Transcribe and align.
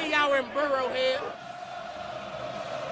see 0.00 0.10
y'all 0.12 0.32
in 0.34 0.44
Burrowhead. 0.56 1.20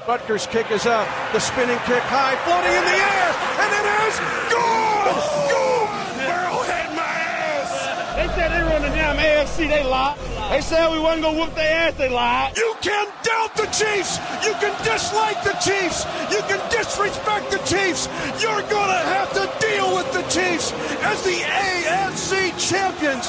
Butker's 0.07 0.47
kick 0.47 0.71
is 0.71 0.87
up. 0.87 1.07
The 1.33 1.41
spinning 1.41 1.79
kick 1.85 2.03
high, 2.09 2.37
floating 2.45 2.73
in 2.73 2.85
the 2.85 2.97
air, 2.97 3.29
and 3.61 3.71
it 3.77 3.87
is 4.09 4.17
good! 4.49 5.15
Good! 5.53 5.89
Burrowhead 6.25 6.89
my 6.97 7.05
ass! 7.05 8.17
They 8.17 8.29
said 8.35 8.49
they 8.53 8.63
run 8.63 8.83
the 8.83 8.89
damn 8.89 9.17
AFC, 9.17 9.69
they 9.69 9.85
lied. 9.85 10.19
They 10.51 10.63
said 10.63 10.91
we 10.91 10.99
wasn't 10.99 11.23
gonna 11.25 11.39
whoop 11.39 11.55
their 11.55 11.89
ass, 11.89 11.95
they 11.95 12.09
lied. 12.09 12.57
You 12.57 12.75
can 12.81 13.07
doubt 13.23 13.55
the 13.57 13.67
Chiefs! 13.67 14.17
You 14.45 14.55
can 14.55 14.73
dislike 14.85 15.43
the 15.45 15.57
Chiefs! 15.61 16.05
You 16.33 16.41
can 16.49 16.61
disrespect 16.71 17.51
the 17.51 17.59
Chiefs! 17.69 18.09
You're 18.41 18.65
gonna 18.73 19.03
have 19.13 19.31
to 19.35 19.45
deal 19.61 19.95
with 19.95 20.11
the 20.13 20.23
Chiefs 20.33 20.73
as 21.05 21.23
the 21.23 21.37
AFC 21.45 22.57
champions! 22.57 23.29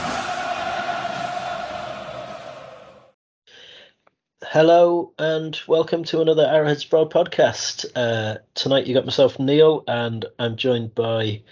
Hello 4.52 5.13
and 5.20 5.55
welcome 5.68 6.04
to 6.05 6.21
another 6.21 6.43
Arrowhead 6.43 6.79
Sprawl 6.79 7.07
podcast. 7.07 7.86
Uh, 7.96 8.39
tonight 8.55 8.87
you 8.87 8.96
got 8.96 9.05
myself 9.05 9.37
Neil 9.37 9.83
and 9.87 10.25
I'm 10.39 10.55
joined 10.55 10.96
by 10.96 11.43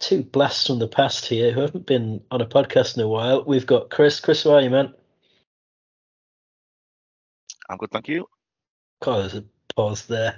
two 0.00 0.24
blasts 0.24 0.66
from 0.66 0.80
the 0.80 0.88
past 0.88 1.26
here 1.26 1.52
who 1.52 1.60
haven't 1.60 1.86
been 1.86 2.20
on 2.28 2.40
a 2.40 2.46
podcast 2.46 2.96
in 2.96 3.04
a 3.04 3.08
while. 3.08 3.44
We've 3.44 3.68
got 3.68 3.88
Chris. 3.90 4.18
Chris, 4.18 4.42
how 4.42 4.54
are 4.54 4.62
you, 4.62 4.70
man? 4.70 4.92
I'm 7.68 7.78
good, 7.78 7.92
thank 7.92 8.08
you. 8.08 8.26
God, 9.00 9.20
there's 9.20 9.34
a 9.36 9.44
pause 9.76 10.06
there. 10.06 10.36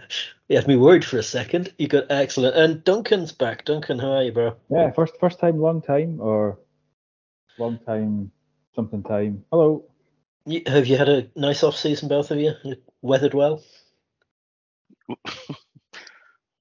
You 0.50 0.56
had 0.56 0.68
me 0.68 0.76
worried 0.76 1.06
for 1.06 1.16
a 1.16 1.22
second. 1.22 1.72
You 1.78 1.88
got 1.88 2.10
excellent. 2.10 2.54
And 2.54 2.84
Duncan's 2.84 3.32
back. 3.32 3.64
Duncan, 3.64 3.98
how 3.98 4.12
are 4.12 4.22
you, 4.22 4.32
bro? 4.32 4.56
Yeah, 4.68 4.90
first 4.90 5.14
first 5.18 5.40
time, 5.40 5.58
long 5.58 5.80
time, 5.80 6.20
or 6.20 6.58
long 7.58 7.78
time, 7.78 8.32
something 8.74 9.02
time. 9.02 9.46
Hello. 9.50 9.86
You, 10.44 10.62
have 10.66 10.86
you 10.86 10.96
had 10.96 11.08
a 11.08 11.30
nice 11.36 11.62
off 11.62 11.76
season, 11.76 12.08
both 12.08 12.30
of 12.30 12.38
you? 12.38 12.52
You 12.64 12.76
Weathered 13.00 13.34
well? 13.34 13.62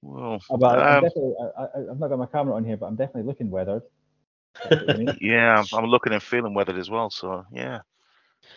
Well, 0.04 0.42
But 0.50 0.80
I'm, 0.80 1.04
um, 1.04 1.12
I, 1.58 1.62
I, 1.62 1.92
I've 1.92 2.00
not 2.00 2.08
got 2.08 2.18
my 2.18 2.26
camera 2.26 2.56
on 2.56 2.66
here, 2.66 2.76
but 2.76 2.88
I'm 2.88 2.96
definitely 2.96 3.28
looking 3.28 3.52
weathered. 3.52 3.84
That's 4.64 4.82
what 4.82 4.96
I 4.96 4.98
mean. 4.98 5.18
yeah, 5.22 5.60
I'm, 5.60 5.66
I'm 5.78 5.86
looking 5.86 6.14
and 6.14 6.24
feeling 6.24 6.54
weathered 6.54 6.80
as 6.80 6.90
well. 6.90 7.12
So 7.12 7.46
yeah, 7.54 7.82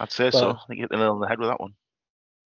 I'd 0.01 0.11
say 0.11 0.31
so. 0.31 0.53
I 0.53 0.59
think 0.67 0.79
you 0.79 0.85
hit 0.85 0.91
the 0.91 0.97
nail 0.97 1.13
on 1.13 1.21
the 1.21 1.29
head 1.29 1.39
with 1.39 1.51
that 1.51 1.61
one. 1.61 1.75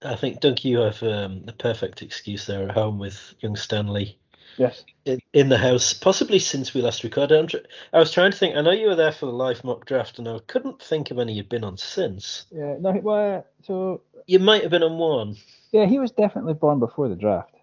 I 0.02 0.14
think, 0.16 0.40
Dunk, 0.40 0.64
you 0.64 0.78
have 0.78 1.02
um, 1.02 1.44
the 1.44 1.52
perfect 1.52 2.02
excuse 2.02 2.46
there 2.46 2.68
at 2.68 2.74
home 2.74 2.98
with 2.98 3.34
young 3.40 3.56
Stanley. 3.56 4.18
Yes. 4.58 4.84
in, 5.04 5.20
in 5.32 5.48
the 5.48 5.56
house, 5.58 5.94
possibly 5.94 6.38
since 6.38 6.74
we 6.74 6.82
last 6.82 7.04
recorded. 7.04 7.38
I'm 7.38 7.46
tr- 7.46 7.56
I 7.92 7.98
was 7.98 8.12
trying 8.12 8.32
to 8.32 8.36
think. 8.36 8.56
I 8.56 8.60
know 8.60 8.70
you 8.72 8.88
were 8.88 8.94
there 8.96 9.12
for 9.12 9.26
the 9.26 9.32
live 9.32 9.64
mock 9.64 9.86
draft, 9.86 10.18
and 10.18 10.28
I 10.28 10.38
couldn't 10.46 10.82
think 10.82 11.10
of 11.10 11.18
any 11.18 11.32
you'd 11.32 11.48
been 11.48 11.64
on 11.64 11.76
since. 11.76 12.46
Yeah. 12.50 12.76
No. 12.80 12.92
Well, 12.92 13.46
so 13.62 14.02
You 14.26 14.38
might 14.38 14.62
have 14.62 14.70
been 14.70 14.82
on 14.82 14.98
one, 14.98 15.36
yeah, 15.72 15.86
he 15.86 15.98
was 15.98 16.10
definitely 16.10 16.54
born 16.54 16.78
before 16.78 17.08
the 17.08 17.16
draft. 17.16 17.54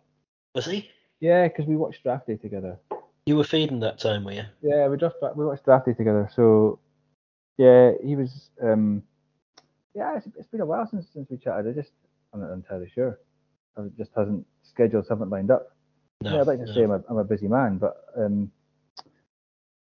was 0.54 0.66
he? 0.66 0.90
Yeah, 1.20 1.48
because 1.48 1.66
we 1.66 1.76
watched 1.76 2.04
draft 2.04 2.28
day 2.28 2.36
together. 2.36 2.78
You 3.26 3.36
were 3.38 3.44
feeding 3.44 3.80
that 3.80 4.00
time, 4.00 4.24
were 4.24 4.34
you? 4.34 4.44
Yeah, 4.62 4.88
we 4.88 4.98
just 4.98 5.16
we 5.36 5.46
watched 5.46 5.66
draft 5.66 5.86
day 5.88 5.94
together. 5.94 6.30
So 6.36 6.80
yeah, 7.58 7.92
he 8.04 8.16
was. 8.16 8.50
um 8.62 9.04
Yeah, 9.96 10.18
it's, 10.18 10.28
it's 10.38 10.48
been 10.50 10.62
a 10.62 10.66
while 10.66 10.88
since 10.88 11.08
since 11.14 11.30
we 11.30 11.38
chatted. 11.38 11.68
I 11.68 11.72
just 11.72 11.92
I'm 12.34 12.42
not 12.42 12.52
entirely 12.52 12.90
sure. 12.94 13.20
I 13.78 13.82
just 13.98 14.12
hasn't 14.16 14.46
schedules 14.64 15.08
haven't 15.10 15.30
lined 15.30 15.52
up. 15.52 15.75
No. 16.26 16.34
yeah, 16.34 16.42
I'd 16.42 16.48
like 16.48 16.60
to 16.60 16.66
no. 16.66 16.74
say 16.74 16.84
I'm 16.84 16.92
a, 16.92 17.04
I'm 17.10 17.18
a 17.18 17.24
busy 17.24 17.48
man, 17.48 17.78
but 17.78 18.06
um, 18.18 18.52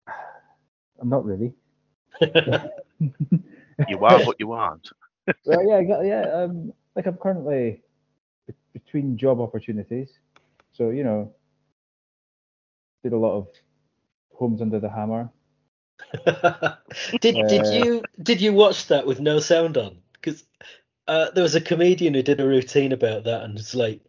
I'm 1.01 1.09
not 1.09 1.25
really. 1.25 1.53
You 3.87 4.03
are, 4.03 4.19
what 4.25 4.39
you 4.39 4.51
aren't. 4.51 4.89
well, 5.45 5.67
yeah, 5.67 5.81
exa- 5.81 6.07
yeah. 6.07 6.29
Um, 6.31 6.73
like 6.95 7.05
I'm 7.05 7.17
currently 7.17 7.81
be- 8.47 8.53
between 8.73 9.17
job 9.17 9.39
opportunities, 9.39 10.09
so 10.73 10.89
you 10.89 11.03
know, 11.03 11.33
did 13.03 13.13
a 13.13 13.17
lot 13.17 13.37
of 13.37 13.47
homes 14.33 14.61
under 14.61 14.79
the 14.79 14.89
hammer. 14.89 15.29
did 17.21 17.47
did 17.47 17.65
Uh, 17.65 17.71
you 17.71 18.03
did 18.21 18.41
you 18.41 18.53
watch 18.53 18.87
that 18.87 19.05
with 19.05 19.19
no 19.21 19.39
sound 19.39 19.77
on? 19.77 19.99
Because 20.13 20.43
uh, 21.07 21.31
there 21.31 21.43
was 21.43 21.55
a 21.55 21.61
comedian 21.61 22.13
who 22.13 22.23
did 22.23 22.39
a 22.41 22.47
routine 22.47 22.91
about 22.91 23.23
that, 23.25 23.43
and 23.43 23.57
it's 23.57 23.75
like 23.75 24.01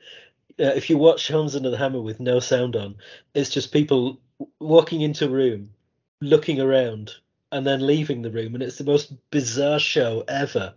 uh, 0.59 0.72
if 0.75 0.91
you 0.91 0.99
watch 0.99 1.28
Homes 1.28 1.55
Under 1.56 1.71
the 1.71 1.77
Hammer 1.78 2.00
with 2.00 2.21
no 2.21 2.41
sound 2.41 2.77
on, 2.77 2.97
it's 3.34 3.50
just 3.50 3.72
people 3.72 4.21
walking 4.59 5.00
into 5.03 5.27
a 5.27 5.31
room, 5.31 5.71
looking 6.21 6.61
around, 6.61 7.12
and 7.53 7.66
then 7.66 7.87
leaving 7.87 8.22
the 8.22 8.31
room, 8.31 8.55
and 8.55 8.62
it's 8.62 8.78
the 8.78 8.84
most 8.84 9.12
bizarre 9.31 9.78
show 9.78 10.25
ever. 10.28 10.75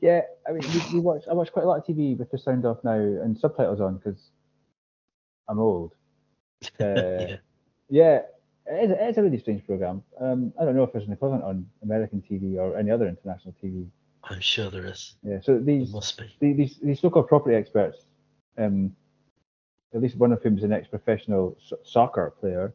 Yeah, 0.00 0.22
I 0.48 0.52
mean, 0.52 0.62
we, 0.72 0.94
we 0.94 1.00
watch. 1.00 1.22
I 1.30 1.32
watch 1.34 1.52
quite 1.52 1.64
a 1.64 1.68
lot 1.68 1.78
of 1.78 1.84
TV 1.86 2.16
with 2.18 2.30
the 2.30 2.38
sound 2.38 2.66
off 2.66 2.84
now 2.84 2.92
and 2.98 3.38
subtitles 3.38 3.80
on 3.80 3.96
because 3.96 4.30
I'm 5.48 5.58
old. 5.58 5.92
Uh, 6.80 6.84
yeah. 6.84 7.36
Yeah, 7.88 8.20
it 8.66 8.84
is, 8.84 8.90
it 8.90 9.10
is 9.10 9.18
a 9.18 9.22
really 9.22 9.38
strange 9.38 9.64
program. 9.66 10.02
Um, 10.20 10.52
I 10.60 10.64
don't 10.64 10.74
know 10.74 10.82
if 10.82 10.92
there's 10.92 11.06
an 11.06 11.12
equivalent 11.12 11.44
on 11.44 11.66
American 11.82 12.22
TV 12.28 12.56
or 12.56 12.76
any 12.76 12.90
other 12.90 13.06
international 13.06 13.54
TV. 13.62 13.86
I'm 14.24 14.40
sure 14.40 14.70
there 14.70 14.86
is. 14.86 15.14
Yeah, 15.22 15.38
so 15.42 15.52
There 15.52 15.60
these 15.62 15.92
must 15.92 16.18
be. 16.18 16.34
the- 16.40 16.52
these 16.54 16.78
these 16.82 17.00
so-called 17.00 17.28
property 17.28 17.54
experts, 17.54 17.98
um, 18.58 18.94
at 19.94 20.02
least 20.02 20.16
one 20.16 20.32
of 20.32 20.42
whom 20.42 20.58
is 20.58 20.64
an 20.64 20.72
ex-professional 20.72 21.56
so- 21.60 21.78
soccer 21.82 22.34
player. 22.40 22.74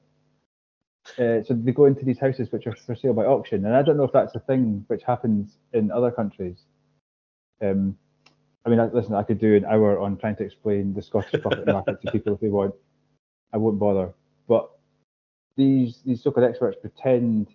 Uh, 1.17 1.41
so 1.43 1.53
they 1.53 1.71
go 1.71 1.85
into 1.85 2.05
these 2.05 2.19
houses 2.19 2.51
which 2.51 2.67
are 2.67 2.75
for 2.75 2.95
sale 2.95 3.13
by 3.13 3.25
auction, 3.25 3.65
and 3.65 3.75
I 3.75 3.81
don't 3.81 3.97
know 3.97 4.03
if 4.03 4.11
that's 4.11 4.35
a 4.35 4.39
thing 4.39 4.85
which 4.87 5.03
happens 5.03 5.57
in 5.73 5.91
other 5.91 6.11
countries. 6.11 6.65
Um, 7.61 7.97
I 8.65 8.69
mean, 8.69 8.79
I, 8.79 8.85
listen, 8.85 9.15
I 9.15 9.23
could 9.23 9.39
do 9.39 9.55
an 9.55 9.65
hour 9.65 9.99
on 9.99 10.17
trying 10.17 10.35
to 10.37 10.43
explain 10.43 10.93
the 10.93 11.01
Scottish 11.01 11.41
property 11.41 11.71
market 11.71 12.01
to 12.01 12.11
people 12.11 12.35
if 12.35 12.39
they 12.39 12.49
want. 12.49 12.75
I 13.51 13.57
won't 13.57 13.79
bother. 13.79 14.13
But 14.47 14.69
these 15.57 16.01
these 16.05 16.23
so-called 16.23 16.47
experts 16.47 16.77
pretend 16.79 17.47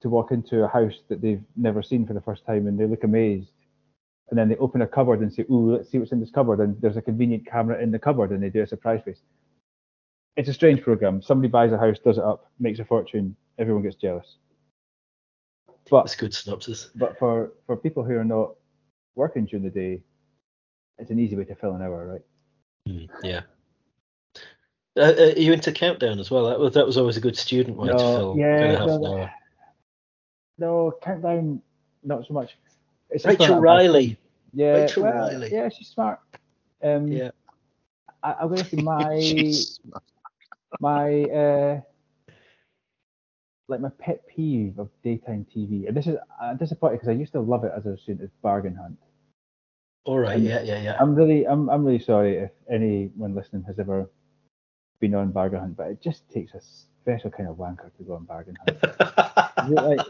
to 0.00 0.08
walk 0.08 0.30
into 0.30 0.62
a 0.64 0.68
house 0.68 1.00
that 1.08 1.20
they've 1.20 1.44
never 1.56 1.82
seen 1.82 2.06
for 2.06 2.14
the 2.14 2.20
first 2.20 2.46
time, 2.46 2.66
and 2.68 2.78
they 2.78 2.86
look 2.86 3.04
amazed 3.04 3.52
and 4.32 4.38
then 4.38 4.48
they 4.48 4.56
open 4.56 4.80
a 4.80 4.86
cupboard 4.86 5.20
and 5.20 5.30
say, 5.30 5.44
"Ooh, 5.50 5.76
let's 5.76 5.90
see 5.90 5.98
what's 5.98 6.10
in 6.10 6.18
this 6.18 6.30
cupboard." 6.30 6.58
And 6.58 6.80
there's 6.80 6.96
a 6.96 7.02
convenient 7.02 7.46
camera 7.46 7.78
in 7.82 7.90
the 7.90 7.98
cupboard, 7.98 8.30
and 8.30 8.42
they 8.42 8.48
do 8.48 8.62
a 8.62 8.66
surprise 8.66 9.02
face. 9.04 9.20
It's 10.36 10.48
a 10.48 10.54
strange 10.54 10.80
program. 10.80 11.20
Somebody 11.20 11.48
buys 11.48 11.70
a 11.70 11.76
house, 11.76 11.98
does 11.98 12.16
it 12.16 12.24
up, 12.24 12.50
makes 12.58 12.78
a 12.78 12.86
fortune, 12.86 13.36
everyone 13.58 13.82
gets 13.82 13.96
jealous. 13.96 14.36
That's 15.68 15.90
But 15.90 16.16
good 16.18 16.32
synopsis. 16.32 16.88
but 16.94 17.18
for 17.18 17.52
for 17.66 17.76
people 17.76 18.04
who 18.04 18.16
are 18.16 18.24
not 18.24 18.54
working 19.16 19.44
during 19.44 19.64
the 19.64 19.70
day, 19.70 20.00
it's 20.96 21.10
an 21.10 21.18
easy 21.18 21.36
way 21.36 21.44
to 21.44 21.54
fill 21.54 21.74
an 21.74 21.82
hour, 21.82 22.06
right? 22.06 22.22
Mm, 22.88 23.10
yeah. 23.22 23.42
Uh, 24.96 25.00
uh, 25.00 25.32
are 25.36 25.38
you 25.38 25.52
into 25.52 25.72
Countdown 25.72 26.18
as 26.18 26.30
well? 26.30 26.46
That 26.46 26.58
was 26.58 26.72
that 26.72 26.86
was 26.86 26.96
always 26.96 27.18
a 27.18 27.20
good 27.20 27.36
student 27.36 27.76
way 27.76 27.88
to 27.88 27.98
fill 27.98 28.36
yeah, 28.38 28.58
kind 28.58 28.72
of 28.72 28.78
half 28.78 28.88
no, 28.88 28.96
an 28.96 29.04
hour. 29.04 29.32
No, 30.56 30.98
countdown, 31.02 31.60
not 32.02 32.26
so 32.26 32.32
much. 32.32 32.56
It's 33.10 33.26
Rachel 33.26 33.60
Riley. 33.60 34.18
Thing. 34.54 34.60
Yeah, 34.60 34.72
Rachel 34.72 35.02
well, 35.04 35.28
Riley. 35.28 35.50
Yeah, 35.52 35.68
she's 35.68 35.88
smart. 35.88 36.20
Um, 36.82 37.08
Yeah. 37.08 37.30
I, 38.22 38.34
I'm 38.40 38.48
gonna 38.48 38.64
say 38.64 38.76
my 38.76 39.52
my 40.80 41.22
uh 41.24 41.80
like 43.68 43.80
my 43.80 43.90
pet 43.98 44.26
peeve 44.28 44.78
of 44.78 44.90
daytime 45.02 45.46
TV, 45.54 45.88
and 45.88 45.96
this 45.96 46.06
is 46.06 46.16
I'm 46.40 46.56
disappointed 46.56 46.96
because 46.96 47.08
I 47.08 47.12
used 47.12 47.32
to 47.32 47.40
love 47.40 47.64
it 47.64 47.72
as 47.76 47.86
a 47.86 47.96
student. 47.96 48.24
Is 48.24 48.30
Bargain 48.42 48.74
Hunt. 48.74 48.98
All 50.04 50.18
right. 50.18 50.36
And 50.36 50.44
Yeah. 50.44 50.62
Yeah. 50.62 50.80
Yeah. 50.82 50.96
I'm 51.00 51.14
really 51.14 51.46
I'm 51.46 51.68
I'm 51.70 51.84
really 51.84 51.98
sorry 51.98 52.36
if 52.36 52.50
anyone 52.70 53.34
listening 53.34 53.62
has 53.64 53.78
ever 53.78 54.08
been 55.00 55.14
on 55.14 55.32
Bargain 55.32 55.60
Hunt, 55.60 55.76
but 55.76 55.88
it 55.88 56.02
just 56.02 56.28
takes 56.30 56.54
a 56.54 56.60
special 56.60 57.30
kind 57.30 57.48
of 57.48 57.56
wanker 57.56 57.94
to 57.96 58.02
go 58.04 58.14
on 58.14 58.24
Bargain 58.24 58.56
Hunt. 58.66 58.78
You're 59.68 59.96
like, 59.96 60.06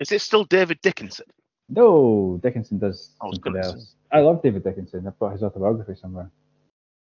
Is 0.00 0.12
it 0.12 0.20
still 0.20 0.44
David 0.44 0.80
Dickinson? 0.80 1.26
No, 1.68 2.38
Dickinson 2.42 2.78
does 2.78 3.10
I 3.20 3.26
was 3.26 3.36
something 3.36 3.52
gonna 3.52 3.64
say. 3.64 3.70
else. 3.70 3.94
I 4.12 4.20
love 4.20 4.42
David 4.42 4.64
Dickinson. 4.64 5.06
I've 5.06 5.18
got 5.18 5.32
his 5.32 5.42
autobiography 5.42 5.94
somewhere. 6.00 6.30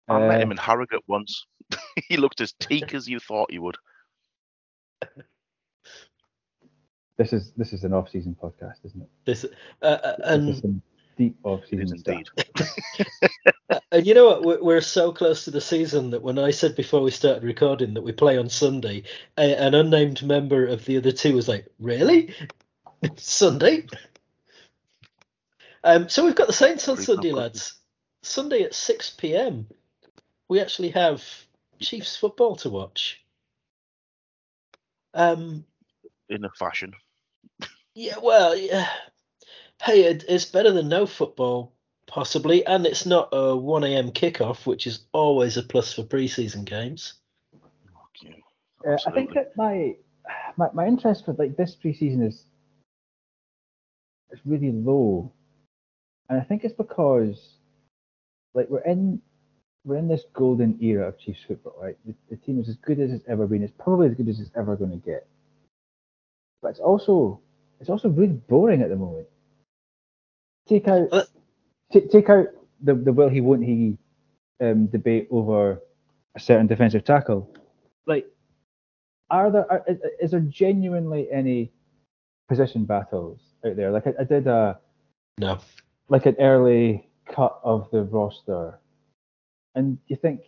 I 0.08 0.18
met 0.20 0.36
Uh, 0.36 0.42
him 0.42 0.50
in 0.52 0.56
Harrogate 0.58 1.02
once. 1.06 1.46
he 2.08 2.16
looked 2.16 2.40
as 2.40 2.52
teak 2.52 2.94
as 2.94 3.08
you 3.08 3.18
thought 3.18 3.50
he 3.50 3.58
would. 3.58 3.76
This 7.16 7.32
is 7.32 7.52
this 7.56 7.72
is 7.72 7.84
an 7.84 7.92
off-season 7.92 8.36
podcast, 8.42 8.84
isn't 8.84 9.00
it? 9.02 9.08
this, 9.24 9.44
uh, 9.82 9.84
uh, 9.84 10.16
This 10.16 10.26
is 10.26 10.30
and 10.32 10.56
some 10.56 10.82
deep 11.16 11.36
off-season 11.44 11.84
is 11.84 11.92
indeed. 11.92 12.28
and 13.92 14.04
you 14.06 14.14
know 14.14 14.26
what? 14.26 14.42
We're, 14.44 14.62
we're 14.62 14.80
so 14.80 15.12
close 15.12 15.44
to 15.44 15.52
the 15.52 15.60
season 15.60 16.10
that 16.10 16.22
when 16.22 16.38
I 16.40 16.50
said 16.50 16.74
before 16.74 17.02
we 17.02 17.12
started 17.12 17.44
recording 17.44 17.94
that 17.94 18.02
we 18.02 18.10
play 18.12 18.36
on 18.36 18.48
Sunday, 18.48 19.04
a, 19.38 19.54
an 19.56 19.74
unnamed 19.74 20.24
member 20.24 20.66
of 20.66 20.84
the 20.86 20.96
other 20.96 21.12
two 21.12 21.36
was 21.36 21.46
like, 21.46 21.68
"Really, 21.78 22.34
Sunday?" 23.16 23.86
Um, 25.84 26.08
so 26.08 26.24
we've 26.24 26.34
got 26.34 26.46
the 26.46 26.52
Saints 26.54 26.88
on 26.88 26.96
Sunday, 26.96 27.30
lads. 27.32 27.74
Sunday 28.22 28.62
at 28.62 28.74
six 28.74 29.10
p.m. 29.10 29.66
We 30.48 30.60
actually 30.60 30.90
have 30.90 31.22
Chiefs 31.80 32.16
football 32.16 32.56
to 32.56 32.70
watch. 32.70 33.22
Um, 35.12 35.64
In 36.28 36.44
a 36.44 36.50
fashion. 36.50 36.94
Yeah, 37.94 38.16
well, 38.20 38.56
yeah. 38.56 38.88
hey, 39.82 40.04
it, 40.04 40.24
it's 40.28 40.46
better 40.46 40.72
than 40.72 40.88
no 40.88 41.06
football, 41.06 41.72
possibly, 42.06 42.66
and 42.66 42.84
it's 42.86 43.06
not 43.06 43.28
a 43.32 43.56
1 43.56 43.84
a.m. 43.84 44.10
kickoff, 44.10 44.66
which 44.66 44.86
is 44.88 45.06
always 45.12 45.56
a 45.56 45.62
plus 45.62 45.92
for 45.92 46.02
preseason 46.02 46.64
games. 46.64 47.14
Yeah, 48.22 48.30
Uh, 48.84 48.96
I 49.06 49.10
think 49.12 49.34
that 49.34 49.56
my, 49.56 49.94
my 50.56 50.68
my 50.72 50.86
interest 50.86 51.24
for 51.24 51.34
like 51.34 51.56
this 51.56 51.76
preseason 51.76 52.26
is 52.26 52.46
is 54.32 54.40
really 54.44 54.72
low, 54.72 55.32
and 56.28 56.40
I 56.40 56.44
think 56.44 56.64
it's 56.64 56.74
because 56.74 57.56
like 58.54 58.68
we're 58.68 58.80
in 58.80 59.20
we're 59.84 59.96
in 59.96 60.08
this 60.08 60.24
golden 60.32 60.78
era 60.82 61.08
of 61.08 61.18
Chiefs 61.18 61.40
football, 61.46 61.74
right? 61.80 61.96
The, 62.06 62.14
the 62.30 62.36
team 62.36 62.58
is 62.58 62.68
as 62.68 62.76
good 62.76 63.00
as 63.00 63.12
it's 63.12 63.24
ever 63.28 63.46
been. 63.46 63.62
It's 63.62 63.74
probably 63.78 64.08
as 64.08 64.14
good 64.14 64.28
as 64.28 64.40
it's 64.40 64.50
ever 64.56 64.76
going 64.76 64.90
to 64.92 64.96
get, 64.96 65.26
but 66.62 66.68
it's 66.68 66.80
also 66.80 67.40
it's 67.80 67.90
also 67.90 68.08
really 68.08 68.32
boring 68.32 68.82
at 68.82 68.88
the 68.88 68.96
moment. 68.96 69.26
Take 70.68 70.88
out 70.88 71.08
Uh, 71.12 71.24
take, 71.92 72.10
take 72.10 72.30
out 72.30 72.46
the 72.80 72.94
the 72.94 73.12
will 73.12 73.28
he 73.28 73.40
won't 73.40 73.64
he 73.64 73.98
um, 74.60 74.86
debate 74.86 75.28
over 75.30 75.80
a 76.34 76.40
certain 76.40 76.66
defensive 76.66 77.04
tackle. 77.04 77.54
Like, 78.06 78.26
are 79.30 79.50
there 79.50 79.70
are, 79.70 79.84
is, 79.86 79.98
is 80.20 80.30
there 80.30 80.40
genuinely 80.40 81.28
any 81.30 81.72
position 82.48 82.84
battles 82.84 83.40
out 83.66 83.76
there? 83.76 83.90
Like 83.90 84.06
I, 84.06 84.14
I 84.20 84.24
did 84.24 84.46
a 84.46 84.78
No. 85.38 85.58
Like 86.08 86.26
an 86.26 86.36
early 86.38 87.08
cut 87.26 87.58
of 87.62 87.90
the 87.90 88.02
roster, 88.02 88.78
and 89.74 89.98
you 90.08 90.16
think 90.16 90.40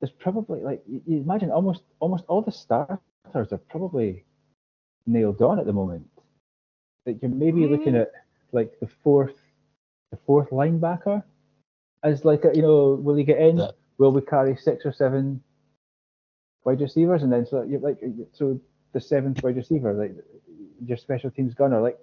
there's 0.00 0.12
probably 0.12 0.60
like 0.60 0.82
you, 0.86 1.02
you 1.06 1.16
imagine 1.18 1.50
almost 1.50 1.82
almost 2.00 2.24
all 2.28 2.42
the 2.42 2.52
starters 2.52 3.00
are 3.34 3.60
probably 3.68 4.24
nailed 5.06 5.40
on 5.42 5.58
at 5.58 5.66
the 5.66 5.72
moment. 5.72 6.08
That 7.04 7.22
you're 7.22 7.30
maybe 7.30 7.62
mm-hmm. 7.62 7.72
looking 7.72 7.96
at 7.96 8.12
like 8.52 8.78
the 8.80 8.88
fourth 9.02 9.36
the 10.10 10.18
fourth 10.26 10.50
linebacker 10.50 11.22
as 12.02 12.24
like 12.24 12.44
a, 12.44 12.54
you 12.54 12.62
know 12.62 12.94
will 12.94 13.16
he 13.16 13.24
get 13.24 13.38
in? 13.38 13.56
That- 13.56 13.74
Will 13.98 14.12
we 14.12 14.20
carry 14.20 14.56
six 14.56 14.84
or 14.84 14.92
seven 14.92 15.42
wide 16.64 16.80
receivers 16.80 17.22
and 17.22 17.32
then 17.32 17.46
so 17.46 17.62
you're 17.62 17.80
like 17.80 17.98
so 18.32 18.60
the 18.92 19.00
seventh 19.00 19.42
wide 19.42 19.56
receiver 19.56 19.92
like 19.94 20.14
your 20.84 20.96
special 20.96 21.30
teams 21.30 21.54
gunner 21.54 21.80
like 21.80 21.98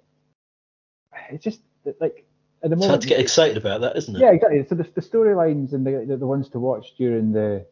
it's 1.29 1.43
just 1.43 1.61
like 1.99 2.25
at 2.63 2.69
the 2.69 2.75
moment. 2.75 2.83
It's 2.83 2.87
hard 2.87 3.01
to 3.01 3.07
get 3.07 3.19
excited 3.19 3.57
about 3.57 3.81
that, 3.81 3.97
isn't 3.97 4.15
it? 4.15 4.19
yeah, 4.19 4.31
exactly. 4.31 4.65
So 4.67 4.75
the, 4.75 4.83
the 4.95 5.01
storylines 5.01 5.73
and 5.73 5.85
the, 5.85 6.05
the 6.07 6.17
the 6.17 6.27
ones 6.27 6.49
to 6.49 6.59
watch 6.59 6.95
during 6.97 7.31
the 7.31 7.65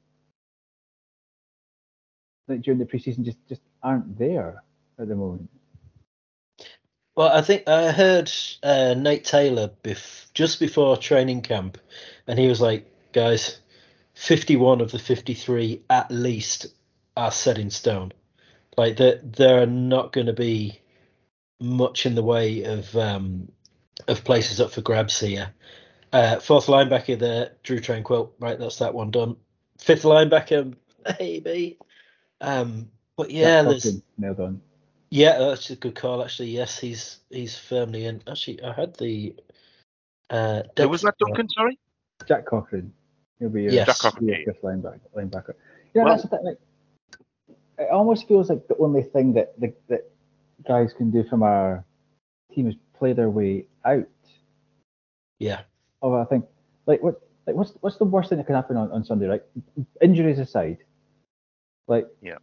like 2.47 2.61
during 2.61 2.79
the 2.79 2.85
preseason 2.85 3.23
just 3.23 3.37
just 3.47 3.61
aren't 3.81 4.17
there 4.17 4.63
at 4.99 5.07
the 5.07 5.15
moment. 5.15 5.49
Well, 7.15 7.29
I 7.29 7.41
think 7.41 7.67
I 7.67 7.91
heard 7.91 8.31
uh, 8.63 8.95
Nate 8.97 9.25
Taylor 9.25 9.71
bef- 9.83 10.31
just 10.33 10.59
before 10.59 10.95
training 10.97 11.41
camp, 11.41 11.77
and 12.27 12.39
he 12.39 12.47
was 12.47 12.61
like, 12.61 12.87
"Guys, 13.11 13.59
fifty-one 14.13 14.81
of 14.81 14.91
the 14.91 14.99
fifty-three 14.99 15.83
at 15.89 16.09
least 16.11 16.67
are 17.17 17.31
set 17.31 17.57
in 17.57 17.69
stone. 17.69 18.13
Like 18.77 18.97
there, 18.97 19.19
there 19.23 19.61
are 19.61 19.67
not 19.67 20.13
going 20.13 20.27
to 20.27 20.33
be 20.33 20.79
much 21.59 22.05
in 22.05 22.15
the 22.15 22.23
way 22.23 22.63
of 22.63 22.95
um, 22.95 23.51
of 24.07 24.23
places 24.23 24.59
up 24.61 24.71
for 24.71 24.81
grabs 24.81 25.19
here. 25.19 25.49
Uh, 26.13 26.39
fourth 26.39 26.65
linebacker 26.67 27.17
there, 27.17 27.51
Drue 27.63 27.79
Tranquill. 27.79 28.31
Right, 28.39 28.59
that's 28.59 28.79
that 28.79 28.93
one 28.93 29.11
done. 29.11 29.37
Fifth 29.79 30.03
linebacker, 30.03 30.73
maybe. 31.19 31.77
Um, 32.41 32.89
but 33.15 33.31
yeah, 33.31 33.61
Jack 33.61 33.69
there's 33.69 33.83
Cochrane, 33.83 34.03
nailed 34.17 34.39
on. 34.39 34.61
yeah, 35.09 35.37
that's 35.37 35.69
a 35.69 35.75
good 35.75 35.95
call. 35.95 36.23
Actually, 36.23 36.49
yes, 36.49 36.77
he's 36.79 37.19
he's 37.29 37.57
firmly 37.57 38.05
in. 38.05 38.21
Actually, 38.27 38.61
I 38.63 38.73
had 38.73 38.95
the. 38.97 39.35
Uh, 40.29 40.63
Who 40.77 40.89
was 40.89 41.01
that, 41.01 41.15
depth- 41.19 41.29
Duncan? 41.29 41.49
Sorry. 41.49 41.79
Jack 42.27 42.45
Cochrane. 42.45 42.93
He'll 43.39 43.49
be 43.49 43.63
your, 43.63 43.71
Yes. 43.73 43.87
Jack 43.87 43.97
Cochrane, 43.97 44.27
your 44.29 44.37
yeah. 44.39 44.45
fifth 44.45 44.61
linebacker. 44.61 44.99
linebacker. 45.15 45.53
Yeah, 45.93 46.03
Well- 46.03 46.13
that's 46.13 46.23
the 46.23 46.29
thing. 46.29 46.45
Like, 46.45 46.57
it 47.79 47.89
almost 47.91 48.27
feels 48.27 48.49
like 48.49 48.67
the 48.67 48.77
only 48.77 49.01
thing 49.03 49.33
that 49.33 49.59
the, 49.59 49.73
that 49.89 50.09
guys 50.67 50.93
can 50.93 51.09
do 51.09 51.23
from 51.23 51.41
our 51.41 51.83
team 52.53 52.67
is 52.67 52.75
play 53.01 53.13
their 53.13 53.31
way 53.31 53.65
out. 53.83 54.05
Yeah, 55.39 55.61
of 56.03 56.13
I 56.13 56.23
think 56.25 56.45
like 56.85 57.01
what 57.01 57.19
like 57.47 57.55
what's 57.55 57.71
what's 57.81 57.97
the 57.97 58.05
worst 58.05 58.29
thing 58.29 58.37
that 58.37 58.45
can 58.45 58.53
happen 58.53 58.77
on, 58.77 58.91
on 58.91 59.03
Sunday, 59.03 59.25
right? 59.25 59.41
Injuries 60.03 60.37
aside. 60.37 60.77
Like 61.87 62.05
Yeah. 62.21 62.37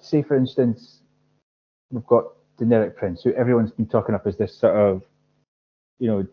say 0.00 0.22
for 0.22 0.34
instance, 0.36 1.02
we've 1.92 2.04
got 2.06 2.24
Deneric 2.58 2.96
Prince, 2.96 3.22
who 3.22 3.32
everyone's 3.34 3.70
been 3.70 3.86
talking 3.86 4.12
up 4.16 4.26
as 4.26 4.36
this 4.36 4.52
sort 4.56 4.74
of, 4.74 5.02
you 6.00 6.08
know, 6.08 6.26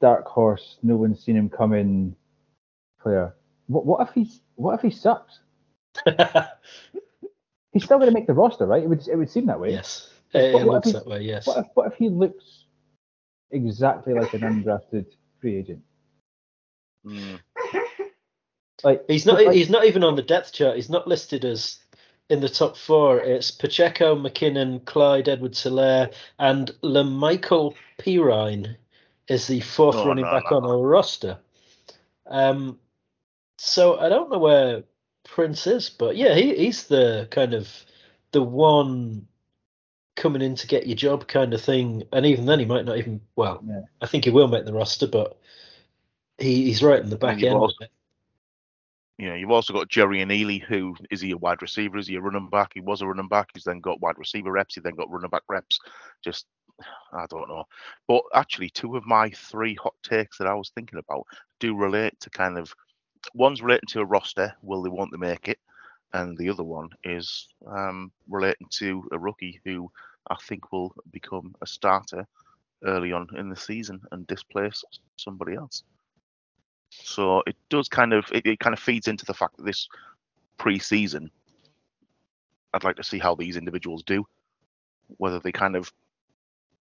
dark 0.00 0.24
horse, 0.26 0.78
no 0.82 0.96
one's 0.96 1.22
seen 1.22 1.36
him 1.36 1.50
coming 1.50 2.16
player. 3.02 3.34
What 3.66 3.84
what 3.84 4.08
if 4.08 4.14
he's 4.14 4.40
what 4.54 4.72
if 4.76 4.80
he 4.80 4.88
sucks? 4.90 5.40
He's 7.74 7.84
still 7.84 7.98
gonna 7.98 8.12
make 8.12 8.26
the 8.26 8.32
roster, 8.32 8.64
right? 8.66 8.82
It 8.82 8.88
would 8.88 9.06
it 9.06 9.16
would 9.16 9.28
seem 9.30 9.44
that 9.46 9.60
way. 9.60 9.72
yes, 9.72 10.08
it, 10.32 10.54
What- 10.54 10.62
it 10.62 10.66
looks 10.66 10.86
he- 10.88 10.92
that 10.94 11.06
way. 11.06 11.20
Yes. 11.20 11.46
What 11.46 11.58
if 11.58 11.66
what 11.74 11.86
if 11.92 11.94
he 11.98 12.08
looks 12.08 12.57
exactly 13.50 14.14
like 14.14 14.34
an 14.34 14.40
undrafted 14.40 15.06
free 15.40 15.56
agent? 15.56 15.82
Mm. 17.06 17.40
Like 18.84 19.04
He's 19.08 19.26
not. 19.26 19.44
like- 19.44 19.54
He's 19.54 19.70
not 19.70 19.84
even 19.86 20.04
on 20.04 20.16
the 20.16 20.22
depth 20.22 20.52
chart. 20.52 20.76
He's 20.76 20.90
not 20.90 21.08
listed 21.08 21.44
as 21.44 21.78
in 22.28 22.40
the 22.40 22.48
top 22.48 22.76
four. 22.76 23.18
It's 23.20 23.50
Pacheco, 23.50 24.14
McKinnon, 24.14 24.84
Clyde, 24.84 25.28
Edwards-Helaire, 25.28 26.12
and 26.38 26.70
La'Mical 26.82 27.74
Perine 27.98 28.76
is 29.28 29.46
the 29.46 29.60
fourth 29.60 29.96
Oh, 29.96 30.06
running 30.06 30.24
no, 30.24 30.30
back 30.30 30.44
no, 30.50 30.58
on 30.58 30.62
no. 30.64 30.70
our 30.70 30.86
roster. 30.86 31.38
Um, 32.26 32.78
so 33.56 33.98
I 33.98 34.08
don't 34.08 34.30
know 34.30 34.38
where 34.38 34.84
Prince 35.24 35.66
is, 35.66 35.90
but 35.90 36.16
yeah, 36.16 36.34
he, 36.34 36.54
he's 36.54 36.86
the 36.86 37.26
kind 37.30 37.54
of 37.54 37.68
the 38.32 38.42
one 38.42 39.26
coming 40.18 40.42
in 40.42 40.54
to 40.56 40.66
get 40.66 40.86
your 40.86 40.96
job 40.96 41.26
kind 41.28 41.54
of 41.54 41.62
thing. 41.62 42.02
And 42.12 42.26
even 42.26 42.44
then, 42.44 42.58
he 42.58 42.66
might 42.66 42.84
not 42.84 42.98
even. 42.98 43.20
Well, 43.36 43.62
Yeah. 43.66 43.82
I 44.02 44.06
think 44.06 44.24
he 44.24 44.30
will 44.30 44.48
make 44.48 44.66
the 44.66 44.72
roster, 44.74 45.06
but 45.06 45.38
he, 46.36 46.64
he's 46.66 46.82
right 46.82 47.00
in 47.00 47.08
the 47.08 47.16
back 47.16 47.42
end. 47.42 47.54
also- 47.54 47.74
it. 47.80 47.90
You 49.16 49.28
know, 49.30 49.34
you've 49.34 49.50
also 49.50 49.72
got 49.72 49.88
Jerrion 49.88 50.30
Ealy, 50.30 50.62
who 50.62 50.94
is 51.10 51.20
he 51.20 51.32
a 51.32 51.36
wide 51.36 51.60
receiver? 51.60 51.98
Is 51.98 52.06
he 52.06 52.14
a 52.14 52.20
running 52.20 52.48
back? 52.50 52.70
He 52.74 52.80
was 52.80 53.02
a 53.02 53.06
running 53.06 53.26
back. 53.26 53.48
He's 53.52 53.64
then 53.64 53.80
got 53.80 54.00
wide 54.00 54.16
receiver 54.16 54.52
reps. 54.52 54.76
He 54.76 54.80
then 54.80 54.94
got 54.94 55.10
running 55.10 55.28
back 55.28 55.42
reps. 55.48 55.80
Just, 56.22 56.46
I 57.12 57.26
don't 57.28 57.48
know. 57.48 57.64
But 58.06 58.22
actually, 58.32 58.70
two 58.70 58.96
of 58.96 59.04
my 59.06 59.30
three 59.30 59.74
hot 59.74 59.94
takes 60.04 60.38
that 60.38 60.46
I 60.46 60.54
was 60.54 60.70
thinking 60.70 61.00
about 61.00 61.26
do 61.58 61.74
relate 61.74 62.14
to 62.20 62.30
kind 62.30 62.56
of 62.56 62.72
one's 63.34 63.60
relating 63.60 63.88
to 63.88 64.00
a 64.02 64.04
roster. 64.04 64.54
Will 64.62 64.82
they 64.82 64.88
want 64.90 65.10
to 65.10 65.18
make 65.18 65.48
it? 65.48 65.58
And 66.12 66.38
the 66.38 66.48
other 66.48 66.62
one 66.62 66.88
is 67.02 67.48
um, 67.66 68.12
relating 68.28 68.68
to 68.74 69.02
a 69.10 69.18
rookie 69.18 69.60
who 69.64 69.90
I 70.30 70.36
think 70.42 70.72
will 70.72 70.94
become 71.10 71.54
a 71.62 71.66
starter 71.66 72.26
early 72.84 73.12
on 73.12 73.28
in 73.36 73.48
the 73.48 73.56
season 73.56 74.00
and 74.12 74.26
displace 74.26 74.84
somebody 75.16 75.54
else. 75.54 75.82
So 76.90 77.42
it 77.46 77.56
does 77.68 77.88
kind 77.88 78.12
of 78.12 78.24
it, 78.32 78.46
it 78.46 78.60
kind 78.60 78.74
of 78.74 78.80
feeds 78.80 79.08
into 79.08 79.24
the 79.24 79.34
fact 79.34 79.56
that 79.56 79.66
this 79.66 79.88
pre-season, 80.56 81.30
I'd 82.72 82.84
like 82.84 82.96
to 82.96 83.04
see 83.04 83.18
how 83.18 83.34
these 83.34 83.56
individuals 83.56 84.02
do, 84.02 84.26
whether 85.16 85.38
they 85.38 85.52
kind 85.52 85.76
of 85.76 85.92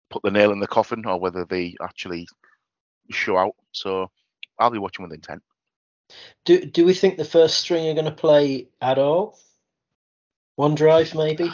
put 0.09 0.23
the 0.23 0.31
nail 0.31 0.51
in 0.51 0.59
the 0.59 0.67
coffin 0.67 1.05
or 1.05 1.19
whether 1.19 1.45
they 1.45 1.75
actually 1.81 2.27
show 3.11 3.37
out. 3.37 3.55
So 3.71 4.09
I'll 4.57 4.71
be 4.71 4.79
watching 4.79 5.03
with 5.03 5.13
intent. 5.13 5.43
Do 6.45 6.65
do 6.65 6.85
we 6.85 6.93
think 6.93 7.17
the 7.17 7.25
first 7.25 7.59
string 7.59 7.87
are 7.87 7.93
going 7.93 8.05
to 8.05 8.11
play 8.11 8.69
at 8.81 8.97
all? 8.97 9.39
One 10.55 10.75
drive, 10.75 11.13
maybe. 11.15 11.49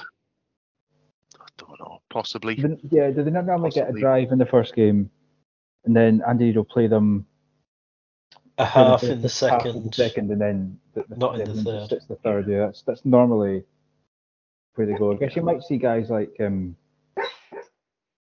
I 2.16 2.20
don't 2.20 2.38
know, 2.44 2.52
possibly. 2.52 2.56
The- 2.56 2.80
yeah, 2.96 3.10
do 3.12 3.24
they 3.24 3.32
not 3.32 3.46
normally 3.46 3.72
get 3.72 3.90
a 3.90 3.94
drive 3.94 4.32
in 4.32 4.38
the 4.40 4.46
first 4.46 4.76
game, 4.76 5.10
and 5.86 5.96
then 5.96 6.22
Andy 6.28 6.52
will 6.56 6.64
play 6.64 6.88
them 6.88 7.26
A 8.58 8.66
half 8.66 9.02
the- 9.02 9.12
in 9.14 9.22
the 9.22 9.28
half 9.28 9.32
second. 9.32 9.84
the 9.92 9.94
second, 9.94 10.32
and 10.32 10.40
then 10.42 10.80
the, 10.94 11.04
the, 11.10 11.16
Not 11.18 11.40
in 11.40 11.56
the 11.56 11.64
third. 11.64 11.90
sits 11.90 12.06
the 12.06 12.16
third. 12.16 12.48
Yeah, 12.48 12.66
that's 12.68 12.82
that's 12.84 13.04
normally 13.06 13.64
where 14.76 14.88
they 14.88 14.94
go. 14.94 15.12
I 15.14 15.16
guess 15.16 15.36
you 15.36 15.42
might 15.42 15.64
see 15.64 15.78
guys 15.78 16.10
like 16.10 16.36
um, 16.40 16.76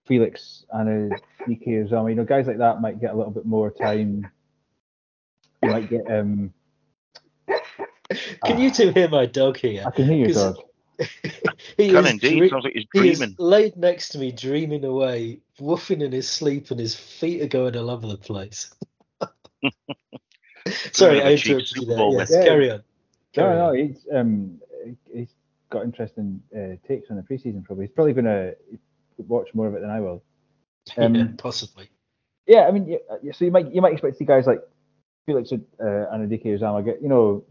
Felix 0.07 0.65
and 0.73 1.13
uh, 1.13 1.17
Nike 1.47 1.71
Uzomah. 1.73 2.11
You 2.11 2.17
know, 2.17 2.25
guys 2.25 2.47
like 2.47 2.59
that 2.59 2.81
might 2.81 3.01
get 3.01 3.13
a 3.13 3.17
little 3.17 3.33
bit 3.33 3.47
more 3.47 3.71
time. 3.71 4.27
You 5.63 5.71
might 5.71 5.89
get 5.91 6.11
um. 6.11 6.53
Can 8.45 8.59
you 8.61 8.71
two 8.71 8.91
hear 8.91 9.09
my 9.09 9.27
dog 9.27 9.57
here? 9.57 9.85
I 9.87 9.91
can 9.91 10.05
hear 10.07 10.17
your 10.17 10.27
'Cause- 10.29 10.55
dog. 10.57 10.65
he 11.77 11.91
Can 11.91 12.05
is 12.05 12.11
indeed. 12.13 12.39
dre- 12.39 12.49
Sounds 12.49 12.65
like 12.65 12.75
he's 12.75 12.87
he 12.93 13.11
is 13.11 13.35
laid 13.39 13.77
next 13.77 14.11
to 14.11 14.19
me, 14.19 14.33
dreaming 14.33 14.85
away, 14.85 15.41
woofing 15.59 16.03
in 16.03 16.13
his 16.13 16.29
sleep, 16.29 16.71
and 16.71 16.79
his 16.81 16.95
feet 16.95 17.43
are 17.43 17.49
going 17.49 17.77
all 17.77 17.91
over 17.91 18.07
the 18.07 18.17
place. 18.19 18.75
Sorry, 20.93 21.21
Dreaming 21.21 21.21
of 21.21 21.27
I 21.27 21.31
a 21.31 21.33
interrupted 21.37 21.77
you 21.77 21.87
there. 21.87 21.99
Yes, 22.11 22.31
win. 22.31 22.43
carry 22.45 22.71
on. 22.71 22.77
No, 22.79 22.83
Carry 23.33 23.57
no, 23.57 23.69
on. 23.69 23.77
he's 23.77 24.07
um 24.13 24.61
he's 25.15 25.29
got 25.71 25.85
interesting 25.85 26.43
uh, 26.55 26.77
takes 26.87 27.11
on 27.11 27.17
the 27.17 27.23
preseason. 27.23 27.65
Probably 27.65 27.87
he's 27.87 27.95
probably 27.95 28.13
going 28.13 28.25
to 28.27 28.57
watch 29.29 29.49
more 29.55 29.67
of 29.69 29.75
it 29.75 29.81
than 29.81 29.91
I 29.91 30.01
will. 30.01 30.23
Um, 30.97 31.15
yeah, 31.15 31.27
possibly. 31.39 31.89
Yeah, 32.47 32.67
I 32.67 32.73
mean, 32.73 32.89
yeah, 32.89 32.97
yeah, 33.23 33.33
so 33.33 33.45
you 33.45 33.51
might 33.53 33.73
you 33.73 33.81
might 33.81 33.93
expect 33.93 34.15
to 34.15 34.19
see 34.19 34.25
guys 34.25 34.47
like 34.47 34.61
Felix 35.27 35.53
uh, 35.53 35.57
and 35.79 36.29
Anudike-Uzomah 36.31 36.85
get 36.85 37.01
you 37.03 37.09
know 37.09 37.45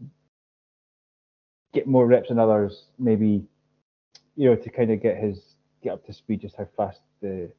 get 1.72 1.86
more 1.86 2.06
reps 2.06 2.28
than 2.28 2.38
others, 2.38 2.84
maybe 2.98 3.44
you 4.36 4.48
know 4.48 4.56
to 4.56 4.70
kind 4.70 4.90
of 4.90 5.00
get 5.02 5.16
his 5.16 5.54
get 5.82 5.92
up 5.92 6.04
to 6.06 6.12
speed 6.12 6.40
just 6.40 6.56
how 6.56 6.68
fast 6.76 7.00
the 7.22 7.50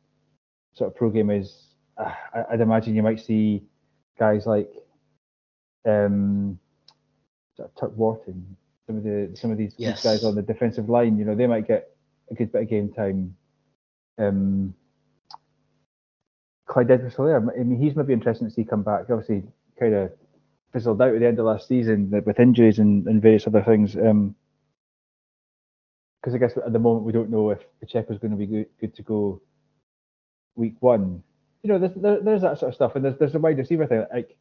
sort 0.73 0.89
of 0.89 0.95
pro 0.95 1.09
game 1.09 1.29
is. 1.29 1.67
Uh, 1.97 2.11
I, 2.33 2.53
I'd 2.53 2.61
imagine 2.61 2.95
you 2.95 3.03
might 3.03 3.19
see 3.19 3.63
guys 4.17 4.45
like 4.45 4.71
um, 5.87 6.59
sort 7.55 7.69
of 7.69 7.75
Tuck 7.75 7.97
Wharton, 7.97 8.55
some 8.87 8.97
of 8.97 9.03
the 9.03 9.31
some 9.35 9.51
of 9.51 9.57
these, 9.57 9.73
Yes. 9.77 10.03
guys 10.03 10.23
on 10.23 10.35
the 10.35 10.41
defensive 10.41 10.89
line. 10.89 11.17
You 11.17 11.25
know, 11.25 11.35
they 11.35 11.47
might 11.47 11.67
get 11.67 11.95
a 12.29 12.33
good 12.35 12.51
bit 12.51 12.63
of 12.63 12.69
game 12.69 12.91
time. 12.93 13.35
Um, 14.17 14.73
Clyde 16.67 16.91
Edwards 16.91 17.15
Helaire, 17.15 17.51
I 17.59 17.63
mean, 17.63 17.77
he's 17.81 17.95
maybe 17.95 18.13
interesting 18.13 18.47
to 18.47 18.53
see 18.53 18.63
come 18.63 18.83
back. 18.83 19.09
Obviously, 19.09 19.43
kind 19.77 19.93
of 19.93 20.11
fizzled 20.73 21.01
out 21.01 21.13
at 21.13 21.19
the 21.19 21.27
end 21.27 21.39
of 21.39 21.45
last 21.45 21.67
season 21.67 22.09
with 22.25 22.39
injuries 22.39 22.79
and, 22.79 23.05
and 23.07 23.21
various 23.21 23.47
other 23.47 23.61
things. 23.61 23.95
Um, 23.95 24.35
because 26.21 26.35
I 26.35 26.37
guess 26.37 26.55
at 26.55 26.71
the 26.71 26.79
moment 26.79 27.05
we 27.05 27.11
don't 27.11 27.31
know 27.31 27.49
if 27.49 27.59
Pacheco's 27.79 28.19
going 28.19 28.31
to 28.31 28.37
be 28.37 28.45
good, 28.45 28.67
good 28.79 28.95
to 28.95 29.01
go 29.01 29.41
week 30.55 30.75
one. 30.79 31.23
You 31.63 31.69
know, 31.69 31.79
there's 31.79 31.95
there, 31.95 32.19
there's 32.21 32.41
that 32.41 32.59
sort 32.59 32.69
of 32.69 32.75
stuff, 32.75 32.95
and 32.95 33.03
there's 33.03 33.17
there's 33.17 33.35
a 33.35 33.39
wide 33.39 33.57
receiver 33.57 33.87
thing. 33.87 34.05
Like, 34.13 34.35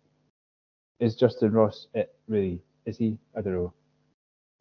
is 0.99 1.17
Justin 1.17 1.53
Ross 1.53 1.87
it 1.95 2.15
really? 2.29 2.61
Is 2.87 2.99
he? 2.99 3.19
I 3.37 3.41
don't 3.41 3.55
know. 3.55 3.73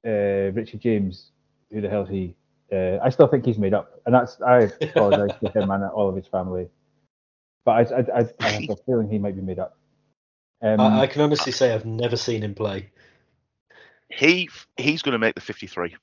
Uh, 0.05 0.51
Richie 0.51 0.77
James, 0.77 1.31
who 1.71 1.81
the 1.81 1.89
hell 1.89 2.03
is 2.03 2.09
he? 2.09 2.35
Uh, 2.71 2.99
I 3.03 3.09
still 3.09 3.27
think 3.27 3.45
he's 3.45 3.57
made 3.57 3.73
up, 3.73 4.01
and 4.05 4.15
that's 4.15 4.41
I 4.41 4.71
apologise 4.81 5.37
to 5.43 5.51
him 5.51 5.71
and 5.71 5.83
all 5.85 6.07
of 6.07 6.15
his 6.15 6.27
family, 6.27 6.67
but 7.65 7.71
I 7.71 7.95
I, 7.95 8.19
I, 8.19 8.29
I 8.39 8.49
have 8.49 8.69
a 8.69 8.75
feeling 8.85 9.09
he 9.09 9.19
might 9.19 9.35
be 9.35 9.41
made 9.41 9.59
up. 9.59 9.78
Um, 10.61 10.79
I, 10.81 11.01
I 11.01 11.07
can 11.07 11.21
honestly 11.21 11.51
say 11.51 11.73
I've 11.73 11.85
never 11.85 12.17
seen 12.17 12.43
him 12.43 12.53
play. 12.55 12.91
He 14.09 14.49
he's 14.77 15.01
going 15.01 15.13
to 15.13 15.19
make 15.19 15.35
the 15.35 15.41
53. 15.41 15.95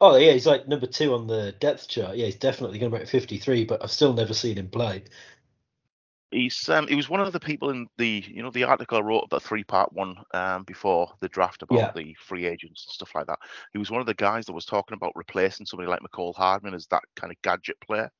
Oh 0.00 0.16
yeah, 0.16 0.32
he's 0.32 0.46
like 0.46 0.68
number 0.68 0.86
two 0.86 1.14
on 1.14 1.26
the 1.26 1.52
depth 1.58 1.88
chart. 1.88 2.16
Yeah, 2.16 2.26
he's 2.26 2.36
definitely 2.36 2.78
going 2.78 2.92
to 2.92 2.98
make 2.98 3.08
53, 3.08 3.64
but 3.64 3.82
I've 3.82 3.90
still 3.90 4.12
never 4.12 4.32
seen 4.32 4.56
him 4.56 4.68
play. 4.68 5.04
He's 6.30 6.68
um, 6.68 6.86
he 6.86 6.94
was 6.94 7.08
one 7.08 7.20
of 7.20 7.32
the 7.32 7.40
people 7.40 7.70
in 7.70 7.86
the 7.96 8.22
you 8.28 8.42
know 8.42 8.50
the 8.50 8.64
article 8.64 8.98
I 8.98 9.00
wrote 9.00 9.30
the 9.30 9.40
three 9.40 9.64
part 9.64 9.92
one 9.94 10.14
um, 10.34 10.64
before 10.64 11.10
the 11.20 11.28
draft 11.28 11.62
about 11.62 11.78
Yeah. 11.78 11.92
the 11.94 12.14
free 12.20 12.44
agents 12.44 12.84
and 12.86 12.92
stuff 12.92 13.14
like 13.14 13.26
that. 13.26 13.38
He 13.72 13.78
was 13.78 13.90
one 13.90 14.00
of 14.00 14.06
the 14.06 14.14
guys 14.14 14.44
that 14.46 14.52
was 14.52 14.66
talking 14.66 14.94
about 14.94 15.12
replacing 15.16 15.64
somebody 15.66 15.88
like 15.88 16.00
Mecole 16.00 16.34
Hardman 16.36 16.74
as 16.74 16.86
that 16.88 17.02
kind 17.16 17.32
of 17.32 17.40
gadget 17.42 17.80
player. 17.80 18.10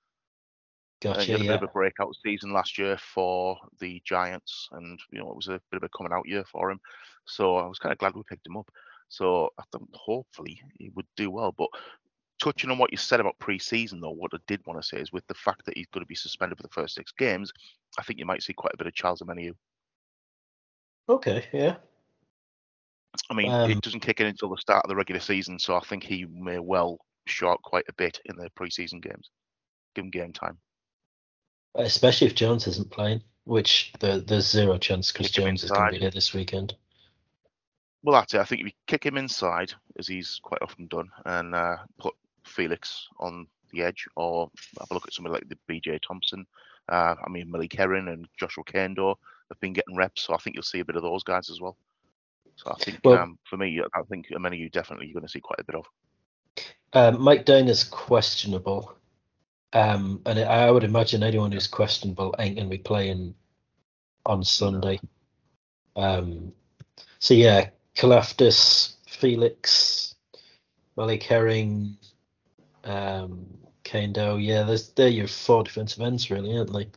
And 1.05 1.15
Gotcha. 1.15 1.27
he 1.27 1.33
had 1.33 1.41
a 1.41 1.45
Yeah. 1.45 1.51
bit 1.53 1.63
of 1.63 1.71
a 1.71 1.73
breakout 1.73 2.15
season 2.25 2.53
last 2.53 2.77
year 2.77 2.99
for 2.99 3.57
the 3.79 4.03
Giants, 4.05 4.69
and 4.73 5.01
you 5.11 5.21
know 5.21 5.31
it 5.31 5.37
was 5.37 5.49
a 5.49 5.61
bit 5.71 5.77
of 5.77 5.83
a 5.85 5.89
coming 5.91 6.13
out 6.13 6.27
year 6.27 6.45
for 6.45 6.71
him. 6.71 6.81
So 7.25 7.57
I 7.57 7.67
was 7.67 7.79
kind 7.79 7.93
of 7.93 7.99
glad 7.99 8.15
we 8.15 8.23
picked 8.25 8.47
him 8.47 8.57
up. 8.57 8.69
So 9.09 9.51
I 9.59 9.63
think 9.71 9.89
hopefully 9.95 10.61
he 10.79 10.91
would 10.91 11.07
do 11.17 11.31
well. 11.31 11.53
But 11.53 11.69
touching 12.41 12.71
on 12.71 12.79
what 12.79 12.91
you 12.91 12.99
said 12.99 13.21
about 13.21 13.39
pre-season, 13.39 14.01
though, 14.01 14.11
what 14.11 14.35
I 14.35 14.39
did 14.47 14.67
want 14.67 14.81
to 14.81 14.87
say 14.87 14.99
is 14.99 15.13
with 15.13 15.27
the 15.29 15.35
fact 15.35 15.65
that 15.67 15.77
he's 15.77 15.87
going 15.87 16.03
to 16.05 16.09
be 16.09 16.15
suspended 16.15 16.59
for 16.59 16.63
the 16.63 16.69
first 16.69 16.95
six 16.95 17.13
games, 17.13 17.53
I 17.99 18.03
think 18.03 18.19
you 18.19 18.27
might 18.27 18.43
see 18.43 18.53
quite 18.53 18.75
a 18.75 18.77
bit 18.77 18.87
of 18.87 18.95
Charles 18.95 19.23
Omenihu. 19.23 19.55
Okay. 21.09 21.47
Yeah. 21.53 21.77
I 23.31 23.35
mean, 23.35 23.51
Um, 23.51 23.71
it 23.71 23.81
doesn't 23.81 24.01
kick 24.01 24.21
in 24.21 24.27
until 24.27 24.51
the 24.51 24.59
start 24.59 24.85
of 24.85 24.89
the 24.89 24.97
regular 24.97 25.21
season, 25.21 25.59
so 25.59 25.77
I 25.77 25.81
think 25.81 26.03
he 26.03 26.25
may 26.27 26.59
well 26.59 26.99
short 27.27 27.63
quite 27.63 27.85
a 27.89 27.95
bit 27.95 28.21
in 28.27 28.37
the 28.37 28.51
pre-season 28.51 29.01
games. 29.01 29.31
Give 29.95 30.05
him 30.05 30.11
game 30.11 30.33
time. 30.33 30.59
Especially 31.75 32.27
if 32.27 32.35
Jones 32.35 32.67
isn't 32.67 32.91
playing, 32.91 33.23
which 33.45 33.93
the, 34.01 34.23
there's 34.27 34.49
zero 34.49 34.79
chance 34.79 35.13
because 35.13 35.31
Jones 35.31 35.63
is 35.65 35.71
going 35.71 35.85
to 35.85 35.91
be 35.91 35.97
inside. 35.97 36.03
here 36.03 36.11
this 36.11 36.35
weekend. 36.35 36.75
Well, 38.03 38.19
that's 38.19 38.35
it. 38.35 38.41
I 38.41 38.45
think 38.45 38.61
if 38.63 38.67
you 38.69 38.73
kick 38.87 39.05
him 39.05 39.17
inside, 39.17 39.73
as 39.99 40.07
he's 40.07 40.41
quite 40.43 40.63
often 40.63 40.87
done, 40.87 41.09
and 41.25 41.55
uh, 41.55 41.77
put 41.99 42.15
Felix 42.45 43.09
on 43.19 43.47
the 43.73 43.83
edge, 43.83 44.07
or 44.17 44.51
have 44.79 44.91
a 44.91 44.95
look 44.95 45.07
at 45.07 45.13
somebody 45.13 45.35
like 45.35 45.49
the 45.49 45.59
BJ 45.73 46.01
Thompson. 46.01 46.47
Uh, 46.89 47.15
I 47.25 47.29
mean, 47.29 47.51
Malik 47.51 47.75
Herring 47.75 48.09
and 48.09 48.27
Joshua 48.39 48.65
Kaindoh 48.65 49.17
have 49.51 49.61
been 49.61 49.73
getting 49.73 49.97
reps, 49.97 50.23
so 50.23 50.35
I 50.35 50.39
think 50.39 50.55
you'll 50.55 50.63
see 50.63 50.81
a 50.81 50.85
bit 50.85 50.97
of 50.97 51.03
those 51.03 51.23
guys 51.23 51.51
as 51.51 51.61
well. 51.61 51.77
So 52.57 52.73
I 52.73 52.83
think 52.83 53.01
Well- 53.05 53.19
um, 53.19 53.39
for 53.45 53.57
me, 53.57 53.81
I 53.95 54.03
think 54.11 54.27
many 54.31 54.57
of 54.57 54.61
you 54.61 54.71
definitely 54.71 55.07
you're 55.07 55.15
going 55.15 55.27
to 55.27 55.29
see 55.29 55.41
quite 55.41 55.61
a 55.61 55.65
bit 55.65 55.77
of. 55.77 55.85
Um, 56.93 57.21
Mike 57.21 57.45
Danna 57.45 57.69
is 57.69 57.85
questionable, 57.85 58.97
um, 59.73 60.21
and 60.25 60.39
I 60.39 60.71
would 60.71 60.85
imagine 60.85 61.23
anyone 61.23 61.53
who's 61.53 61.67
questionable 61.67 62.35
ain't 62.39 62.57
going 62.57 62.69
to 62.69 62.77
be 62.77 62.83
playing 62.83 63.35
on 64.25 64.43
Sunday. 64.45 65.01
Um, 65.97 66.53
so 67.19 67.35
yeah, 67.35 67.71
Kalafdis, 67.97 68.95
Felix, 69.07 70.15
Malik 70.97 71.23
Herring, 71.23 71.97
um, 72.85 73.47
Kaindoh. 73.85 74.43
Yeah, 74.43 74.63
there's 74.63 74.91
they're 74.91 75.09
your 75.09 75.29
four 75.29 75.65
defensive 75.65 76.03
ends, 76.03 76.31
really, 76.31 76.57
aren't 76.57 76.73
they? 76.73 76.89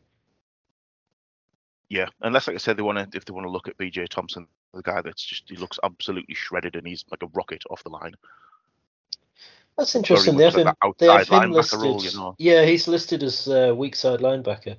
Yeah, 1.90 2.08
unless 2.22 2.48
like 2.48 2.56
I 2.56 2.60
said, 2.60 2.78
they 2.78 2.84
want 2.84 3.00
to 3.00 3.18
if 3.18 3.26
they 3.26 3.34
want 3.34 3.46
to 3.46 3.52
look 3.52 3.68
at 3.68 3.78
BJ 3.78 4.08
Thompson, 4.08 4.48
the 4.74 4.82
guy 4.82 5.02
that's 5.02 5.24
just 5.24 5.50
he 5.50 5.58
looks 5.58 5.80
absolutely 5.84 6.36
shredded 6.36 6.76
and 6.76 6.88
he's 6.88 7.04
like 7.12 7.24
a 7.24 7.32
rocket 7.34 7.64
off 7.70 7.84
the 7.84 7.90
line. 7.90 8.14
That's 9.82 9.96
interesting. 9.96 10.38
They 10.38 10.44
have 10.44 10.54
like 10.54 10.68
him, 10.68 10.76
that 10.76 10.98
they 11.00 11.08
have 11.08 11.44
him 11.44 11.52
listed. 11.54 11.80
role, 11.80 12.04
you 12.04 12.16
know. 12.16 12.36
Yeah, 12.38 12.64
he's 12.66 12.88
listed 12.88 13.24
as 13.24 13.48
uh, 13.48 13.74
weak 13.76 13.96
side 13.96 14.20
linebacker. 14.20 14.78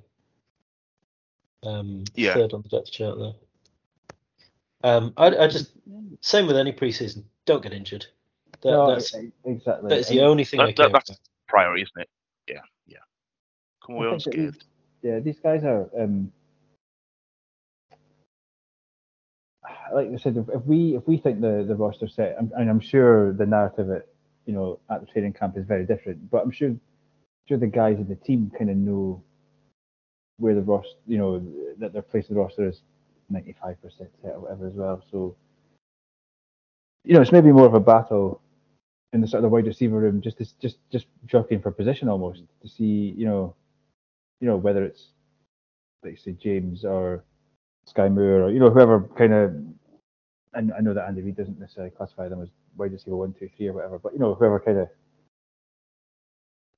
Um, 1.64 2.04
Yeah. 2.14 2.34
third 2.34 2.52
on 2.52 2.62
the 2.62 2.68
depth 2.68 2.92
chart 2.92 3.18
there. 3.18 3.32
Um, 4.84 5.12
I, 5.16 5.26
I 5.36 5.48
just 5.48 5.72
same 6.20 6.46
with 6.46 6.56
any 6.56 6.72
preseason. 6.72 7.24
Don't 7.46 7.64
get 7.64 7.72
injured. 7.72 8.06
That, 8.62 8.70
no, 8.70 8.94
that's 8.94 9.12
exactly. 9.44 9.88
that's 9.88 10.08
the 10.08 10.20
only 10.20 10.44
thing 10.44 10.60
I 10.60 10.66
That- 10.66 10.76
care 10.76 10.86
that- 10.86 10.92
that's 10.92 11.10
about. 11.10 11.20
priority, 11.48 11.82
isn't 11.82 12.00
it? 12.02 12.08
Yeah, 12.48 12.60
yeah. 12.86 12.98
Come 13.84 13.96
I 13.96 14.06
away 14.06 14.10
think 14.10 14.22
that 14.24 14.30
these- 14.30 14.44
unscathed. 14.46 14.64
yeah, 15.02 15.18
these 15.18 15.40
guys 15.40 15.64
are 15.64 15.90
um, 16.00 16.30
like 19.92 20.10
I 20.12 20.16
said. 20.16 20.36
If, 20.36 20.48
if 20.48 20.64
we 20.64 20.94
if 20.96 21.08
we 21.08 21.16
think 21.16 21.40
the 21.40 21.64
the 21.66 21.74
roster 21.74 22.06
set, 22.06 22.36
I'm, 22.38 22.52
and 22.56 22.70
I'm 22.70 22.78
sure 22.80 23.32
the 23.32 23.46
narrative 23.46 23.90
at 23.90 24.06
you 24.46 24.52
know 24.52 24.78
at 24.90 25.00
the 25.00 25.06
training 25.06 25.32
camp 25.32 25.56
is 25.56 25.66
very 25.66 25.86
different, 25.86 26.30
but 26.30 26.42
I'm 26.42 26.50
sure 26.50 26.74
sure 27.48 27.58
the 27.58 27.66
guys 27.66 27.98
in 27.98 28.08
the 28.08 28.16
team 28.16 28.50
kind 28.56 28.70
of 28.70 28.76
know 28.76 29.22
where 30.38 30.54
the 30.54 30.62
roster, 30.62 30.98
you 31.06 31.18
know, 31.18 31.44
that 31.78 31.92
their 31.92 32.02
place 32.02 32.28
in 32.28 32.34
the 32.34 32.40
roster 32.40 32.68
is 32.68 32.82
95% 33.32 33.76
set 33.98 34.08
or 34.24 34.40
whatever 34.40 34.66
as 34.66 34.74
well. 34.74 35.02
So 35.10 35.36
you 37.04 37.14
know, 37.14 37.20
it's 37.20 37.32
maybe 37.32 37.52
more 37.52 37.66
of 37.66 37.74
a 37.74 37.80
battle 37.80 38.40
in 39.12 39.20
the 39.20 39.26
sort 39.26 39.38
of 39.38 39.42
the 39.42 39.48
wide 39.48 39.66
receiver 39.66 39.98
room, 39.98 40.20
just 40.20 40.38
to, 40.38 40.46
just 40.60 40.78
just 40.90 41.06
jockeying 41.26 41.60
for 41.60 41.70
position 41.70 42.08
almost 42.08 42.42
to 42.62 42.68
see, 42.68 43.14
you 43.16 43.26
know, 43.26 43.54
you 44.40 44.48
know 44.48 44.56
whether 44.56 44.84
it's 44.84 45.08
like 46.04 46.18
say 46.18 46.32
James 46.32 46.84
or 46.84 47.24
Skyy 47.88 48.12
Moore 48.12 48.44
or 48.44 48.50
you 48.50 48.60
know 48.60 48.70
whoever 48.70 49.08
kind 49.16 49.32
of. 49.32 49.54
I 50.54 50.60
know 50.60 50.92
that 50.92 51.06
Andy 51.08 51.22
Reid 51.22 51.36
doesn't 51.36 51.58
necessarily 51.58 51.92
classify 51.92 52.28
them 52.28 52.42
as 52.42 52.50
wide 52.76 52.92
receiver 52.92 53.16
one, 53.16 53.32
two, 53.32 53.48
three, 53.56 53.68
or 53.68 53.74
whatever, 53.74 53.98
but 53.98 54.12
you 54.12 54.18
know 54.18 54.34
whoever 54.34 54.60
kind 54.60 54.78
of. 54.78 54.88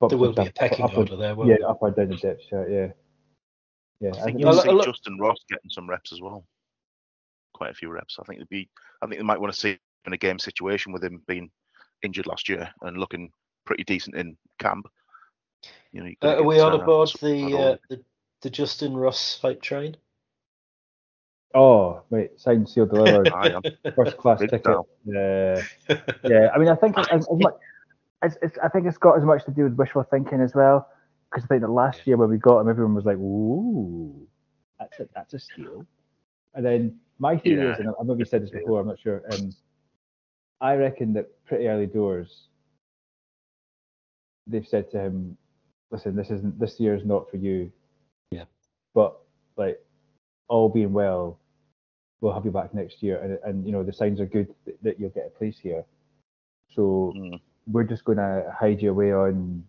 There 0.09 0.19
will 0.19 0.33
be 0.35 0.47
a 0.47 0.53
pecking 0.53 0.85
order 0.95 1.17
there. 1.17 1.35
Won't 1.35 1.49
Yeah, 1.49 1.67
up 1.67 1.79
or 1.81 1.91
down 1.91 2.09
the 2.09 2.17
depth 2.17 2.43
chart. 2.51 2.71
Yeah. 2.71 2.89
Yeah. 4.01 4.11
I 4.11 4.25
think 4.25 4.37
I 4.37 4.41
you'll 4.41 4.53
see 4.55 4.71
look- 4.71 4.85
Justin 4.87 5.19
Ross 5.19 5.39
getting 5.49 5.71
some 5.71 5.89
reps 5.89 6.13
as 6.13 6.21
well. 6.21 6.45
Quite 7.55 7.71
a 7.71 7.75
few 7.75 7.91
reps. 7.91 8.19
I 8.21 8.25
think 8.25 8.41
they'd 8.41 8.49
be. 8.49 8.69
I 9.01 9.07
think 9.07 9.19
they 9.19 9.25
might 9.25 9.41
want 9.41 9.53
to 9.55 9.59
see 9.59 9.71
him 9.71 9.79
in 10.07 10.13
a 10.13 10.19
game 10.19 10.39
situation 10.39 10.93
with 10.93 11.03
him 11.03 11.23
being 11.27 11.51
injured 12.03 12.27
last 12.27 12.49
year 12.49 12.71
and 12.83 12.99
looking 12.99 13.31
pretty 13.65 13.85
decent 13.85 14.17
in 14.17 14.37
camp. 14.59 14.87
You 15.93 16.01
know, 16.03 16.07
you 16.09 16.17
Uh, 16.23 16.37
are 16.37 16.43
we 16.43 16.61
on 16.61 16.73
uh, 16.73 16.83
aboard 16.83 17.11
the, 17.23 17.57
uh, 17.57 17.77
the 17.89 18.05
the 18.43 18.51
Justin 18.51 18.95
Ross 18.95 19.39
hype 19.41 19.63
train? 19.63 19.97
Oh, 21.55 22.03
wait, 22.11 22.39
signed, 22.39 22.69
sealed, 22.69 22.91
delivered. 22.91 23.31
First 23.95 24.17
class 24.17 24.41
ticket. 24.41 24.67
Uh, 24.67 25.63
yeah, 26.25 26.51
I 26.53 26.59
mean, 26.59 26.69
I 26.69 26.75
think 26.75 26.99
as, 26.99 27.07
as 27.13 27.27
much, 27.31 27.55
it's, 28.23 28.37
it's, 28.43 28.59
I 28.63 28.69
think 28.69 28.87
it's 28.87 28.99
got 28.99 29.17
as 29.17 29.25
much 29.25 29.45
to 29.45 29.53
do 29.53 29.63
with 29.63 29.75
wishful 29.75 30.03
thinking 30.03 30.41
as 30.41 30.55
well. 30.55 30.89
Because 31.31 31.45
I 31.45 31.47
think 31.47 31.61
that 31.63 31.71
last 31.71 32.07
year 32.07 32.17
when 32.17 32.29
we 32.29 32.39
got 32.39 32.61
him, 32.61 32.69
everyone 32.69 32.95
was 32.95 33.05
like, 33.05 33.17
"Ooh, 33.17 34.27
that's 34.79 34.99
a 35.01 35.09
that's 35.15 35.35
a 35.35 35.39
steal." 35.39 35.87
And 36.55 36.65
then 36.65 36.99
my 37.19 37.37
theory 37.37 37.71
is, 37.71 37.77
Yeah. 37.79 37.87
and 37.87 37.95
I've 38.01 38.07
maybe 38.07 38.25
said 38.25 38.43
this 38.43 38.51
before, 38.51 38.81
I'm 38.81 38.87
not 38.87 39.01
sure. 39.01 39.23
Um, 39.33 39.53
I 40.61 40.75
reckon 40.75 41.13
that 41.15 41.29
pretty 41.45 41.67
early 41.69 41.87
doors, 41.87 42.49
they've 44.47 44.67
said 44.67 44.91
to 44.93 45.01
him, 45.01 45.37
"Listen, 45.91 46.17
this 46.17 46.31
isn't 46.31 46.59
this 46.59 46.79
year 46.81 46.95
is 46.95 47.05
not 47.05 47.31
for 47.31 47.37
you." 47.37 47.71
Yeah. 48.31 48.45
But 48.95 49.17
like, 49.57 49.81
all 50.49 50.69
being 50.69 50.93
well, 50.93 51.39
we'll 52.25 52.33
have 52.33 52.45
you 52.45 52.51
back 52.51 52.73
next 52.75 53.03
year, 53.03 53.17
and 53.23 53.39
and 53.45 53.67
you 53.67 53.73
know 53.73 53.83
the 53.85 53.93
signs 53.93 54.19
are 54.21 54.27
good 54.27 54.49
that, 54.65 54.83
that 54.83 54.99
you'll 54.99 55.11
get 55.11 55.27
a 55.27 55.39
place 55.39 55.59
here. 55.59 55.85
So 56.75 57.13
Mm. 57.17 57.41
we're 57.69 57.85
just 57.85 58.05
going 58.05 58.19
to 58.19 58.53
hide 58.59 58.83
you 58.83 58.91
away 58.91 59.13
on 59.13 59.63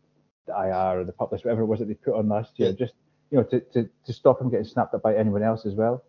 the 0.48 0.54
IR 0.54 1.02
or 1.02 1.04
the 1.04 1.12
pup 1.12 1.32
list, 1.32 1.46
whatever 1.46 1.62
it 1.62 1.66
was 1.68 1.80
that 1.80 1.88
they 1.88 1.94
put 1.94 2.16
on 2.16 2.28
last 2.30 2.58
year. 2.58 2.70
Yeah. 2.70 2.76
Just 2.76 2.94
you 3.32 3.38
know, 3.38 3.44
to, 3.44 3.60
to, 3.74 3.90
to 4.06 4.14
stop 4.14 4.40
him 4.42 4.50
getting 4.50 4.66
snapped 4.66 4.94
up 4.94 5.02
by 5.04 5.16
anyone 5.16 5.44
else 5.44 5.66
as 5.66 5.74
well. 5.74 6.04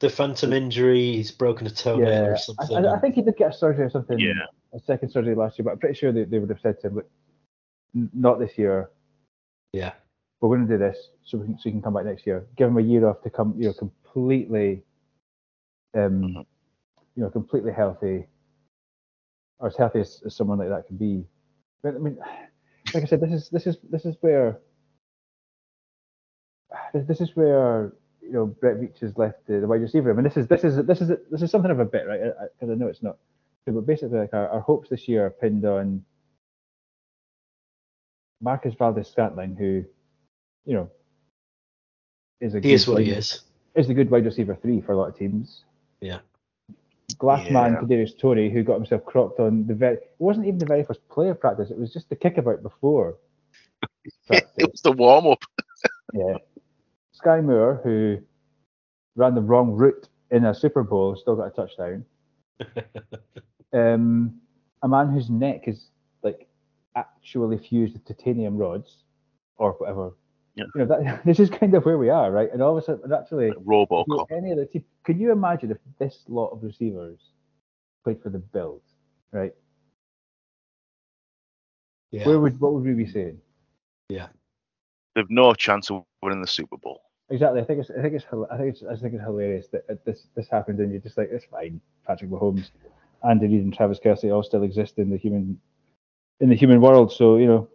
The 0.00 0.10
phantom 0.10 0.52
injury, 0.52 1.12
he's 1.12 1.30
broken 1.30 1.66
a 1.66 1.70
toenail 1.70 2.08
Yeah, 2.08 2.20
or 2.26 2.34
I, 2.34 2.36
something. 2.38 2.76
I, 2.86 2.94
I 2.94 2.98
think 2.98 3.14
he 3.14 3.22
did 3.22 3.36
get 3.36 3.50
a 3.54 3.56
surgery 3.56 3.84
or 3.84 3.90
something, 3.90 4.18
Yeah. 4.18 4.32
a 4.74 4.80
second 4.80 5.10
surgery 5.10 5.34
last 5.34 5.58
year, 5.58 5.64
but 5.64 5.70
I'm 5.72 5.78
pretty 5.78 5.94
sure 5.98 6.12
they, 6.12 6.24
they 6.24 6.38
would 6.38 6.50
have 6.50 6.60
said 6.60 6.80
to 6.80 6.88
him, 6.88 6.94
Look, 6.96 7.08
not 8.12 8.38
this 8.38 8.58
year. 8.58 8.90
yeah. 9.72 9.92
We're 10.40 10.50
going 10.54 10.66
to 10.68 10.72
do 10.74 10.78
this 10.78 10.98
so 11.24 11.38
we 11.38 11.46
can, 11.46 11.54
so 11.58 11.62
you 11.66 11.72
can 11.72 11.82
come 11.82 11.94
back 11.94 12.04
next 12.04 12.26
year. 12.26 12.46
Give 12.58 12.68
him 12.68 12.76
a 12.76 12.82
year 12.82 13.08
off 13.08 13.22
to 13.22 13.30
come, 13.30 13.54
you 13.56 13.68
know, 13.68 13.72
completely, 13.72 14.82
um, 15.96 16.22
Mhm. 16.22 16.46
you 17.16 17.22
know, 17.22 17.30
completely 17.30 17.72
healthy, 17.72 18.26
or 19.58 19.68
as 19.68 19.76
healthy 19.76 20.00
as, 20.00 20.22
as 20.26 20.36
someone 20.36 20.58
like 20.58 20.68
that 20.68 20.86
can 20.86 20.96
be. 20.96 21.26
But 21.82 21.94
I 21.94 21.98
mean, 21.98 22.18
like 22.94 23.02
I 23.02 23.06
said, 23.06 23.20
this 23.20 23.32
is 23.32 23.48
this 23.50 23.66
is 23.66 23.78
this 23.90 24.04
is 24.04 24.16
where 24.20 24.60
this, 26.92 27.06
this 27.06 27.20
is 27.20 27.34
where 27.36 27.92
you 28.20 28.32
know 28.32 28.46
Brett 28.46 28.76
Veach 28.80 29.00
has 29.00 29.16
left 29.16 29.46
the, 29.46 29.60
the 29.60 29.66
wide 29.66 29.80
receiver 29.80 30.08
room, 30.08 30.18
and 30.18 30.26
this 30.26 30.36
is 30.36 30.46
this 30.48 30.64
is 30.64 30.76
this 30.86 31.00
is 31.00 31.08
this 31.30 31.42
is 31.42 31.50
something 31.50 31.70
of 31.70 31.80
a 31.80 31.84
bit, 31.84 32.06
right? 32.06 32.20
Because 32.58 32.72
I, 32.72 32.76
know 32.76 32.88
it's 32.88 33.02
not, 33.02 33.18
but 33.66 33.86
basically, 33.86 34.18
like 34.18 34.34
our, 34.34 34.48
our 34.48 34.60
hopes 34.60 34.88
this 34.90 35.08
year 35.08 35.26
are 35.26 35.30
pinned 35.30 35.64
on 35.64 36.04
Marquez 38.40 38.74
Valdes-Scantling, 38.74 39.56
who, 39.56 39.84
you 40.66 40.74
know, 40.74 40.90
is 42.40 42.54
a 42.54 42.60
He 42.60 42.72
is 42.72 42.84
good 42.84 42.92
what 42.92 43.02
he 43.02 43.10
is. 43.10 43.42
is 43.74 43.88
a 43.88 43.94
good 43.94 44.10
wide 44.10 44.24
receiver 44.24 44.54
three 44.54 44.80
for 44.80 44.92
a 44.92 44.96
lot 44.96 45.08
of 45.08 45.16
teams. 45.16 45.64
Yeah. 46.00 46.18
Glass 47.18 47.48
man 47.50 47.72
Yeah. 47.72 47.80
Kadarius 47.80 48.18
Toney, 48.18 48.50
who 48.50 48.62
got 48.62 48.74
himself 48.74 49.04
cropped 49.04 49.40
on 49.40 49.66
the 49.66 49.74
very 49.74 49.96
it 49.96 50.14
wasn't 50.18 50.46
even 50.46 50.58
the 50.58 50.66
very 50.66 50.84
first 50.84 51.06
player 51.08 51.34
practice, 51.34 51.70
it 51.70 51.78
was 51.78 51.92
just 51.92 52.08
the 52.08 52.16
kickabout 52.16 52.62
before. 52.62 53.16
practice. 54.26 54.50
it 54.58 54.70
was 54.70 54.82
the 54.82 54.92
warm 54.92 55.26
up. 55.26 55.42
yeah. 56.14 56.36
Skyy 57.14 57.42
Moore, 57.42 57.80
who 57.82 58.18
ran 59.14 59.34
the 59.34 59.40
wrong 59.40 59.72
route 59.72 60.08
in 60.30 60.44
a 60.44 60.54
Super 60.54 60.82
Bowl, 60.82 61.16
still 61.16 61.36
got 61.36 61.46
a 61.46 61.50
touchdown. 61.50 62.04
um, 63.72 64.40
a 64.82 64.88
man 64.88 65.10
whose 65.10 65.30
neck 65.30 65.66
is 65.66 65.90
like 66.22 66.48
actually 66.96 67.58
fused 67.58 67.94
with 67.94 68.04
titanium 68.04 68.56
rods 68.56 69.04
or 69.56 69.72
whatever. 69.72 70.12
Yeah. 70.56 70.64
You 70.74 70.84
know, 70.84 70.86
that, 70.86 71.22
this 71.24 71.38
is 71.38 71.50
kind 71.50 71.74
of 71.74 71.84
where 71.84 71.98
we 71.98 72.08
are, 72.08 72.32
right? 72.32 72.48
And 72.52 72.62
all 72.62 72.76
of 72.76 72.82
a 72.82 72.86
sudden, 72.86 73.12
actually, 73.12 73.48
if 73.48 73.54
you 73.54 73.60
Robocop. 73.60 74.26
any 74.30 74.52
other 74.52 74.64
team, 74.64 74.84
can 75.04 75.20
you 75.20 75.30
imagine 75.30 75.70
if 75.70 75.78
this 75.98 76.24
lot 76.28 76.48
of 76.48 76.62
receivers 76.62 77.18
played 78.04 78.22
for 78.22 78.30
the 78.30 78.38
Bills, 78.38 78.82
right? 79.32 79.52
Yeah. 82.10 82.26
Where 82.26 82.40
would 82.40 82.58
what 82.58 82.72
would 82.72 82.84
we 82.84 82.94
be 82.94 83.06
saying? 83.06 83.38
Yeah. 84.08 84.28
They've 85.14 85.28
no 85.28 85.52
chance 85.54 85.90
of 85.90 86.04
winning 86.22 86.40
the 86.40 86.46
Super 86.46 86.76
Bowl. 86.76 87.02
Exactly. 87.28 87.60
I 87.60 87.64
think 87.64 87.80
it's 87.80 87.90
I 87.90 88.00
think 88.00 88.14
it's 88.14 88.24
I 88.50 88.56
think 88.56 88.68
it's 88.74 88.82
I 88.82 88.96
think 88.96 89.14
it's 89.14 89.24
hilarious 89.24 89.66
that 89.68 89.84
uh, 89.90 89.94
this 90.04 90.28
this 90.36 90.48
happened 90.48 90.78
and 90.78 90.92
you're 90.92 91.00
just 91.00 91.18
like 91.18 91.28
it's 91.30 91.44
fine. 91.46 91.80
Patrick 92.06 92.30
Mahomes, 92.30 92.70
Andy 93.28 93.48
Reid, 93.48 93.64
and 93.64 93.74
Travis 93.74 93.98
Kelce 93.98 94.32
all 94.32 94.42
still 94.42 94.62
exist 94.62 94.98
in 94.98 95.10
the 95.10 95.16
human 95.16 95.58
in 96.40 96.48
the 96.48 96.54
human 96.54 96.80
world. 96.80 97.12
So 97.12 97.36
you 97.36 97.46
know, 97.46 97.68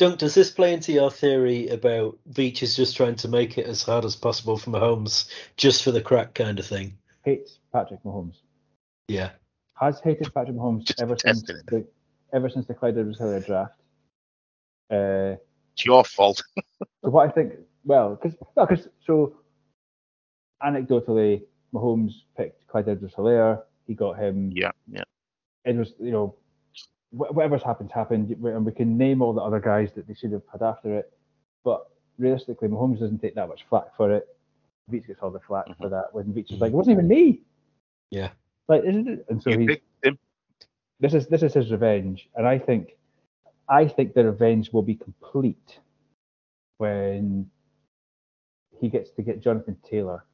Dunk, 0.00 0.18
does 0.18 0.34
this 0.34 0.50
play 0.50 0.72
into 0.72 0.92
your 0.92 1.10
theory 1.10 1.68
about 1.68 2.18
Veach 2.32 2.62
is 2.62 2.74
just 2.74 2.96
trying 2.96 3.16
to 3.16 3.28
make 3.28 3.58
it 3.58 3.66
as 3.66 3.82
hard 3.82 4.06
as 4.06 4.16
possible 4.16 4.56
for 4.56 4.70
Mahomes, 4.70 5.28
just 5.58 5.84
for 5.84 5.90
the 5.90 6.00
crack 6.00 6.32
kind 6.34 6.58
of 6.58 6.64
thing? 6.66 6.96
hates 7.22 7.58
Patrick 7.70 8.02
Mahomes. 8.02 8.36
Yeah. 9.08 9.32
Has 9.78 10.00
hated 10.00 10.32
Patrick 10.32 10.56
Mahomes 10.56 10.84
Just 10.84 11.02
ever 11.02 11.16
since 11.18 11.46
it. 11.50 11.66
the 11.66 11.86
ever 12.32 12.48
since 12.48 12.66
the 12.66 12.72
Clyde 12.72 12.96
Edwards-Helaire 12.96 13.44
draft. 13.44 13.78
Uh, 14.90 15.36
It's 15.74 15.84
your 15.84 16.02
fault. 16.04 16.42
So 17.04 17.10
what 17.10 17.28
I 17.28 17.32
think, 17.32 17.52
well, 17.84 18.14
because 18.16 18.38
well, 18.56 18.66
'cause- 18.66 18.88
so 19.06 19.36
anecdotally, 20.62 21.42
Mahomes 21.74 22.12
picked 22.38 22.66
Clyde 22.68 22.88
Edwards-Helaire. 22.88 23.62
He 23.86 23.92
got 23.94 24.18
him. 24.18 24.50
yeah, 24.54 24.70
yeah. 24.90 25.04
It 25.66 25.76
was, 25.76 25.92
you 26.00 26.10
know, 26.10 26.26
wh- 26.28 26.39
whatever's 27.10 27.62
happened 27.62 27.90
happened, 27.92 28.30
and 28.30 28.64
we 28.64 28.72
can 28.72 28.96
name 28.96 29.22
all 29.22 29.32
the 29.32 29.40
other 29.40 29.60
guys 29.60 29.90
that 29.94 30.06
they 30.06 30.14
should 30.14 30.32
have 30.32 30.42
had 30.50 30.62
after 30.62 30.96
it. 30.98 31.12
But 31.64 31.86
realistically, 32.18 32.68
Mahomes 32.68 33.00
doesn't 33.00 33.20
take 33.20 33.34
that 33.34 33.48
much 33.48 33.66
flack 33.68 33.96
for 33.96 34.12
it. 34.12 34.28
Veach 34.90 35.06
gets 35.06 35.20
all 35.22 35.30
the 35.30 35.40
flack 35.40 35.66
for 35.66 35.72
mm-hmm. 35.72 35.90
that 35.90 36.06
when 36.12 36.26
Veach 36.26 36.52
is 36.52 36.60
like, 36.60 36.72
it 36.72 36.76
wasn't 36.76 36.94
even 36.94 37.08
me. 37.08 37.42
Yeah. 38.10 38.30
Like, 38.68 38.82
isn't 38.84 39.08
it? 39.08 39.26
And 39.28 39.42
so 39.42 39.50
you 39.50 39.58
he's 39.58 39.68
picked 39.68 40.04
him. 40.04 40.18
this 41.00 41.14
is 41.14 41.26
this 41.26 41.42
is 41.42 41.54
his 41.54 41.70
revenge, 41.70 42.28
and 42.36 42.46
I 42.46 42.58
think 42.58 42.96
I 43.68 43.86
think 43.88 44.14
the 44.14 44.24
revenge 44.24 44.72
will 44.72 44.82
be 44.82 44.94
complete 44.94 45.80
when 46.78 47.50
he 48.78 48.88
gets 48.88 49.10
to 49.12 49.22
get 49.22 49.40
Jonathan 49.40 49.76
Taylor. 49.88 50.24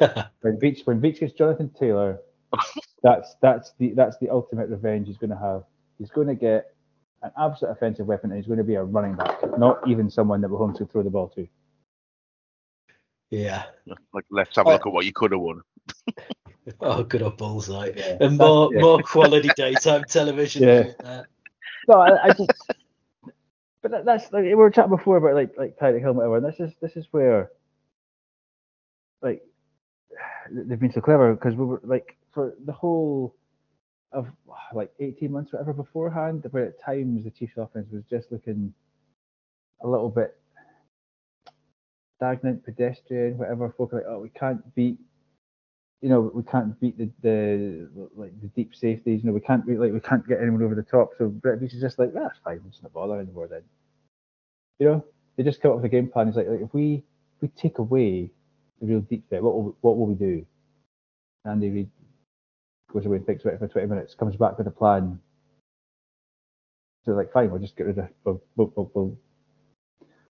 When 0.42 0.58
Veach 0.58 0.86
when 0.86 1.00
Veach 1.00 1.20
gets 1.20 1.32
Jonathan 1.32 1.70
Taylor, 1.70 2.20
that's 3.02 3.36
that's 3.40 3.72
the 3.78 3.92
that's 3.94 4.18
the 4.18 4.28
ultimate 4.28 4.68
revenge 4.68 5.06
he's 5.08 5.16
going 5.16 5.30
to 5.30 5.36
have. 5.36 5.64
He's 5.98 6.10
going 6.10 6.28
to 6.28 6.34
get 6.34 6.74
an 7.22 7.30
absolute 7.38 7.72
offensive 7.72 8.06
weapon, 8.06 8.30
and 8.30 8.38
he's 8.38 8.46
going 8.46 8.58
to 8.58 8.64
be 8.64 8.74
a 8.74 8.82
running 8.82 9.14
back, 9.14 9.38
not 9.58 9.86
even 9.86 10.10
someone 10.10 10.40
that 10.40 10.48
Mahomes 10.48 10.78
could 10.78 10.90
throw 10.90 11.02
the 11.02 11.10
ball 11.10 11.28
to. 11.30 11.46
yeah. 13.30 13.64
Like, 14.12 14.24
let's 14.30 14.56
have 14.56 14.66
a 14.66 14.70
oh. 14.70 14.72
look 14.72 14.86
at 14.86 14.92
what 14.92 15.04
you 15.04 15.12
could 15.12 15.32
have 15.32 15.40
won. 15.40 15.60
Oh, 16.80 17.02
good 17.02 17.22
old 17.22 17.36
bullseye. 17.36 17.90
Yeah, 17.96 18.18
And 18.20 18.38
more 18.38 18.70
yeah. 18.72 18.80
more 18.80 19.02
quality 19.02 19.48
daytime 19.56 20.04
television. 20.04 20.62
Yeah. 20.62 20.78
like 20.78 20.98
that. 20.98 21.26
No, 21.88 21.94
I, 21.94 22.24
I 22.24 22.28
just. 22.28 22.50
But 23.82 23.90
that, 23.92 24.04
that's 24.04 24.30
like 24.30 24.44
we 24.44 24.54
were 24.54 24.70
chatting 24.70 24.94
before 24.94 25.16
about 25.16 25.34
like 25.34 25.56
like 25.56 25.78
Tyreek 25.78 26.00
Hill, 26.00 26.12
whatever. 26.12 26.36
And 26.36 26.46
this 26.46 26.60
is 26.60 26.72
this 26.82 26.96
is 26.96 27.06
where, 27.12 27.50
like, 29.22 29.42
they've 30.52 30.78
been 30.78 30.92
so 30.92 31.00
clever 31.00 31.34
because 31.34 31.54
we 31.54 31.64
were 31.64 31.80
like 31.82 32.16
for 32.32 32.54
the 32.64 32.72
whole 32.72 33.34
of 34.12 34.26
like 34.74 34.90
18 34.98 35.30
months, 35.30 35.52
whatever 35.52 35.72
beforehand, 35.72 36.44
where 36.50 36.66
at 36.66 36.82
times 36.82 37.24
the 37.24 37.30
Chiefs' 37.30 37.54
offense 37.56 37.86
was 37.92 38.02
just 38.10 38.32
looking 38.32 38.72
a 39.82 39.88
little 39.88 40.10
bit 40.10 40.36
stagnant, 42.16 42.64
pedestrian, 42.64 43.38
whatever. 43.38 43.72
Folk 43.76 43.92
like, 43.92 44.04
oh, 44.08 44.18
we 44.18 44.28
can't 44.30 44.74
beat. 44.74 44.98
You 46.02 46.08
know, 46.08 46.30
we 46.34 46.42
can't 46.42 46.78
beat 46.80 46.96
the, 46.96 47.10
the 47.22 47.88
like 48.16 48.32
the 48.40 48.48
deep 48.48 48.74
safeties. 48.74 49.22
You 49.22 49.28
know, 49.28 49.34
we 49.34 49.40
can't 49.40 49.66
beat 49.66 49.78
like 49.78 49.92
we 49.92 50.00
can't 50.00 50.26
get 50.26 50.40
anyone 50.40 50.62
over 50.62 50.74
the 50.74 50.82
top. 50.82 51.10
So 51.18 51.28
Brett 51.28 51.60
Veach 51.60 51.74
is 51.74 51.80
just 51.80 51.98
like, 51.98 52.12
that's 52.12 52.38
fine. 52.44 52.60
It's 52.68 52.82
not 52.82 52.92
bother 52.92 53.20
anymore 53.20 53.48
then. 53.48 53.62
You 54.78 54.86
know, 54.86 55.04
they 55.36 55.42
just 55.42 55.60
come 55.60 55.72
up 55.72 55.76
with 55.76 55.84
a 55.84 55.88
game 55.88 56.08
plan. 56.08 56.28
It's 56.28 56.36
like, 56.36 56.48
like 56.48 56.62
if 56.62 56.72
we 56.72 57.04
if 57.36 57.42
we 57.42 57.48
take 57.48 57.78
away 57.78 58.30
the 58.80 58.86
real 58.86 59.00
deep 59.00 59.28
threat, 59.28 59.42
what 59.42 59.54
will, 59.54 59.76
what 59.82 59.98
will 59.98 60.06
we 60.06 60.14
do? 60.14 60.44
Andy 61.44 61.70
Reid 61.70 61.90
goes 62.92 63.06
away 63.06 63.16
and 63.16 63.26
thinks 63.26 63.42
about 63.44 63.54
it 63.54 63.58
for 63.60 63.68
20 63.68 63.86
minutes, 63.88 64.14
comes 64.14 64.36
back 64.36 64.58
with 64.58 64.66
a 64.66 64.70
plan. 64.70 65.18
So 67.04 67.12
like, 67.12 67.32
fine, 67.32 67.50
we'll 67.50 67.60
just 67.60 67.76
get 67.76 67.86
rid 67.86 67.98
of 67.98 68.08
we'll 68.24 68.42
we'll, 68.56 68.72
we'll, 68.76 68.90
we'll, 68.94 69.18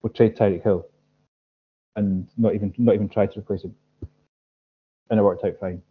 we'll 0.02 0.13
trade 0.13 0.36
Tyreek 0.36 0.63
Hill 0.63 0.86
and 1.96 2.28
not 2.38 2.54
even 2.56 2.74
not 2.78 2.96
even 2.96 3.08
try 3.10 3.26
to 3.26 3.39
replace 3.39 3.63
him. 3.63 3.74
And 5.10 5.20
it 5.20 5.24
worked 5.24 5.46
out 5.46 5.58
fine. 5.60 5.82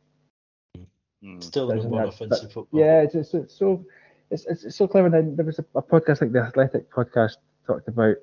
Hmm. 1.22 1.40
Still 1.40 1.66
That 1.68 1.76
number 1.76 1.81
isn't 1.81 1.90
one 1.90 2.09
offensive 2.09 2.42
that- 2.42 2.52
football. 2.52 2.79
Yeah, 2.81 3.00
it's, 3.02 3.14
it's, 3.14 3.33
it's 3.35 3.55
so 3.59 3.85
it's, 4.31 4.44
it's, 4.46 4.64
it's 4.64 4.76
so 4.76 4.87
clever. 4.87 5.07
And 5.07 5.14
then 5.14 5.37
there 5.37 5.46
was 5.46 5.59
a, 5.59 5.64
a 5.74 5.83
podcast 5.83 6.20
like 6.20 6.33
the 6.33 6.40
Athletic 6.40 6.92
podcast 6.92 7.37
talked 7.66 7.88
about 7.88 8.16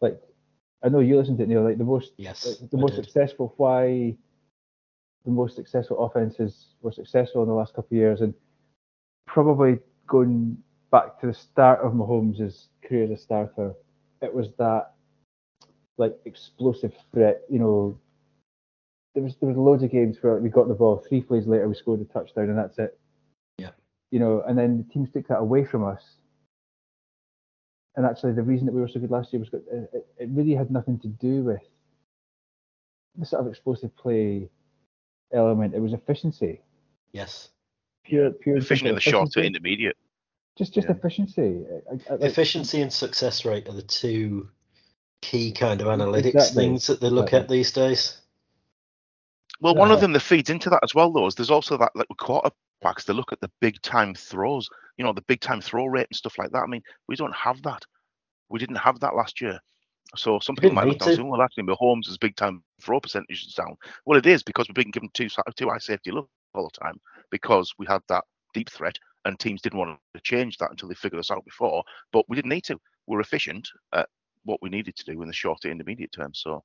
like 0.00 0.20
I 0.84 0.88
know 0.88 0.98
you 1.00 1.16
listened 1.18 1.38
to 1.38 1.44
it, 1.44 1.48
Neil. 1.48 1.62
Like 1.62 1.78
the 1.78 1.84
most 1.84 2.12
Yes. 2.16 2.44
like, 2.60 2.70
the 2.70 2.76
I 2.76 2.80
most 2.80 2.96
did. 2.96 3.04
successful 3.04 3.54
why 3.56 4.16
the 5.24 5.30
most 5.30 5.56
successful 5.56 6.04
offenses 6.04 6.74
were 6.82 6.92
successful 6.92 7.42
in 7.42 7.48
the 7.48 7.54
last 7.54 7.74
couple 7.74 7.96
of 7.96 7.98
years, 7.98 8.20
and 8.20 8.34
probably 9.26 9.78
going 10.06 10.56
back 10.90 11.18
to 11.20 11.26
the 11.26 11.34
start 11.34 11.80
of 11.80 11.92
Mahomes' 11.92 12.66
career 12.84 13.04
as 13.04 13.10
a 13.10 13.16
starter, 13.16 13.74
it 14.20 14.32
was 14.32 14.48
that 14.58 14.92
like 15.96 16.14
explosive 16.24 16.92
threat. 17.12 17.42
You 17.48 17.58
know, 17.58 17.98
there 19.14 19.22
was 19.22 19.36
there 19.36 19.48
was 19.48 19.56
loads 19.56 19.82
of 19.82 19.90
games 19.90 20.18
where 20.20 20.36
we 20.36 20.48
got 20.50 20.68
the 20.68 20.74
ball, 20.74 20.98
three 21.08 21.22
plays 21.22 21.46
later 21.46 21.68
we 21.68 21.74
scored 21.74 22.00
a 22.00 22.04
touchdown, 22.04 22.50
and 22.50 22.58
that's 22.58 22.78
it. 22.78 22.98
Yeah. 23.58 23.70
You 24.10 24.18
know, 24.18 24.42
and 24.42 24.58
then 24.58 24.78
the 24.78 24.92
teams 24.92 25.10
took 25.10 25.26
that 25.28 25.38
away 25.38 25.64
from 25.64 25.84
us. 25.84 26.02
And 27.96 28.04
actually, 28.04 28.32
the 28.32 28.42
reason 28.42 28.66
that 28.66 28.72
we 28.72 28.80
were 28.80 28.88
so 28.88 28.98
good 29.00 29.12
last 29.12 29.32
year 29.32 29.40
was 29.40 29.52
it- 29.52 30.06
it 30.18 30.28
really 30.30 30.54
had 30.54 30.70
nothing 30.70 30.98
to 30.98 31.08
do 31.08 31.44
with 31.44 31.62
the 33.16 33.24
sort 33.24 33.40
of 33.40 33.46
explosive 33.46 33.94
play 33.96 34.50
element. 35.32 35.74
It 35.74 35.80
was 35.80 35.92
efficiency, 35.92 36.60
Yes. 37.12 37.50
pure, 38.04 38.30
pure. 38.30 38.56
and 38.56 38.64
Efficient 38.64 38.88
in 38.88 38.94
the 38.94 39.00
short 39.00 39.30
to 39.32 39.42
intermediate. 39.42 39.96
Just, 40.56 40.74
just 40.74 40.88
Yeah. 40.88 40.94
efficiency. 40.94 41.42
I- 41.42 41.74
I- 41.74 42.12
I- 42.14 42.16
like- 42.16 42.30
Efficiency 42.30 42.80
and 42.80 42.92
success 42.92 43.44
rate 43.44 43.68
are 43.68 43.72
the 43.72 43.82
two 43.82 44.50
key 45.22 45.52
kind 45.52 45.80
of 45.80 45.86
analytics 45.88 46.34
Exactly. 46.34 46.64
things 46.64 46.86
that 46.86 47.00
they 47.00 47.08
look 47.10 47.28
Exactly. 47.28 47.40
at 47.40 47.48
these 47.48 47.72
days. 47.72 48.20
Well, 49.60 49.74
one 49.74 49.90
of 49.90 49.98
Uh, 49.98 50.00
them 50.02 50.12
that 50.12 50.20
feeds 50.20 50.50
into 50.50 50.68
that 50.70 50.80
as 50.82 50.94
well, 50.94 51.10
though, 51.10 51.26
is 51.26 51.34
there's 51.34 51.50
also 51.50 51.76
that 51.78 51.92
like 51.94 52.08
with 52.08 52.18
quarterbacks. 52.18 53.04
They 53.04 53.14
look 53.14 53.32
at 53.32 53.40
the 53.40 53.50
big 53.60 53.80
time 53.82 54.14
throws, 54.14 54.68
you 54.98 55.04
know, 55.04 55.12
the 55.12 55.22
big 55.22 55.40
time 55.40 55.60
throw 55.60 55.86
rate 55.86 56.08
and 56.10 56.16
stuff 56.16 56.38
like 56.38 56.50
that. 56.50 56.62
I 56.62 56.66
mean, 56.66 56.82
we 57.08 57.16
don't 57.16 57.34
have 57.34 57.62
that. 57.62 57.82
We 58.50 58.58
didn't 58.58 58.76
have 58.76 59.00
that 59.00 59.14
last 59.16 59.40
year. 59.40 59.60
So 60.16 60.38
some 60.40 60.56
people 60.56 60.74
might 60.74 60.88
look 60.88 60.98
down 60.98 61.08
and 61.08 61.16
say, 61.16 61.22
well, 61.22 61.42
actually, 61.42 61.64
Mahomes' 61.64 62.18
big 62.20 62.36
time 62.36 62.62
throw 62.80 63.00
percentage 63.00 63.46
is 63.46 63.54
down. 63.54 63.76
Well, 64.06 64.18
it 64.18 64.26
is 64.26 64.42
because 64.42 64.68
we've 64.68 64.74
been 64.76 64.92
given 64.92 65.10
two, 65.14 65.28
two 65.56 65.68
high 65.68 65.78
safety 65.78 66.12
look 66.12 66.28
all 66.54 66.70
the 66.72 66.80
time 66.84 67.00
because 67.30 67.74
we 67.78 67.86
had 67.86 68.02
that 68.08 68.24
deep 68.54 68.70
threat 68.70 68.96
and 69.24 69.38
teams 69.38 69.62
didn't 69.62 69.78
want 69.78 69.98
to 70.14 70.20
change 70.22 70.58
that 70.58 70.70
until 70.70 70.88
they 70.88 70.94
figured 70.94 71.20
us 71.20 71.30
out 71.30 71.44
before. 71.44 71.84
But 72.12 72.26
we 72.28 72.36
didn't 72.36 72.50
need 72.50 72.64
to. 72.64 72.80
We're 73.06 73.20
efficient 73.20 73.68
at 73.92 74.08
what 74.44 74.60
we 74.62 74.70
needed 74.70 74.96
to 74.96 75.04
do 75.04 75.22
in 75.22 75.28
the 75.28 75.34
short 75.34 75.62
to 75.62 75.70
intermediate 75.70 76.12
term. 76.12 76.34
So 76.34 76.64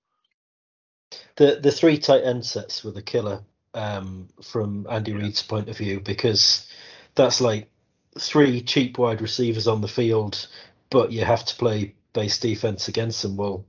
The 1.38 1.60
the 1.62 1.72
three 1.72 1.98
tight 1.98 2.24
end 2.24 2.46
sets 2.46 2.84
were 2.84 2.92
the 2.92 3.02
killer 3.02 3.44
um, 3.74 4.30
from 4.44 4.88
Andy 4.90 5.14
Reid's 5.14 5.44
point 5.44 5.70
of 5.70 5.78
view 5.78 6.00
because 6.02 6.68
that's 7.16 7.42
like 7.42 7.70
three 8.20 8.62
cheap 8.62 9.00
wide 9.00 9.22
receivers 9.22 9.68
on 9.68 9.82
the 9.82 9.88
field, 9.88 10.48
but 10.92 11.12
you 11.12 11.26
have 11.26 11.46
to 11.46 11.56
play 11.56 11.96
base 12.14 12.40
defense 12.40 12.88
against 12.88 13.22
them. 13.22 13.38
Well, 13.38 13.66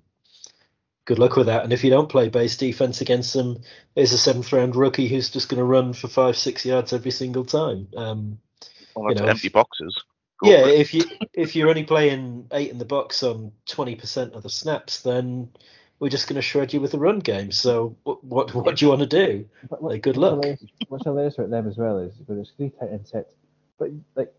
good 1.05 1.19
luck 1.19 1.37
with 1.37 1.47
that. 1.47 1.65
And 1.65 1.73
if 1.73 1.85
you 1.85 1.91
don't 1.91 2.09
play 2.09 2.29
base 2.29 2.57
defense 2.57 3.01
against 3.01 3.33
them, 3.35 3.61
there's 3.95 4.13
a 4.13 4.19
seventh 4.19 4.53
round 4.53 4.77
rookie 4.77 5.09
who's 5.09 5.31
just 5.31 5.49
going 5.49 5.59
to 5.59 5.65
run 5.65 5.93
for 5.93 6.09
five 6.09 6.37
six 6.37 6.65
yards 6.65 6.93
every 6.93 7.11
single 7.11 7.45
time. 7.45 7.89
Um, 7.97 8.39
well, 8.95 9.11
You 9.13 9.21
know, 9.21 9.27
empty 9.27 9.49
boxes. 9.49 9.97
Go 10.43 10.51
yeah, 10.51 10.67
if 10.69 10.95
you 10.95 11.05
if 11.35 11.55
you're 11.55 11.69
only 11.69 11.85
playing 11.85 12.47
eight 12.53 12.71
in 12.71 12.79
the 12.79 12.85
box 12.87 13.23
on 13.23 13.53
twenty 13.67 13.95
percent 13.95 14.33
of 14.35 14.43
the 14.43 14.49
snaps, 14.51 15.03
then 15.03 15.51
we're 15.99 16.09
just 16.09 16.29
going 16.29 16.37
to 16.37 16.43
shred 16.43 16.73
you 16.73 16.81
with 16.81 16.93
the 16.93 16.99
run 16.99 17.19
game. 17.19 17.51
So 17.53 17.95
what 18.05 18.25
what, 18.25 18.55
what 18.55 18.77
do 18.77 18.85
you 18.85 18.89
want 18.89 19.03
to 19.03 19.07
do? 19.07 19.47
But 19.69 19.83
Like, 19.83 20.01
good 20.03 20.17
luck. 20.17 20.37
hilarious- 20.43 20.65
What's 20.89 21.05
hilarious 21.05 21.37
about 21.37 21.51
them 21.51 21.69
as 21.69 21.77
well 21.77 21.99
is 21.99 22.15
when 22.25 22.39
there's 22.39 22.53
three 22.57 22.71
tight 22.71 22.91
end 22.91 23.07
sets, 23.07 23.35
but 23.79 23.91
like 24.15 24.33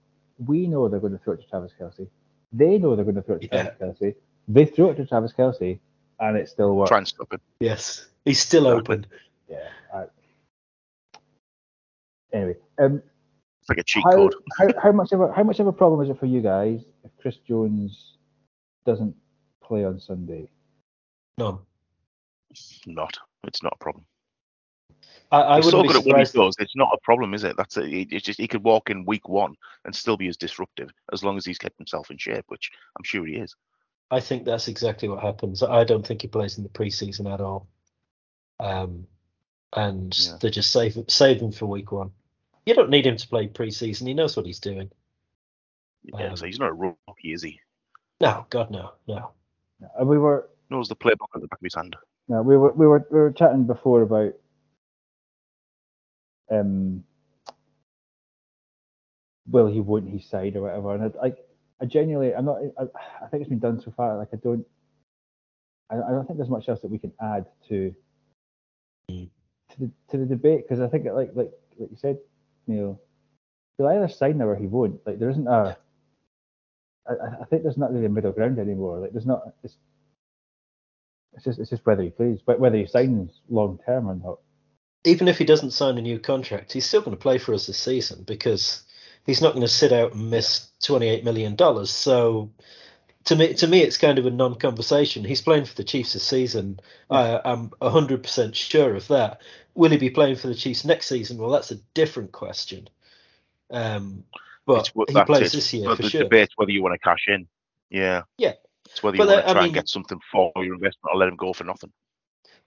we 0.43 0.65
know 0.65 0.89
they're 0.89 0.99
going 0.99 1.13
to 1.13 1.19
throw 1.19 1.33
it 1.33 1.41
to 1.43 1.47
Travis 1.47 1.71
Kelce. 1.79 2.07
They 2.51 2.77
know 2.77 2.95
they're 2.95 3.05
going 3.05 3.15
to 3.15 3.21
throw 3.21 3.35
it 3.35 3.41
to 3.41 3.47
Yeah. 3.51 3.69
Travis 3.71 3.99
Kelce. 3.99 4.15
They 4.47 4.65
throw 4.65 4.89
it 4.89 4.95
to 4.95 5.05
Travis 5.05 5.33
Kelce, 5.33 5.79
and 6.19 6.37
it 6.37 6.49
still 6.49 6.75
works. 6.75 6.89
Try 6.89 6.97
and 6.99 7.07
stop 7.07 7.31
it. 7.33 7.41
Yes, 7.59 8.07
he's 8.25 8.39
still 8.39 8.67
Exactly. 8.71 8.95
open. 8.95 9.05
Yeah. 9.47 9.67
I... 9.93 10.05
Anyway, 12.33 12.55
um, 12.79 13.01
It's 13.61 13.69
like 13.69 13.77
a 13.77 13.83
cheat 13.83 14.03
how, 14.03 14.11
code. 14.11 14.35
how 14.57 14.67
how 14.81 14.91
much 14.91 15.11
of 15.11 15.21
a 15.21 15.31
how 15.33 15.43
much 15.43 15.59
of 15.59 15.67
a 15.67 15.73
problem 15.73 16.01
is 16.01 16.09
it 16.09 16.19
for 16.19 16.25
you 16.25 16.41
guys 16.41 16.81
if 17.03 17.11
Chris 17.21 17.37
Jones 17.47 18.17
doesn't 18.85 19.15
play 19.63 19.85
on 19.85 19.99
Sunday? 19.99 20.49
None. 21.37 21.59
Not. 22.85 23.17
It's 23.45 23.63
not 23.63 23.73
a 23.79 23.83
problem. 23.83 24.05
I, 25.31 25.41
I 25.41 25.55
He's 25.57 25.69
so 25.69 25.81
good 25.83 25.95
at 25.95 26.05
what 26.05 26.17
he 26.19 26.25
does. 26.25 26.55
It's 26.59 26.75
not 26.75 26.89
a 26.93 26.97
problem, 27.03 27.33
is 27.33 27.43
it? 27.43 27.55
That's 27.55 27.77
a, 27.77 27.83
it's 27.85 28.25
just 28.25 28.39
he 28.39 28.47
could 28.47 28.63
walk 28.63 28.89
in 28.89 29.05
week 29.05 29.29
one 29.29 29.55
and 29.85 29.95
still 29.95 30.17
be 30.17 30.27
as 30.27 30.37
disruptive 30.37 30.89
as 31.13 31.23
long 31.23 31.37
as 31.37 31.45
he's 31.45 31.57
kept 31.57 31.77
himself 31.77 32.11
in 32.11 32.17
shape, 32.17 32.45
which 32.49 32.69
I'm 32.97 33.03
sure 33.03 33.25
he 33.25 33.35
is. 33.35 33.55
I 34.11 34.19
think 34.19 34.43
that's 34.43 34.67
exactly 34.67 35.07
what 35.07 35.23
happens. 35.23 35.63
I 35.63 35.85
don't 35.85 36.05
think 36.05 36.21
he 36.21 36.27
plays 36.27 36.57
in 36.57 36.63
the 36.63 36.69
preseason 36.69 37.33
at 37.33 37.39
all. 37.39 37.67
Um, 38.59 39.07
and 39.73 40.17
Yeah. 40.19 40.37
they 40.41 40.49
just 40.49 40.71
save 40.71 40.97
save 41.07 41.41
him 41.41 41.53
for 41.53 41.65
week 41.65 41.93
one. 41.93 42.11
You 42.65 42.75
don't 42.75 42.89
need 42.89 43.07
him 43.07 43.15
to 43.15 43.27
play 43.27 43.47
preseason. 43.47 44.07
He 44.07 44.13
knows 44.13 44.35
what 44.35 44.45
he's 44.45 44.59
doing. 44.59 44.91
Yeah, 46.03 46.29
Um, 46.31 46.37
so 46.37 46.45
he's 46.45 46.59
not 46.59 46.71
a 46.71 46.73
rookie, 46.73 47.31
is 47.31 47.41
he? 47.41 47.59
No, 48.19 48.45
God, 48.49 48.69
no, 48.69 48.91
no. 49.07 49.31
Uh, 49.99 50.05
We 50.05 50.17
were 50.17 50.49
Knows 50.69 50.89
the 50.89 50.95
playbook 50.95 51.27
at 51.35 51.41
the 51.41 51.47
back 51.47 51.59
of 51.59 51.63
his 51.63 51.75
hand. 51.75 51.95
no, 52.27 52.41
we 52.41 52.57
were 52.57 52.71
we 52.73 52.85
were 52.87 53.07
we 53.11 53.19
were 53.19 53.31
chatting 53.31 53.65
before 53.65 54.01
about 54.03 54.33
um 56.49 57.03
will 59.47 59.67
he 59.67 59.81
won't 59.81 60.09
he 60.09 60.19
side 60.19 60.55
or 60.55 60.61
whatever. 60.61 60.95
And 60.95 61.13
I, 61.21 61.27
I, 61.27 61.33
I 61.81 61.85
genuinely 61.85 62.33
I'm 62.33 62.45
not 62.45 62.57
I, 62.79 62.83
I 63.23 63.27
think 63.27 63.41
it's 63.41 63.49
been 63.49 63.59
done 63.59 63.79
so 63.79 63.91
far 63.95 64.17
like 64.17 64.29
I 64.33 64.37
don't 64.37 64.65
I, 65.89 65.95
I 65.95 66.11
don't 66.11 66.25
think 66.25 66.37
there's 66.37 66.49
much 66.49 66.69
else 66.69 66.81
that 66.81 66.91
we 66.91 66.99
can 66.99 67.13
add 67.21 67.45
to 67.69 67.93
to 69.09 69.79
the 69.79 69.91
to 70.09 70.17
the 70.17 70.25
debate 70.25 70.67
because 70.67 70.79
I 70.79 70.87
think 70.87 71.05
it, 71.05 71.13
like 71.13 71.31
like 71.35 71.51
like 71.77 71.89
you 71.91 71.97
said 71.97 72.17
Neil 72.67 72.99
he'll 73.77 73.87
either 73.87 74.07
sign 74.07 74.37
now 74.37 74.47
or 74.47 74.55
he 74.55 74.67
won't. 74.67 75.05
Like 75.05 75.19
there 75.19 75.29
isn't 75.29 75.47
a 75.47 75.77
I 77.09 77.45
think 77.49 77.63
there's 77.63 77.77
not 77.77 77.91
really 77.91 78.05
a 78.05 78.09
middle 78.09 78.31
ground 78.31 78.59
anymore. 78.59 78.99
Like 78.99 79.11
there's 79.11 79.25
not 79.25 79.41
it's 79.63 79.77
it's 81.33 81.43
just 81.45 81.59
it's 81.59 81.69
just 81.69 81.85
whether 81.85 82.03
he 82.03 82.09
plays 82.09 82.39
but 82.45 82.59
whether 82.59 82.77
he 82.77 82.85
signs 82.85 83.41
long 83.49 83.79
term 83.85 84.07
or 84.07 84.15
not 84.15 84.39
Even 85.03 85.27
if 85.27 85.37
he 85.37 85.45
doesn't 85.45 85.71
sign 85.71 85.97
a 85.97 86.01
new 86.01 86.19
contract, 86.19 86.73
he's 86.73 86.85
still 86.85 87.01
going 87.01 87.15
to 87.17 87.21
play 87.21 87.37
for 87.37 87.53
us 87.53 87.67
this 87.67 87.77
season 87.77 88.23
because 88.23 88.83
he's 89.25 89.41
not 89.41 89.53
going 89.53 89.65
to 89.65 89.67
sit 89.67 89.91
out 89.91 90.13
and 90.13 90.29
miss 90.29 90.69
twenty 90.83 91.07
eight 91.07 91.23
million 91.23 91.55
dollars. 91.55 91.89
So 91.89 92.51
to 93.25 93.35
me, 93.35 93.53
to 93.55 93.67
me, 93.67 93.81
it's 93.81 93.97
kind 93.97 94.19
of 94.19 94.25
a 94.25 94.31
non-conversation. 94.31 95.23
He's 95.25 95.41
playing 95.41 95.65
for 95.65 95.75
the 95.75 95.83
Chiefs 95.83 96.13
this 96.13 96.23
season. 96.23 96.79
I, 97.09 97.39
I'm 97.43 97.71
hundred 97.81 98.23
percent 98.23 98.55
sure 98.55 98.95
of 98.95 99.07
that. 99.07 99.41
Will 99.73 99.91
he 99.91 99.97
be 99.97 100.09
playing 100.09 100.35
for 100.35 100.47
the 100.47 100.55
Chiefs 100.55 100.85
next 100.85 101.07
season? 101.07 101.37
Well, 101.37 101.51
that's 101.51 101.71
a 101.71 101.79
different 101.93 102.31
question. 102.31 102.87
Um, 103.71 104.23
but 104.65 104.91
he 105.07 105.21
plays 105.23 105.51
this 105.53 105.73
year 105.73 105.85
But 105.85 105.97
for 105.97 106.03
the 106.03 106.09
sure. 106.09 106.23
debate's 106.23 106.53
whether 106.57 106.71
you 106.71 106.83
want 106.83 106.93
to 106.93 106.99
cash 106.99 107.25
in. 107.27 107.47
Yeah. 107.89 108.23
Yeah. 108.37 108.53
It's 108.85 109.01
whether 109.01 109.17
you 109.17 109.25
want 109.25 109.43
to 109.43 109.49
I 109.49 109.53
try 109.53 109.61
mean- 109.61 109.65
and 109.69 109.73
get 109.75 109.89
something 109.89 110.19
for 110.31 110.51
your 110.57 110.75
investment 110.75 111.11
or 111.13 111.17
let 111.17 111.29
him 111.29 111.37
go 111.37 111.53
for 111.53 111.63
nothing. 111.63 111.91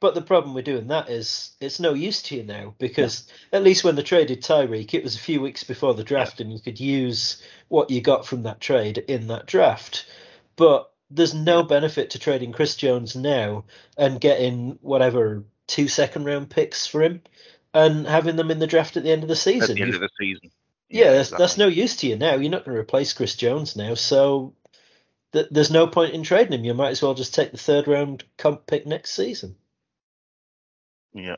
But 0.00 0.14
the 0.14 0.22
problem 0.22 0.54
with 0.54 0.64
doing 0.66 0.88
that 0.88 1.08
is 1.08 1.52
it's 1.60 1.80
no 1.80 1.94
use 1.94 2.20
to 2.22 2.36
you 2.36 2.42
now 2.42 2.74
because 2.78 3.26
at 3.52 3.62
least 3.62 3.84
when 3.84 3.94
they 3.96 4.02
traded 4.02 4.42
Tyreek, 4.42 4.92
it 4.92 5.02
was 5.04 5.14
a 5.16 5.20
few 5.20 5.40
weeks 5.40 5.64
before 5.64 5.94
the 5.94 6.04
draft 6.04 6.40
and 6.40 6.52
you 6.52 6.58
could 6.58 6.78
use 6.78 7.42
what 7.68 7.90
you 7.90 8.00
got 8.02 8.26
from 8.26 8.42
that 8.42 8.60
trade 8.60 8.98
in 8.98 9.28
that 9.28 9.46
draft. 9.46 10.04
But 10.56 10.90
there's 11.10 11.32
no 11.34 11.62
benefit 11.62 12.10
to 12.10 12.18
trading 12.18 12.52
Chris 12.52 12.76
Jones 12.76 13.16
now 13.16 13.64
and 13.96 14.20
getting 14.20 14.78
whatever 14.82 15.44
two 15.68 15.88
second 15.88 16.24
round 16.24 16.50
picks 16.50 16.86
for 16.86 17.02
him 17.02 17.22
and 17.72 18.06
having 18.06 18.36
them 18.36 18.50
in 18.50 18.58
the 18.58 18.66
draft 18.66 18.96
at 18.98 19.04
the 19.04 19.10
end 19.12 19.22
of 19.22 19.28
the 19.28 19.36
season. 19.36 19.70
At 19.70 19.76
the 19.76 19.82
end 19.82 19.92
You've- 19.92 20.04
of 20.04 20.10
the 20.10 20.24
season. 20.24 20.50
yeah, 20.90 21.12
that's, 21.12 21.30
that's 21.30 21.54
exactly. 21.54 21.64
no 21.64 21.68
use 21.70 21.96
to 21.96 22.06
you 22.08 22.16
now. 22.16 22.34
You're 22.34 22.50
not 22.50 22.64
going 22.64 22.74
to 22.74 22.80
replace 22.80 23.12
Chris 23.14 23.36
Jones 23.36 23.74
now, 23.74 23.94
so 23.94 24.54
th- 25.32 25.48
there's 25.50 25.70
no 25.70 25.86
point 25.86 26.12
in 26.14 26.22
trading 26.24 26.52
him. 26.52 26.64
You 26.64 26.74
might 26.74 26.90
as 26.90 27.00
well 27.00 27.14
just 27.14 27.34
take 27.34 27.52
the 27.52 27.58
third 27.58 27.88
round 27.88 28.24
comp 28.36 28.66
pick 28.66 28.86
next 28.86 29.12
season. 29.12 29.56
Yeah. 31.14 31.36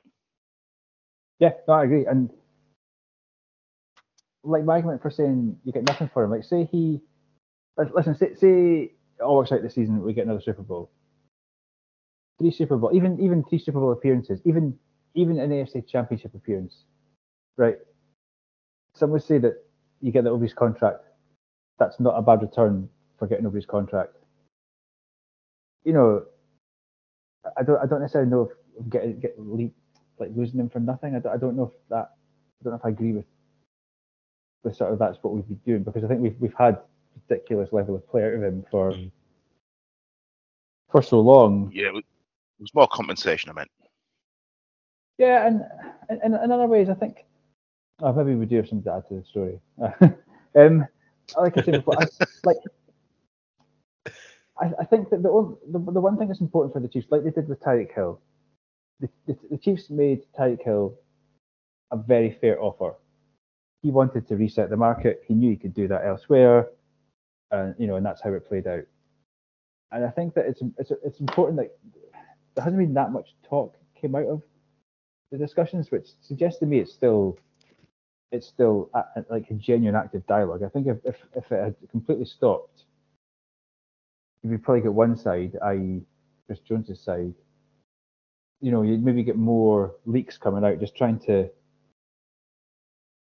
Yeah, 1.39 1.51
no, 1.69 1.75
I 1.75 1.85
agree. 1.85 2.07
And 2.07 2.31
like 4.45 4.65
my 4.65 4.75
argument 4.75 5.03
for 5.03 5.11
saying 5.11 5.59
you 5.65 5.73
get 5.73 5.85
nothing 5.85 6.11
for 6.13 6.25
him, 6.25 6.31
like 6.31 6.45
say 6.45 6.69
he, 6.71 7.01
lis- 7.79 7.91
listen, 7.95 8.17
say, 8.17 8.35
say 8.35 8.93
it 9.19 9.23
all 9.23 9.37
works 9.37 9.53
out 9.53 9.63
this 9.63 9.75
season, 9.75 10.03
we 10.03 10.15
get 10.15 10.25
another 10.27 10.41
Super 10.41 10.63
Bowl, 10.63 10.91
three 12.39 12.51
Super 12.51 12.77
Bowl, 12.77 12.91
even 12.95 13.21
even 13.21 13.45
three 13.45 13.59
Super 13.59 13.81
Bowl 13.81 13.93
appearances, 13.93 14.41
even 14.45 14.79
even 15.15 15.39
an 15.39 15.51
AFC 15.51 15.87
Championship 15.87 16.35
appearance, 16.35 16.85
right? 17.57 17.77
Some 18.95 19.11
would 19.11 19.23
say 19.23 19.39
that 19.39 19.65
you 20.01 20.13
get 20.13 20.25
the 20.25 20.33
obvious 20.33 20.55
contract. 20.55 21.05
That's 21.79 22.01
not 22.01 22.17
a 22.17 22.23
bad 22.23 22.43
return 22.43 22.89
for 23.19 23.27
getting 23.27 23.47
obvious 23.47 23.67
contract. 23.67 24.15
You 25.85 25.93
know, 25.93 26.25
I 27.57 27.63
don't 27.63 27.79
I 27.83 27.87
don't 27.87 28.01
necessarily 28.01 28.31
know 28.31 28.43
if 28.43 28.51
getting 28.89 29.19
get 29.21 29.39
le- 29.39 29.71
like 30.19 30.31
losing 30.35 30.61
him 30.61 30.69
for 30.69 30.81
nothing. 30.81 31.15
I 31.15 31.19
don't, 31.21 31.33
I 31.35 31.37
don't 31.37 31.57
know 31.57 31.65
if 31.73 31.89
that 31.91 32.13
I 32.61 32.65
don't 32.65 32.73
know 32.73 32.79
if 32.79 32.85
I 32.85 32.89
agree 32.91 33.13
with 33.13 33.25
with 34.65 34.77
sort 34.77 34.93
of 34.93 34.99
that's 34.99 35.19
what 35.23 35.35
we've 35.35 35.47
been 35.47 35.61
doing 35.67 35.83
because 35.83 36.05
I 36.05 36.09
think 36.09 36.21
we've 36.21 36.37
we've 36.41 36.55
had 36.59 36.79
ridiculous 37.29 37.73
level 37.73 37.95
of 37.95 38.09
play 38.09 38.25
out 38.25 38.35
of 38.35 38.43
him 38.43 38.65
for 38.71 38.93
Mm. 38.93 39.11
for 40.91 41.03
so 41.03 41.21
long. 41.21 41.71
Yeah. 41.75 41.89
It 41.89 41.95
was, 41.95 42.75
more 42.75 42.89
compensation, 42.89 43.51
I 43.51 43.53
meant. 43.53 43.71
Yeah, 45.19 45.47
and 45.47 45.63
and 46.09 46.21
and 46.23 46.35
in 46.45 46.53
other 46.53 46.67
ways, 46.67 46.89
I 46.89 46.95
think 46.95 47.25
oh, 48.01 48.13
maybe 48.13 48.35
we 48.35 48.47
do 48.47 48.57
have 48.57 48.69
something 48.69 48.85
to 48.85 48.97
add 48.97 49.09
to 49.09 49.15
the 49.15 49.25
story. 49.25 49.61
um, 50.57 50.87
like 51.37 51.57
I 51.59 51.63
said 51.63 51.73
before, 51.75 52.01
I, 52.03 52.07
like 52.45 52.57
I, 54.59 54.73
I 54.81 54.85
think 54.85 55.11
that 55.11 55.23
the, 55.23 55.29
on- 55.29 55.57
the 55.71 55.79
the 55.79 56.01
one 56.01 56.17
thing 56.17 56.29
that's 56.29 56.41
important 56.41 56.73
for 56.73 56.81
the 56.81 56.89
Chiefs, 56.89 57.09
like 57.11 57.25
they 57.25 57.31
did 57.31 57.49
with 57.49 57.61
Tyreek 57.61 57.95
Hill, 57.95 58.21
the, 59.01 59.09
the, 59.27 59.59
Chiefs 59.59 59.91
made 59.91 60.23
Tyreek 60.39 60.63
Hill 60.63 60.95
a 61.93 61.97
very 61.97 62.37
fair 62.41 62.61
offer. 62.63 62.95
He 63.83 63.91
wanted 63.91 64.27
to 64.29 64.37
reset 64.37 64.71
the 64.71 64.77
market. 64.77 65.23
He 65.27 65.35
knew 65.35 65.51
he 65.51 65.57
could 65.57 65.75
do 65.75 65.87
that 65.89 66.05
elsewhere, 66.05 66.71
and 67.51 67.75
you 67.79 67.87
know, 67.87 67.97
and 67.97 68.05
that's 68.07 68.23
how 68.23 68.33
it 68.33 68.49
played 68.49 68.67
out. 68.67 68.85
And 69.93 70.05
I 70.05 70.11
think 70.11 70.35
that 70.35 70.47
it's 70.47 70.63
it's 70.79 70.93
it's 71.05 71.21
important 71.21 71.59
that 71.59 71.77
there 72.55 72.65
hasn't 72.65 72.81
been 72.81 72.95
that 72.95 73.13
much 73.13 73.35
talk 73.49 73.77
came 74.01 74.15
out 74.15 74.27
of 74.27 74.43
the 75.31 75.39
discussions, 75.39 75.91
which 75.91 76.09
suggests 76.21 76.59
to 76.61 76.67
me 76.67 76.79
it's 76.81 76.93
still 76.93 77.39
it's 78.33 78.47
still 78.47 78.91
a, 78.95 79.05
a- 79.17 79.25
like 79.31 79.51
a 79.51 79.55
genuine 79.55 79.95
active 79.95 80.27
dialogue. 80.27 80.63
I 80.63 80.69
think 80.69 80.87
if, 80.87 80.99
if, 81.05 81.17
if 81.37 81.53
it 81.53 81.63
had 81.63 81.75
completely 81.91 82.25
stopped, 82.25 82.85
you'd 84.43 84.63
probably 84.63 84.83
get 84.83 84.93
one 84.93 85.17
side, 85.17 85.57
i.e., 85.65 86.03
Chris 86.47 86.59
Jones's 86.61 87.01
side. 87.01 87.35
You 88.61 88.71
know, 88.73 88.83
you'd 88.83 89.05
maybe 89.05 89.23
get 89.23 89.37
more 89.37 89.95
leaks 90.07 90.39
coming 90.39 90.65
out, 90.65 90.81
just 90.81 90.97
trying 90.97 91.19
to, 91.21 91.51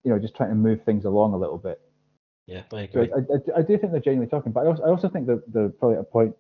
you 0.04 0.12
know, 0.12 0.20
just 0.20 0.36
trying 0.36 0.50
to 0.50 0.56
move 0.56 0.84
things 0.84 1.06
along 1.06 1.34
a 1.34 1.38
little 1.38 1.58
bit. 1.58 1.82
Yeah, 2.46 2.64
I 2.72 2.88
So 2.94 3.02
agree. 3.02 3.12
I, 3.12 3.18
I, 3.18 3.60
I 3.60 3.62
do 3.62 3.78
think 3.78 3.92
they're 3.92 4.00
genuinely 4.02 4.30
talking, 4.30 4.54
but 4.54 4.62
I 4.62 4.68
also, 4.68 4.84
I 4.84 4.88
also 4.90 5.10
think 5.10 5.28
that 5.28 5.44
they're 5.52 5.70
probably 5.70 5.98
at 5.98 6.02
a 6.02 6.06
point 6.06 6.34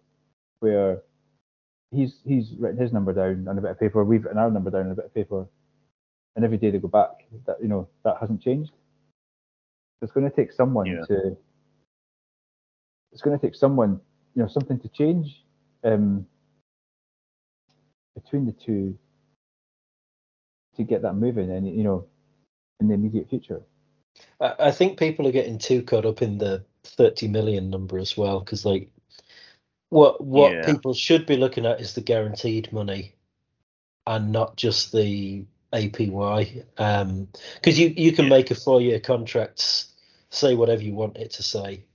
where 0.59 1.01
he's 1.91 2.21
he's 2.25 2.53
written 2.59 2.79
his 2.79 2.93
number 2.93 3.13
down 3.13 3.47
on 3.47 3.57
a 3.57 3.61
bit 3.61 3.71
of 3.71 3.79
paper. 3.79 4.03
We've 4.03 4.23
written 4.23 4.39
our 4.39 4.49
number 4.49 4.69
down 4.69 4.85
on 4.85 4.91
a 4.91 4.95
bit 4.95 5.05
of 5.05 5.13
paper, 5.13 5.45
and 6.35 6.45
every 6.45 6.57
day 6.57 6.71
they 6.71 6.77
go 6.79 6.87
back, 6.87 7.27
that 7.45 7.57
you 7.61 7.67
know 7.67 7.89
that 8.05 8.17
hasn't 8.21 8.41
changed. 8.41 8.71
It's 10.01 10.11
going 10.13 10.29
to 10.29 10.35
take 10.35 10.53
someone 10.53 10.85
Yeah. 10.85 11.01
to. 11.07 11.37
It's 13.11 13.21
going 13.21 13.37
to 13.37 13.45
take 13.45 13.55
someone, 13.55 13.99
you 14.35 14.43
know, 14.43 14.47
something 14.47 14.79
to 14.79 14.87
change 14.89 15.43
um, 15.83 16.27
between 18.23 18.45
the 18.45 18.53
two 18.53 18.97
to 20.77 20.83
get 20.83 21.03
that 21.03 21.15
moving, 21.15 21.51
and 21.51 21.67
you 21.67 21.83
know, 21.83 22.07
in 22.79 22.87
the 22.89 22.95
immediate 22.95 23.29
future. 23.29 23.61
I, 24.41 24.55
I 24.59 24.71
think 24.71 24.99
people 24.99 25.27
are 25.27 25.31
getting 25.33 25.57
too 25.59 25.83
caught 25.83 26.05
up 26.05 26.21
in 26.21 26.37
the 26.37 26.63
30 26.85 27.27
million 27.29 27.69
number 27.69 27.97
as 27.99 28.17
well 28.17 28.39
because 28.39 28.65
like 28.65 28.89
what 29.89 30.23
what 30.23 30.61
Yeah. 30.61 30.63
people 30.63 30.93
should 30.93 31.25
be 31.25 31.37
looking 31.37 31.65
at 31.65 31.81
is 31.81 31.93
the 31.93 32.01
guaranteed 32.01 32.71
money 32.73 33.15
and 34.07 34.31
not 34.31 34.57
just 34.57 34.91
the 34.91 35.45
APY 35.73 36.63
um 36.79 37.27
because 37.55 37.79
you 37.79 37.93
you 37.97 38.11
can 38.13 38.25
Yeah. 38.25 38.29
make 38.29 38.51
a 38.51 38.55
four 38.55 38.81
year 38.81 38.99
contract 38.99 39.85
say 40.29 40.55
whatever 40.55 40.83
you 40.83 40.93
want 40.95 41.17
it 41.17 41.31
to 41.31 41.43
say 41.43 41.85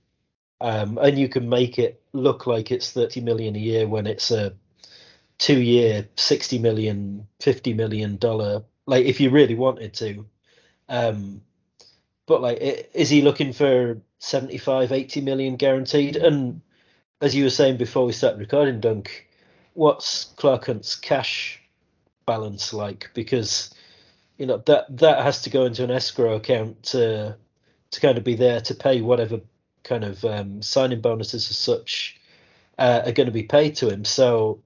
um 0.61 0.97
and 1.01 1.17
you 1.19 1.29
can 1.29 1.49
make 1.49 1.79
it 1.79 2.01
look 2.13 2.47
like 2.47 2.71
it's 2.71 2.91
30 2.91 3.21
million 3.21 3.55
a 3.55 3.59
year 3.59 3.87
when 3.87 4.07
it's 4.07 4.31
a 4.31 4.53
two 5.37 5.59
year 5.59 6.07
60 6.15 6.59
million 6.59 7.27
50 7.39 7.73
million 7.73 8.17
dollar 8.17 8.63
like 8.85 9.05
if 9.05 9.19
you 9.19 9.29
really 9.29 9.55
wanted 9.55 9.93
to. 9.95 10.25
Um 10.89 11.41
but 12.25 12.41
like 12.41 12.59
is 12.93 13.09
he 13.09 13.21
looking 13.21 13.53
for 13.53 14.01
75 14.19 14.91
80 14.91 15.21
million 15.21 15.55
guaranteed? 15.55 16.15
And 16.15 16.61
as 17.21 17.35
you 17.35 17.43
were 17.43 17.49
saying 17.49 17.77
before 17.77 18.05
we 18.05 18.13
started 18.13 18.39
recording 18.39 18.79
dunk 18.79 19.27
what's 19.73 20.25
clark 20.35 20.65
hunt's 20.67 20.95
cash 20.95 21.61
balance 22.25 22.73
like? 22.73 23.09
Because 23.13 23.73
you 24.37 24.45
know 24.45 24.57
that 24.65 24.97
that 24.97 25.23
has 25.23 25.41
to 25.43 25.49
go 25.49 25.65
into 25.65 25.83
an 25.83 25.91
escrow 25.91 26.35
account 26.35 26.83
to 26.83 27.37
to 27.91 27.99
kind 28.01 28.17
of 28.17 28.23
be 28.23 28.35
there 28.35 28.61
to 28.61 28.75
pay 28.75 29.01
whatever 29.01 29.39
kind 29.83 30.03
of 30.03 30.23
um, 30.25 30.61
signing 30.61 31.01
bonuses 31.01 31.49
as 31.49 31.57
such 31.57 32.19
uh, 32.77 33.03
are 33.05 33.11
going 33.11 33.27
to 33.27 33.31
be 33.31 33.43
paid 33.43 33.75
to 33.75 33.89
him. 33.89 34.05
So 34.05 34.61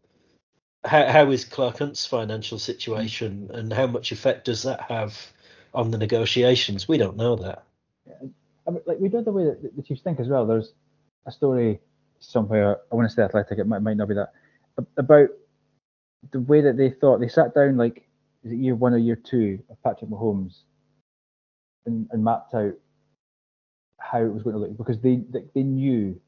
how, 0.87 1.05
how 1.07 1.31
is 1.31 1.45
clark 1.45 1.79
hunt's 1.79 2.05
financial 2.05 2.59
situation 2.59 3.49
and 3.53 3.71
how 3.73 3.87
much 3.87 4.11
effect 4.11 4.45
does 4.45 4.63
that 4.63 4.81
have 4.81 5.31
on 5.73 5.91
the 5.91 5.97
negotiations 5.97 6.87
we 6.87 6.97
don't 6.97 7.17
know 7.17 7.35
that 7.35 7.63
I 8.67 8.71
mean, 8.71 8.81
like 8.85 8.99
we 8.99 9.09
know 9.09 9.23
the 9.23 9.31
way 9.31 9.45
that 9.45 9.75
the 9.75 9.81
Chiefs 9.81 10.01
think 10.01 10.19
as 10.19 10.27
well. 10.27 10.45
There's 10.45 10.73
a 11.25 11.31
story 11.31 11.79
somewhere. 12.19 12.77
I 12.91 12.95
want 12.95 13.09
to 13.09 13.15
say 13.15 13.23
Athletic. 13.23 13.59
It 13.59 13.67
might, 13.67 13.81
might 13.81 13.97
not 13.97 14.09
be 14.09 14.15
that 14.15 14.33
about 14.97 15.29
the 16.31 16.41
way 16.41 16.61
that 16.61 16.77
they 16.77 16.89
thought 16.89 17.19
they 17.19 17.29
sat 17.29 17.53
down 17.55 17.77
like 17.77 18.07
is 18.43 18.51
it 18.51 18.57
year 18.57 18.75
one 18.75 18.93
or 18.93 18.97
year 18.97 19.15
two 19.15 19.59
of 19.69 19.81
Patrick 19.83 20.09
Mahomes 20.09 20.63
and, 21.85 22.07
and 22.11 22.23
mapped 22.23 22.53
out 22.53 22.73
how 23.99 24.19
it 24.19 24.33
was 24.33 24.43
going 24.43 24.55
to 24.55 24.59
look 24.59 24.77
because 24.77 24.99
they 24.99 25.21
they, 25.29 25.43
they 25.55 25.63
knew 25.63 26.19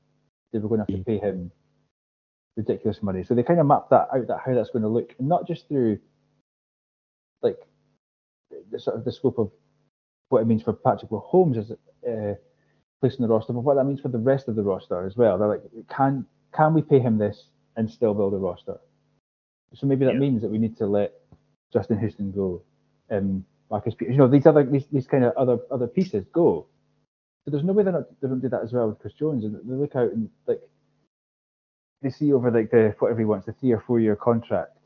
they 0.54 0.60
were 0.60 0.70
going 0.70 0.80
to 0.80 0.92
have 0.92 1.04
to 1.04 1.12
mm. 1.12 1.20
pay 1.22 1.28
him 1.28 1.52
ridiculous 2.60 3.02
money. 3.02 3.24
So 3.24 3.34
they 3.34 3.44
kind 3.44 3.60
of 3.60 3.66
mapped 3.66 3.90
that 3.92 4.08
out 4.14 4.28
that 4.28 4.42
how 4.46 4.54
that's 4.54 4.70
going 4.70 4.84
to 4.84 4.90
look, 4.98 5.16
and 5.18 5.28
not 5.28 5.48
just 5.48 5.68
through 5.68 6.00
like 7.42 7.58
the 8.72 8.80
sort 8.80 8.98
of 8.98 9.06
the 9.06 9.12
scope 9.12 9.40
of 9.40 9.50
what 10.30 10.42
it 10.42 10.48
means 10.48 10.64
for 10.64 10.74
Patrick 10.74 11.12
Mahomes 11.12 11.58
as 11.58 11.72
a 11.72 12.32
uh, 12.32 12.36
placing 13.02 13.26
the 13.26 13.34
roster, 13.34 13.54
but 13.54 13.62
what 13.62 13.76
that 13.76 13.86
means 13.86 14.02
for 14.02 14.10
the 14.10 14.18
rest 14.32 14.48
of 14.50 14.56
the 14.56 14.64
roster 14.64 15.06
as 15.06 15.16
well. 15.16 15.38
They're 15.38 15.48
like, 15.48 15.64
can 15.90 16.26
can 16.54 16.74
we 16.74 16.82
pay 16.82 17.00
him 17.00 17.18
this 17.18 17.50
and 17.78 17.90
still 17.90 18.14
build 18.14 18.34
a 18.34 18.38
roster? 18.38 18.78
So 19.74 19.88
maybe 19.88 20.06
that 20.06 20.14
Yeah. 20.16 20.20
means 20.20 20.42
that 20.42 20.52
we 20.52 20.58
need 20.58 20.78
to 20.78 20.86
let 20.88 21.14
Justin 21.72 22.00
Houston 22.00 22.32
go, 22.32 22.62
um, 23.12 23.46
Marcus 23.72 23.94
Peters, 23.96 24.14
you 24.14 24.18
know, 24.20 24.28
these 24.28 24.48
other 24.48 24.64
these, 24.64 24.88
these 24.88 25.08
kind 25.08 25.24
of 25.24 25.34
other 25.38 25.60
other 25.72 25.88
pieces 25.88 26.26
go. 26.34 26.68
But 27.46 27.54
there's 27.54 27.64
no 27.64 27.74
way 27.74 27.84
they're 27.84 27.94
not 27.94 28.10
they 28.22 28.28
don't 28.28 28.42
do 28.42 28.50
that 28.50 28.64
as 28.64 28.74
well 28.74 28.90
with 28.90 29.00
Chris 29.00 29.14
Jones, 29.14 29.46
and 29.46 29.56
they 29.56 29.76
look 29.76 29.96
out 29.96 30.12
and 30.12 30.30
like 30.48 30.62
they 32.02 32.10
see 32.10 32.34
over 32.34 32.52
like 32.52 32.72
the 32.72 32.96
whatever 33.00 33.20
he 33.20 33.26
wants, 33.26 33.46
the 33.46 33.54
three 33.54 33.72
or 33.72 33.84
four 33.86 34.00
year 34.00 34.16
contract. 34.16 34.78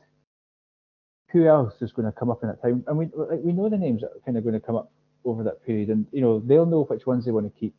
Who 1.30 1.46
else 1.46 1.74
is 1.80 1.92
going 1.92 2.06
to 2.06 2.12
come 2.12 2.30
up 2.30 2.42
in 2.42 2.48
that 2.48 2.62
time? 2.62 2.84
And 2.86 2.96
we 2.96 3.06
like, 3.14 3.40
we 3.42 3.52
know 3.52 3.68
the 3.68 3.76
names 3.76 4.02
that 4.02 4.08
are 4.08 4.20
kind 4.24 4.38
of 4.38 4.44
going 4.44 4.54
to 4.54 4.60
come 4.60 4.76
up 4.76 4.92
over 5.24 5.42
that 5.42 5.64
period, 5.64 5.88
and 5.88 6.06
you 6.12 6.20
know 6.20 6.40
they'll 6.40 6.66
know 6.66 6.84
which 6.84 7.06
ones 7.06 7.24
they 7.24 7.32
want 7.32 7.52
to 7.52 7.60
keep. 7.60 7.74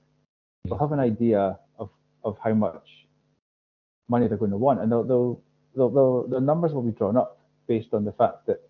They'll 0.65 0.77
have 0.77 0.91
an 0.91 0.99
idea 0.99 1.57
of, 1.77 1.89
of 2.23 2.37
how 2.43 2.53
much 2.53 2.87
money 4.09 4.27
they're 4.27 4.37
going 4.37 4.51
to 4.51 4.57
want, 4.57 4.81
and 4.81 4.91
they'll, 4.91 5.03
they'll, 5.03 5.41
they'll, 5.75 5.89
they'll 5.89 6.27
the 6.27 6.39
numbers 6.39 6.73
will 6.73 6.81
be 6.81 6.91
drawn 6.91 7.17
up 7.17 7.39
based 7.67 7.93
on 7.93 8.03
the 8.03 8.11
fact 8.11 8.45
that 8.47 8.61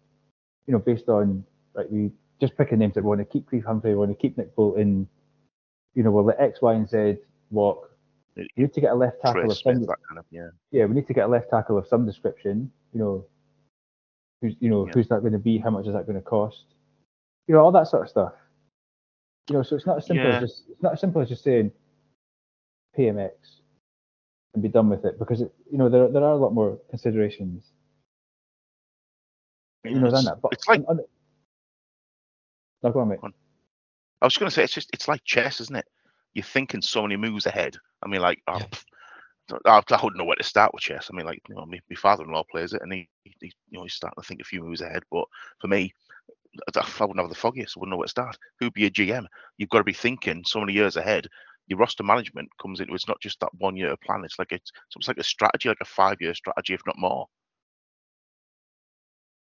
you 0.67 0.73
know 0.73 0.79
based 0.79 1.09
on 1.09 1.43
like 1.73 1.87
we 1.89 2.11
just 2.39 2.57
picking 2.57 2.79
names 2.79 2.93
that 2.95 3.03
we 3.03 3.09
want 3.09 3.21
to 3.21 3.25
keep 3.25 3.45
Creed 3.47 3.63
Humphrey, 3.65 3.91
we 3.91 3.97
want 3.97 4.11
to 4.11 4.15
keep 4.15 4.37
Nick 4.37 4.55
Bolton. 4.55 5.07
You 5.93 6.03
know, 6.03 6.11
we'll 6.11 6.25
let 6.25 6.39
X, 6.39 6.61
Y, 6.61 6.73
and 6.73 6.89
Z 6.89 7.15
walk. 7.49 7.94
You 8.35 8.47
need 8.57 8.73
to 8.73 8.81
get 8.81 8.91
a 8.91 8.95
left 8.95 9.21
tackle 9.21 9.49
of 9.49 9.57
some, 9.57 9.85
that 9.85 9.97
kind 10.07 10.19
of 10.19 10.25
yeah. 10.29 10.49
yeah, 10.71 10.85
we 10.85 10.93
need 10.93 11.07
to 11.07 11.13
get 11.13 11.25
a 11.25 11.27
left 11.27 11.49
tackle 11.49 11.77
of 11.77 11.87
some 11.87 12.05
description. 12.05 12.71
You 12.93 12.99
know, 12.99 13.25
who's 14.41 14.55
you 14.59 14.69
know 14.69 14.85
Yeah. 14.85 14.93
who's 14.93 15.07
that 15.07 15.21
going 15.21 15.33
to 15.33 15.39
be? 15.39 15.57
How 15.57 15.69
much 15.69 15.87
is 15.87 15.93
that 15.93 16.05
going 16.05 16.17
to 16.17 16.21
cost? 16.21 16.65
You 17.47 17.55
know, 17.55 17.61
all 17.61 17.71
that 17.71 17.87
sort 17.87 18.03
of 18.03 18.09
stuff. 18.09 18.33
You 19.49 19.55
know, 19.55 19.63
so 19.63 19.75
it's 19.75 19.85
not 19.85 19.97
as 19.97 20.05
simple 20.07 20.25
Yeah. 20.25 20.35
as 20.37 20.41
just 20.41 20.69
it's 20.69 20.83
not 20.83 20.93
as 20.93 20.99
simple 20.99 21.21
as 21.21 21.29
just 21.29 21.43
saying 21.43 21.71
PMX 22.97 23.31
and 24.53 24.63
be 24.63 24.69
done 24.69 24.89
with 24.89 25.05
it 25.05 25.17
because 25.17 25.41
it, 25.41 25.53
you 25.71 25.77
know 25.77 25.87
there 25.87 26.09
there 26.09 26.23
are 26.23 26.33
a 26.33 26.37
lot 26.37 26.53
more 26.53 26.79
considerations. 26.89 27.71
You 29.85 29.99
know, 29.99 30.11
than 30.11 30.25
that. 30.25 30.41
But 30.41 30.53
it's 30.53 30.67
like 30.67 30.81
on, 30.87 30.99
on, 30.99 31.05
no, 32.83 32.91
go 32.91 32.99
on, 32.99 33.09
mate. 33.09 33.19
I 33.23 34.25
was 34.25 34.35
going 34.35 34.49
to 34.49 34.53
say 34.53 34.63
it's 34.63 34.73
just 34.73 34.89
it's 34.93 35.07
like 35.07 35.23
chess, 35.23 35.61
isn't 35.61 35.75
it? 35.75 35.85
You're 36.33 36.43
thinking 36.43 36.81
so 36.81 37.03
many 37.03 37.15
moves 37.15 37.45
ahead. 37.45 37.77
I 38.05 38.07
mean, 38.07 38.21
like 38.21 38.41
oh, 38.47 38.59
Yeah. 38.59 38.67
I, 39.65 39.81
I 39.89 40.03
wouldn't 40.03 40.17
know 40.17 40.25
where 40.25 40.35
to 40.35 40.43
start 40.43 40.73
with 40.73 40.83
chess. 40.83 41.09
I 41.11 41.15
mean, 41.15 41.25
like 41.25 41.41
you 41.47 41.55
know, 41.55 41.65
my, 41.65 41.79
my 41.89 41.95
father-in-law 41.95 42.43
plays 42.49 42.73
it, 42.73 42.81
and 42.81 42.91
he, 42.93 43.09
he 43.23 43.35
you 43.41 43.77
know 43.77 43.83
he's 43.83 43.93
starting 43.93 44.21
to 44.21 44.27
think 44.27 44.41
a 44.41 44.45
few 44.45 44.61
moves 44.61 44.81
ahead. 44.81 45.03
But 45.11 45.25
for 45.59 45.67
me, 45.67 45.93
I 46.73 46.79
I 46.79 47.05
wouldn't 47.05 47.19
have 47.19 47.29
the 47.29 47.35
foggiest. 47.35 47.75
I 47.75 47.79
wouldn't 47.79 47.91
know 47.91 47.97
where 47.97 48.05
to 48.05 48.09
start. 48.09 48.37
Who'd 48.59 48.73
be 48.73 48.85
a 48.85 48.91
GM? 48.91 49.25
You've 49.57 49.69
got 49.69 49.79
to 49.79 49.83
be 49.83 49.93
thinking 49.93 50.43
so 50.45 50.59
many 50.59 50.73
years 50.73 50.97
ahead. 50.97 51.27
Your 51.67 51.79
roster 51.79 52.03
management 52.03 52.49
comes 52.61 52.79
into 52.79 52.93
it's 52.93 53.07
not 53.07 53.19
just 53.21 53.39
that 53.39 53.49
one 53.57 53.75
year 53.75 53.95
plan. 54.03 54.23
It's 54.23 54.37
like 54.37 54.51
it's, 54.51 54.71
it's 54.71 54.95
almost 54.95 55.07
like 55.07 55.17
a 55.17 55.23
strategy, 55.23 55.67
like 55.69 55.77
a 55.81 55.85
five 55.85 56.17
year 56.21 56.33
strategy, 56.33 56.73
if 56.73 56.81
not 56.85 56.97
more. 56.97 57.27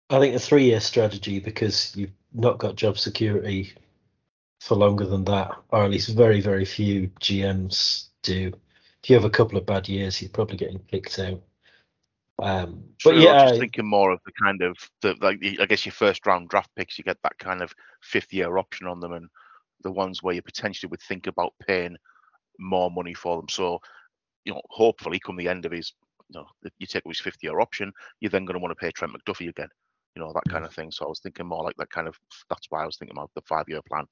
I 0.09 0.19
think 0.19 0.35
a 0.35 0.39
three 0.39 0.65
year 0.65 0.79
strategy 0.79 1.39
because 1.39 1.95
you've 1.95 2.11
not 2.33 2.57
got 2.57 2.75
job 2.75 2.97
security 2.97 3.73
for 4.59 4.75
longer 4.75 5.05
than 5.05 5.23
that, 5.25 5.51
or 5.69 5.83
at 5.83 5.91
least 5.91 6.09
very, 6.09 6.41
very 6.41 6.65
few 6.65 7.09
GMs 7.21 8.08
do. 8.23 8.51
If 9.03 9.09
you 9.09 9.15
have 9.15 9.25
a 9.25 9.29
couple 9.29 9.57
of 9.57 9.65
bad 9.65 9.87
years, 9.87 10.21
you're 10.21 10.29
probably 10.31 10.57
getting 10.57 10.79
kicked 10.79 11.19
out. 11.19 11.41
Um, 12.41 12.83
but 13.03 13.15
True, 13.15 13.21
I 13.21 13.23
yeah, 13.23 13.33
was 13.33 13.43
just 13.43 13.59
thinking 13.59 13.85
more 13.85 14.11
of 14.11 14.19
the 14.25 14.31
kind 14.41 14.61
of 14.61 14.77
the 15.01 15.15
like 15.21 15.39
the- 15.39 15.59
I 15.61 15.65
guess 15.65 15.85
your 15.85 15.93
first 15.93 16.25
round 16.25 16.49
draft 16.49 16.69
picks, 16.75 16.97
you 16.97 17.03
get 17.03 17.17
that 17.23 17.37
kind 17.39 17.61
of 17.61 17.73
fifth 18.01 18.33
year 18.33 18.57
option 18.57 18.87
on 18.87 18.99
them, 18.99 19.13
and 19.13 19.29
the 19.83 19.91
ones 19.91 20.21
where 20.23 20.35
you 20.35 20.41
potentially 20.41 20.89
would 20.89 21.01
think 21.01 21.27
about 21.27 21.53
paying 21.67 21.95
more 22.59 22.91
money 22.91 23.13
for 23.13 23.37
them. 23.37 23.47
So, 23.49 23.79
you 24.45 24.53
know, 24.53 24.61
hopefully, 24.69 25.19
come 25.19 25.37
the 25.37 25.47
end 25.49 25.65
of 25.65 25.71
his, 25.71 25.93
you 26.29 26.39
know, 26.39 26.45
you 26.79 26.87
take 26.87 27.03
his 27.05 27.19
fifth 27.21 27.41
year 27.41 27.59
option, 27.59 27.91
you're 28.19 28.29
then 28.31 28.45
going 28.45 28.55
to 28.55 28.59
want 28.59 28.71
to 28.71 28.81
pay 28.83 28.91
Trent 28.91 29.13
McDuffie 29.13 29.49
again, 29.49 29.69
you 30.15 30.21
know, 30.21 30.31
that 30.33 30.47
kind 30.49 30.65
of 30.65 30.73
thing. 30.73 30.91
So 30.91 31.05
I 31.05 31.09
was 31.09 31.19
thinking 31.21 31.45
more 31.47 31.63
like 31.63 31.75
that 31.77 31.89
kind 31.89 32.07
of. 32.07 32.17
That's 32.49 32.67
why 32.69 32.83
I 32.83 32.85
was 32.85 32.97
thinking 32.97 33.17
about 33.17 33.31
the 33.35 33.41
five 33.41 33.65
year 33.69 33.81
plan. 33.87 34.05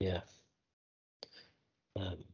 yeah. 0.00 0.20
Um, 1.96 2.24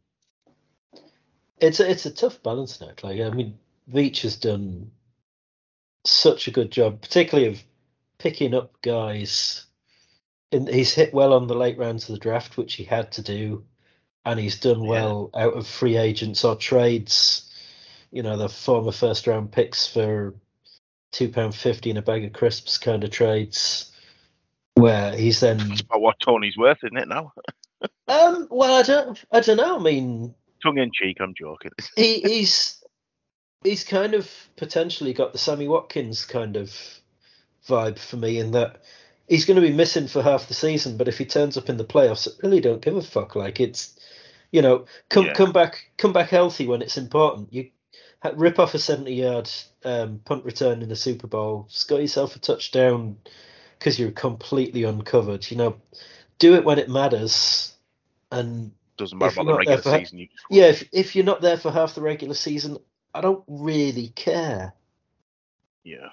it's 1.61 1.81
a, 1.81 1.90
it's 1.90 2.07
a 2.07 2.11
tough 2.11 2.42
balance 2.42 2.81
now. 2.81 2.92
Like 3.03 3.21
I 3.21 3.31
mean, 3.31 3.59
Veach 3.92 4.23
has 4.23 4.37
done 4.37 4.90
such 6.05 6.49
a 6.49 6.53
good 6.53 6.71
job, 6.71 7.01
particularly 7.01 7.51
of 7.51 7.62
picking 8.19 8.55
up 8.55 8.81
guys. 8.83 9.62
And 10.53 10.69
he's 10.69 10.95
hit 10.95 11.12
well 11.12 11.33
on 11.33 11.49
the 11.49 11.57
late 11.57 11.77
rounds 11.77 12.09
of 12.09 12.14
the 12.14 12.21
draft, 12.21 12.57
which 12.57 12.75
he 12.75 12.85
had 12.85 13.11
to 13.12 13.23
do, 13.23 13.64
and 14.25 14.38
he's 14.38 14.61
done 14.61 14.83
Yeah. 14.85 14.90
well 14.90 15.31
out 15.35 15.55
of 15.55 15.66
free 15.66 15.97
agents 15.97 16.45
or 16.45 16.55
trades. 16.55 17.51
You 18.12 18.23
know, 18.23 18.37
the 18.37 18.49
former 18.49 18.92
first 18.92 19.27
round 19.27 19.51
picks 19.51 19.87
for 19.88 20.35
two 21.11 21.29
pound 21.31 21.55
fifty 21.55 21.90
and 21.90 21.99
a 21.99 22.03
bag 22.03 22.25
of 22.25 22.33
crisps 22.33 22.79
kind 22.79 23.03
of 23.03 23.11
trades, 23.11 23.90
where 24.75 25.16
he's 25.16 25.40
then 25.40 25.61
It's 25.73 25.81
about 25.81 26.01
what 26.01 26.21
Toney's 26.21 26.57
worth, 26.57 26.85
isn't 26.85 26.97
it? 26.97 27.09
Now, 27.09 27.33
um 28.09 28.47
well 28.51 28.75
I 28.77 28.83
don't 28.83 29.23
I 29.33 29.40
don't 29.40 29.57
know 29.57 29.77
I 29.79 29.83
mean 29.83 30.35
tongue 30.66 30.79
in 30.79 30.90
cheek, 30.92 31.18
I'm 31.20 31.35
joking. 31.38 31.70
he, 31.96 32.20
he's 32.20 32.83
he's 33.64 33.85
kind 33.85 34.14
of 34.14 34.31
potentially 34.57 35.12
got 35.12 35.33
the 35.33 35.38
Sammy 35.38 35.68
Watkins 35.68 36.24
kind 36.24 36.57
of 36.57 36.74
vibe 37.68 37.98
for 37.98 38.16
me 38.16 38.38
in 38.38 38.52
that 38.52 38.83
he's 39.29 39.44
going 39.44 39.61
to 39.61 39.66
be 39.66 39.72
missing 39.74 40.07
for 40.07 40.22
half 40.22 40.48
the 40.48 40.55
season, 40.55 40.96
but 40.96 41.09
if 41.09 41.18
he 41.18 41.24
turns 41.24 41.57
up 41.57 41.68
in 41.68 41.76
the 41.76 41.85
playoffs, 41.85 42.29
I 42.29 42.46
really 42.46 42.61
don't 42.61 42.83
give 42.83 42.96
a 42.96 43.02
fuck. 43.02 43.35
Like 43.35 43.61
it's 43.61 43.98
you 44.52 44.62
know 44.62 44.87
come 45.09 45.26
Yeah. 45.26 45.35
come 45.35 45.52
back 45.52 45.90
come 45.96 46.12
back 46.12 46.31
healthy 46.31 46.66
when 46.66 46.83
it's 46.83 46.98
important. 46.98 47.52
You 47.52 47.70
Rip 48.35 48.59
off 48.59 48.74
a 48.74 48.79
70 48.79 49.14
yard 49.14 49.50
um, 49.85 50.20
punt 50.24 50.44
return 50.44 50.83
in 50.83 50.88
the 50.88 50.96
Super 50.96 51.26
Bowl, 51.26 51.66
score 51.68 52.00
yourself 52.00 52.35
a 52.35 52.38
touchdown 52.38 53.18
because 53.79 53.98
you're 53.98 54.11
completely 54.11 54.85
uncovered. 54.85 55.48
You 55.50 55.57
know, 55.57 55.76
do 56.38 56.55
it 56.55 56.64
when 56.64 56.79
it 56.79 56.88
matters. 56.88 57.74
And 58.33 58.72
Doesn't 58.96 59.18
matter 59.18 59.30
If 59.32 59.37
about 59.38 59.46
the 59.52 59.56
regular 59.59 59.82
for- 59.82 59.98
season. 59.98 60.18
You, 60.18 60.28
yeah, 60.50 60.64
if, 60.66 60.88
if 60.92 61.14
you're 61.16 61.24
not 61.24 61.40
there 61.42 61.56
for 61.59 61.70
half 61.70 61.94
the 61.94 62.00
regular 62.00 62.35
season, 62.35 62.78
I 63.14 63.20
don't 63.20 63.44
really 63.46 64.09
care. 64.09 64.72
Yeah. 65.85 66.09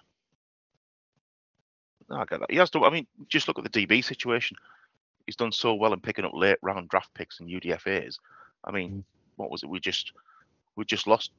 No, 2.09 2.17
I 2.17 2.25
get 2.25 2.39
that. 2.41 2.51
He 2.51 2.57
has 2.57 2.69
to. 2.71 2.83
I 2.83 2.89
mean, 2.89 3.07
just 3.29 3.47
look 3.47 3.57
at 3.57 3.69
the 3.71 3.85
DB 3.87 4.03
situation. 4.03 4.57
He's 5.25 5.35
done 5.37 5.51
so 5.51 5.73
well 5.75 5.93
in 5.93 6.01
picking 6.01 6.25
up 6.25 6.33
late 6.33 6.57
round 6.61 6.89
draft 6.89 7.13
picks 7.13 7.39
and 7.39 7.49
UDFA's. 7.49 8.19
I 8.65 8.71
mean, 8.71 8.91
Mm. 8.91 9.03
what 9.37 9.49
was 9.51 9.63
it? 9.63 9.69
We 9.69 9.79
just 9.79 10.11
we 10.75 10.83
just 10.85 11.07
lost 11.07 11.31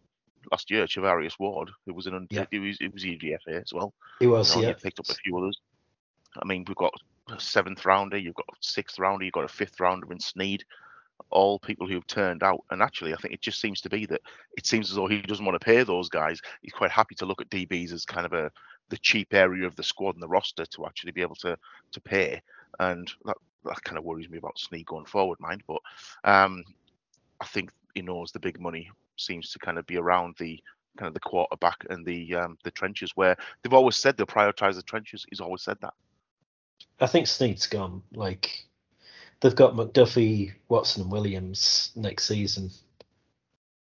last 0.50 0.70
year 0.70 0.86
Charvarius 0.86 1.38
Ward, 1.38 1.70
who 1.86 1.92
was 1.94 2.06
an 2.06 2.14
un- 2.14 2.28
Yeah. 2.30 2.46
he 2.50 2.58
was, 2.58 2.78
he 2.78 2.88
was 2.88 3.04
UDFA 3.04 3.62
as 3.62 3.72
well. 3.72 3.92
He 4.20 4.26
was, 4.26 4.54
You 4.54 4.62
know, 4.62 4.68
yeah. 4.68 4.74
you 4.74 4.74
picked 4.82 5.00
up 5.00 5.08
a 5.08 5.14
few 5.14 5.36
others. 5.38 5.58
I 6.40 6.44
mean, 6.46 6.64
we've 6.66 6.76
got 6.76 6.92
a 7.28 7.38
seventh 7.40 7.84
rounder, 7.84 8.16
you've 8.18 8.34
got 8.34 8.46
a 8.50 8.56
sixth 8.60 8.98
rounder, 8.98 9.24
you've 9.24 9.32
got 9.34 9.44
a 9.44 9.48
fifth 9.48 9.80
rounder 9.80 10.10
in 10.12 10.20
Sneed. 10.20 10.64
All 11.30 11.58
people 11.58 11.86
who've 11.86 12.06
turned 12.06 12.42
out, 12.42 12.64
and 12.70 12.82
actually, 12.82 13.12
I 13.12 13.16
think 13.16 13.34
it 13.34 13.40
just 13.40 13.60
seems 13.60 13.80
to 13.82 13.90
be 13.90 14.06
that 14.06 14.20
it 14.56 14.66
seems 14.66 14.90
as 14.90 14.96
though 14.96 15.06
he 15.06 15.20
doesn't 15.22 15.44
want 15.44 15.60
to 15.60 15.64
pay 15.64 15.82
those 15.82 16.08
guys. 16.08 16.40
He's 16.62 16.72
quite 16.72 16.90
happy 16.90 17.14
to 17.16 17.26
look 17.26 17.40
at 17.40 17.50
DBs 17.50 17.92
as 17.92 18.04
kind 18.04 18.26
of 18.26 18.32
a 18.32 18.50
the 18.90 18.98
cheap 18.98 19.32
area 19.32 19.66
of 19.66 19.74
the 19.76 19.82
squad 19.82 20.14
and 20.14 20.22
the 20.22 20.28
roster 20.28 20.66
to 20.66 20.86
actually 20.86 21.12
be 21.12 21.22
able 21.22 21.36
to 21.36 21.56
to 21.92 22.00
pay, 22.00 22.40
and 22.78 23.10
that 23.24 23.36
that 23.64 23.82
kind 23.82 23.98
of 23.98 24.04
worries 24.04 24.28
me 24.28 24.38
about 24.38 24.58
Sneed 24.58 24.86
going 24.86 25.06
forward, 25.06 25.40
mind. 25.40 25.62
But 25.66 25.80
um, 26.24 26.64
I 27.40 27.46
think 27.46 27.70
he 27.94 28.02
knows 28.02 28.32
the 28.32 28.40
big 28.40 28.60
money 28.60 28.90
seems 29.16 29.50
to 29.50 29.58
kind 29.58 29.78
of 29.78 29.86
be 29.86 29.96
around 29.96 30.34
the 30.38 30.60
kind 30.96 31.08
of 31.08 31.14
the 31.14 31.20
quarterback 31.20 31.84
and 31.90 32.04
the 32.06 32.34
um, 32.34 32.58
the 32.64 32.70
trenches 32.70 33.12
where 33.14 33.36
they've 33.62 33.74
always 33.74 33.96
said 33.96 34.16
they'll 34.16 34.26
prioritize 34.26 34.74
the 34.74 34.82
trenches. 34.82 35.26
He's 35.28 35.40
always 35.40 35.62
said 35.62 35.78
that. 35.80 35.94
I 37.00 37.06
think 37.06 37.26
Sneed's 37.26 37.66
gone. 37.66 38.02
Like, 38.12 38.66
they've 39.44 39.54
got 39.54 39.74
McDuffie, 39.74 40.54
Watson, 40.70 41.02
and 41.02 41.12
Williams 41.12 41.92
next 41.94 42.24
season. 42.24 42.70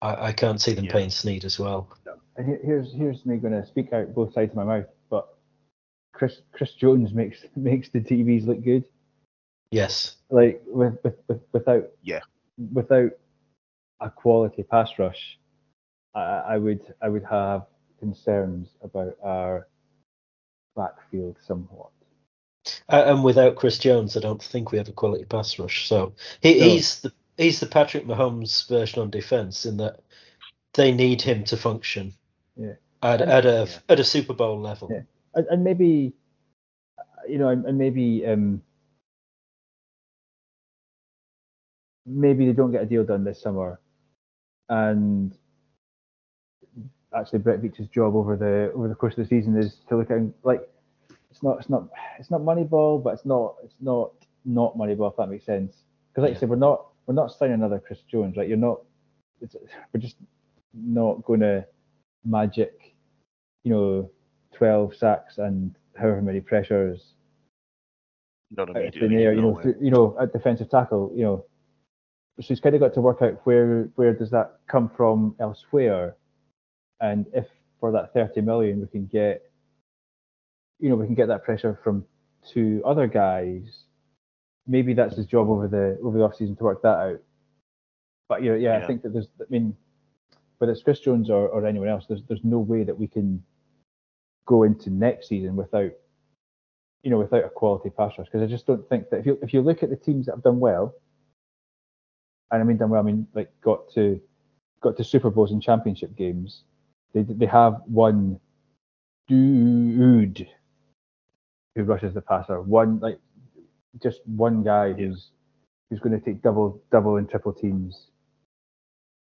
I, 0.02 0.28
I 0.28 0.32
can't 0.34 0.60
see 0.60 0.74
them 0.74 0.84
Yeah. 0.86 0.92
paying 0.92 1.10
Sneed 1.10 1.46
as 1.46 1.58
well. 1.58 1.88
And 2.36 2.60
here's 2.62 2.94
here's 2.94 3.26
me 3.26 3.38
going 3.38 3.54
to 3.54 3.66
speak 3.66 3.94
out 3.94 4.14
both 4.14 4.34
sides 4.34 4.52
of 4.52 4.58
my 4.58 4.66
mouth, 4.66 4.88
but 5.10 5.38
Chris 6.12 6.42
Chris 6.52 6.74
Jones 6.74 7.14
makes 7.14 7.46
makes 7.56 7.90
the 7.90 8.02
DBs 8.02 8.46
look 8.46 8.62
good. 8.62 8.84
Yes. 9.72 10.18
Like 10.30 10.62
with, 10.68 10.98
with, 11.04 11.16
with 11.30 11.40
without 11.54 11.90
Yeah. 12.04 12.20
without 12.74 13.12
a 14.02 14.10
quality 14.10 14.64
pass 14.64 14.92
rush, 15.00 15.40
I, 16.14 16.20
I 16.22 16.58
would 16.58 16.82
I 17.02 17.08
would 17.08 17.24
have 17.24 17.68
concerns 18.00 18.68
about 18.82 19.16
our 19.24 19.68
backfield 20.76 21.38
somewhat. 21.48 21.92
Uh, 22.90 23.04
and 23.08 23.24
without 23.24 23.56
Chris 23.56 23.78
Jones, 23.78 24.16
I 24.16 24.20
don't 24.22 24.42
think 24.42 24.72
we 24.72 24.78
have 24.78 24.88
a 24.88 24.94
quality 24.94 25.26
pass 25.26 25.58
rush. 25.60 25.88
So 25.88 26.14
he, 26.42 26.60
No. 26.60 26.66
he's 26.66 27.02
the 27.02 27.12
he's 27.38 27.60
the 27.60 27.66
Patrick 27.66 28.06
Mahomes 28.06 28.68
version 28.70 29.02
on 29.02 29.10
defense 29.10 29.66
in 29.66 29.78
that 29.78 30.00
they 30.74 30.92
need 30.92 31.22
him 31.22 31.44
to 31.46 31.58
function. 31.58 32.14
Yeah. 32.56 32.74
At, 33.02 33.22
at 33.22 33.46
a 33.46 33.68
Yeah. 33.70 33.80
at 33.90 34.00
a 34.00 34.04
Super 34.04 34.34
Bowl 34.34 34.60
level. 34.62 34.90
Yeah. 34.92 35.02
and, 35.36 35.48
and 35.48 35.64
maybe 35.64 36.14
you 37.28 37.38
know 37.38 37.50
and, 37.50 37.66
and 37.66 37.78
maybe 37.78 38.26
um 38.26 38.62
maybe 42.06 42.46
they 42.46 42.54
don't 42.54 42.72
get 42.72 42.82
a 42.84 42.86
deal 42.86 43.04
done 43.04 43.24
this 43.24 43.42
summer 43.42 43.80
and 44.70 45.38
actually 47.16 47.40
Brett 47.40 47.62
Veach's 47.62 47.88
job 47.88 48.16
over 48.16 48.36
the 48.36 48.72
over 48.74 48.88
the 48.88 48.96
course 48.96 49.14
of 49.18 49.24
the 49.24 49.26
season 49.28 49.58
is 49.58 49.78
to 49.90 49.98
look 49.98 50.12
at 50.12 50.20
like 50.44 50.68
it's 51.34 51.42
not 51.42 51.58
it's 51.60 51.70
not 51.70 51.90
it's 52.20 52.30
not 52.30 52.42
Moneyball 52.42 53.04
but 53.04 53.14
it's 53.16 53.26
not 53.26 53.56
it's 53.64 53.74
not 53.82 54.12
not 54.46 54.78
Moneyball 54.78 55.10
if 55.10 55.18
that 55.18 55.28
makes 55.30 55.46
sense 55.46 55.78
because 56.12 56.22
like 56.22 56.30
Yeah. 56.30 56.34
you 56.36 56.40
said 56.42 56.50
we're 56.50 56.56
not 56.58 56.86
we're 57.08 57.16
not 57.16 57.32
signing 57.32 57.56
another 57.56 57.80
Chris 57.80 58.02
Jones 58.10 58.38
right 58.38 58.48
you're 58.48 58.56
not 58.58 58.82
it's, 59.42 59.56
we're 59.92 60.00
just 60.00 60.18
not 60.74 61.24
going 61.26 61.40
to 61.40 61.66
magic 62.24 62.94
you 63.64 63.72
know 63.74 64.10
12 64.54 64.96
sacks 64.96 65.40
and 65.40 65.76
however 65.98 66.22
many 66.22 66.40
pressures 66.40 67.14
Not 68.56 68.70
immediately. 68.70 69.24
air, 69.26 69.34
you 69.34 69.42
know, 69.42 69.60
through- 69.60 69.78
you 69.82 69.90
know, 69.92 70.16
at 70.20 70.32
defensive 70.34 70.70
tackle, 70.70 71.12
you 71.16 71.24
know. 71.24 71.46
So 72.40 72.48
he's 72.48 72.60
kind 72.60 72.76
of 72.76 72.82
got 72.82 72.94
to 72.96 73.02
work 73.02 73.22
out 73.22 73.42
where 73.46 73.90
where 73.96 74.14
does 74.14 74.30
that 74.32 74.60
come 74.68 74.90
from 74.90 75.36
elsewhere, 75.40 76.16
and 77.02 77.26
if 77.34 77.48
for 77.80 77.92
that 77.92 78.14
30 78.14 78.42
million 78.42 78.80
we 78.82 78.88
can 78.88 79.06
get, 79.08 79.52
you 80.80 80.90
know, 80.90 80.96
we 80.96 81.06
can 81.06 81.16
get 81.16 81.28
that 81.28 81.44
pressure 81.44 81.80
from 81.84 82.06
two 82.52 82.82
other 82.86 83.08
guys, 83.08 83.86
maybe 84.68 84.94
that's 84.94 85.16
his 85.16 85.26
job 85.26 85.50
over 85.50 85.68
the 85.68 85.98
over 86.04 86.18
the 86.18 86.24
off 86.24 86.36
season 86.36 86.56
to 86.58 86.64
work 86.64 86.82
that 86.82 86.98
out. 86.98 87.20
But 88.30 88.44
you 88.44 88.52
know, 88.52 88.58
yeah, 88.58 88.78
Yeah. 88.78 88.84
I 88.84 88.88
think 88.88 89.04
that 89.04 89.14
there's, 89.14 89.28
I 89.40 89.46
mean, 89.50 89.76
whether 90.58 90.72
it's 90.72 90.84
Chris 90.84 91.00
Jones 91.00 91.30
or, 91.30 91.48
or 91.48 91.66
anyone 91.66 91.90
else, 91.90 92.06
there's 92.08 92.24
there's 92.28 92.44
no 92.44 92.60
way 92.60 92.84
that 92.84 92.98
we 92.98 93.08
can 93.08 93.44
go 94.46 94.64
into 94.64 94.90
next 94.90 95.30
season 95.30 95.56
without 95.56 95.92
you 97.04 97.12
know, 97.12 97.18
without 97.18 97.44
a 97.44 97.50
quality 97.50 97.90
pass 97.90 98.14
rush. 98.18 98.28
Because 98.28 98.42
I 98.42 98.48
just 98.48 98.66
don't 98.66 98.88
think 98.88 99.10
that 99.10 99.20
if 99.20 99.26
you 99.26 99.38
if 99.42 99.54
you 99.54 99.62
look 99.62 99.84
at 99.84 99.90
the 99.90 99.96
teams 99.96 100.26
that 100.26 100.36
have 100.36 100.44
done 100.44 100.60
well, 100.60 100.96
and 102.52 102.62
I 102.62 102.64
mean 102.66 102.78
done 102.78 102.90
well, 102.90 103.02
I 103.02 103.04
mean 103.04 103.28
like 103.34 103.52
got 103.62 103.92
to 103.94 104.20
got 104.82 104.98
to 104.98 105.04
Super 105.04 105.30
Bowls 105.30 105.52
and 105.52 105.62
championship 105.62 106.16
games, 106.16 106.64
they 107.14 107.24
they 107.24 107.46
have 107.46 107.82
one 107.86 108.40
dude 109.28 110.48
who 111.76 111.84
rushes 111.84 112.14
the 112.14 112.22
passer, 112.22 112.62
one 112.62 113.00
like 113.00 113.20
just 114.02 114.22
one 114.26 114.64
guy 114.64 114.94
who's 114.94 115.32
who's 115.90 116.00
going 116.00 116.20
to 116.20 116.24
take 116.24 116.42
double 116.42 116.82
double 116.92 117.18
and 117.18 117.30
triple 117.30 117.54
teams. 117.54 118.08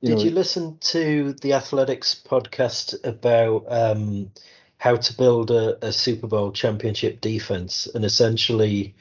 Did 0.02 0.18
know, 0.18 0.24
you 0.24 0.30
listen 0.32 0.78
to 0.80 1.32
the 1.40 1.54
Athletic's 1.54 2.14
podcast 2.14 3.04
about 3.04 3.64
um, 3.68 4.30
how 4.76 4.96
to 4.96 5.16
build 5.16 5.50
a, 5.50 5.86
a 5.86 5.92
Super 5.92 6.26
Bowl 6.26 6.52
championship 6.52 7.22
defense? 7.22 7.88
And 7.94 8.04
essentially, 8.04 8.94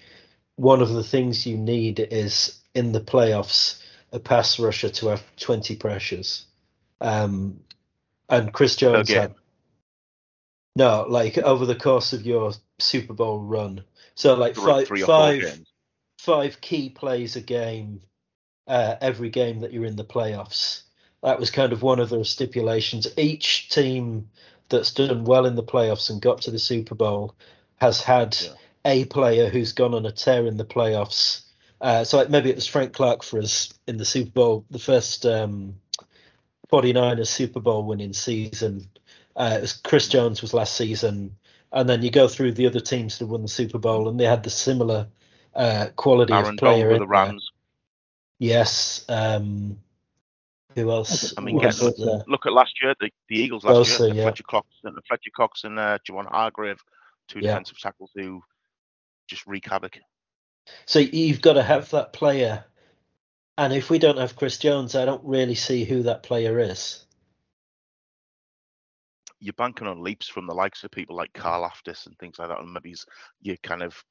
one 0.56 0.82
of 0.82 0.89
the 0.89 1.03
things 1.03 1.45
you 1.45 1.58
need 1.58 1.99
is 1.99 2.60
in 2.73 2.93
the 2.93 3.01
playoffs 3.01 3.82
a 4.13 4.19
pass 4.19 4.60
rusher 4.60 4.89
to 4.89 5.08
have 5.08 5.23
20 5.38 5.75
pressures. 5.75 6.45
Um, 7.01 7.60
and 8.29 8.53
Chris 8.53 8.75
Jones 8.75 9.10
game. 9.10 9.21
had 9.21 9.36
no, 10.75 11.05
like 11.07 11.38
over 11.38 11.65
the 11.65 11.75
course 11.75 12.13
of 12.13 12.25
your 12.25 12.53
Super 12.79 13.13
Bowl 13.13 13.39
run. 13.39 13.83
So 14.15 14.33
like 14.36 14.55
Three- 14.55 14.65
five, 14.71 14.88
three 14.88 15.03
or 15.03 15.05
five, 15.07 15.59
five 16.19 16.62
key 16.62 16.89
plays 16.89 17.36
a 17.36 17.41
game, 17.41 18.01
uh, 18.67 18.95
every 19.01 19.29
game 19.29 19.62
that 19.62 19.73
you're 19.73 19.86
in 19.86 19.95
the 19.95 20.03
playoffs. 20.05 20.83
That 21.21 21.39
was 21.39 21.51
kind 21.51 21.71
of 21.73 21.81
one 21.81 21.99
of 21.99 22.09
the 22.09 22.23
stipulations. 22.25 23.07
Each 23.17 23.69
team 23.69 24.29
that's 24.69 24.91
done 24.93 25.23
well 25.25 25.45
in 25.45 25.55
the 25.55 25.63
playoffs 25.63 26.09
and 26.09 26.21
got 26.21 26.41
to 26.43 26.51
the 26.51 26.59
Super 26.59 26.95
Bowl 26.95 27.36
has 27.77 28.01
had 28.01 28.36
Yeah. 28.41 28.53
a 28.86 29.05
player 29.05 29.49
who's 29.49 29.73
gone 29.73 29.93
on 29.93 30.05
a 30.05 30.12
tear 30.12 30.45
in 30.47 30.57
the 30.57 30.65
playoffs. 30.65 31.41
Uh, 31.81 32.03
so 32.03 32.17
like 32.17 32.29
maybe 32.29 32.49
it 32.49 32.55
was 32.55 32.67
Frank 32.67 32.93
Clark 32.93 33.23
for 33.23 33.39
us 33.39 33.73
in 33.88 33.97
the 33.97 34.05
Super 34.05 34.31
Bowl, 34.31 34.65
the 34.69 34.79
first 34.79 35.25
um, 35.25 35.75
49ers 36.71 37.27
Super 37.27 37.59
Bowl 37.59 37.83
winning 37.83 38.13
season. 38.13 38.89
Uh, 39.35 39.59
it 39.63 39.79
Chris 39.83 40.07
Jones 40.07 40.41
was 40.41 40.53
last 40.53 40.75
season, 40.75 41.35
and 41.71 41.89
then 41.89 42.01
you 42.03 42.11
go 42.11 42.27
through 42.27 42.51
the 42.53 42.67
other 42.67 42.79
teams 42.79 43.17
that 43.17 43.27
won 43.27 43.41
the 43.41 43.47
Super 43.47 43.79
Bowl, 43.79 44.07
and 44.07 44.19
they 44.19 44.25
had 44.25 44.43
the 44.43 44.49
similar 44.49 45.07
uh, 45.55 45.87
quality 45.95 46.33
Aaron 46.33 46.49
of 46.49 46.57
player. 46.57 46.83
Donald 46.83 46.85
in 46.85 46.89
with 46.89 46.99
the 46.99 47.05
there. 47.07 47.51
Yes. 48.39 49.05
Um, 49.09 49.79
who 50.75 50.89
else? 50.91 51.34
I 51.38 51.41
mean, 51.41 51.55
was 51.55 51.79
get- 51.79 51.97
there? 51.97 52.23
Look 52.27 52.45
at 52.45 52.53
last 52.53 52.81
year, 52.81 52.93
the, 52.99 53.09
the 53.29 53.38
Eagles 53.38 53.63
last 53.63 53.91
Bosa, 53.91 54.07
year, 54.07 54.15
yeah. 54.15 54.23
Fletcher 54.23 54.43
Cox 54.43 54.67
and 54.84 54.97
Fletcher 55.07 55.31
Cox 55.36 55.63
and 55.63 55.77
uh, 55.79 55.99
Javon 56.07 56.25
Hargrave, 56.29 56.81
two 57.27 57.39
Yeah. 57.39 57.49
defensive 57.51 57.79
tackles 57.79 58.11
who 58.15 58.43
just 59.27 59.45
wreak 59.45 59.69
havoc. 59.69 59.99
So 60.86 60.99
you've 60.99 61.41
got 61.41 61.53
to 61.53 61.63
have 61.63 61.89
that 61.91 62.13
player, 62.13 62.65
and 63.57 63.73
if 63.73 63.89
we 63.89 63.99
don't 63.99 64.17
have 64.17 64.36
Chris 64.36 64.57
Jones, 64.57 64.95
I 64.95 65.05
don't 65.05 65.23
really 65.23 65.55
see 65.55 65.84
who 65.84 66.03
that 66.03 66.23
player 66.23 66.57
is. 66.59 67.05
You're 69.43 69.53
banking 69.53 69.87
on 69.87 70.01
leaps 70.01 70.27
from 70.27 70.47
the 70.47 70.53
likes 70.53 70.83
of 70.83 70.91
people 70.91 71.15
like 71.17 71.33
Karlaftis 71.33 72.05
and 72.07 72.17
things 72.17 72.39
like 72.39 72.47
that, 72.47 72.59
and 72.61 72.71
maybe 72.71 72.89
he's- 72.89 73.05
you're 73.41 73.57
kind 73.57 73.83
of 73.83 74.01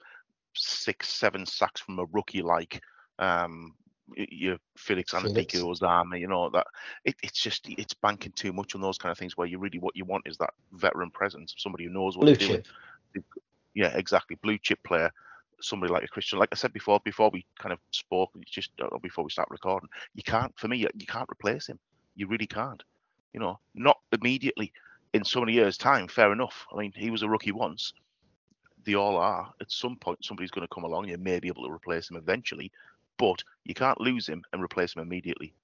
six, 0.54 1.08
seven 1.08 1.46
sacks 1.46 1.80
from 1.80 1.98
a 1.98 2.04
rookie 2.12 2.42
like 2.42 2.80
um, 3.18 3.74
your 4.16 4.58
Felix. 4.76 5.12
Anudike-Uzomah, 5.12 6.18
you 6.20 6.28
know 6.28 6.50
that 6.50 6.66
it, 7.04 7.14
it's 7.22 7.40
just 7.40 7.68
it's 7.68 7.94
banking 7.94 8.32
too 8.32 8.52
much 8.52 8.74
on 8.74 8.80
those 8.80 8.98
kind 8.98 9.10
of 9.10 9.18
things 9.18 9.36
where 9.36 9.46
you 9.46 9.58
really 9.58 9.78
what 9.78 9.96
you 9.96 10.04
want 10.04 10.26
is 10.26 10.36
that 10.38 10.50
veteran 10.72 11.10
presence, 11.10 11.54
somebody 11.56 11.84
who 11.84 11.90
knows 11.90 12.16
what 12.16 12.26
Blue 12.26 12.34
they're 12.36 12.48
doing. 12.48 12.62
yeah, 13.74 13.96
exactly. 13.96 14.36
Blue 14.42 14.58
chip 14.58 14.78
player, 14.84 15.10
somebody 15.60 15.92
like 15.92 16.04
a 16.04 16.08
Christian. 16.08 16.38
Like 16.38 16.50
I 16.52 16.56
said 16.56 16.72
before, 16.72 17.00
before 17.04 17.30
we 17.32 17.46
kind 17.58 17.72
of 17.72 17.78
spoke, 17.90 18.30
just 18.46 18.70
uh, 18.82 18.98
before 19.02 19.24
we 19.24 19.30
start 19.30 19.48
recording, 19.50 19.88
you 20.14 20.22
can't. 20.22 20.52
For 20.58 20.68
me, 20.68 20.78
you, 20.78 20.88
you 20.98 21.06
can't 21.06 21.30
replace 21.30 21.68
him. 21.68 21.78
You 22.14 22.28
really 22.28 22.46
can't. 22.46 22.82
You 23.32 23.40
know, 23.40 23.58
not 23.74 23.96
immediately. 24.12 24.72
In 25.12 25.24
so 25.24 25.40
many 25.40 25.52
years' 25.52 25.76
time, 25.76 26.08
fair 26.08 26.32
enough. 26.32 26.66
I 26.72 26.78
mean, 26.78 26.92
he 26.96 27.10
was 27.10 27.22
a 27.22 27.28
rookie 27.28 27.52
once. 27.52 27.92
They 28.84 28.94
all 28.94 29.16
are. 29.16 29.52
At 29.60 29.70
some 29.70 29.96
point, 29.96 30.24
somebody's 30.24 30.50
going 30.50 30.66
to 30.66 30.74
come 30.74 30.84
along. 30.84 31.08
You 31.08 31.18
may 31.18 31.38
be 31.38 31.48
able 31.48 31.64
to 31.64 31.72
replace 31.72 32.10
him 32.10 32.16
eventually, 32.16 32.72
but 33.18 33.42
you 33.64 33.74
can't 33.74 34.00
lose 34.00 34.26
him 34.26 34.42
and 34.52 34.62
replace 34.62 34.96
him 34.96 35.02
immediately. 35.02 35.54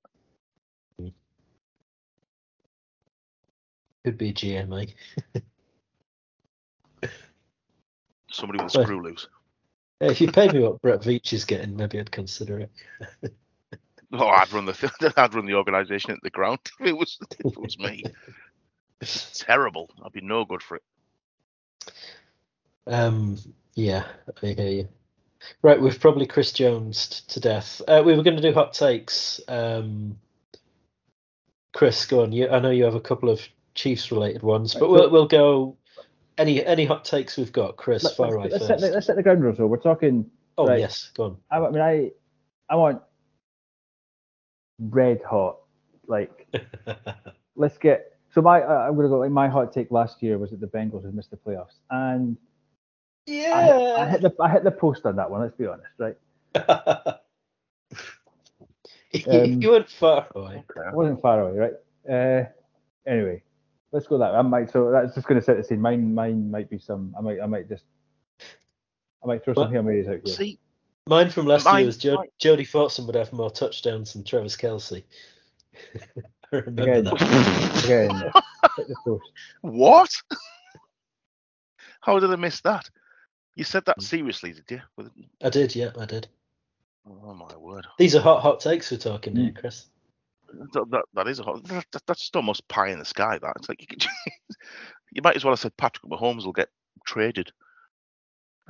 Could 4.05 4.19
be 4.19 4.33
GMA. 4.33 4.95
Somebody 8.31 8.63
with 8.63 8.75
a 8.75 8.83
screw 8.83 9.03
loose. 9.03 9.29
If 10.01 10.21
you 10.21 10.31
paid 10.31 10.53
me 10.53 10.61
what 10.61 10.81
Brett 10.81 11.01
Veach 11.01 11.33
is 11.33 11.45
getting, 11.45 11.75
maybe 11.77 11.99
I'd 11.99 12.11
consider 12.11 12.61
it. 12.61 12.71
Oh, 14.11 14.27
I'd 14.27 14.51
run 14.53 14.65
the 14.65 15.13
I'd 15.19 15.35
run 15.35 15.45
the 15.45 15.55
organisation 15.55 16.13
at 16.13 16.23
the 16.23 16.31
ground 16.31 16.61
if 16.81 16.87
it 16.87 16.97
was 16.97 17.19
if 17.41 17.53
it 17.53 17.61
was 17.61 17.79
me. 17.79 18.05
Terrible. 19.35 19.91
I'd 20.05 20.13
be 20.13 20.21
no 20.21 20.45
good 20.45 20.63
for 20.63 20.77
it. 20.77 20.83
Um, 22.87 23.39
yeah, 23.75 24.05
I 24.43 24.47
hear 24.47 24.69
you. 24.69 24.89
Right, 25.63 25.81
we've 25.81 26.01
probably 26.01 26.27
Chris 26.27 26.53
Jones 26.53 27.23
to 27.29 27.41
death. 27.41 27.81
Uh, 27.87 28.03
we 28.05 28.17
were 28.17 28.23
going 28.23 28.37
to 28.37 28.43
do 28.43 28.53
hot 28.53 28.73
takes. 28.73 29.41
Um, 29.47 30.19
Chris, 31.73 32.07
go 32.07 32.23
on. 32.23 32.33
You, 32.33 32.49
I 32.49 32.59
know 32.59 32.71
you 32.71 32.85
have 32.85 32.95
a 32.95 33.01
couple 33.01 33.31
of 33.31 33.41
Chiefs 33.75 34.11
related 34.11 34.43
ones, 34.43 34.75
but 34.75 34.91
we'll 34.91 35.11
we'll 35.11 35.29
go. 35.29 35.77
Any 36.37 36.65
any 36.65 36.85
hot 36.85 37.05
takes 37.05 37.37
we've 37.37 37.53
got, 37.53 37.77
Chris? 37.77 38.03
Let, 38.03 38.17
far 38.17 38.27
us 38.29 38.35
right 38.35 38.51
let's, 38.51 38.67
set 38.67 38.75
first. 38.75 38.85
the, 38.85 38.91
let's 38.91 39.07
set 39.07 39.17
the 39.17 39.23
ground 39.23 39.43
rules. 39.43 39.59
So 39.59 39.67
we're 39.67 39.77
talking. 39.77 40.29
oh 40.57 40.67
right. 40.67 40.81
yes, 40.81 41.13
go 41.17 41.25
on. 41.25 41.37
I, 41.51 41.59
I 41.59 41.71
mean, 41.71 41.81
I, 41.81 42.11
I 42.69 42.75
want 42.75 43.03
red 44.81 45.21
hot. 45.23 45.59
Like, 46.09 46.53
let's 47.57 47.79
get. 47.79 48.18
So 48.31 48.43
my, 48.43 48.61
uh, 48.63 48.87
I'm 48.89 48.95
gonna 48.97 49.09
go. 49.09 49.19
Like 49.19 49.31
my 49.31 49.49
hot 49.49 49.73
take 49.73 49.91
last 49.91 50.23
year 50.23 50.39
was 50.39 50.51
that 50.51 50.61
the 50.61 50.67
Bengals 50.67 51.05
had 51.05 51.15
missed 51.15 51.31
the 51.31 51.37
playoffs, 51.39 51.79
and 51.91 52.37
I, 53.29 53.71
I 54.03 54.09
hit 54.09 54.21
the 54.23 54.35
I 54.41 54.49
hit 54.51 54.65
the 54.65 54.71
post 54.71 55.07
on 55.07 55.17
that 55.17 55.31
one. 55.31 55.41
Let's 55.41 55.57
be 55.57 55.67
honest, 55.67 55.89
right? 55.99 56.17
you, 59.13 59.23
Um, 59.27 59.63
you 59.63 59.71
went 59.71 59.89
far 59.89 60.27
away. 60.35 60.63
I 60.91 60.95
wasn't 60.95 61.23
far 61.23 61.41
away, 61.41 61.59
right? 61.59 61.73
Uh, 62.09 62.45
anyway, 63.11 63.43
let's 63.93 64.07
go 64.07 64.19
that 64.19 64.33
way. 64.33 64.39
I 64.39 64.43
might. 64.43 64.71
So 64.71 64.91
that's 64.91 65.15
just 65.15 65.27
going 65.27 65.41
to 65.41 65.45
set 65.45 65.57
the 65.57 65.65
scene. 65.65 65.81
Mine, 65.81 66.15
mine 66.15 66.51
might 66.51 66.69
be 66.71 66.79
some. 66.79 67.15
I 67.19 67.23
might, 67.23 67.41
I 67.41 67.47
might 67.47 67.69
just, 67.69 67.85
I 69.23 69.27
might 69.27 69.43
throw 69.45 69.55
some 69.55 69.65
What? 69.65 69.73
hail 69.73 69.83
marys 69.83 70.07
out 70.09 70.21
here. 70.25 70.35
See, 70.35 70.59
Mine 71.07 71.31
from 71.31 71.47
last 71.47 71.65
Mine- 71.65 71.79
year 71.81 71.87
was 71.87 71.97
jo- 71.97 72.17
mine- 72.17 72.29
Jody 72.39 72.67
Fortson 72.67 73.07
would 73.07 73.15
have 73.15 73.33
more 73.33 73.51
touchdowns 73.51 74.13
than 74.13 74.25
Travis 74.25 74.57
Kelce. 74.57 75.03
I 76.53 76.57
remember 76.57 76.83
Again. 76.83 77.07
Again, 77.85 78.33
hit 78.77 78.89
the 78.89 78.97
post. 79.05 79.31
what? 79.63 80.11
How 82.01 82.19
did 82.19 82.31
I 82.31 82.37
miss 82.37 82.61
that? 82.63 82.89
You 83.55 83.65
said 83.65 83.83
Mm. 83.83 83.87
that 83.87 84.03
seriously, 84.03 84.53
did 84.53 84.71
you? 84.71 84.81
With- 84.97 85.11
I 85.43 85.51
did, 85.51 85.75
yeah, 85.75 85.91
I 85.99 86.07
did. 86.07 86.29
Oh 87.07 87.35
my 87.35 87.55
word. 87.57 87.87
These 87.99 88.15
are 88.15 88.21
hot, 88.21 88.41
hot 88.43 88.61
takes 88.61 88.91
we're 88.91 88.99
talking 88.99 89.35
here, 89.35 89.53
Chris. 89.53 89.87
That, 90.73 90.91
that, 90.91 91.05
that 91.15 91.29
is 91.29 91.41
a 91.41 91.43
hot. 91.43 91.65
That, 91.65 91.85
that- 91.93 92.07
that's 92.07 92.21
just 92.21 92.37
almost 92.37 92.67
pie 92.69 92.89
in 92.89 92.99
the 92.99 93.05
sky. 93.05 93.39
That 93.39 93.55
it's 93.57 93.69
like 93.69 93.81
you, 93.81 93.87
could, 93.87 94.07
you 95.13 95.23
might 95.23 95.37
as 95.37 95.45
well 95.45 95.53
have 95.53 95.61
said 95.61 95.77
Patrick 95.77 96.11
Mahomes 96.11 96.45
will 96.45 96.53
get 96.53 96.69
traded. 97.07 97.51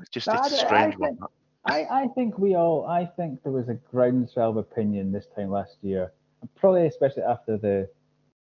It's 0.00 0.10
just 0.10 0.28
it's 0.28 0.36
a 0.46 0.50
don't- 0.50 0.60
I 0.60 0.66
strange 0.66 0.96
one. 0.98 1.16
think- 1.16 1.30
I, 1.64 1.84
I 2.04 2.06
think 2.14 2.38
we 2.38 2.54
all. 2.54 2.86
I 2.86 3.04
think 3.04 3.42
there 3.42 3.52
was 3.52 3.68
a 3.68 3.74
groundswell 3.74 4.50
of 4.50 4.56
opinion 4.56 5.12
this 5.12 5.26
time 5.36 5.50
last 5.50 5.76
year, 5.82 6.04
and 6.04 6.10
probably 6.56 6.86
especially 6.86 7.22
after 7.22 7.56
the 7.56 7.88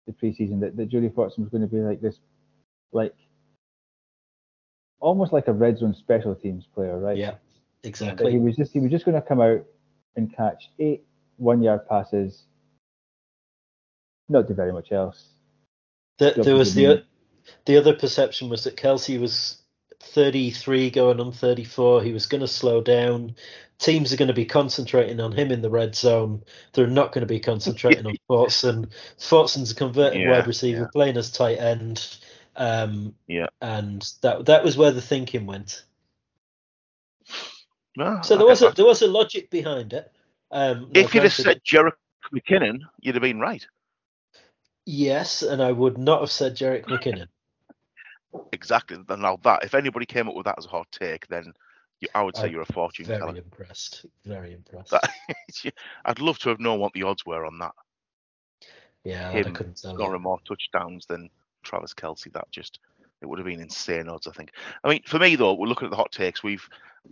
the 0.07 0.12
preseason, 0.12 0.61
that, 0.61 0.76
that 0.76 0.88
Jody 0.88 1.09
Fortson 1.09 1.38
was 1.38 1.49
going 1.49 1.62
to 1.62 1.66
be 1.68 1.78
like 1.78 2.01
this, 2.01 2.20
like 2.92 3.14
almost 5.01 5.32
like 5.32 5.49
a 5.49 5.53
red 5.53 5.78
zone 5.78 5.94
special 5.94 6.34
teams 6.34 6.66
player, 6.74 6.99
right? 6.99 7.16
Yeah, 7.16 7.34
That 8.16 8.30
he 8.32 8.38
was 8.38 8.57
just 8.57 8.72
he 8.72 8.80
was 8.80 8.90
just 8.90 9.05
going 9.05 9.20
to 9.20 9.26
come 9.26 9.40
out 9.40 9.64
and 10.16 10.34
catch 10.34 10.70
eight 10.78 11.05
one 11.36 11.62
yard 11.62 11.88
passes, 11.88 12.44
not 14.28 14.49
do 14.49 14.55
very 14.55 14.72
much 14.72 14.92
else. 14.92 15.30
The, 16.18 16.32
there 16.42 16.55
was 16.57 16.74
the 16.74 16.86
o- 16.86 17.03
the 17.66 17.76
other 17.76 17.94
perception 17.94 18.49
was 18.49 18.64
that 18.64 18.76
Kelce 18.76 19.20
was 19.20 19.59
33 20.01 20.90
going 20.90 21.20
on 21.20 21.32
34. 21.32 22.03
He 22.03 22.12
was 22.12 22.26
going 22.26 22.40
to 22.40 22.49
slow 22.49 22.80
down. 22.80 23.34
Teams 23.78 24.12
are 24.12 24.16
going 24.16 24.28
to 24.28 24.34
be 24.34 24.47
concentrating 24.47 25.20
on 25.20 25.32
him 25.32 25.51
in 25.53 25.61
the 25.61 25.70
red 25.70 25.94
zone. 25.94 26.42
They're 26.72 26.86
not 26.86 27.12
going 27.12 27.20
to 27.22 27.26
be 27.26 27.40
concentrating 27.40 28.07
on 28.07 28.14
Fortson. 28.30 28.90
Fortson's 29.18 29.72
a 29.72 29.74
converted 29.74 30.20
Yeah, 30.20 30.30
wide 30.30 30.47
receiver 30.47 30.82
yeah. 30.82 30.86
playing 30.92 31.16
as 31.16 31.30
tight 31.30 31.59
end. 31.59 32.16
Um, 32.57 33.14
Yeah. 33.26 33.47
and 33.61 34.03
that 34.22 34.47
that 34.47 34.64
was 34.64 34.78
where 34.78 34.92
the 34.92 35.03
thinking 35.03 35.44
went. 35.47 35.84
No, 37.97 38.20
So 38.22 38.36
there 38.36 38.47
was 38.47 38.62
a 38.62 38.70
there 38.70 38.84
was 38.86 39.03
a 39.03 39.07
logic 39.07 39.51
behind 39.51 39.92
it. 39.92 40.11
Um, 40.51 40.90
If 40.94 41.14
you'd 41.14 41.24
have 41.24 41.32
said 41.32 41.62
Jerick 41.64 41.92
McKinnon, 42.34 42.80
you'd 43.01 43.14
have 43.14 43.22
been 43.22 43.40
right. 43.40 43.66
yes, 44.86 45.42
and 45.42 45.62
I 45.62 45.72
would 45.72 45.99
not 45.99 46.20
have 46.20 46.30
said 46.30 46.57
Jerick 46.57 46.84
McKinnon. 46.86 47.28
Exactly. 48.53 48.99
And 49.09 49.22
Now 49.22 49.39
that, 49.45 49.64
if 49.64 49.74
anybody 49.74 50.07
came 50.07 50.29
up 50.29 50.35
with 50.35 50.45
that 50.47 50.57
as 50.59 50.66
a 50.66 50.68
hot 50.68 50.87
take, 50.91 51.27
then 51.29 51.53
you, 52.01 52.09
I 52.14 52.22
would 52.22 52.37
say 52.37 52.45
I'm 52.47 52.53
you're 52.53 52.62
a 52.62 52.66
fortune 52.72 53.07
Very 53.07 53.18
teller. 53.20 53.37
impressed. 53.37 54.05
Very 54.24 54.53
impressed. 54.53 54.91
That- 54.91 55.09
I'd 56.05 56.20
love 56.20 56.39
to 56.41 56.49
have 56.51 56.61
known 56.61 56.79
what 56.81 56.93
the 56.93 57.03
odds 57.05 57.24
were 57.24 57.47
on 57.47 57.59
that. 57.59 57.72
yeah, 59.05 59.29
I 59.31 59.33
him 59.33 59.55
couldn't 59.55 59.81
tell. 59.81 59.95
Scoring 59.95 60.22
more 60.22 60.39
touchdowns 60.47 61.07
than 61.07 61.31
Travis 61.62 61.95
Kelce. 61.95 62.33
That 62.33 62.51
just 62.51 62.81
it 63.22 63.27
would 63.27 63.39
have 63.39 63.47
been 63.47 63.61
insane 63.61 64.09
odds. 64.09 64.27
I 64.27 64.33
think. 64.33 64.53
I 64.85 64.89
mean, 64.91 65.03
for 65.07 65.18
me 65.18 65.37
though, 65.37 65.55
we're 65.55 65.68
looking 65.68 65.87
at 65.87 65.91
the 65.91 65.97
hot 65.97 66.12
takes. 66.12 66.43
We've 66.43 66.68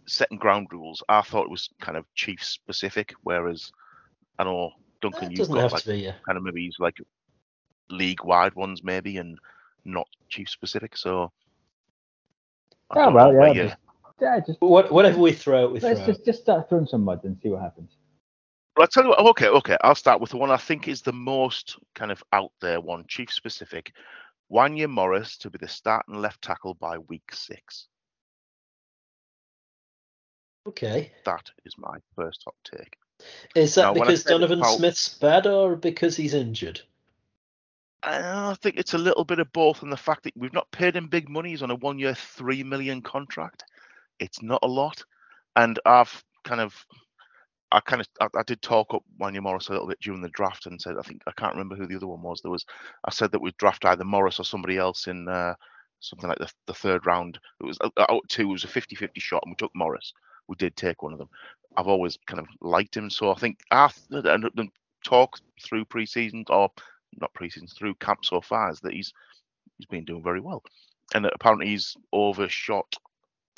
setting 0.06 0.38
ground 0.38 0.68
rules. 0.72 1.02
I 1.08 1.22
thought 1.22 1.44
it 1.44 1.50
was 1.50 1.70
kind 1.80 1.96
of 1.96 2.04
Chiefs 2.14 2.48
specific, 2.48 3.14
whereas 3.22 3.72
I 4.38 4.44
know 4.44 4.72
Duncan, 5.00 5.30
you've 5.30 5.48
got 5.48 5.72
like 5.72 5.82
to 5.84 5.88
be. 5.90 5.98
Yeah. 6.00 6.14
kind 6.26 6.36
of 6.36 6.44
maybe 6.44 6.62
he's 6.64 6.76
like 6.78 6.98
league 7.90 8.24
wide 8.24 8.54
ones 8.54 8.82
maybe 8.82 9.18
and 9.18 9.38
not 9.84 10.06
Chiefs 10.28 10.52
specific. 10.52 10.96
So. 10.96 11.32
I 12.90 12.98
oh, 12.98 13.04
don't 13.04 13.14
well, 13.14 13.32
know 13.32 13.46
yeah, 13.46 13.62
just, 13.64 13.76
yeah, 14.20 14.40
just 14.46 14.60
What, 14.60 14.92
whatever 14.92 15.18
we 15.18 15.32
throw 15.32 15.68
we 15.68 15.80
let's 15.80 16.00
out. 16.00 16.06
just 16.06 16.24
just 16.24 16.42
start 16.42 16.68
throwing 16.68 16.86
some 16.86 17.02
mud 17.02 17.24
and 17.24 17.38
see 17.42 17.48
what 17.48 17.62
happens. 17.62 17.96
Well, 18.76 18.82
I'll 18.82 18.88
tell 18.88 19.04
you 19.04 19.10
what. 19.10 19.20
Oh, 19.20 19.28
okay, 19.30 19.48
okay. 19.48 19.76
I'll 19.82 19.94
start 19.94 20.20
with 20.20 20.30
the 20.30 20.36
one 20.36 20.50
I 20.50 20.56
think 20.56 20.88
is 20.88 21.00
the 21.00 21.12
most 21.12 21.78
kind 21.94 22.10
of 22.12 22.22
out 22.32 22.52
there 22.60 22.80
one, 22.80 23.04
Chief 23.08 23.32
specific. 23.32 23.92
Wanya 24.52 24.88
Morris 24.88 25.38
to 25.38 25.50
be 25.50 25.58
the 25.58 25.68
starting 25.68 26.16
left 26.16 26.42
tackle 26.42 26.74
by 26.74 26.98
week 26.98 27.32
six. 27.32 27.86
Okay. 30.66 31.12
That 31.24 31.50
is 31.64 31.74
my 31.78 31.98
first 32.16 32.42
hot 32.44 32.54
take. 32.64 32.96
Is 33.54 33.74
that 33.76 33.82
Now, 33.82 33.94
because 33.94 34.24
Donovan 34.24 34.58
about- 34.58 34.76
Smith's 34.76 35.18
bad 35.18 35.46
or 35.46 35.76
because 35.76 36.16
he's 36.16 36.34
injured? 36.34 36.80
I 38.06 38.54
think 38.60 38.76
it's 38.76 38.94
a 38.94 38.98
little 38.98 39.24
bit 39.24 39.38
of 39.38 39.52
both, 39.52 39.82
and 39.82 39.90
the 39.90 39.96
fact 39.96 40.24
that 40.24 40.36
we've 40.36 40.52
not 40.52 40.70
paid 40.70 40.96
him 40.96 41.08
big 41.08 41.28
money. 41.28 41.50
He's 41.50 41.62
on 41.62 41.70
a 41.70 41.76
one-year, 41.76 42.14
three 42.14 42.62
million 42.62 43.00
contract. 43.00 43.64
It's 44.18 44.42
not 44.42 44.60
a 44.62 44.68
lot, 44.68 45.02
and 45.56 45.78
I've 45.86 46.22
kind 46.44 46.60
of, 46.60 46.74
I 47.72 47.80
kind 47.80 48.02
of, 48.02 48.08
I, 48.20 48.28
I 48.38 48.42
did 48.42 48.60
talk 48.60 48.92
up 48.92 49.02
Wanya 49.20 49.40
Morris 49.40 49.68
a 49.68 49.72
little 49.72 49.88
bit 49.88 50.00
during 50.00 50.20
the 50.20 50.28
draft, 50.30 50.66
and 50.66 50.80
said 50.80 50.96
I 50.98 51.02
think 51.02 51.22
I 51.26 51.32
can't 51.32 51.54
remember 51.54 51.76
who 51.76 51.86
the 51.86 51.96
other 51.96 52.06
one 52.06 52.22
was. 52.22 52.40
There 52.42 52.50
was, 52.50 52.66
I 53.04 53.10
said 53.10 53.32
that 53.32 53.40
we'd 53.40 53.56
draft 53.56 53.84
either 53.84 54.04
Morris 54.04 54.38
or 54.38 54.44
somebody 54.44 54.76
else 54.76 55.06
in 55.06 55.26
uh, 55.26 55.54
something 56.00 56.28
like 56.28 56.38
the, 56.38 56.50
the 56.66 56.74
third 56.74 57.06
round. 57.06 57.38
It 57.60 57.66
was 57.66 57.78
uh, 57.80 57.88
out 58.10 58.28
two. 58.28 58.42
It 58.50 58.52
was 58.52 58.64
a 58.64 58.68
50-50 58.68 59.08
shot, 59.16 59.42
and 59.44 59.52
we 59.52 59.56
took 59.56 59.74
Morris. 59.74 60.12
We 60.46 60.56
did 60.56 60.76
take 60.76 61.02
one 61.02 61.14
of 61.14 61.18
them. 61.18 61.30
I've 61.76 61.88
always 61.88 62.18
kind 62.26 62.38
of 62.38 62.46
liked 62.60 62.96
him, 62.96 63.08
so 63.08 63.30
I 63.30 63.34
think 63.34 63.60
after 63.70 64.20
the 64.20 64.68
talk 65.04 65.38
through 65.62 65.84
preseason 65.86 66.44
or 66.48 66.70
not 67.20 67.34
preseason 67.34 67.72
through 67.74 67.94
camp 67.96 68.24
so 68.24 68.40
far 68.40 68.70
is 68.70 68.80
that 68.80 68.92
he's 68.92 69.12
he's 69.78 69.86
been 69.86 70.04
doing 70.04 70.22
very 70.22 70.40
well, 70.40 70.62
and 71.14 71.26
apparently 71.26 71.68
he's 71.68 71.96
overshot 72.12 72.94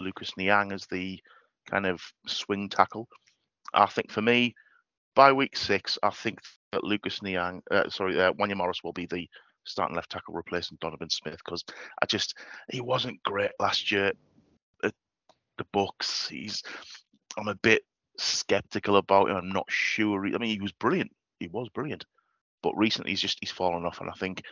Lucas 0.01 0.33
Niang 0.37 0.73
as 0.73 0.87
the 0.87 1.21
kind 1.69 1.87
of 1.87 2.01
swing 2.27 2.69
tackle. 2.69 3.09
I 3.75 3.87
think 3.87 4.11
for 4.11 4.23
me, 4.23 4.55
by 5.15 5.33
week 5.33 5.57
six, 5.57 5.99
I 6.03 6.11
think 6.11 6.41
that 6.73 6.85
Lucas 6.85 7.23
Niang, 7.23 7.63
uh, 7.71 7.89
sorry, 7.89 8.21
uh, 8.21 8.33
Wanya 8.33 8.57
Morris 8.57 8.83
will 8.85 8.93
be 8.93 9.07
the 9.07 9.29
starting 9.65 9.97
left 9.97 10.11
tackle 10.11 10.35
replacing 10.35 10.79
Donovan 10.81 11.11
Smith 11.11 11.39
because 11.45 11.65
I 12.01 12.07
just 12.07 12.37
he 12.71 12.81
wasn't 12.81 13.23
great 13.25 13.51
last 13.59 13.91
year 13.91 14.13
at 14.85 14.95
the 15.59 15.67
Bucks. 15.73 16.29
He's 16.29 16.63
I'm 17.39 17.49
a 17.49 17.55
bit 17.57 17.83
skeptical 18.19 18.97
about 18.97 19.29
him. 19.29 19.37
I'm 19.37 19.51
not 19.51 19.67
sure. 19.69 20.25
He, 20.25 20.35
I 20.35 20.39
mean, 20.39 20.51
he 20.51 20.61
was 20.61 20.73
brilliant. 20.73 21.11
He 21.41 21.49
was 21.49 21.69
brilliant 21.71 22.05
but 22.67 22.77
recently 22.77 23.13
he's 23.13 23.21
just 23.21 23.39
he's 23.41 23.53
fallen 23.53 23.87
off, 23.87 24.01
and 24.01 24.11
I 24.11 24.15
think 24.15 24.43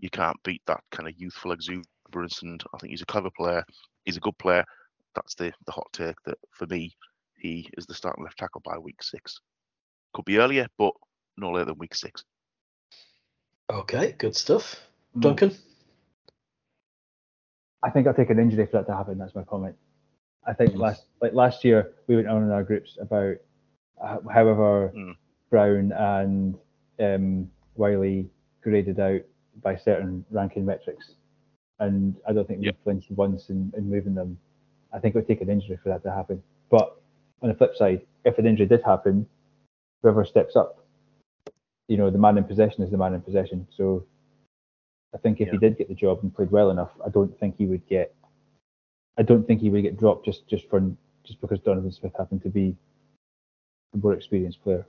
you 0.00 0.10
can't 0.10 0.42
beat 0.42 0.60
that 0.66 0.80
kind 0.90 1.08
of 1.08 1.14
youthful 1.16 1.52
exuberance. 1.52 2.42
And 2.42 2.60
I 2.74 2.78
think 2.78 2.90
he's 2.90 3.02
a 3.02 3.06
clever 3.06 3.30
player. 3.36 3.64
He's 4.04 4.16
a 4.16 4.20
good 4.20 4.36
player. 4.38 4.64
That's 5.14 5.36
the 5.36 5.52
the 5.66 5.72
hot 5.72 5.86
take 5.92 6.16
that 6.26 6.36
for 6.50 6.66
me 6.66 6.96
he 7.36 7.70
is 7.78 7.86
the 7.86 7.94
starting 7.94 8.24
left 8.24 8.38
tackle 8.38 8.60
by 8.64 8.76
week 8.76 9.04
six. 9.04 9.40
Could 10.14 10.24
be 10.24 10.38
earlier, 10.38 10.66
but 10.78 10.92
no 11.36 11.52
later 11.52 11.66
than 11.66 11.78
week 11.78 11.94
six. 11.94 12.24
Okay, 13.70 14.16
good 14.18 14.34
stuff. 14.34 14.80
Mm. 15.16 15.20
Duncan? 15.20 15.56
I 17.84 17.90
think 17.90 18.08
I'll 18.08 18.14
take 18.14 18.30
an 18.30 18.40
injury 18.40 18.66
for 18.66 18.78
that 18.78 18.86
to 18.88 18.96
happen. 18.96 19.16
That's 19.16 19.36
my 19.36 19.44
comment. 19.44 19.76
I 20.44 20.54
think 20.54 20.72
Mm. 20.72 20.80
last 20.80 21.04
like 21.22 21.34
last 21.34 21.64
year 21.64 21.92
we 22.08 22.16
went 22.16 22.26
on 22.26 22.42
in 22.42 22.50
our 22.50 22.64
groups 22.64 22.98
about 23.00 23.36
uh, 24.02 24.18
however 24.28 24.90
Mm. 24.92 25.16
Brown 25.50 25.92
and 25.92 26.58
um, 26.98 27.50
Wylie 27.80 28.28
graded 28.62 29.00
out 29.00 29.22
by 29.62 29.74
certain 29.74 30.24
ranking 30.30 30.66
metrics, 30.66 31.14
and 31.80 32.14
I 32.28 32.32
don't 32.32 32.46
think 32.46 32.60
we 32.60 32.66
Yep. 32.66 32.76
flinched 32.84 33.10
once 33.12 33.48
in, 33.48 33.72
in 33.76 33.88
moving 33.88 34.14
them. 34.14 34.38
I 34.92 34.98
think 34.98 35.14
it 35.14 35.18
would 35.18 35.26
take 35.26 35.40
an 35.40 35.48
injury 35.48 35.78
for 35.82 35.88
that 35.88 36.02
to 36.02 36.10
happen. 36.12 36.42
But 36.68 37.00
on 37.42 37.48
the 37.48 37.54
flip 37.54 37.74
side, 37.74 38.06
if 38.24 38.38
an 38.38 38.46
injury 38.46 38.66
did 38.66 38.82
happen, 38.82 39.26
whoever 40.02 40.24
steps 40.24 40.56
up, 40.56 40.84
you 41.88 41.96
know, 41.96 42.10
the 42.10 42.18
man 42.18 42.38
in 42.38 42.44
possession 42.44 42.84
is 42.84 42.90
the 42.90 42.98
man 42.98 43.14
in 43.14 43.22
possession. 43.22 43.66
So 43.76 44.04
I 45.14 45.18
think 45.18 45.40
if 45.40 45.50
he 45.50 45.56
did 45.58 45.78
get 45.78 45.88
the 45.88 45.94
job 45.94 46.20
and 46.22 46.34
played 46.34 46.50
well 46.50 46.70
enough, 46.70 46.90
I 47.04 47.08
don't 47.08 47.36
think 47.40 47.56
he 47.56 47.66
would 47.66 47.86
get. 47.88 48.14
I 49.18 49.22
don't 49.22 49.46
think 49.46 49.60
he 49.60 49.70
would 49.70 49.82
get 49.82 49.98
dropped 49.98 50.24
just 50.24 50.46
just 50.46 50.68
for 50.68 50.80
just 51.24 51.40
because 51.40 51.60
Donovan 51.60 51.92
Smith 51.92 52.12
happened 52.16 52.42
to 52.42 52.50
be 52.50 52.76
a 53.94 53.96
more 53.96 54.12
experienced 54.14 54.62
player. 54.62 54.86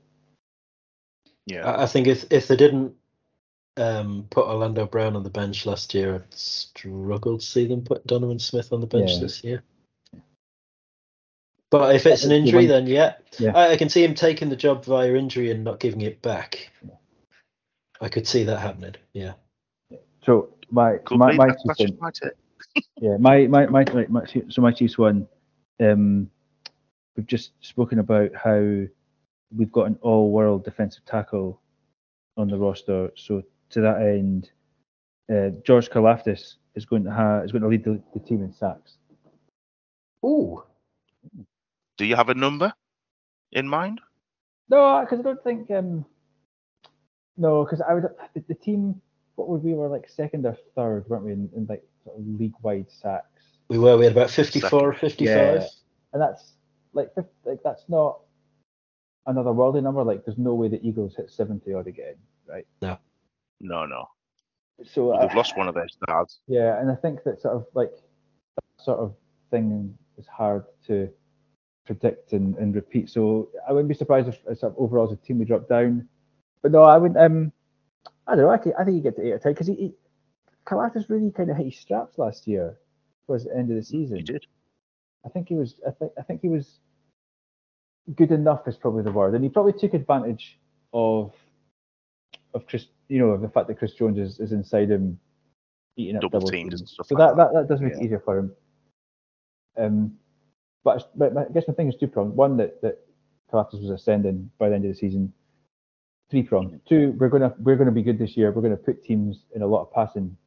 Yeah. 1.45 1.69
I 1.69 1.83
I 1.83 1.85
think 1.85 2.07
if 2.07 2.25
if 2.31 2.47
they 2.47 2.55
didn't 2.55 2.93
um, 3.77 4.27
put 4.29 4.45
Orlando 4.47 4.85
Brown 4.85 5.15
on 5.15 5.23
the 5.23 5.29
bench 5.29 5.65
last 5.65 5.93
year, 5.93 6.15
I'd 6.15 6.33
struggle 6.33 7.37
to 7.37 7.45
see 7.45 7.65
them 7.67 7.81
put 7.81 8.05
Donovan 8.05 8.39
Smith 8.39 8.73
on 8.73 8.81
the 8.81 8.87
bench 8.87 9.11
Yeah. 9.13 9.19
this 9.19 9.43
year. 9.43 9.63
But 11.69 11.95
if 11.95 12.05
it's 12.05 12.25
an 12.25 12.31
injury, 12.33 12.65
then 12.65 12.85
yeah, 12.85 13.13
Yeah. 13.39 13.51
I, 13.55 13.71
I 13.71 13.77
can 13.77 13.87
see 13.87 14.03
him 14.03 14.13
taking 14.13 14.49
the 14.49 14.57
job 14.57 14.83
via 14.83 15.13
injury 15.15 15.51
and 15.51 15.63
not 15.63 15.79
giving 15.79 16.01
it 16.01 16.21
back. 16.21 16.69
I 18.01 18.09
could 18.09 18.27
see 18.27 18.43
that 18.43 18.59
happening. 18.59 18.95
Yeah. 19.13 19.33
So 20.25 20.49
my 20.69 20.97
Could 20.97 21.17
my, 21.17 21.31
my 21.33 21.47
That- 21.47 21.53
two 21.57 21.63
that's 21.67 21.77
cents- 21.79 21.91
just 21.91 22.01
my. 22.01 22.29
Yeah, 23.01 23.17
my 23.17 23.47
my 23.47 23.65
my, 23.67 23.83
my 24.09 24.25
so 24.49 24.61
my 24.61 24.71
Chiefs 24.71 24.97
one. 24.97 25.27
Um, 25.79 26.29
we've 27.17 27.25
just 27.27 27.51
spoken 27.61 27.99
about 27.99 28.31
how 28.35 28.83
we've 29.55 29.71
got 29.71 29.87
an 29.87 29.97
all-world 30.01 30.63
defensive 30.63 31.05
tackle 31.05 31.61
on 32.37 32.47
the 32.47 32.57
roster. 32.57 33.11
So 33.15 33.43
to 33.71 33.81
that 33.81 34.01
end, 34.01 34.51
uh, 35.31 35.49
George 35.63 35.89
Karlaftis 35.89 36.55
is 36.75 36.85
going 36.85 37.03
to 37.03 37.11
have 37.11 37.43
is 37.43 37.51
going 37.51 37.61
to 37.61 37.67
lead 37.67 37.83
the, 37.83 38.01
the 38.13 38.19
team 38.19 38.43
in 38.43 38.53
sacks. 38.53 38.97
Ooh. 40.25 40.63
Do 41.97 42.05
you 42.05 42.15
have 42.15 42.29
a 42.29 42.33
number 42.33 42.73
in 43.51 43.67
mind? 43.67 44.01
No, 44.69 45.01
because 45.01 45.19
I 45.19 45.23
don't 45.23 45.43
think. 45.43 45.69
Um, 45.71 46.05
no, 47.37 47.63
because 47.63 47.81
I 47.81 47.93
would 47.93 48.05
the, 48.33 48.43
the 48.47 48.55
team. 48.55 49.01
What 49.35 49.47
would 49.47 49.63
we 49.63 49.73
were 49.73 49.87
like 49.87 50.07
second 50.09 50.45
or 50.45 50.57
third, 50.75 51.05
weren't 51.07 51.23
we? 51.23 51.31
In, 51.31 51.49
in 51.55 51.65
like 51.67 51.83
sort 52.03 52.17
of 52.19 52.25
league-wide 52.39 52.91
sacks. 52.91 53.43
We 53.69 53.79
were. 53.79 53.97
We 53.97 54.05
had 54.05 54.13
about 54.13 54.29
54 54.29 54.79
or 54.79 54.93
55. 54.93 55.27
Yeah. 55.27 55.65
and 56.13 56.21
that's 56.21 56.53
like 56.93 57.09
like 57.45 57.59
that's 57.63 57.85
not 57.87 58.19
another 59.27 59.51
worldly 59.53 59.81
number. 59.81 60.03
Like 60.03 60.25
there's 60.25 60.37
no 60.37 60.53
way 60.53 60.67
the 60.67 60.85
Eagles 60.85 61.15
hit 61.15 61.29
70 61.31 61.73
odd 61.73 61.87
again, 61.87 62.15
right? 62.47 62.65
No, 62.81 62.97
no. 63.59 63.85
No. 63.85 64.05
So 64.83 65.15
They've 65.19 65.29
I- 65.29 65.33
lost 65.35 65.57
one 65.57 65.67
of 65.67 65.75
their 65.75 65.87
stars. 65.87 66.39
Yeah, 66.47 66.79
and 66.79 66.91
I 66.91 66.95
think 66.95 67.23
that 67.23 67.41
sort 67.41 67.55
of 67.55 67.65
like 67.73 67.91
that 67.91 68.83
sort 68.83 68.99
of 68.99 69.13
thing 69.51 69.95
is 70.17 70.25
hard 70.27 70.65
to 70.87 71.09
predict 71.85 72.33
and, 72.33 72.55
and 72.57 72.73
repeat. 72.73 73.09
So 73.09 73.49
I 73.67 73.73
wouldn't 73.73 73.89
be 73.89 73.95
surprised 73.95 74.27
if 74.29 74.39
uh, 74.49 74.55
sort 74.55 74.73
of 74.73 74.79
overall 74.79 75.05
as 75.05 75.11
a 75.13 75.17
team 75.17 75.39
we 75.39 75.45
drop 75.45 75.67
down. 75.69 76.07
But 76.63 76.71
no, 76.71 76.83
I 76.83 76.97
wouldn't. 76.97 77.19
Um, 77.19 77.51
I 78.27 78.35
don't 78.35 78.45
know. 78.45 78.51
I, 78.51 78.57
think- 78.57 78.75
I 78.79 78.83
think 78.83 78.95
you 78.97 79.03
get 79.03 79.15
to 79.17 79.25
eight 79.27 79.31
or 79.33 79.39
ten 79.39 79.53
because 79.53 79.67
he, 79.67 79.75
he 79.75 79.93
Karlaftis 80.65 81.09
really 81.09 81.31
kind 81.31 81.49
of 81.51 81.57
hit 81.57 81.65
his 81.67 81.77
straps 81.77 82.17
last 82.17 82.47
year 82.47 82.77
towards 83.27 83.45
the 83.45 83.55
end 83.55 83.69
of 83.71 83.75
the 83.77 83.83
season. 83.83 84.17
You 84.17 84.23
did. 84.23 84.45
I 85.25 85.29
think 85.29 85.49
he 85.49 85.55
was. 85.55 85.75
I 85.87 85.91
think. 85.91 86.11
I 86.17 86.21
think 86.23 86.41
he 86.41 86.49
was 86.49 86.79
good 88.15 88.31
enough 88.31 88.67
is 88.67 88.77
probably 88.77 89.03
the 89.03 89.11
word, 89.11 89.35
and 89.35 89.43
he 89.43 89.49
probably 89.49 89.73
took 89.73 89.93
advantage 89.93 90.59
of 90.93 91.33
of 92.53 92.65
Chris. 92.67 92.85
You 93.09 93.19
know, 93.19 93.29
of 93.31 93.41
the 93.41 93.49
fact 93.49 93.67
that 93.67 93.77
Chris 93.77 93.93
Jones 93.93 94.17
is, 94.17 94.39
is 94.39 94.53
inside 94.53 94.89
him, 94.89 95.19
eating 95.97 96.15
up 96.15 96.21
Double 96.21 96.39
double, 96.39 96.51
teamed 96.51 96.71
and 96.71 96.79
teams. 96.79 96.91
stuff 96.91 97.07
So 97.07 97.15
like 97.15 97.35
that, 97.35 97.37
that 97.37 97.53
that 97.53 97.67
does 97.67 97.81
make 97.81 97.93
it 97.93 98.01
easier 98.01 98.21
for 98.23 98.37
him. 98.37 98.55
Um, 99.77 100.13
but, 100.83 101.11
but 101.15 101.37
I 101.37 101.45
guess 101.53 101.67
my 101.67 101.73
thing 101.73 101.89
is 101.89 101.95
two 101.95 102.07
pronged. 102.07 102.35
One 102.35 102.57
that 102.57 102.81
that 102.81 102.99
Karlaftis 103.51 103.81
was 103.81 103.89
ascending 103.89 104.49
by 104.57 104.69
the 104.69 104.75
end 104.75 104.85
of 104.85 104.91
the 104.91 104.97
season. 104.97 105.33
Three 106.29 106.43
pronged. 106.43 106.79
Two, 106.87 107.13
we're 107.17 107.27
gonna 107.27 107.53
we're 107.59 107.75
gonna 107.75 107.91
be 107.91 108.01
good 108.01 108.17
this 108.17 108.37
year. 108.37 108.51
We're 108.51 108.61
gonna 108.61 108.77
put 108.77 109.03
teams 109.03 109.45
in 109.53 109.61
a 109.61 109.67
lot 109.67 109.81
of 109.81 109.91
passing 109.91 110.37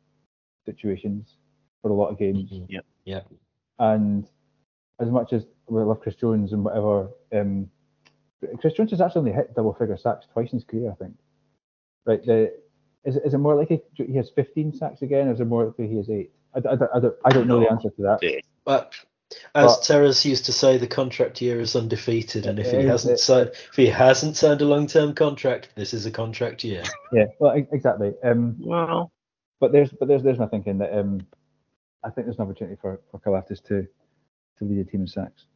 situations 0.64 1.36
for 1.82 1.90
a 1.90 1.94
lot 1.94 2.08
of 2.08 2.18
games. 2.18 2.48
Yeah. 2.68 2.80
Yeah. 3.04 3.20
And 3.78 4.26
as 5.00 5.08
much 5.08 5.32
as 5.32 5.44
we 5.68 5.82
love 5.82 6.00
Chris 6.00 6.14
Jones 6.16 6.52
and 6.52 6.64
whatever, 6.64 7.08
um, 7.34 7.70
Chris 8.60 8.74
Jones 8.74 8.90
has 8.90 9.00
actually 9.00 9.20
only 9.20 9.32
hit 9.32 9.54
double 9.54 9.72
figure 9.74 9.96
sacks 9.96 10.26
twice 10.32 10.52
in 10.52 10.58
his 10.58 10.64
career, 10.64 10.90
I 10.90 10.94
think. 10.94 11.14
Right? 12.06 12.24
The, 12.24 12.52
is, 13.04 13.16
it- 13.16 13.22
is 13.24 13.34
it 13.34 13.38
more 13.38 13.54
likely 13.54 13.82
he 13.94 14.14
has 14.16 14.30
15 14.30 14.74
sacks 14.74 15.02
again, 15.02 15.28
or 15.28 15.32
is 15.32 15.40
it 15.40 15.46
more 15.46 15.64
likely 15.66 15.88
he 15.88 15.96
has 15.96 16.10
eight? 16.10 16.30
I, 16.54 16.60
d- 16.60 16.68
I, 16.68 16.76
d- 16.76 16.84
I 16.94 17.00
don't, 17.00 17.14
I 17.24 17.30
don't 17.30 17.46
know 17.48 17.60
the 17.60 17.70
answer 17.70 17.90
to 17.90 18.02
that. 18.02 18.18
Yeah. 18.22 18.38
But 18.64 18.92
as 19.54 19.76
But- 19.76 19.82
Terrace 19.84 20.24
used 20.24 20.44
to 20.46 20.52
say, 20.52 20.76
the 20.78 20.86
contract 20.86 21.40
year 21.40 21.58
is 21.58 21.74
undefeated, 21.74 22.46
and 22.46 22.58
if 22.58 22.70
he 22.70 22.84
hasn't 22.86 23.14
it- 23.14 23.18
signed, 23.18 23.48
if 23.54 23.74
he 23.74 23.86
hasn't 23.86 24.36
signed 24.36 24.60
a 24.62 24.66
long-term 24.66 25.14
contract, 25.14 25.70
this 25.74 25.92
is 25.94 26.06
a 26.06 26.10
contract 26.10 26.62
year. 26.62 26.82
Yeah, 27.12 27.26
well, 27.40 27.52
exactly. 27.72 28.12
Um, 28.22 28.56
Well, 28.60 29.10
but 29.60 29.72
there's, 29.72 29.90
but 29.90 30.06
there's, 30.08 30.22
there's 30.22 30.38
my 30.38 30.46
thinking 30.46 30.78
that 30.78 30.96
um, 30.96 31.26
I 32.04 32.10
think 32.10 32.26
there's 32.26 32.36
an 32.38 32.42
opportunity 32.44 32.76
for 32.80 33.00
for 33.10 33.18
Karlaftis 33.18 33.64
to 33.68 33.86
to 34.58 34.64
lead 34.64 34.78
a 34.78 34.84
team 34.84 35.00
in 35.02 35.06
sacks. 35.06 35.46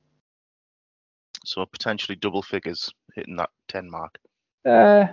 so 1.44 1.64
potentially 1.66 2.16
double 2.16 2.42
figures 2.42 2.90
hitting 3.14 3.36
that 3.36 3.50
10 3.68 3.88
mark. 3.90 4.18
Uh, 4.66 5.06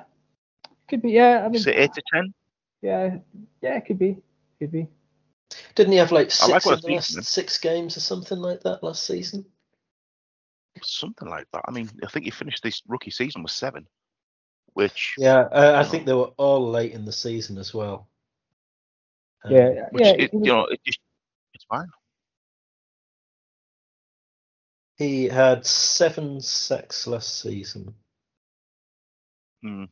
could 0.90 1.02
be, 1.02 1.12
yeah. 1.12 1.42
I 1.46 1.46
You 1.46 1.50
mean, 1.52 1.62
say 1.62 1.76
8 1.76 1.94
to 1.94 2.02
10? 2.14 2.34
yeah, 2.82 3.18
yeah, 3.62 3.76
it 3.78 3.86
could 3.86 4.00
be, 4.00 4.18
could 4.60 4.72
be. 4.72 4.88
Didn't 5.76 5.94
he 5.94 5.98
have 6.00 6.12
like 6.12 6.32
I 6.42 6.48
like 6.48 6.64
six 6.64 6.66
in 6.66 6.82
the 6.82 6.88
last 6.96 7.10
from 7.12 7.18
him. 7.20 7.24
six 7.24 7.58
games 7.60 7.96
or 7.96 8.02
something 8.02 8.40
like 8.40 8.62
that 8.62 8.84
last 8.84 9.06
season? 9.06 9.46
Something 10.84 11.30
like 11.30 11.48
that. 11.54 11.62
I 11.68 11.72
mean, 11.72 11.90
I 12.04 12.08
think 12.08 12.26
he 12.26 12.32
finished 12.32 12.62
this 12.64 12.82
rookie 12.88 13.12
season 13.12 13.44
with 13.44 13.52
seven, 13.52 13.88
which 14.74 15.16
Yeah, 15.18 15.42
uh, 15.52 15.74
I 15.78 15.88
Oh. 15.88 15.90
think 15.90 16.06
they 16.06 16.14
were 16.14 16.34
all 16.38 16.70
late 16.70 16.92
in 16.92 17.06
the 17.06 17.14
season 17.14 17.58
as 17.58 17.74
well. 17.74 18.10
Um, 19.46 19.54
Yeah, 19.54 19.88
which 19.92 20.04
yeah. 20.04 20.14
it, 20.14 20.32
he 20.32 20.38
you 20.40 20.52
know, 20.52 20.66
it 20.66 20.82
just, 20.86 21.00
it's 21.54 21.64
fine. 21.66 21.88
He 24.98 25.26
had 25.26 25.66
seven 25.66 26.40
sacks 26.40 27.06
last 27.06 27.42
season. 27.42 27.94
Mm. 29.64 29.90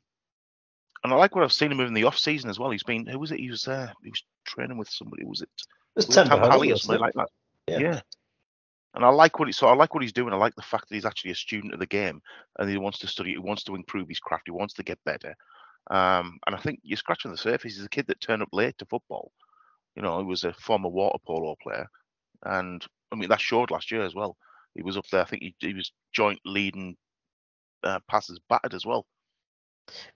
And 1.03 1.13
I 1.13 1.15
like 1.15 1.35
what 1.35 1.43
I've 1.43 1.51
seen 1.51 1.71
him 1.71 1.81
in 1.81 1.93
the 1.93 2.05
off 2.05 2.17
season 2.17 2.49
as 2.49 2.57
well. 2.57 2.71
He's 2.71 2.83
been 2.83 3.05
who 3.05 3.19
was 3.19 3.31
it? 3.31 3.39
He 3.39 3.49
was 3.49 3.67
uh, 3.67 3.91
he 4.03 4.09
was 4.09 4.23
training 4.45 4.77
with 4.77 4.89
somebody. 4.89 5.25
Was 5.25 5.41
it 5.41 5.49
It 5.49 5.97
was 5.97 6.07
was 6.07 6.15
it 6.15 6.19
Tampa 6.19 6.29
Tampa 6.29 6.45
Halley, 6.45 6.67
Halley 6.67 6.71
or 6.71 6.77
something 6.77 7.01
like 7.01 7.13
that? 7.15 7.29
Yeah. 7.67 7.79
Yeah. 7.79 8.01
And 8.95 9.03
I 9.03 9.09
like 9.09 9.39
what 9.39 9.47
he 9.47 9.51
so 9.51 9.67
I 9.67 9.73
like 9.73 9.93
what 9.93 10.03
he's 10.03 10.13
doing. 10.13 10.33
I 10.33 10.37
like 10.37 10.55
the 10.55 10.61
fact 10.61 10.87
that 10.87 10.95
he's 10.95 11.05
actually 11.05 11.31
a 11.31 11.35
student 11.35 11.73
of 11.73 11.79
the 11.79 11.85
game 11.85 12.21
and 12.59 12.69
he 12.69 12.77
wants 12.77 12.99
to 12.99 13.07
study. 13.07 13.31
He 13.31 13.37
wants 13.37 13.63
to 13.63 13.75
improve 13.75 14.07
his 14.07 14.19
craft. 14.19 14.43
He 14.45 14.51
wants 14.51 14.75
to 14.75 14.83
get 14.83 15.03
better. 15.03 15.35
Um, 15.91 16.39
and 16.47 16.55
I 16.55 16.59
think 16.59 16.79
you're 16.83 16.95
scratching 16.95 17.31
the 17.31 17.37
surface. 17.37 17.75
He's 17.75 17.85
a 17.85 17.89
kid 17.89 18.07
that 18.07 18.21
turned 18.21 18.41
up 18.41 18.49
late 18.53 18.77
to 18.77 18.85
football. 18.85 19.31
You 19.95 20.01
know, 20.01 20.19
he 20.19 20.25
was 20.25 20.43
a 20.43 20.53
former 20.53 20.89
water 20.89 21.19
polo 21.25 21.55
player, 21.61 21.87
and 22.43 22.83
I 23.11 23.15
mean 23.15 23.29
that 23.29 23.41
showed 23.41 23.69
last 23.69 23.91
year 23.91 24.03
as 24.03 24.15
well. 24.15 24.37
He 24.75 24.81
was 24.81 24.97
up 24.97 25.07
there. 25.11 25.21
I 25.21 25.25
think 25.25 25.43
he, 25.43 25.55
he 25.59 25.73
was 25.73 25.91
joint 26.13 26.39
leading 26.45 26.95
uh, 27.83 27.99
passes 28.09 28.39
batted 28.49 28.73
as 28.73 28.85
well. 28.85 29.05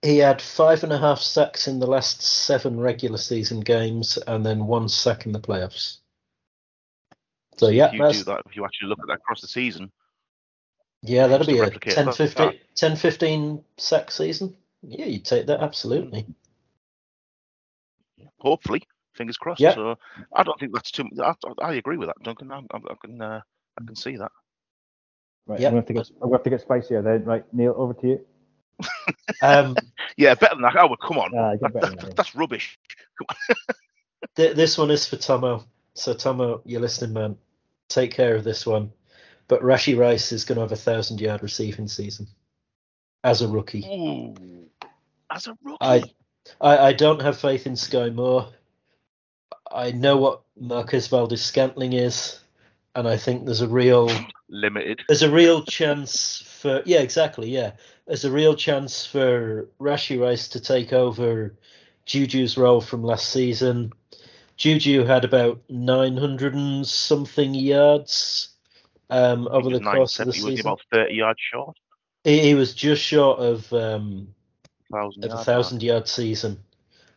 He 0.01 0.17
had 0.17 0.41
five 0.41 0.83
and 0.83 0.93
a 0.93 0.97
half 0.97 1.19
sacks 1.19 1.67
in 1.67 1.79
the 1.79 1.87
last 1.87 2.21
seven 2.21 2.79
regular 2.79 3.17
season 3.17 3.59
games, 3.59 4.17
and 4.25 4.45
then 4.45 4.65
one 4.65 4.87
sack 4.87 5.25
in 5.25 5.33
the 5.33 5.39
playoffs. 5.39 5.97
So 7.57 7.69
yeah, 7.69 7.87
if 7.87 7.93
you 7.93 7.99
that's, 7.99 8.17
do 8.19 8.23
that, 8.25 8.43
if 8.45 8.55
you 8.55 8.63
actually 8.65 8.89
look 8.89 8.99
at 8.99 9.07
that 9.07 9.15
across 9.15 9.41
the 9.41 9.47
season, 9.47 9.91
yeah, 11.01 11.27
to 11.27 11.45
be 11.45 11.57
a 11.57 11.63
replicate 11.63 11.95
10, 11.95 12.05
that. 12.05 12.15
15, 12.15 12.59
10, 12.75 12.95
15 12.95 13.63
sack 13.77 14.11
season. 14.11 14.55
Yeah, 14.81 15.05
you'd 15.05 15.25
take 15.25 15.47
that 15.47 15.61
absolutely. 15.61 16.25
hopefully, 18.39 18.83
fingers 19.15 19.37
crossed. 19.37 19.59
Yeah. 19.59 19.73
So 19.73 19.95
I 20.33 20.43
don't 20.43 20.59
think 20.59 20.73
that's 20.73 20.91
too. 20.91 21.09
I, 21.21 21.33
I 21.61 21.73
agree 21.73 21.97
with 21.97 22.09
that, 22.09 22.21
Duncan. 22.23 22.51
I, 22.51 22.59
I, 22.59 22.77
I 22.77 22.95
can 23.03 23.21
uh, 23.21 23.41
I 23.79 23.83
can 23.85 23.95
see 23.95 24.17
that. 24.17 24.31
Right, 25.47 25.59
Yep. 25.61 25.67
I'm 25.69 25.73
going 25.75 25.85
to 25.85 25.93
get, 25.93 26.09
I'm 26.09 26.19
going 26.19 26.31
to 26.31 26.35
have 26.37 26.43
to 26.43 26.49
get 26.49 26.61
spicier 26.61 27.01
then. 27.01 27.23
Right, 27.23 27.45
Neil, 27.53 27.73
over 27.77 27.93
to 27.93 28.07
you. 28.07 28.25
Um, 29.41 29.75
Yeah, 30.17 30.33
better 30.35 30.55
than 30.55 30.63
that. 30.63 30.75
Oh, 30.77 30.87
well, 30.87 30.97
come 30.97 31.17
on. 31.19 31.31
Get 31.31 31.73
That- 31.73 31.81
that- 31.81 31.99
that. 32.01 32.15
that's 32.15 32.35
rubbish. 32.35 32.79
Come 33.17 33.55
th- 34.35 34.55
this 34.55 34.77
one 34.77 34.91
is 34.91 35.07
for 35.07 35.15
Tomo. 35.17 35.63
So 35.93 36.13
Tomo, 36.13 36.61
you're 36.65 36.81
listening, 36.81 37.13
man. 37.13 37.37
Take 37.89 38.11
care 38.13 38.35
of 38.35 38.43
this 38.43 38.65
one. 38.65 38.91
But 39.47 39.61
Rashee 39.61 39.97
Rice 39.97 40.31
is 40.31 40.43
going 40.45 40.57
to 40.57 40.61
have 40.61 40.71
a 40.71 40.75
thousand 40.75 41.21
yard 41.21 41.41
receiving 41.43 41.87
season 41.87 42.27
as 43.23 43.41
a 43.41 43.47
rookie. 43.47 43.85
Ooh, 43.85 44.67
as 45.31 45.47
a 45.47 45.57
rookie. 45.63 45.77
I 45.81 46.03
I, 46.61 46.77
I 46.77 46.93
don't 46.93 47.21
have 47.21 47.37
faith 47.39 47.65
in 47.67 47.73
Skyy 47.73 48.13
Moore. 48.13 48.49
I 49.71 49.91
know 49.91 50.17
what 50.17 50.41
Marquez 50.59 51.07
Valdes-Scantling 51.07 51.93
is, 51.93 52.39
and 52.97 53.07
I 53.07 53.15
think 53.15 53.45
there's 53.45 53.61
a 53.61 53.67
real 53.67 54.09
Limited. 54.49 55.03
there's 55.07 55.21
a 55.21 55.31
real 55.31 55.63
chance 55.63 56.41
for 56.59 56.81
yeah 56.85 56.99
exactly 56.99 57.49
yeah 57.49 57.73
there's 58.07 58.25
a 58.25 58.31
real 58.31 58.55
chance 58.55 59.05
for 59.05 59.69
Rashee 59.79 60.19
Rice 60.19 60.47
to 60.49 60.59
take 60.59 60.93
over 60.93 61.55
Juju's 62.05 62.57
role 62.57 62.79
from 62.79 63.03
last 63.03 63.29
season. 63.29 63.91
Juju 64.55 65.03
had 65.03 65.25
about 65.25 65.61
900 65.69 66.55
and 66.55 66.87
something 66.87 67.53
yards 67.53 68.49
um, 69.09 69.47
over 69.51 69.69
the 69.69 69.81
course 69.81 70.19
of 70.19 70.27
the 70.27 70.31
970 70.31 70.31
was 70.31 70.35
he 70.35 70.41
season. 70.41 70.59
about 70.61 70.81
30 70.91 71.13
yards 71.13 71.39
short. 71.51 71.77
He, 72.23 72.39
he 72.39 72.55
was 72.55 72.73
just 72.73 73.03
short 73.03 73.39
of 73.39 73.71
um, 73.73 74.29
Thousand 74.89 75.25
of 75.25 75.31
a 75.33 75.43
thousand 75.43 75.83
yard 75.83 76.07
season. 76.07 76.59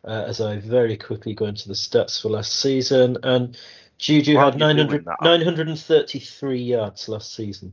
Uh, 0.03 0.25
as 0.27 0.41
I 0.41 0.57
very 0.57 0.97
quickly 0.97 1.33
go 1.33 1.45
into 1.45 1.67
the 1.67 1.73
stats 1.73 2.21
for 2.21 2.29
last 2.29 2.59
season, 2.59 3.17
and 3.23 3.55
Juju 4.01 4.35
had 4.35 4.59
you're 4.59 4.73
900, 4.73 5.05
933 5.21 6.61
yards 6.61 7.07
last 7.07 7.35
season. 7.35 7.71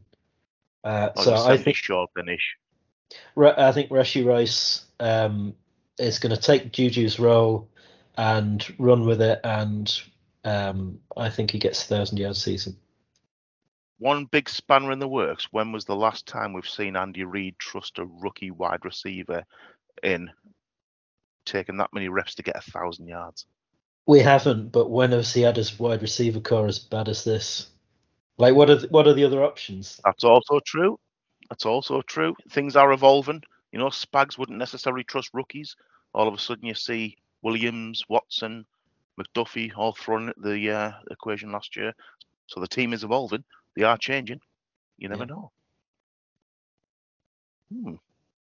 Uh, 0.84 1.08
Oh, 1.16 1.22
so 1.22 1.34
I 1.34 1.56
think 1.56 1.76
short 1.76 2.10
finish. 2.14 2.56
I 3.36 3.72
think 3.72 3.90
Rashee 3.90 4.26
Rice 4.26 4.84
um, 5.00 5.54
is 5.98 6.18
going 6.18 6.34
to 6.34 6.40
take 6.40 6.70
Juju's 6.70 7.18
role 7.18 7.68
and 8.18 8.62
run 8.78 9.06
with 9.06 9.22
it, 9.22 9.40
and 9.42 10.00
um, 10.44 11.00
I 11.16 11.30
think 11.30 11.50
he 11.50 11.58
gets 11.58 11.82
a 11.82 11.86
thousand 11.86 12.18
yard 12.18 12.36
season. 12.36 12.76
One 13.98 14.26
big 14.26 14.50
spanner 14.50 14.92
in 14.92 14.98
the 14.98 15.08
works. 15.08 15.48
When 15.50 15.72
was 15.72 15.86
the 15.86 15.96
last 15.96 16.26
time 16.26 16.52
we've 16.52 16.68
seen 16.68 16.94
Andy 16.94 17.24
Reid 17.24 17.58
trust 17.58 17.98
a 17.98 18.04
rookie 18.04 18.50
wide 18.50 18.84
receiver 18.84 19.44
in 20.02 20.30
taking 21.46 21.78
that 21.78 21.94
many 21.94 22.10
reps 22.10 22.34
to 22.34 22.42
get 22.42 22.56
a 22.56 22.70
thousand 22.70 23.08
yards? 23.08 23.46
We 24.08 24.20
haven't, 24.20 24.72
but 24.72 24.90
when 24.90 25.12
has 25.12 25.34
he 25.34 25.42
had 25.42 25.56
his 25.58 25.78
wide 25.78 26.02
receiver 26.02 26.40
corps 26.40 26.66
as 26.66 26.78
bad 26.80 27.08
as 27.08 27.24
this? 27.24 27.68
Like, 28.38 28.54
what 28.56 28.70
are 28.70 28.76
the, 28.76 28.88
what 28.88 29.06
are 29.06 29.14
the 29.14 29.24
other 29.24 29.44
options? 29.44 30.00
That's 30.04 30.24
also 30.24 30.60
true. 30.60 30.98
That's 31.50 31.66
also 31.66 32.02
true. 32.02 32.34
Things 32.50 32.76
are 32.76 32.92
evolving. 32.92 33.42
You 33.72 33.78
know, 33.78 33.88
Spags 33.90 34.38
wouldn't 34.38 34.58
necessarily 34.58 35.04
trust 35.04 35.30
rookies. 35.34 35.76
All 36.14 36.26
of 36.26 36.34
a 36.34 36.38
sudden, 36.38 36.66
you 36.66 36.74
see 36.74 37.18
Williams, 37.42 38.02
Watson, 38.08 38.66
McDuffie 39.20 39.72
all 39.76 39.92
thrown 39.92 40.30
at 40.30 40.42
the 40.42 40.70
uh, 40.70 40.92
equation 41.10 41.52
last 41.52 41.76
year. 41.76 41.92
So 42.46 42.60
the 42.60 42.68
team 42.68 42.94
is 42.94 43.04
evolving. 43.04 43.44
They 43.76 43.82
are 43.82 43.98
changing. 43.98 44.40
You 44.96 45.10
never 45.10 45.26
Yeah. 45.26 45.34
know. 45.34 45.52
Hmm, 47.72 47.94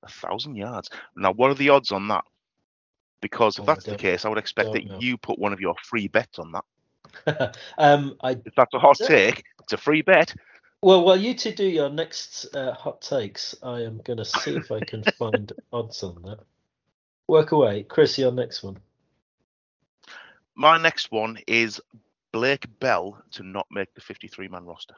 a 0.03 0.09
thousand 0.09 0.57
yards. 0.57 0.91
Now, 1.17 1.33
what 1.33 1.53
are 1.53 1.55
the 1.55 1.71
odds 1.71 1.93
on 1.93 2.09
that? 2.09 2.25
Because 3.23 3.57
if 3.57 3.63
Oh, 3.63 3.67
that's 3.67 3.87
the 3.87 3.97
case, 3.97 4.25
I 4.27 4.29
would 4.29 4.37
expect 4.37 4.73
that 4.73 4.85
know. 4.87 4.99
you 4.99 5.17
put 5.17 5.39
one 5.39 5.55
of 5.55 5.61
your 5.61 5.75
free 5.85 6.09
bets 6.09 6.39
on 6.39 6.53
that. 6.53 7.57
um, 7.79 8.17
I 8.23 8.33
If 8.33 8.55
that's 8.55 8.75
a 8.75 8.79
hot 8.79 8.99
take, 8.99 9.45
it's 9.63 9.73
a 9.73 9.77
free 9.79 10.03
bet. 10.03 10.35
well, 10.83 11.05
while 11.05 11.17
you 11.17 11.33
two 11.35 11.53
do 11.53 11.65
your 11.67 11.89
next 11.89 12.55
uh, 12.55 12.75
hot 12.75 13.01
takes, 13.01 13.55
I 13.63 13.83
am 13.83 14.01
going 14.05 14.19
to 14.19 14.25
see 14.25 14.57
if 14.57 14.71
I 14.71 14.81
can 14.81 15.03
find 15.19 15.51
odds 15.73 16.03
on 16.03 16.21
that. 16.23 16.41
Work 17.29 17.53
away, 17.53 17.85
Chris. 17.85 18.19
Your 18.19 18.33
next 18.33 18.63
one. 18.63 18.79
My 20.55 20.77
next 20.79 21.11
one 21.11 21.39
is 21.47 21.81
Blake 22.33 22.67
Bell 22.81 23.23
to 23.33 23.43
not 23.43 23.67
make 23.71 23.95
the 23.95 24.01
53 24.01 24.49
man 24.49 24.65
roster. 24.65 24.95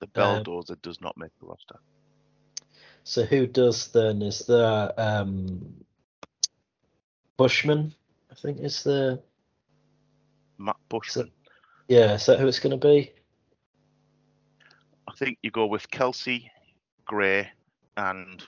The 0.00 0.06
Bell 0.08 0.36
Um, 0.36 0.44
does 0.82 1.00
not 1.00 1.16
make 1.16 1.30
the 1.40 1.46
roster. 1.46 1.78
So 3.04 3.24
who 3.24 3.46
does 3.46 3.88
then? 3.88 4.22
Is 4.22 4.40
there 4.46 4.92
um, 4.98 5.74
Bushman? 7.36 7.94
I 8.30 8.34
think 8.34 8.60
is 8.60 8.82
the 8.82 9.22
Matt 10.58 10.76
Bushman. 10.88 11.30
yeah. 11.88 12.14
Is 12.14 12.26
that 12.26 12.38
who 12.38 12.46
it's 12.46 12.60
going 12.60 12.78
to 12.78 12.86
be? 12.86 13.12
I 15.08 15.12
think 15.16 15.38
you 15.42 15.50
go 15.50 15.66
with 15.66 15.90
Kelce, 15.90 16.48
Gray, 17.04 17.50
and 17.96 18.42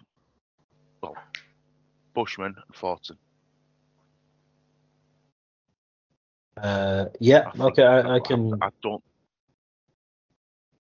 well, 1.03 1.17
Bushman 2.15 2.55
and 2.57 2.77
Fortson. 2.77 3.17
Uh, 6.57 7.07
yeah. 7.21 7.51
I 7.59 7.63
okay, 7.65 7.83
I, 7.83 8.15
I 8.15 8.21
can 8.21 8.55
I 8.63 8.71
don't. 8.83 9.03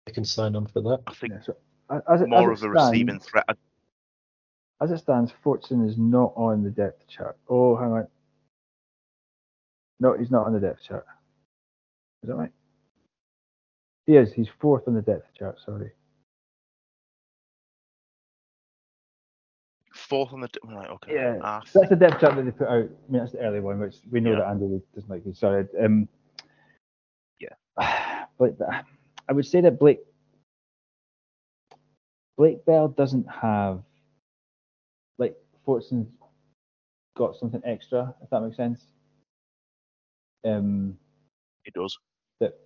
I 0.09 0.11
can 0.11 0.25
sign 0.25 0.57
on 0.57 0.67
for 0.67 0.83
that. 0.83 1.01
I 1.07 1.15
think 1.15 1.35
Yeah, 1.35 1.41
so, 1.43 1.57
as 2.09 2.21
it, 2.23 2.29
more 2.29 2.53
as 2.53 2.63
of 2.63 2.71
a 2.71 2.73
receiving 2.73 3.19
threat. 3.21 3.45
As 4.83 4.91
it 4.91 4.99
stands, 4.99 5.33
Fortson 5.45 5.87
is 5.87 5.99
not 5.99 6.33
on 6.37 6.63
the 6.63 6.71
depth 6.71 7.07
chart. 7.09 7.37
Oh, 7.49 7.77
hang 7.77 7.93
on. 7.93 8.07
No, 10.01 10.17
he's 10.17 10.31
not 10.31 10.47
on 10.47 10.55
the 10.55 10.61
depth 10.61 10.83
chart. 10.83 11.05
Is 12.23 12.29
that 12.29 12.37
right? 12.37 12.53
He 14.07 14.17
is. 14.17 14.33
He's 14.33 14.49
fourth 14.61 14.89
on 14.89 14.95
the 14.95 15.03
depth 15.03 15.27
chart. 15.39 15.59
Sorry. 15.65 15.91
Fourth 19.93 20.33
on 20.33 20.41
the 20.41 20.49
d- 20.49 20.59
right. 20.65 20.89
Okay. 20.89 21.15
Yeah, 21.15 21.39
I 21.43 21.61
That's 21.75 21.89
the 21.91 21.97
depth 21.97 22.21
chart 22.21 22.37
that 22.37 22.45
they 22.45 22.51
put 22.51 22.69
out. 22.69 22.75
I 22.85 23.13
mean, 23.13 23.21
that's 23.21 23.33
the 23.33 23.41
early 23.41 23.61
one, 23.61 23.79
which 23.79 23.97
we 24.11 24.21
know 24.21 24.33
Yeah. 24.33 24.39
that 24.39 24.49
Andy 24.49 24.81
doesn't 24.95 25.11
like. 25.11 25.23
Sorry. 25.35 25.67
Um, 25.83 26.09
Yeah. 27.39 27.55
But 28.39 28.57
I 29.29 29.33
would 29.35 29.45
say 29.45 29.61
that 29.61 29.79
Blake 29.79 30.01
Blake 32.41 32.65
Bell 32.65 32.89
doesn't 32.89 33.27
have 33.29 33.83
like 35.19 35.37
Fortson's 35.67 36.09
got 37.15 37.37
something 37.37 37.61
extra, 37.67 38.15
if 38.23 38.31
that 38.31 38.41
makes 38.41 38.57
sense. 38.57 38.87
Um, 40.47 40.97
He 41.65 41.71
does. 41.73 41.99
that 42.41 42.59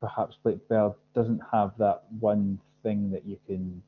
perhaps 0.00 0.36
Blake 0.44 0.68
Bell 0.68 0.96
doesn't 1.16 1.40
have 1.52 1.72
that 1.78 2.04
one 2.20 2.60
thing 2.84 3.10
that 3.10 3.26
you 3.26 3.36
can, 3.44 3.82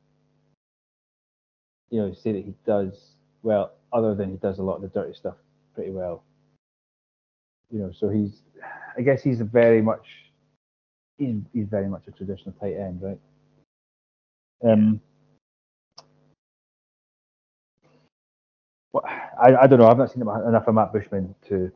you 1.91 2.01
know, 2.01 2.12
say 2.12 2.33
that 2.33 2.45
he 2.45 2.53
does 2.66 3.12
well, 3.45 3.70
other 3.93 4.16
than 4.16 4.31
he 4.33 4.37
does 4.39 4.59
a 4.59 4.62
lot 4.64 4.74
of 4.74 4.83
the 4.83 4.89
dirty 4.89 5.14
stuff 5.14 5.37
pretty 5.76 5.93
well. 5.93 6.24
You 7.70 7.78
know, 7.78 7.93
so 7.93 8.09
he's, 8.09 8.43
I 8.99 9.03
guess 9.03 9.22
he's 9.22 9.41
a 9.41 9.45
very 9.45 9.81
much, 9.81 10.09
he's, 11.18 11.37
he's 11.53 11.68
very 11.68 11.89
much 11.89 12.09
a 12.09 12.11
traditional 12.11 12.53
tight 12.61 12.74
end, 12.74 13.01
right? 13.01 13.20
Um, 14.64 15.01
I, 18.95 19.55
I 19.62 19.66
don't 19.66 19.78
know. 19.78 19.88
I've 19.88 19.99
not 19.99 20.11
seen 20.12 20.22
enough 20.22 20.66
of 20.66 20.74
Matt 20.74 20.93
Bushman 20.93 21.34
to 21.49 21.70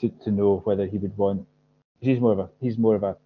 to, 0.00 0.08
to 0.24 0.30
know 0.30 0.60
whether 0.64 0.86
he 0.86 0.98
would 0.98 1.16
want. 1.16 1.46
He's 2.00 2.20
more 2.20 2.32
of 2.32 2.38
a 2.38 2.50
he's 2.60 2.78
more 2.78 2.96
of 2.96 3.02
a 3.02 3.16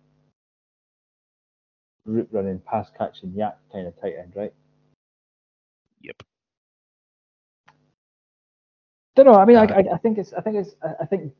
route 2.05 2.29
running, 2.31 2.61
pass 2.61 2.91
catching, 2.97 3.31
YAC 3.31 3.55
kind 3.73 3.87
of 3.87 4.01
tight 4.01 4.15
end, 4.19 4.33
right? 4.37 4.53
Yep. 6.03 6.23
Don't 9.17 9.27
know. 9.27 9.35
I 9.35 9.45
mean, 9.45 9.57
I, 9.57 9.65
I, 9.65 9.85
I 9.95 9.99
think 9.99 10.19
it's 10.19 10.33
I 10.33 10.41
think 10.41 10.57
it's 10.57 10.75
I 10.83 11.03
I 11.03 11.07
think 11.07 11.33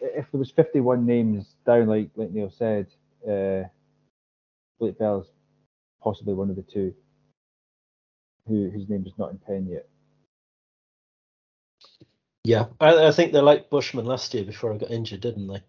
if 0.00 0.30
there 0.30 0.38
was 0.38 0.50
51 0.50 1.04
names 1.04 1.56
down, 1.66 1.86
like 1.86 2.10
like 2.16 2.30
Neil 2.30 2.50
said, 2.50 2.86
uh, 3.28 3.68
Blake 4.78 4.98
Bell's 4.98 5.30
possibly 6.02 6.34
one 6.34 6.50
of 6.50 6.56
the 6.56 6.62
two 6.62 6.94
who 8.46 8.70
whose 8.70 8.88
name 8.88 9.04
is 9.06 9.12
not 9.18 9.30
in 9.30 9.38
pen 9.38 9.66
yet. 9.68 9.88
Yeah, 12.48 12.64
I, 12.80 13.08
I 13.08 13.10
think 13.10 13.34
they 13.34 13.42
liked 13.42 13.68
Bushman 13.68 14.06
last 14.06 14.32
year 14.32 14.42
before 14.42 14.72
I 14.72 14.78
got 14.78 14.90
injured, 14.90 15.20
didn't 15.20 15.48
they? 15.48 15.62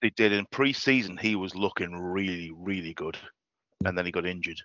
They 0.00 0.10
did 0.10 0.30
in 0.30 0.46
pre-season. 0.52 1.16
He 1.16 1.34
was 1.34 1.56
looking 1.56 1.96
really, 1.96 2.52
really 2.54 2.94
good, 2.94 3.18
and 3.84 3.98
then 3.98 4.06
he 4.06 4.12
got 4.12 4.24
injured, 4.24 4.62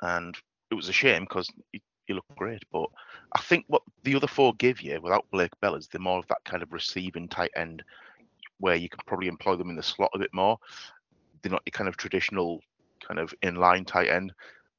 and 0.00 0.34
it 0.70 0.76
was 0.76 0.88
a 0.88 0.94
shame 0.94 1.24
because 1.24 1.46
he, 1.72 1.82
he 2.06 2.14
looked 2.14 2.34
great. 2.36 2.62
But 2.72 2.86
I 3.34 3.40
think 3.42 3.66
what 3.68 3.82
the 4.04 4.16
other 4.16 4.26
four 4.26 4.54
give 4.54 4.80
you 4.80 4.98
without 4.98 5.26
Blake 5.30 5.52
Bell 5.60 5.74
is 5.74 5.88
they're 5.88 6.00
more 6.00 6.20
of 6.20 6.28
that 6.28 6.42
kind 6.46 6.62
of 6.62 6.72
receiving 6.72 7.28
tight 7.28 7.52
end, 7.54 7.82
where 8.60 8.76
you 8.76 8.88
can 8.88 9.00
probably 9.04 9.28
employ 9.28 9.56
them 9.56 9.68
in 9.68 9.76
the 9.76 9.82
slot 9.82 10.10
a 10.14 10.18
bit 10.18 10.32
more. 10.32 10.56
They're 11.42 11.52
not 11.52 11.64
your 11.66 11.72
kind 11.72 11.86
of 11.86 11.98
traditional 11.98 12.62
kind 13.06 13.20
of 13.20 13.34
inline 13.42 13.86
tight 13.86 14.08
end 14.08 14.32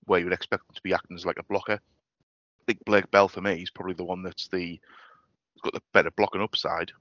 where 0.05 0.17
you 0.17 0.25
would 0.25 0.33
expect 0.33 0.65
them 0.65 0.73
to 0.73 0.81
be 0.81 0.95
acting 0.95 1.15
as 1.15 1.23
like 1.23 1.37
a 1.37 1.43
blocker. 1.43 1.73
I 1.73 2.63
think 2.65 2.83
Blake 2.83 3.11
Bell 3.11 3.27
for 3.27 3.41
me 3.41 3.61
is 3.61 3.69
probably 3.69 3.93
the 3.93 4.05
one 4.05 4.23
that's 4.23 4.47
the 4.47 4.79
got 5.65 5.73
the 5.73 5.81
better 5.93 6.11
blocking 6.11 6.41
upside, 6.41 6.91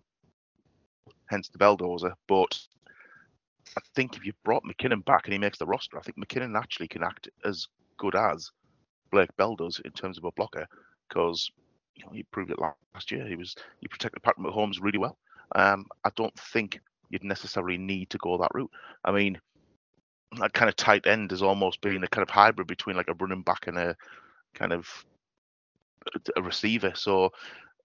hence 1.27 1.49
the 1.49 1.59
Belldozer. 1.59 2.12
But 2.27 2.59
I 3.77 3.81
think 3.95 4.17
if 4.17 4.25
you 4.25 4.33
brought 4.45 4.65
McKinnon 4.65 5.05
back 5.05 5.25
and 5.25 5.33
he 5.33 5.39
makes 5.39 5.59
the 5.59 5.67
roster, 5.67 5.99
I 5.99 6.03
think 6.03 6.19
McKinnon 6.19 6.59
actually 6.59 6.89
can 6.89 7.03
act 7.03 7.29
as 7.45 7.67
good 7.99 8.15
as 8.15 8.51
Blake 9.11 9.35
Bell 9.37 9.55
does 9.55 9.81
in 9.85 9.93
terms 9.93 10.19
of 10.19 10.25
a 10.25 10.33
blocker 10.33 10.67
because 11.09 11.51
you 11.95 12.05
know, 12.05 12.12
he 12.12 12.25
proved 12.25 12.51
it 12.51 12.59
last 12.59 13.11
year. 13.11 13.27
He 13.27 13.37
was 13.37 13.55
he 13.81 13.89
protected 13.89 14.23
Patrick 14.23 14.47
Mahomes 14.47 14.79
really 14.81 14.99
well. 14.99 15.17
Um, 15.55 15.87
I 16.05 16.11
don't 16.17 16.37
think 16.39 16.81
you'd 17.11 17.25
necessarily 17.25 17.79
need 17.79 18.11
to 18.11 18.19
go 18.19 18.37
that 18.39 18.51
route. 18.55 18.71
I 19.05 19.12
mean, 19.12 19.39
that 20.41 20.53
kind 20.53 20.69
of 20.69 20.77
tight 20.77 21.07
end 21.07 21.31
has 21.31 21.43
almost 21.43 21.81
been 21.81 22.03
a 22.03 22.09
kind 22.09 22.27
of 22.27 22.31
hybrid 22.31 22.67
between 22.67 22.97
like 22.97 23.09
a 23.09 23.15
running 23.15 23.43
back 23.43 23.67
and 23.67 23.79
a 23.79 23.97
kind 24.55 24.73
of 24.73 24.89
a 26.37 26.43
receiver. 26.43 26.93
So 26.95 27.33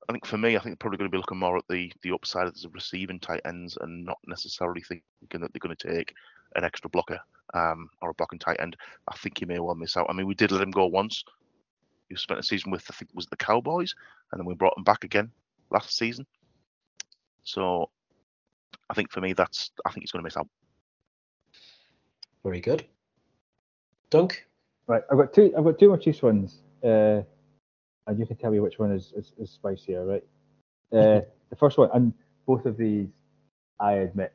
I 0.09 0.11
think 0.11 0.25
for 0.25 0.39
me, 0.39 0.55
I 0.55 0.59
think 0.59 0.71
they're 0.71 0.75
probably 0.77 0.97
going 0.97 1.11
to 1.11 1.15
be 1.15 1.19
looking 1.19 1.37
more 1.37 1.55
at 1.55 1.67
the 1.69 1.93
the 2.01 2.11
upside 2.11 2.47
of 2.47 2.59
the 2.59 2.69
receiving 2.69 3.19
tight 3.19 3.41
ends 3.45 3.77
and 3.79 4.03
not 4.03 4.17
necessarily 4.25 4.81
thinking 4.81 5.03
that 5.39 5.53
they're 5.53 5.59
going 5.59 5.75
to 5.75 5.87
take 5.87 6.15
an 6.55 6.63
extra 6.63 6.89
blocker 6.89 7.19
um, 7.53 7.91
or 8.01 8.09
a 8.09 8.13
blocking 8.15 8.39
tight 8.39 8.59
end. 8.59 8.75
I 9.07 9.15
think 9.17 9.37
he 9.37 9.45
may 9.45 9.59
well 9.59 9.75
miss 9.75 9.95
out. 9.95 10.07
I 10.09 10.13
mean, 10.13 10.25
we 10.25 10.33
did 10.33 10.51
let 10.51 10.63
him 10.63 10.71
go 10.71 10.87
once. 10.87 11.23
He 12.09 12.15
spent 12.15 12.39
a 12.39 12.43
season 12.43 12.71
with 12.71 12.85
I 12.89 12.95
think 12.95 13.11
it 13.11 13.15
was 13.15 13.27
the 13.27 13.37
Cowboys, 13.37 13.93
and 14.31 14.39
then 14.39 14.47
we 14.47 14.55
brought 14.55 14.75
him 14.75 14.83
back 14.83 15.03
again 15.03 15.29
last 15.69 15.95
season. 15.95 16.25
So 17.43 17.91
I 18.89 18.95
think 18.95 19.11
for 19.11 19.21
me, 19.21 19.33
that's 19.33 19.69
I 19.85 19.91
think 19.91 20.01
he's 20.01 20.11
going 20.11 20.23
to 20.23 20.27
miss 20.27 20.37
out. 20.37 20.47
Very 22.43 22.61
good. 22.61 22.83
Dunk. 24.09 24.47
Right, 24.87 25.03
I've 25.11 25.19
got 25.19 25.33
two. 25.33 25.53
I've 25.55 25.63
got 25.63 25.77
two 25.77 25.89
more 25.89 25.99
Chiefs 25.99 26.23
ones, 26.23 26.63
uh, 26.83 27.21
and 28.07 28.19
you 28.19 28.25
can 28.25 28.35
tell 28.37 28.51
me 28.51 28.59
which 28.59 28.79
one 28.79 28.91
is 28.91 29.13
is, 29.15 29.33
is 29.39 29.49
spicier, 29.51 30.05
right? 30.05 30.23
Uh, 30.91 31.21
the 31.51 31.55
first 31.55 31.77
one, 31.77 31.87
and 31.93 32.11
both 32.47 32.65
of 32.65 32.75
these, 32.75 33.09
I 33.79 33.91
admit, 33.93 34.33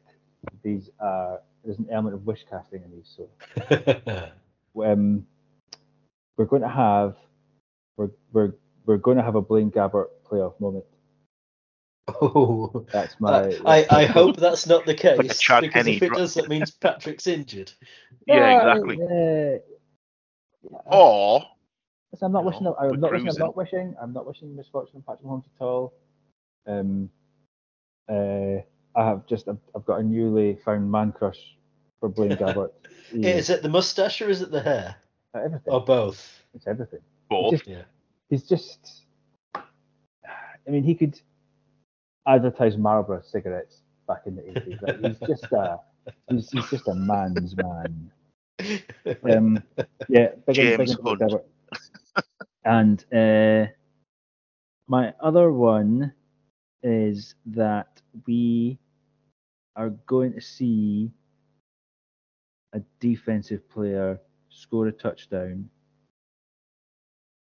these 0.62 0.88
are 1.00 1.40
there's 1.64 1.78
an 1.80 1.88
element 1.90 2.14
of 2.14 2.24
wish 2.26 2.44
casting 2.48 2.82
in 2.84 2.92
these. 2.92 3.16
So, 3.16 4.30
um, 4.84 5.26
we're 6.36 6.44
going 6.44 6.62
to 6.62 6.68
have 6.68 7.16
we're 7.96 8.10
we're 8.32 8.52
we're 8.86 8.98
going 8.98 9.16
to 9.16 9.22
have 9.24 9.34
a 9.34 9.40
Blaine 9.42 9.70
Gabbert 9.72 10.06
playoff 10.30 10.60
moment. 10.60 10.84
oh, 12.20 12.86
That's 12.92 13.18
my. 13.18 13.48
I, 13.64 13.80
I, 13.80 13.86
I 14.02 14.04
hope 14.04 14.36
that's 14.36 14.66
not 14.66 14.86
the 14.86 14.94
case 14.94 15.18
Like 15.18 15.62
because 15.62 15.86
Henne 15.86 15.94
if 15.96 16.02
it 16.02 16.08
dro- 16.08 16.16
does, 16.18 16.34
that 16.34 16.48
means 16.48 16.70
Patrick's 16.70 17.26
injured. 17.26 17.72
Yeah, 18.26 18.60
Ah, 18.62 18.74
exactly. 18.76 19.02
uh, 19.02 20.78
Or 20.86 21.46
Listen, 22.14 22.26
I'm 22.26 22.32
not 22.32 22.44
No, 22.44 22.46
wishing. 22.46 22.66
I'm 22.78 23.00
not 23.00 23.10
wishing. 23.12 23.28
I'm 23.28 23.38
not 23.40 23.56
wishing. 23.56 23.94
I'm 24.00 24.12
not 24.12 24.24
wishing 24.26 24.54
misfortune 24.54 24.96
on 24.98 25.02
Patrick 25.02 25.26
Mahomes 25.26 25.44
at 25.58 25.64
all. 25.64 25.92
Um, 26.64 27.10
uh, 28.08 28.62
I 28.96 29.04
have 29.04 29.26
just. 29.26 29.48
I've, 29.48 29.58
I've 29.74 29.84
got 29.84 29.98
a 29.98 30.02
newly 30.04 30.56
found 30.64 30.88
man 30.88 31.10
crush 31.10 31.56
for 31.98 32.08
Blaine 32.08 32.30
Gabbert. 32.36 32.70
He 33.10 33.26
Is 33.26 33.50
it 33.50 33.62
the 33.62 33.68
mustache 33.68 34.22
or 34.22 34.30
is 34.30 34.42
it 34.42 34.50
the 34.52 34.62
hair? 34.62 34.94
everything? 35.34 35.72
Or 35.72 35.84
both? 35.84 36.40
It's 36.54 36.66
everything. 36.68 37.00
both. 37.28 37.50
Just- 37.50 37.66
Yeah. 37.66 37.82
He's 38.30 38.44
just. 38.44 39.02
I 39.56 40.70
mean, 40.70 40.84
he 40.84 40.94
could 40.94 41.20
advertise 42.28 42.76
Marlboro 42.78 43.22
cigarettes 43.22 43.82
back 44.06 44.22
in 44.26 44.36
the 44.36 44.42
80s. 44.42 44.82
Like, 44.82 45.00
he's 45.00 45.28
just 45.28 45.52
a. 45.52 45.80
He's, 46.30 46.48
he's 46.50 46.70
just 46.70 46.86
a 46.86 46.94
man's 46.94 47.56
man. 47.56 48.10
Um, 49.30 49.62
yeah, 50.08 50.28
big 50.46 50.58
in- 50.58 50.76
big 50.78 50.86
James 50.86 50.90
in 50.92 51.02
Blaine 51.02 51.18
Hunt. 51.18 51.32
Gabbert. 51.32 51.44
And 52.64 53.04
uh, 53.12 53.66
my 54.88 55.12
other 55.20 55.52
one 55.52 56.12
is 56.82 57.34
that 57.46 58.00
we 58.26 58.78
are 59.76 59.90
going 60.06 60.32
to 60.32 60.40
see 60.40 61.10
a 62.74 62.80
defensive 63.00 63.68
player 63.70 64.20
score 64.48 64.88
a 64.88 64.92
touchdown 64.92 65.68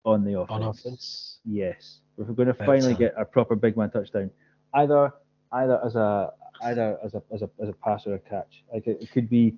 on 0.05 0.25
the 0.25 0.39
offense. 0.39 0.51
On 0.51 0.63
offense. 0.63 1.39
Yes, 1.45 2.01
we're 2.17 2.27
going 2.27 2.47
to 2.47 2.55
About 2.55 2.67
finally 2.67 2.95
get 2.95 3.15
a 3.19 3.25
proper 3.25 3.57
big 3.57 3.77
man 3.77 3.91
touchdown, 3.91 4.31
either 4.75 5.13
either 5.53 5.85
as 5.85 5.97
a 5.97 6.31
either 6.63 6.99
as 7.05 7.15
a 7.15 7.23
as 7.33 7.43
a 7.43 7.51
as 7.61 7.69
a 7.69 7.73
pass 7.73 8.07
or 8.07 8.15
a 8.15 8.19
catch. 8.19 8.65
Like 8.73 8.87
it, 8.87 8.99
it 9.01 9.11
could 9.11 9.29
be, 9.29 9.57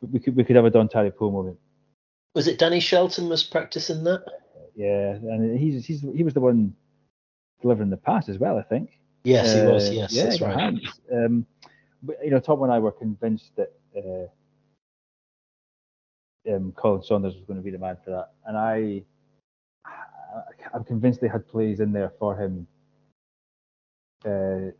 we 0.00 0.18
could 0.18 0.36
we 0.36 0.44
could 0.44 0.56
have 0.56 0.64
a 0.64 0.70
Don 0.70 0.88
Poe 0.88 1.30
moment. 1.30 1.58
Was 2.36 2.46
it 2.48 2.58
Danny 2.58 2.80
Shelton 2.80 3.30
was 3.30 3.42
practicing 3.42 4.04
that? 4.04 4.22
Yeah, 4.74 5.12
and 5.12 5.58
he's 5.58 5.86
he's 5.86 6.02
he 6.02 6.22
was 6.22 6.34
the 6.34 6.40
one 6.40 6.76
delivering 7.62 7.88
the 7.88 7.96
pass 7.96 8.28
as 8.28 8.36
well. 8.36 8.58
I 8.58 8.62
think. 8.62 9.00
Yes, 9.24 9.54
he 9.54 9.62
was. 9.62 9.88
Uh, 9.88 9.92
Yes, 9.92 10.12
yeah, 10.12 10.24
that's 10.24 10.42
right. 10.42 10.78
Um, 11.10 11.46
but, 12.02 12.22
you 12.22 12.30
know, 12.30 12.38
Tom 12.38 12.62
and 12.62 12.70
I 12.70 12.78
were 12.78 12.92
convinced 12.92 13.56
that 13.56 13.72
uh, 13.96 14.26
um, 16.54 16.72
Khalen 16.72 17.02
Saunders 17.06 17.34
was 17.34 17.44
going 17.46 17.58
to 17.58 17.64
be 17.64 17.70
the 17.70 17.78
man 17.78 17.96
for 18.04 18.10
that, 18.10 18.32
and 18.44 18.58
I, 18.58 19.02
I'm 20.74 20.84
convinced 20.84 21.22
they 21.22 21.28
had 21.28 21.48
plays 21.48 21.80
in 21.80 21.90
there 21.90 22.12
for 22.18 22.36
him. 22.36 22.66
Uh, 24.26 24.72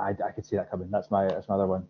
I, 0.00 0.10
I 0.10 0.30
could 0.32 0.46
see 0.46 0.54
that 0.54 0.70
coming. 0.70 0.88
That's 0.88 1.10
my 1.10 1.24
that's 1.26 1.48
my 1.48 1.56
other 1.56 1.66
one. 1.66 1.88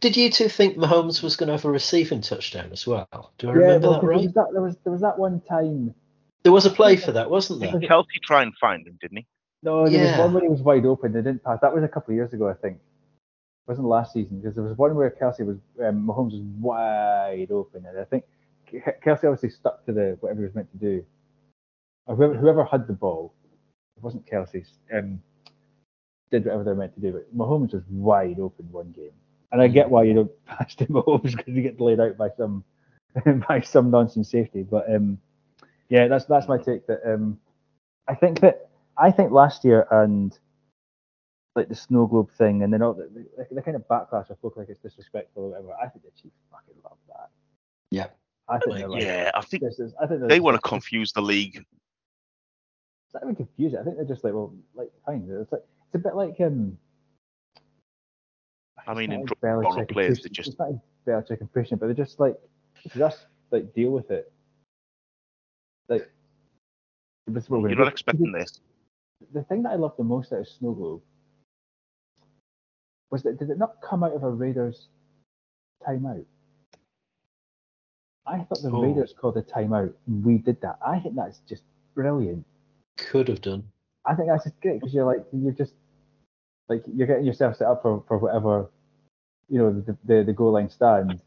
Did 0.00 0.16
you 0.16 0.30
two 0.30 0.48
think 0.48 0.76
Mahomes 0.76 1.22
was 1.22 1.36
going 1.36 1.48
to 1.48 1.52
have 1.54 1.64
a 1.64 1.70
receiving 1.70 2.20
touchdown 2.20 2.70
as 2.72 2.86
well? 2.86 3.32
Do 3.38 3.48
I 3.48 3.52
Yeah, 3.52 3.58
remember 3.58 3.88
well, 3.88 3.92
that 3.94 4.00
there 4.00 4.08
right? 4.08 4.22
was 4.22 4.32
that 4.34 4.46
there 4.52 4.62
was 4.62 4.76
there 4.84 4.92
was 4.92 5.02
that 5.02 5.18
one 5.18 5.40
time. 5.40 5.94
There 6.42 6.52
was 6.52 6.66
a 6.66 6.70
play 6.70 6.96
for 6.96 7.12
that, 7.12 7.30
wasn't 7.30 7.60
there? 7.60 7.72
Didn't 7.72 7.88
Kelce 7.90 8.06
try 8.24 8.42
and 8.42 8.54
find 8.56 8.86
him, 8.86 8.98
didn't 9.00 9.18
he? 9.18 9.26
No, 9.62 9.88
there 9.88 9.98
Yeah. 9.98 10.12
was 10.12 10.18
one 10.26 10.32
where 10.34 10.42
he 10.42 10.48
was 10.48 10.62
wide 10.62 10.86
open. 10.86 11.12
They 11.12 11.20
didn't 11.22 11.42
pass. 11.42 11.60
That 11.60 11.74
was 11.74 11.82
a 11.84 11.88
couple 11.88 12.12
of 12.12 12.16
years 12.16 12.32
ago, 12.32 12.48
I 12.48 12.54
think. 12.54 12.76
It 12.76 13.70
wasn't 13.70 13.88
last 13.88 14.12
season 14.12 14.40
because 14.40 14.54
there 14.54 14.64
was 14.64 14.78
one 14.78 14.94
where 14.94 15.10
Kelce 15.10 15.44
was 15.44 15.58
um, 15.82 16.06
Mahomes 16.06 16.32
was 16.32 16.42
wide 16.60 17.50
open, 17.50 17.84
and 17.86 17.98
I 17.98 18.04
think 18.04 18.24
Kelce 18.72 19.24
obviously 19.24 19.50
stuck 19.50 19.84
to 19.86 19.92
the 19.92 20.16
whatever 20.20 20.40
he 20.40 20.46
was 20.46 20.54
meant 20.54 20.70
to 20.72 20.78
do. 20.78 21.04
Or 22.06 22.16
whoever, 22.16 22.34
whoever 22.34 22.64
had 22.64 22.86
the 22.86 22.94
ball, 22.94 23.34
it 23.96 24.02
wasn't 24.02 24.26
Kelce's. 24.26 24.72
Um, 24.92 25.20
did 26.30 26.44
whatever 26.44 26.64
they're 26.64 26.74
meant 26.74 26.94
to 26.94 27.00
do, 27.00 27.12
but 27.12 27.36
Mahomes 27.36 27.72
was 27.74 27.82
wide 27.90 28.38
open 28.38 28.70
one 28.70 28.92
game, 28.92 29.12
and 29.52 29.62
I 29.62 29.68
get 29.68 29.90
why 29.90 30.04
you 30.04 30.14
don't 30.14 30.30
pass 30.46 30.74
to 30.76 30.86
Mahomes 30.86 31.36
because 31.36 31.54
you 31.54 31.62
get 31.62 31.80
laid 31.80 32.00
out 32.00 32.16
by 32.16 32.28
some 32.36 32.64
by 33.48 33.60
some 33.60 33.90
nonsense 33.90 34.30
safety. 34.30 34.62
But 34.62 34.92
um, 34.92 35.18
yeah, 35.88 36.08
that's 36.08 36.26
that's 36.26 36.48
my 36.48 36.58
take. 36.58 36.86
That 36.86 37.00
um, 37.04 37.38
I 38.06 38.14
think 38.14 38.40
that 38.40 38.70
I 38.96 39.10
think 39.10 39.32
last 39.32 39.64
year 39.64 39.86
and 39.90 40.36
like 41.54 41.68
the 41.68 41.74
snow 41.74 42.06
globe 42.06 42.30
thing, 42.32 42.62
and 42.62 42.72
then 42.72 42.82
all 42.82 42.94
the, 42.94 43.08
the, 43.36 43.54
the 43.54 43.62
kind 43.62 43.76
of 43.76 43.86
backlash 43.88 44.30
of 44.30 44.38
folk 44.40 44.56
like 44.56 44.68
it's 44.68 44.80
disrespectful 44.80 45.44
or 45.44 45.50
whatever. 45.50 45.72
I 45.74 45.88
think 45.88 46.04
the 46.04 46.10
Chiefs 46.20 46.36
fucking 46.50 46.80
love 46.84 46.98
that. 47.08 47.30
Yeah. 47.90 48.06
I 48.48 48.58
think 48.58 48.76
they're 48.76 48.88
like, 48.88 49.02
Yeah, 49.02 49.30
I 49.34 49.42
think 49.42 49.62
this 49.62 49.78
is. 49.78 49.92
I 50.00 50.06
think 50.06 50.20
they're 50.20 50.28
they 50.28 50.36
just 50.36 50.44
want 50.44 50.54
to 50.56 50.68
confuse 50.68 51.12
the 51.12 51.20
league. 51.20 51.56
It's 51.56 53.14
not 53.14 53.22
even 53.22 53.36
confused. 53.36 53.76
I 53.76 53.82
think 53.82 53.96
they're 53.96 54.04
just 54.04 54.24
like, 54.24 54.32
well, 54.32 54.54
like 54.74 54.90
fine. 55.04 55.26
It's 55.28 55.52
like 55.52 55.62
it's 55.86 55.94
a 55.94 55.98
bit 55.98 56.14
like 56.14 56.36
um. 56.40 56.78
I 58.88 58.94
mean, 58.94 59.12
in 59.12 59.20
like 59.20 59.40
Belichick 59.40 59.90
players, 59.90 60.18
Christian- 60.20 60.30
they 60.30 60.34
just- 60.34 60.48
It's 60.50 60.58
not 60.58 60.70
like 60.70 60.80
Belichick 61.06 61.40
and 61.40 61.52
Christian, 61.52 61.78
but 61.78 61.86
they're 61.86 61.94
just 61.94 62.18
like 62.18 62.36
just 62.96 63.26
like 63.50 63.72
deal 63.74 63.90
with 63.90 64.10
it. 64.10 64.32
Like 65.88 66.10
this 67.26 67.44
is 67.44 67.50
what 67.50 67.60
we're 67.62 67.68
You're 67.70 67.78
not 67.78 67.84
do. 67.84 67.90
expecting 67.90 68.32
this. 68.32 68.60
the 69.32 69.42
thing 69.44 69.62
that 69.64 69.70
I 69.70 69.74
loved 69.74 69.98
the 69.98 70.04
most 70.04 70.32
out 70.32 70.40
of 70.40 70.48
Snow 70.48 70.72
Globe 70.72 71.02
was 73.10 73.22
that 73.24 73.38
did 73.38 73.50
it 73.50 73.58
not 73.58 73.80
come 73.82 74.02
out 74.04 74.12
of 74.12 74.22
a 74.22 74.30
Raiders 74.30 74.88
timeout? 75.86 76.24
I 78.26 78.44
thought 78.44 78.62
the 78.62 78.70
Oh. 78.70 78.82
Raiders 78.82 79.14
called 79.18 79.36
a 79.38 79.42
timeout. 79.42 79.94
and 80.06 80.24
We 80.24 80.38
did 80.38 80.60
that. 80.60 80.78
I 80.86 80.98
think 81.00 81.14
that's 81.16 81.40
just 81.40 81.64
brilliant. 81.94 82.44
Could 82.98 83.28
have 83.28 83.40
done. 83.40 83.64
I 84.04 84.14
think 84.14 84.28
that's 84.28 84.44
just 84.44 84.60
great 84.60 84.80
because 84.80 84.94
you're 84.94 85.04
like 85.06 85.24
you're 85.32 85.52
just 85.52 85.74
like 86.68 86.82
you're 86.86 87.06
getting 87.06 87.24
yourself 87.24 87.56
set 87.56 87.66
up 87.66 87.82
for, 87.82 88.04
for 88.06 88.18
whatever 88.18 88.70
you 89.48 89.58
know 89.58 89.72
the, 89.72 89.96
the 90.04 90.24
the 90.24 90.32
goal 90.32 90.52
line 90.52 90.68
stand. 90.70 91.20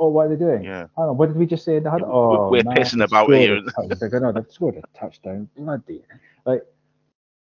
Oh, 0.00 0.08
what 0.08 0.26
are 0.26 0.28
they 0.28 0.36
doing? 0.36 0.62
Yeah. 0.62 0.86
Hang 0.96 1.06
on, 1.08 1.16
what 1.16 1.26
did 1.26 1.36
we 1.36 1.44
just 1.46 1.64
say 1.64 1.76
in 1.76 1.82
the 1.82 1.90
huddle? 1.90 2.08
Oh, 2.10 2.50
we're 2.50 2.62
man, 2.62 2.76
pissing 2.76 2.98
they 2.98 3.04
about 3.04 3.26
scored 3.26 3.38
here. 3.38 3.56
a 3.56 3.62
touch- 3.88 3.98
They're 3.98 4.08
gonna 4.08 4.32
they've 4.32 4.50
scored 4.52 4.76
a 4.76 4.98
touchdown. 4.98 5.48
Bloody 5.56 6.02
like 6.44 6.64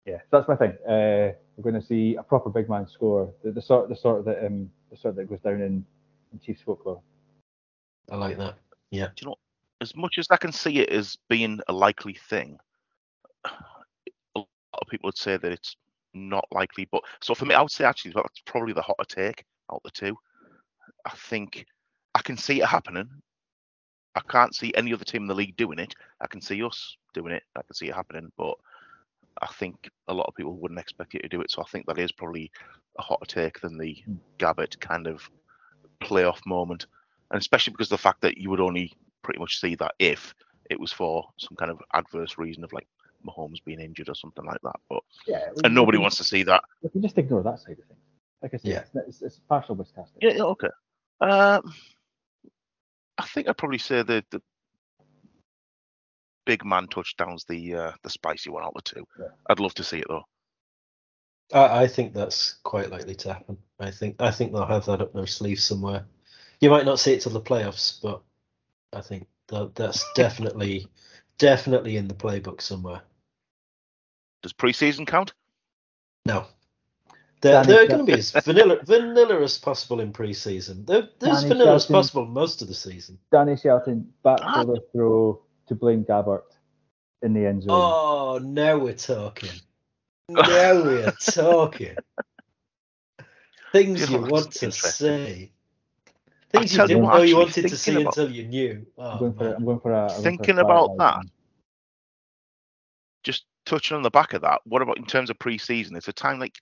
yeah, 0.06 0.20
that's 0.32 0.48
my 0.48 0.56
thing. 0.56 0.72
Uh, 0.88 1.34
we're 1.58 1.64
going 1.72 1.74
to 1.74 1.82
see 1.82 2.16
a 2.16 2.22
proper 2.22 2.52
big 2.52 2.70
man 2.70 2.88
score, 2.88 3.34
the, 3.44 3.52
the 3.52 3.62
sort 3.62 3.90
the 3.90 3.96
sort 3.96 4.24
that 4.26 4.46
um 4.46 4.70
the 4.92 4.98
sort 4.98 5.16
that 5.16 5.28
goes 5.28 5.40
down 5.40 5.56
in, 5.62 5.84
in 6.32 6.40
Chiefs 6.46 6.62
folklore. 6.62 7.02
I 8.12 8.16
like 8.18 8.38
that. 8.38 8.56
Yeah. 8.92 9.08
Do 9.16 9.24
you 9.24 9.28
know, 9.30 9.36
as 9.82 9.96
much 9.96 10.20
as 10.20 10.28
I 10.30 10.38
can 10.38 10.52
see 10.52 10.78
it 10.80 10.90
as 10.90 11.18
being 11.28 11.60
a 11.68 11.74
likely 11.74 12.14
thing, 12.14 12.60
a 13.46 13.50
lot 14.36 14.48
of 14.80 14.88
people 14.90 15.08
would 15.08 15.18
say 15.18 15.38
that 15.38 15.52
it's 15.52 15.76
not 16.14 16.46
likely. 16.52 16.88
But 16.92 17.02
so 17.22 17.34
for 17.34 17.46
me, 17.46 17.56
I 17.56 17.62
would 17.64 17.72
say 17.72 17.86
actually 17.86 18.12
that's 18.12 18.42
probably 18.46 18.74
the 18.74 18.84
hotter 18.84 19.06
take 19.08 19.44
out 19.72 19.82
the 19.84 19.92
two. 19.92 20.18
I 21.06 21.12
think 21.12 21.66
I 22.14 22.22
can 22.22 22.38
see 22.38 22.62
it 22.62 22.66
happening. 22.68 23.10
I 24.16 24.22
can't 24.30 24.56
see 24.56 24.74
any 24.76 24.94
other 24.94 25.04
team 25.04 25.24
in 25.24 25.28
the 25.28 25.36
league 25.36 25.58
doing 25.58 25.80
it. 25.80 25.94
I 26.22 26.28
can 26.28 26.42
see 26.42 26.64
us 26.64 26.96
doing 27.14 27.34
it. 27.34 27.44
I 27.56 27.62
can 27.64 27.74
see 27.76 27.88
it 27.88 27.96
happening, 27.96 28.32
but 28.38 28.56
I 29.42 29.48
think 29.48 29.90
a 30.08 30.14
lot 30.14 30.28
of 30.28 30.36
people 30.36 30.56
wouldn't 30.56 30.80
expect 30.80 31.14
you 31.14 31.20
to 31.20 31.28
do 31.28 31.42
it. 31.42 31.52
So 31.52 31.62
I 31.62 31.66
think 31.66 31.86
that 31.88 32.00
is 32.00 32.12
probably 32.14 32.50
a 32.98 33.02
hotter 33.02 33.26
take 33.26 33.60
than 33.60 33.78
the 33.78 33.94
Hmm. 34.06 34.16
Gabbert 34.40 34.80
kind 34.80 35.08
of 35.08 35.30
playoff 36.02 36.46
moment, 36.46 36.88
and 37.32 37.40
especially 37.40 37.72
because 37.72 37.88
of 37.88 37.98
the 37.98 38.04
fact 38.04 38.22
that 38.22 38.38
you 38.38 38.50
would 38.50 38.62
only 38.62 38.94
pretty 39.22 39.40
much 39.40 39.60
see 39.60 39.76
that 39.76 39.94
if 40.00 40.34
it 40.70 40.80
was 40.80 40.94
for 40.94 41.28
some 41.38 41.56
kind 41.58 41.72
of 41.72 41.82
adverse 41.94 42.38
reason 42.38 42.64
of 42.64 42.72
like 42.72 42.88
Mahomes 43.26 43.64
being 43.66 43.80
injured 43.80 44.08
or 44.10 44.16
something 44.16 44.46
like 44.46 44.62
that. 44.64 44.76
But 44.90 45.04
Yeah, 45.28 45.50
and 45.64 45.76
nobody 45.76 45.98
wants 45.98 46.18
to 46.18 46.24
see 46.24 46.44
that. 46.44 46.64
We 46.82 46.90
can 46.90 47.02
just 47.02 47.18
ignore 47.18 47.44
that 47.44 47.60
side 47.60 47.80
of 47.80 47.86
things. 47.86 48.00
Like 48.46 48.54
I 48.54 48.58
said, 48.58 48.72
Yeah. 48.72 49.02
it's, 49.02 49.08
it's, 49.08 49.22
it's 49.24 49.40
partial 49.50 49.76
miscasting. 49.76 50.18
Yeah, 50.22 50.34
yeah, 50.34 50.44
okay. 50.44 50.68
Um, 51.20 51.74
I 53.18 53.26
think 53.26 53.50
I'd 53.50 53.58
probably 53.58 53.80
say 53.80 54.04
the, 54.04 54.24
the 54.30 54.40
big 56.46 56.64
man 56.64 56.88
touchdowns 56.88 57.46
the 57.46 57.74
uh, 57.74 57.92
the 58.04 58.10
spicy 58.12 58.52
one 58.52 58.64
out 58.64 58.74
of 58.76 58.84
the 58.84 58.92
two. 58.94 59.06
Yeah. 59.20 59.30
I'd 59.50 59.60
love 59.60 59.74
to 59.76 59.84
see 59.84 59.98
it 59.98 60.06
though. 60.08 60.26
I, 61.56 61.86
I 61.86 61.88
think 61.88 62.14
that's 62.14 62.58
quite 62.62 62.92
likely 62.92 63.16
to 63.16 63.34
happen. 63.34 63.58
I 63.80 63.90
think 63.90 64.18
I 64.20 64.30
think 64.30 64.54
they'll 64.54 64.68
have 64.68 64.86
that 64.86 65.02
up 65.02 65.12
their 65.14 65.26
sleeve 65.26 65.60
somewhere. 65.60 66.06
You 66.62 66.70
might 66.70 66.86
not 66.86 67.00
see 67.00 67.14
it 67.14 67.22
till 67.22 67.32
the 67.32 67.42
playoffs, 67.42 68.00
but 68.00 68.22
I 68.94 69.02
think 69.02 69.26
that, 69.48 69.74
that's 69.74 70.06
definitely 70.16 70.86
definitely 71.40 71.98
in 71.98 72.08
the 72.08 72.14
playbook 72.14 72.62
somewhere. 72.62 73.02
Does 74.44 74.54
preseason 74.54 75.08
count? 75.08 75.34
No. 76.28 76.46
They're, 77.42 77.64
they're 77.64 77.88
going 77.88 78.00
to 78.06 78.12
be 78.12 78.14
as 78.20 78.32
vanilla, 78.32 78.78
vanilla 78.86 79.42
as 79.44 79.58
possible 79.58 80.00
in 80.00 80.12
pre-season. 80.12 80.84
They're, 80.86 81.10
they're 81.20 81.32
as 81.32 81.44
Danny 81.44 81.54
vanilla 81.56 81.76
as 81.76 81.86
possible 81.86 82.26
most 82.26 82.62
of 82.62 82.68
the 82.68 82.74
season. 82.74 83.20
Danny 83.32 83.56
Shelton 83.58 84.12
back 84.24 84.40
Ah. 84.42 84.62
over 84.62 84.76
throw 84.92 85.42
to 85.68 85.76
Blaine 85.76 86.04
Gabbert 86.06 86.44
in 87.22 87.34
the 87.34 87.46
end 87.46 87.64
zone. 87.64 87.72
Oh, 87.72 88.40
now 88.42 88.78
we're 88.78 88.94
talking. 88.94 89.50
Now 90.28 90.42
we're 90.84 91.12
talking. 91.22 91.96
Things 93.72 94.00
Just 94.00 94.12
you 94.12 94.22
want 94.22 94.52
to 94.54 94.66
interesting. 94.66 95.26
say. 95.28 95.52
Things 96.52 96.76
you 96.76 96.88
didn't 96.88 97.04
know 97.04 97.22
you 97.22 97.38
wanted 97.38 97.68
to 97.68 97.78
see 97.78 97.92
about- 98.02 98.18
until 98.18 98.32
you 98.32 98.48
knew. 98.48 98.88
I'm 98.98 99.06
Oh, 99.06 99.20
going 99.20 99.34
for. 99.34 99.44
man. 99.44 99.54
I'm 99.58 99.66
going 99.66 99.80
for 99.82 99.92
a. 99.92 100.02
I'm 100.02 100.08
going 100.08 100.16
for 100.16 100.20
a 100.20 100.24
Thinking 100.24 100.58
about 100.60 100.98
that, 100.98 101.18
man. 101.18 101.32
Just 103.24 103.46
touching 103.68 103.98
on 103.98 104.02
the 104.04 104.10
back 104.10 104.34
of 104.34 104.42
that, 104.42 104.62
what 104.66 104.82
about 104.82 104.98
in 104.98 105.06
terms 105.06 105.30
of 105.30 105.38
pre-season? 105.38 105.96
It's 105.96 106.08
a 106.08 106.14
time 106.14 106.40
like, 106.40 106.58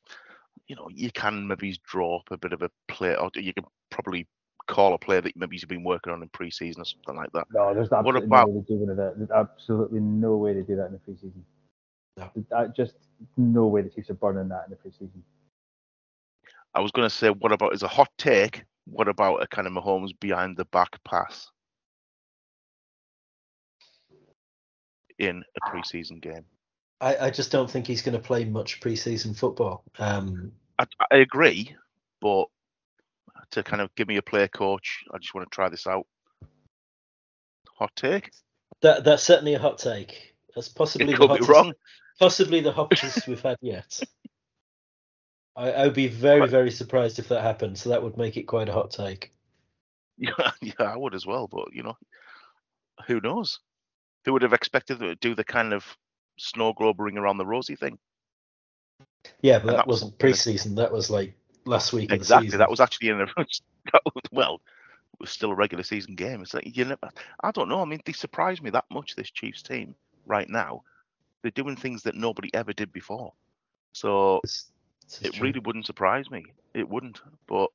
you 0.67 0.75
know, 0.75 0.87
you 0.91 1.11
can 1.11 1.47
maybe 1.47 1.77
draw 1.85 2.17
up 2.17 2.31
a 2.31 2.37
bit 2.37 2.53
of 2.53 2.61
a 2.61 2.69
play, 2.87 3.15
or 3.15 3.29
you 3.35 3.53
can 3.53 3.65
probably 3.89 4.27
call 4.67 4.93
a 4.93 4.97
player 4.97 5.21
that 5.21 5.35
maybe 5.35 5.57
you've 5.57 5.67
been 5.67 5.83
working 5.83 6.13
on 6.13 6.21
in 6.21 6.29
preseason 6.29 6.79
or 6.79 6.85
something 6.85 7.15
like 7.15 7.31
that. 7.33 7.47
No, 7.53 7.73
there's 7.73 7.89
What 7.91 7.99
absolutely 7.99 8.27
about- 8.27 8.47
no 8.47 8.53
way 8.53 8.65
they 8.69 8.75
do 8.75 8.95
that. 8.95 9.17
There's 9.17 9.31
absolutely 9.31 9.99
no 9.99 10.37
way 10.37 10.53
they 10.53 10.61
do 10.61 10.75
that 10.77 10.87
in 10.87 10.93
the 10.93 10.99
preseason. 10.99 11.43
No. 12.17 12.29
I 12.55 12.67
just 12.67 12.95
no 13.37 13.67
way 13.67 13.81
the 13.81 13.89
Chiefs 13.89 14.09
are 14.09 14.15
burning 14.15 14.47
that 14.49 14.65
in 14.65 14.71
the 14.71 14.77
preseason. 14.77 15.21
I 16.75 16.79
was 16.79 16.91
going 16.91 17.07
to 17.07 17.15
say, 17.15 17.29
what 17.29 17.51
about 17.51 17.73
as 17.73 17.83
a 17.83 17.87
hot 17.87 18.09
take? 18.17 18.63
What 18.85 19.07
about 19.07 19.41
a 19.41 19.47
kind 19.47 19.67
of 19.67 19.73
Mahomes 19.73 20.11
behind 20.19 20.57
the 20.57 20.65
back 20.65 21.03
pass 21.03 21.49
in 25.19 25.39
a 25.39 25.59
ah. 25.63 25.71
preseason 25.71 26.21
game? 26.21 26.45
I, 27.03 27.25
I 27.25 27.29
just 27.29 27.51
don't 27.51 27.69
think 27.69 27.85
he's 27.85 28.01
going 28.01 28.15
to 28.17 28.23
play 28.23 28.45
much 28.45 28.79
preseason 28.79 29.35
football. 29.35 29.83
Um, 29.99 30.53
I, 30.79 30.85
I 31.11 31.17
agree, 31.17 31.75
but 32.21 32.45
to 33.51 33.61
kind 33.63 33.81
of 33.81 33.93
give 33.95 34.07
me 34.07 34.17
a 34.17 34.21
player 34.21 34.47
coach, 34.47 35.03
I 35.13 35.17
just 35.17 35.35
want 35.35 35.49
to 35.51 35.53
try 35.53 35.67
this 35.69 35.85
out. 35.85 36.07
Hot 37.77 37.91
take? 37.95 38.31
that 38.81 39.03
that's 39.03 39.23
certainly 39.23 39.53
a 39.53 39.59
hot 39.59 39.77
take. 39.79 40.35
That's 40.55 40.69
possibly 40.69 41.07
It 41.07 41.11
the 41.11 41.17
could 41.17 41.27
be 41.27 41.33
hottest, 41.33 41.49
wrong. 41.49 41.73
possibly 42.19 42.61
the 42.61 42.71
hottest 42.71 43.27
we've 43.27 43.41
had 43.41 43.57
yet. 43.61 43.99
I, 45.55 45.71
I 45.71 45.85
would 45.85 45.93
be 45.93 46.07
very 46.07 46.47
very 46.47 46.71
surprised 46.71 47.19
if 47.19 47.27
that 47.29 47.41
happened. 47.41 47.77
So 47.77 47.89
that 47.89 48.01
would 48.03 48.17
make 48.17 48.37
it 48.37 48.43
quite 48.43 48.69
a 48.69 48.73
hot 48.73 48.91
take. 48.91 49.31
Yeah, 50.15 50.51
yeah, 50.61 50.73
I 50.79 50.95
would 50.95 51.15
as 51.15 51.25
well, 51.25 51.47
but 51.47 51.73
you 51.73 51.81
know, 51.81 51.97
who 53.07 53.19
knows? 53.19 53.59
Who 54.25 54.33
would 54.33 54.43
have 54.43 54.53
expected 54.53 54.99
to 54.99 55.15
do 55.15 55.33
the 55.33 55.43
kind 55.43 55.73
of 55.73 55.83
snow 56.37 56.73
globe 56.73 56.99
ring 56.99 57.17
around 57.17 57.37
the 57.37 57.45
rosy 57.45 57.75
thing? 57.75 57.97
Yeah, 59.41 59.59
but 59.59 59.61
And 59.61 59.69
that, 59.69 59.75
that 59.77 59.87
was 59.87 60.03
wasn't 60.03 60.17
preseason. 60.19 60.75
That 60.75 60.91
was 60.91 61.09
like 61.09 61.33
last 61.65 61.93
week 61.93 62.09
the 62.09 62.15
Exactly. 62.15 62.57
That 62.57 62.69
was 62.69 62.79
actually 62.79 63.09
in 63.09 63.21
a 63.21 63.27
was, 63.37 63.61
well, 64.31 64.55
it 65.13 65.19
was 65.19 65.29
still 65.29 65.51
a 65.51 65.55
regular 65.55 65.83
season 65.83 66.15
game. 66.15 66.41
It's 66.41 66.53
like 66.53 66.75
you 66.75 66.85
never. 66.85 67.09
I 67.41 67.51
don't 67.51 67.69
know. 67.69 67.81
I 67.81 67.85
mean, 67.85 68.01
they 68.05 68.13
surprised 68.13 68.61
me 68.61 68.69
that 68.71 68.85
much. 68.91 69.15
This 69.15 69.31
Chiefs 69.31 69.61
team 69.61 69.95
right 70.25 70.49
now, 70.49 70.83
they're 71.41 71.51
doing 71.51 71.75
things 71.75 72.03
that 72.03 72.15
nobody 72.15 72.53
ever 72.53 72.73
did 72.73 72.91
before. 72.91 73.33
So 73.93 74.37
It's- 74.43 74.71
it's 75.05 75.21
it 75.21 75.33
true. 75.33 75.47
really 75.47 75.59
wouldn't 75.59 75.85
surprise 75.85 76.29
me. 76.31 76.45
It 76.73 76.87
wouldn't. 76.87 77.21
But 77.47 77.69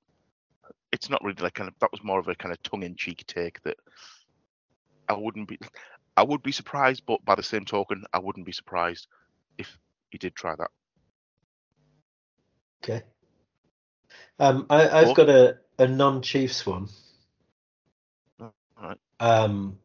it's 0.92 1.10
not 1.10 1.22
really 1.22 1.40
like 1.42 1.54
kind 1.54 1.68
of 1.68 1.74
that 1.80 1.92
was 1.92 2.02
more 2.02 2.18
of 2.18 2.28
a 2.28 2.34
kind 2.34 2.52
of 2.52 2.62
tongue-in-cheek 2.62 3.24
take 3.26 3.62
that 3.62 3.76
I 5.08 5.14
wouldn't 5.14 5.48
be. 5.48 5.58
I 6.18 6.22
would 6.24 6.42
be 6.42 6.50
surprised, 6.50 7.04
but 7.06 7.24
by 7.24 7.36
the 7.36 7.44
same 7.44 7.64
token, 7.64 8.02
I 8.12 8.18
wouldn't 8.18 8.44
be 8.44 8.50
surprised 8.50 9.06
if 9.56 9.78
he 10.10 10.18
did 10.18 10.34
try 10.34 10.56
that. 10.56 10.70
Okay. 12.82 13.04
Um, 14.40 14.66
I, 14.68 14.88
I've 14.88 15.14
got 15.14 15.28
a, 15.28 15.58
a 15.78 15.86
non-Chiefs 15.86 16.66
one. 16.66 16.88
Alright. 18.40 18.98
Um, 19.20 19.78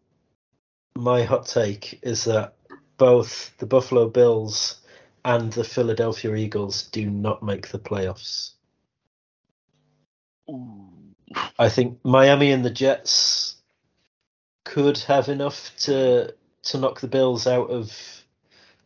my 0.96 1.22
hot 1.22 1.46
take 1.46 2.00
is 2.02 2.24
that 2.26 2.56
both 2.98 3.56
the 3.60 3.68
Buffalo 3.68 4.10
Bills 4.10 4.82
and 5.24 5.54
the 5.54 5.64
Philadelphia 5.64 6.34
Eagles 6.34 6.88
do 6.88 7.12
not 7.12 7.44
make 7.44 7.68
the 7.68 7.80
playoffs. 7.80 8.54
Ooh. 10.50 10.90
I 11.60 11.70
think 11.70 12.00
Miami 12.04 12.52
and 12.52 12.66
the 12.66 12.72
Jets 12.72 13.58
could 14.64 14.98
have 15.00 15.30
enough 15.30 15.72
to 15.80 16.34
to 16.64 16.78
knock 16.78 17.02
the 17.02 17.08
Bills 17.08 17.48
out 17.48 17.70
of 17.70 18.24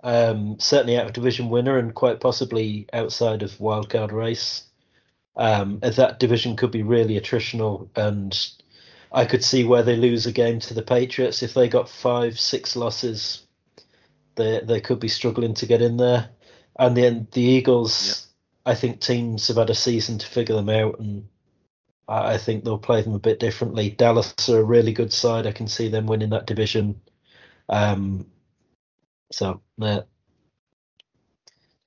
um, 0.03 0.59
certainly 0.59 0.97
out 0.97 1.07
of 1.07 1.13
division 1.13 1.49
winner 1.49 1.77
and 1.77 1.93
quite 1.93 2.19
possibly 2.19 2.87
outside 2.93 3.43
of 3.43 3.51
wildcard 3.57 4.11
race. 4.11 4.63
Um, 5.35 5.79
that 5.81 6.19
division 6.19 6.55
could 6.55 6.71
be 6.71 6.83
really 6.83 7.19
attritional, 7.19 7.89
and 7.95 8.37
I 9.11 9.25
could 9.25 9.43
see 9.43 9.63
where 9.63 9.83
they 9.83 9.95
lose 9.95 10.25
a 10.25 10.31
game 10.31 10.59
to 10.61 10.73
the 10.73 10.81
Patriots 10.81 11.43
if 11.43 11.53
they 11.53 11.69
got 11.69 11.89
five, 11.89 12.39
six 12.39 12.75
losses. 12.75 13.45
They 14.35 14.61
they 14.63 14.81
could 14.81 14.99
be 14.99 15.07
struggling 15.07 15.53
to 15.55 15.65
get 15.65 15.81
in 15.81 15.97
there, 15.97 16.29
and 16.77 16.95
then 16.97 17.27
the 17.31 17.41
Eagles. 17.41 18.23
I 18.65 18.75
think 18.75 18.99
teams 18.99 19.47
have 19.47 19.55
had 19.55 19.69
a 19.69 19.75
season 19.75 20.17
to 20.17 20.27
figure 20.27 20.55
them 20.55 20.69
out, 20.69 20.99
and 20.99 21.29
I 22.07 22.37
think 22.37 22.63
they'll 22.63 22.77
play 22.77 23.01
them 23.01 23.13
a 23.15 23.19
bit 23.19 23.39
differently. 23.39 23.89
Dallas 23.89 24.33
are 24.49 24.59
a 24.59 24.63
really 24.63 24.93
good 24.93 25.11
side. 25.13 25.47
I 25.47 25.51
can 25.51 25.67
see 25.67 25.89
them 25.89 26.07
winning 26.07 26.29
that 26.31 26.47
division. 26.47 27.01
Um, 27.69 28.27
so 29.31 29.61
uh, 29.81 30.01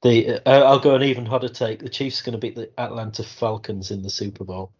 the 0.03 0.41
uh, 0.47 0.65
I'll 0.65 0.81
go 0.81 0.95
an 0.95 1.03
even 1.05 1.27
hotter 1.27 1.49
take. 1.49 1.81
The 1.81 1.89
Chiefs 1.89 2.21
are 2.21 2.25
going 2.25 2.33
to 2.33 2.39
beat 2.39 2.57
the 2.57 2.71
Atlanta 2.79 3.25
Falcons 3.25 3.91
in 3.91 4.03
the 4.03 4.11
Super 4.11 4.45
Bowl. 4.45 4.73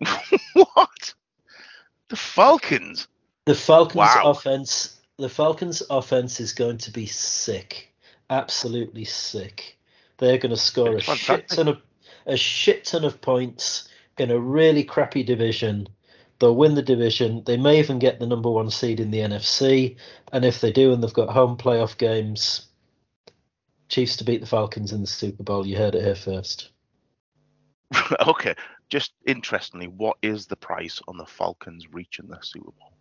what? 0.54 1.14
The 2.10 2.16
Falcons? 2.16 3.08
The 3.46 3.54
Falcons 3.54 4.16
Wow. 4.16 4.22
offense. 4.22 5.00
The 5.18 5.28
Falcons 5.28 5.82
offense 5.90 6.40
is 6.40 6.52
going 6.52 6.78
to 6.78 6.90
be 6.92 7.06
sick, 7.06 7.92
absolutely 8.30 9.04
sick. 9.04 9.78
They're 10.18 10.38
going 10.38 10.50
to 10.50 10.56
score 10.56 10.96
a 10.96 11.00
It's 11.00 11.08
shit 11.08 11.48
ton 11.48 11.68
of 11.68 11.82
a 12.26 12.36
shit 12.36 12.84
ton 12.84 13.04
of 13.04 13.20
points 13.20 13.88
in 14.18 14.30
a 14.30 14.38
really 14.38 14.84
crappy 14.84 15.22
division. 15.22 15.88
They'll 16.38 16.56
win 16.56 16.74
the 16.74 16.82
division. 16.82 17.42
They 17.44 17.56
may 17.56 17.78
even 17.78 17.98
get 17.98 18.18
the 18.18 18.26
number 18.26 18.50
one 18.50 18.70
seed 18.70 19.00
in 19.00 19.10
the 19.10 19.20
NFC. 19.20 19.96
And 20.32 20.44
if 20.44 20.60
they 20.60 20.72
do, 20.72 20.92
and 20.92 21.02
they've 21.02 21.12
got 21.12 21.30
home 21.30 21.56
playoff 21.56 21.96
games, 21.96 22.66
Chiefs 23.88 24.16
to 24.16 24.24
beat 24.24 24.40
the 24.40 24.46
Falcons 24.46 24.92
in 24.92 25.02
the 25.02 25.06
Super 25.06 25.42
Bowl. 25.42 25.66
You 25.66 25.76
heard 25.76 25.94
it 25.94 26.02
here 26.02 26.14
first. 26.14 26.70
okay. 28.26 28.54
Just 28.88 29.12
interestingly, 29.26 29.86
what 29.86 30.16
is 30.22 30.46
the 30.46 30.56
price 30.56 31.00
on 31.08 31.16
the 31.16 31.26
Falcons 31.26 31.86
reaching 31.92 32.26
the 32.26 32.38
Super 32.42 32.70
Bowl? 32.72 32.92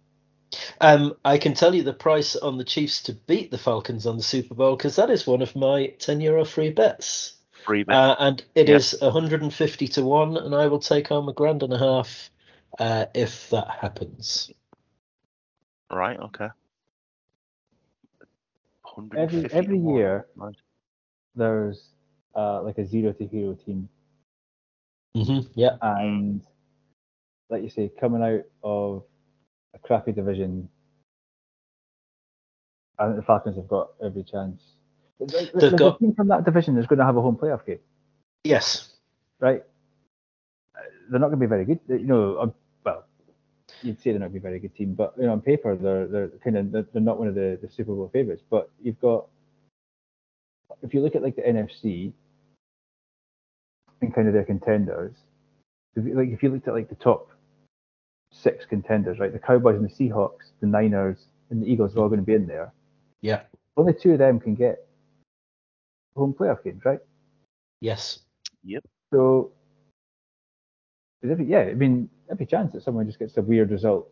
Um, 0.80 1.14
I 1.24 1.38
can 1.38 1.54
tell 1.54 1.74
you 1.74 1.84
the 1.84 1.94
price 1.94 2.36
on 2.36 2.58
the 2.58 2.64
Chiefs 2.64 3.04
to 3.04 3.14
beat 3.14 3.52
the 3.52 3.58
Falcons 3.58 4.06
on 4.06 4.18
the 4.18 4.24
Super 4.24 4.54
Bowl 4.54 4.76
because 4.76 4.98
that 4.98 5.10
is 5.10 5.26
one 5.26 5.42
of 5.42 5.56
my 5.56 5.88
10 6.00 6.22
euro 6.22 6.46
free 6.46 6.72
bets. 6.72 7.38
Free 7.66 7.84
bet. 7.84 7.96
Uh, 7.96 8.16
and 8.20 8.44
it 8.56 8.70
Yeah. 8.70 8.76
is 8.78 8.96
150 9.02 9.88
to 9.90 10.04
1, 10.04 10.38
and 10.38 10.56
I 10.56 10.68
will 10.68 10.80
take 10.80 11.08
home 11.10 11.30
a 11.30 11.34
grand 11.34 11.64
and 11.64 11.74
a 11.74 11.78
half 11.78 12.30
uh, 12.80 13.06
if 13.14 13.50
that 13.52 13.70
happens. 13.70 14.52
right. 15.92 16.20
Okay. 16.20 16.48
Every 19.16 19.52
every 19.52 19.80
one. 19.80 19.96
year 19.96 20.28
Right. 20.36 20.56
there's 21.36 21.90
uh, 22.36 22.62
like 22.64 22.78
a 22.78 22.86
zero 22.86 23.14
to 23.14 23.28
hero 23.28 23.54
team, 23.54 23.90
hmm 25.16 25.40
Yeah. 25.56 25.78
and 25.82 26.42
like 27.50 27.64
you 27.64 27.70
say, 27.70 27.92
coming 28.00 28.24
out 28.24 28.44
of 28.64 29.04
a 29.74 29.80
crappy 29.80 30.12
division, 30.14 30.70
I 32.98 33.06
think 33.06 33.18
the 33.18 33.24
Falcons 33.24 33.58
have 33.58 33.68
got 33.68 33.90
every 34.04 34.24
chance. 34.24 34.62
They've 35.28 35.54
like, 35.54 35.76
got- 35.78 35.96
a 35.96 36.00
team 36.00 36.14
from 36.16 36.28
that 36.30 36.46
division 36.46 36.78
is 36.78 36.88
going 36.88 37.00
to 37.00 37.06
have 37.06 37.18
a 37.18 37.22
home 37.22 37.38
playoff 37.38 37.66
game, 37.66 37.80
Yes. 38.44 38.90
right? 39.40 39.64
Uh, 40.76 40.80
They're 41.10 41.20
not 41.20 41.28
going 41.28 41.40
to 41.40 41.46
be 41.46 41.50
very 41.50 41.66
good. 41.66 41.80
You 41.88 42.00
know, 42.06 42.40
um, 42.40 42.54
well, 42.84 43.06
you'd 43.84 44.00
say 44.02 44.12
they're 44.12 44.20
not 44.20 44.32
going 44.32 44.34
to 44.34 44.40
be 44.40 44.48
a 44.48 44.50
very 44.50 44.60
good 44.60 44.76
team, 44.76 44.94
but 44.96 45.14
you 45.18 45.24
know, 45.26 45.34
on 45.34 45.42
paper 45.42 45.76
they're 45.76 46.08
they're 46.08 46.28
kind 46.44 46.58
of 46.58 46.72
they're, 46.72 46.86
they're 46.94 47.02
not 47.02 47.20
one 47.20 47.28
of 47.28 47.36
the, 47.36 47.60
the 47.62 47.70
Super 47.70 47.94
Bowl 47.94 48.10
favorites. 48.12 48.42
But 48.50 48.70
you've 48.82 49.00
got, 49.00 49.28
if 50.82 50.94
you 50.94 51.02
look 51.02 51.16
at 51.16 51.22
like 51.24 51.36
the 51.36 51.42
NFC 51.44 52.14
and 54.02 54.14
kind 54.14 54.28
of 54.28 54.34
their 54.34 54.44
contenders, 54.46 55.14
if 55.96 56.06
you, 56.06 56.16
like 56.16 56.30
if 56.30 56.42
you 56.42 56.50
looked 56.50 56.68
at 56.68 56.74
like 56.74 56.90
the 56.90 56.96
top 56.96 57.30
six 58.32 58.66
contenders, 58.66 59.20
right? 59.20 59.32
The 59.34 59.40
Cowboys 59.40 59.76
and 59.76 59.86
the 59.86 59.94
Seahawks, 59.94 60.52
the 60.62 60.68
Niners, 60.68 61.26
and 61.50 61.62
the 61.62 61.68
Eagles 61.72 61.96
are 61.96 62.00
all 62.00 62.08
going 62.08 62.20
to 62.22 62.26
be 62.26 62.34
in 62.34 62.48
there. 62.48 62.72
Yeah. 63.22 63.42
Only 63.78 63.94
two 63.94 64.14
of 64.14 64.18
them 64.20 64.40
can 64.40 64.56
get 64.56 64.88
home 66.16 66.34
playoff 66.34 66.64
games, 66.64 66.84
right? 66.86 67.00
Yes. 67.80 68.20
Yep. 68.64 68.84
So, 69.14 69.52
every, 71.24 71.46
yeah, 71.46 71.62
I 71.62 71.74
mean, 71.74 72.10
every 72.30 72.46
chance 72.46 72.74
that 72.74 72.84
someone 72.84 73.06
just 73.06 73.20
gets 73.20 73.38
a 73.38 73.42
weird 73.42 73.72
result. 73.72 74.12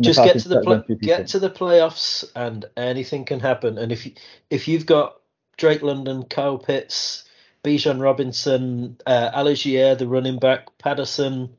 Just 0.00 0.22
get 0.22 0.38
to 0.38 0.48
the 0.48 0.54
start 0.54 0.64
pla- 0.64 0.72
going 0.74 0.82
through 0.84 0.96
get 0.96 1.26
to 1.28 1.38
the 1.38 1.50
playoffs, 1.50 2.24
and 2.36 2.64
anything 2.76 3.24
can 3.24 3.40
happen. 3.40 3.78
And 3.78 3.90
if 3.90 4.06
you, 4.06 4.12
if 4.50 4.68
you've 4.68 4.86
got 4.86 5.20
Drake 5.56 5.82
London, 5.82 6.24
Kyle 6.24 6.58
Pitts, 6.58 7.24
Bijan 7.64 8.00
Robinson, 8.00 8.96
uh, 9.06 9.30
Allgeier, 9.34 9.98
the 9.98 10.06
running 10.06 10.38
back, 10.38 10.66
Patterson, 10.78 11.56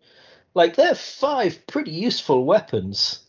like 0.54 0.76
they're 0.76 0.96
five 0.96 1.66
pretty 1.68 1.92
useful 1.92 2.46
weapons. 2.46 3.20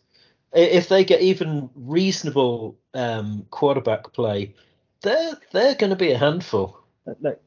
If 0.52 0.88
they 0.88 1.04
get 1.04 1.20
even 1.20 1.70
reasonable 1.74 2.78
um, 2.94 3.46
quarterback 3.50 4.12
play, 4.12 4.54
they're 5.02 5.34
they're 5.52 5.74
going 5.74 5.90
to 5.90 5.96
be 5.96 6.12
a 6.12 6.18
handful. 6.18 6.78
like 7.20 7.40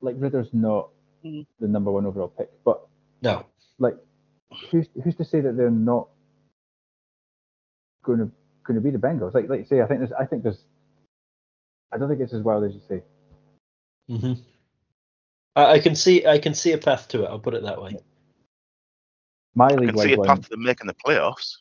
like 0.00 0.16
Ritter's 0.18 0.48
not 0.52 0.90
Mm. 1.22 1.46
the 1.58 1.68
number 1.68 1.90
one 1.90 2.06
overall 2.06 2.28
pick, 2.28 2.48
but 2.64 2.80
No, 3.20 3.44
like 3.78 3.94
who's 4.70 4.86
who's 5.04 5.14
to 5.16 5.24
say 5.24 5.42
that 5.42 5.54
they're 5.54 5.70
not 5.70 6.08
going 8.02 8.20
to 8.20 8.30
going 8.64 8.76
to 8.76 8.80
be 8.80 8.88
the 8.90 8.96
Bengals? 8.96 9.34
Like 9.34 9.46
like 9.50 9.60
you 9.60 9.66
say, 9.66 9.82
I 9.82 9.86
think 9.86 10.00
there's 10.00 10.12
I 10.12 10.24
think 10.24 10.42
there's 10.42 10.64
I 11.92 11.98
don't 11.98 12.08
think 12.08 12.20
it's 12.22 12.32
as 12.32 12.42
wild 12.42 12.64
as 12.64 12.72
you 12.72 12.80
say. 12.88 13.02
hmm 14.08 14.32
I, 15.54 15.72
I 15.72 15.78
can 15.78 15.94
see 15.94 16.24
I 16.26 16.38
can 16.38 16.54
see 16.54 16.72
a 16.72 16.78
path 16.78 17.08
to 17.08 17.24
it. 17.24 17.26
I'll 17.26 17.38
put 17.38 17.52
it 17.52 17.64
that 17.64 17.82
way. 17.82 17.98
My 19.54 19.66
I 19.66 19.76
league 19.76 19.90
can 19.90 19.98
see 19.98 20.14
a 20.14 20.16
path 20.16 20.26
one, 20.26 20.42
to 20.42 20.48
them 20.48 20.62
making 20.62 20.86
the 20.86 20.94
playoffs. 20.94 21.58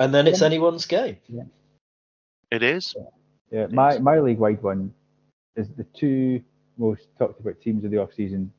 And 0.00 0.12
then 0.12 0.26
it's 0.26 0.40
Yeah. 0.40 0.46
anyone's 0.46 0.86
game. 0.86 1.18
It 2.50 2.62
is. 2.62 2.94
yeah, 3.50 3.66
my 3.70 3.98
my 3.98 4.18
league 4.20 4.38
wide 4.38 4.62
one 4.62 4.92
is 5.56 5.68
the 5.76 5.84
two 5.84 6.42
most 6.78 7.08
talked 7.18 7.40
about 7.40 7.60
teams 7.60 7.84
of 7.84 7.90
the 7.90 7.98
off 7.98 8.12
season, 8.14 8.52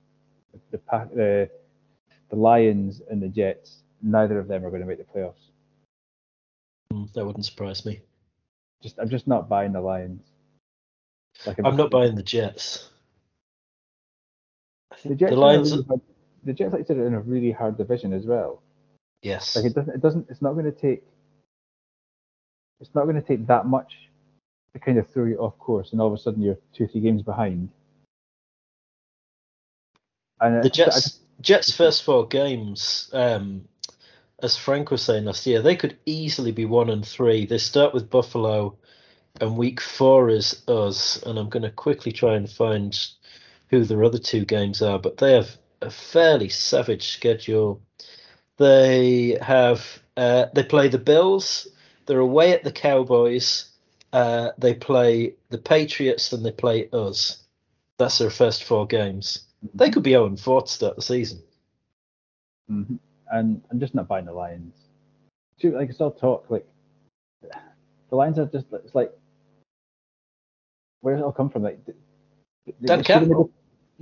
the 0.72 0.78
pack 0.78 1.14
the 1.14 1.50
the 2.30 2.36
Lions 2.36 3.02
and 3.10 3.22
the 3.22 3.28
Jets. 3.28 3.84
Neither 4.02 4.40
of 4.40 4.48
them 4.48 4.66
are 4.66 4.70
going 4.70 4.82
to 4.82 4.88
make 4.88 4.98
the 4.98 5.04
playoffs. 5.04 5.52
Mm, 6.92 7.12
That 7.14 7.26
wouldn't 7.26 7.46
surprise 7.46 7.86
me. 7.86 8.02
Just 8.82 8.98
I'm 9.00 9.10
just 9.10 9.28
not 9.28 9.48
buying 9.48 9.74
the 9.74 9.82
Lions. 9.82 10.24
Like 11.46 11.60
I'm 11.64 11.76
not 11.78 11.92
buying 11.92 12.16
the 12.16 12.24
Jets. 12.24 12.90
The 15.04 15.16
Jets, 15.16 15.20
the 15.20 15.26
are 15.26 15.28
in 15.28 15.34
a 15.34 15.42
Lions. 15.42 15.72
really 15.72 15.84
hard, 15.88 16.02
the 16.44 16.54
Jets, 16.54 16.74
like 16.74 16.82
I 16.82 16.86
said, 16.86 16.98
are 16.98 17.08
in 17.08 17.14
a 17.14 17.20
really 17.22 17.52
hard 17.52 17.78
division 17.78 18.14
as 18.14 18.26
well. 18.26 18.62
Yes. 19.22 19.56
Like 19.56 19.66
it 19.66 19.74
doesn't, 19.76 19.94
it 19.96 20.02
doesn't, 20.02 20.30
it's 20.30 20.42
not 20.42 20.54
going 20.54 20.66
to 20.66 20.72
take, 20.72 21.04
it's 22.82 22.94
not 22.96 23.04
going 23.04 23.16
to 23.16 23.22
take 23.22 23.48
that 23.48 23.66
much 23.68 24.10
to 24.74 24.80
kind 24.80 24.98
of 24.98 25.08
throw 25.08 25.26
you 25.26 25.38
off 25.38 25.58
course, 25.60 25.92
and 25.92 26.02
all 26.02 26.08
of 26.08 26.14
a 26.14 26.18
sudden 26.18 26.42
you're 26.42 26.58
two, 26.74 26.88
three 26.88 27.02
games 27.02 27.22
behind. 27.22 27.70
And 30.40 30.64
The 30.64 30.70
Jets 30.70 30.96
just- 30.96 31.20
Jets 31.42 31.72
first 31.72 32.04
four 32.04 32.28
games, 32.28 33.10
um, 33.14 33.68
as 34.44 34.58
Frank 34.58 34.92
was 34.92 35.02
saying 35.02 35.26
last 35.26 35.46
year, 35.46 35.62
they 35.62 35.76
could 35.76 35.98
easily 36.06 36.52
be 36.52 36.66
one 36.66 36.90
and 36.90 37.06
three. 37.06 37.46
They 37.46 37.58
start 37.58 37.94
with 37.94 38.10
Buffalo, 38.10 38.78
and 39.40 39.58
week 39.58 39.80
four 39.80 40.30
is 40.30 40.68
us. 40.68 41.22
And 41.24 41.38
I'm 41.38 41.50
going 41.50 41.64
to 41.64 41.72
quickly 41.72 42.12
try 42.12 42.36
and 42.36 42.50
find 42.50 42.98
who 43.70 43.86
their 43.86 44.04
other 44.04 44.18
two 44.18 44.46
games 44.46 44.82
are, 44.82 45.00
but 45.00 45.18
they 45.18 45.34
have 45.34 45.58
a 45.82 45.90
fairly 45.90 46.50
savage 46.50 47.08
schedule. 47.10 47.82
They 48.58 49.38
have 49.42 50.02
uh, 50.18 50.48
they 50.54 50.64
play 50.64 50.88
the 50.88 51.00
Bills. 51.00 51.68
They're 52.06 52.20
away 52.20 52.54
at 52.54 52.64
the 52.64 52.72
Cowboys. 52.72 53.70
Uh, 54.14 54.52
they 54.58 54.74
play 54.74 55.36
the 55.50 55.58
Patriots, 55.58 56.34
and 56.34 56.46
they 56.46 56.52
play 56.52 56.90
us. 56.92 57.44
That's 57.98 58.18
their 58.18 58.30
first 58.30 58.64
four 58.64 58.86
games. 58.88 59.46
They 59.76 59.90
could 59.90 60.04
be 60.04 60.12
0 60.12 60.36
4 60.36 60.62
to 60.64 60.68
start 60.68 60.96
the 60.96 61.02
season. 61.02 61.42
Mhm. 62.70 63.00
and 63.32 63.62
I'm 63.70 63.80
just 63.80 63.96
not 63.96 64.08
buying 64.08 64.26
the 64.26 64.34
Lions. 64.34 64.74
Too, 65.60 65.72
like 65.72 65.90
it's 65.90 66.02
all 66.02 66.12
talk. 66.12 66.46
Like 66.50 66.68
the 67.42 68.16
Lions 68.16 68.40
are 68.40 68.46
just, 68.46 68.68
it's 68.72 68.96
like, 68.96 69.12
where 71.02 71.16
does 71.16 71.22
it 71.22 71.26
all 71.26 71.32
come 71.32 71.50
from? 71.50 71.64
Like, 71.64 71.84
Dan 71.86 71.96
they 72.80 72.88
should've 72.88 72.98
made 72.98 73.06
Campbell. 73.06 73.52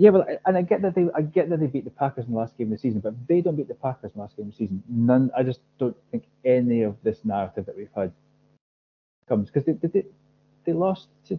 Yeah, 0.01 0.11
well, 0.11 0.25
and 0.45 0.55
I 0.55 0.61
get 0.61 0.81
that 0.83 0.95
they, 0.95 1.07
I 1.13 1.21
get 1.21 1.49
that 1.49 1.59
they 1.59 1.67
beat 1.67 1.83
the 1.83 1.89
Packers 1.91 2.25
in 2.25 2.31
the 2.31 2.37
last 2.37 2.57
game 2.57 2.67
of 2.71 2.77
the 2.77 2.81
season, 2.81 3.01
but 3.01 3.09
if 3.09 3.27
they 3.27 3.41
don't 3.41 3.57
beat 3.57 3.67
the 3.67 3.73
Packers 3.75 4.11
in 4.11 4.19
the 4.19 4.21
last 4.21 4.37
game 4.37 4.45
of 4.45 4.53
the 4.53 4.57
season, 4.57 4.81
none. 4.87 5.29
I 5.37 5.43
just 5.43 5.59
don't 5.77 5.97
think 6.09 6.23
any 6.45 6.83
of 6.83 6.95
this 7.03 7.25
narrative 7.25 7.65
that 7.65 7.75
we've 7.75 7.89
had 7.93 8.13
comes 9.27 9.49
because 9.49 9.65
they, 9.65 9.73
they, 9.73 9.89
they 9.89 10.05
they 10.63 10.71
lost 10.71 11.09
to 11.27 11.37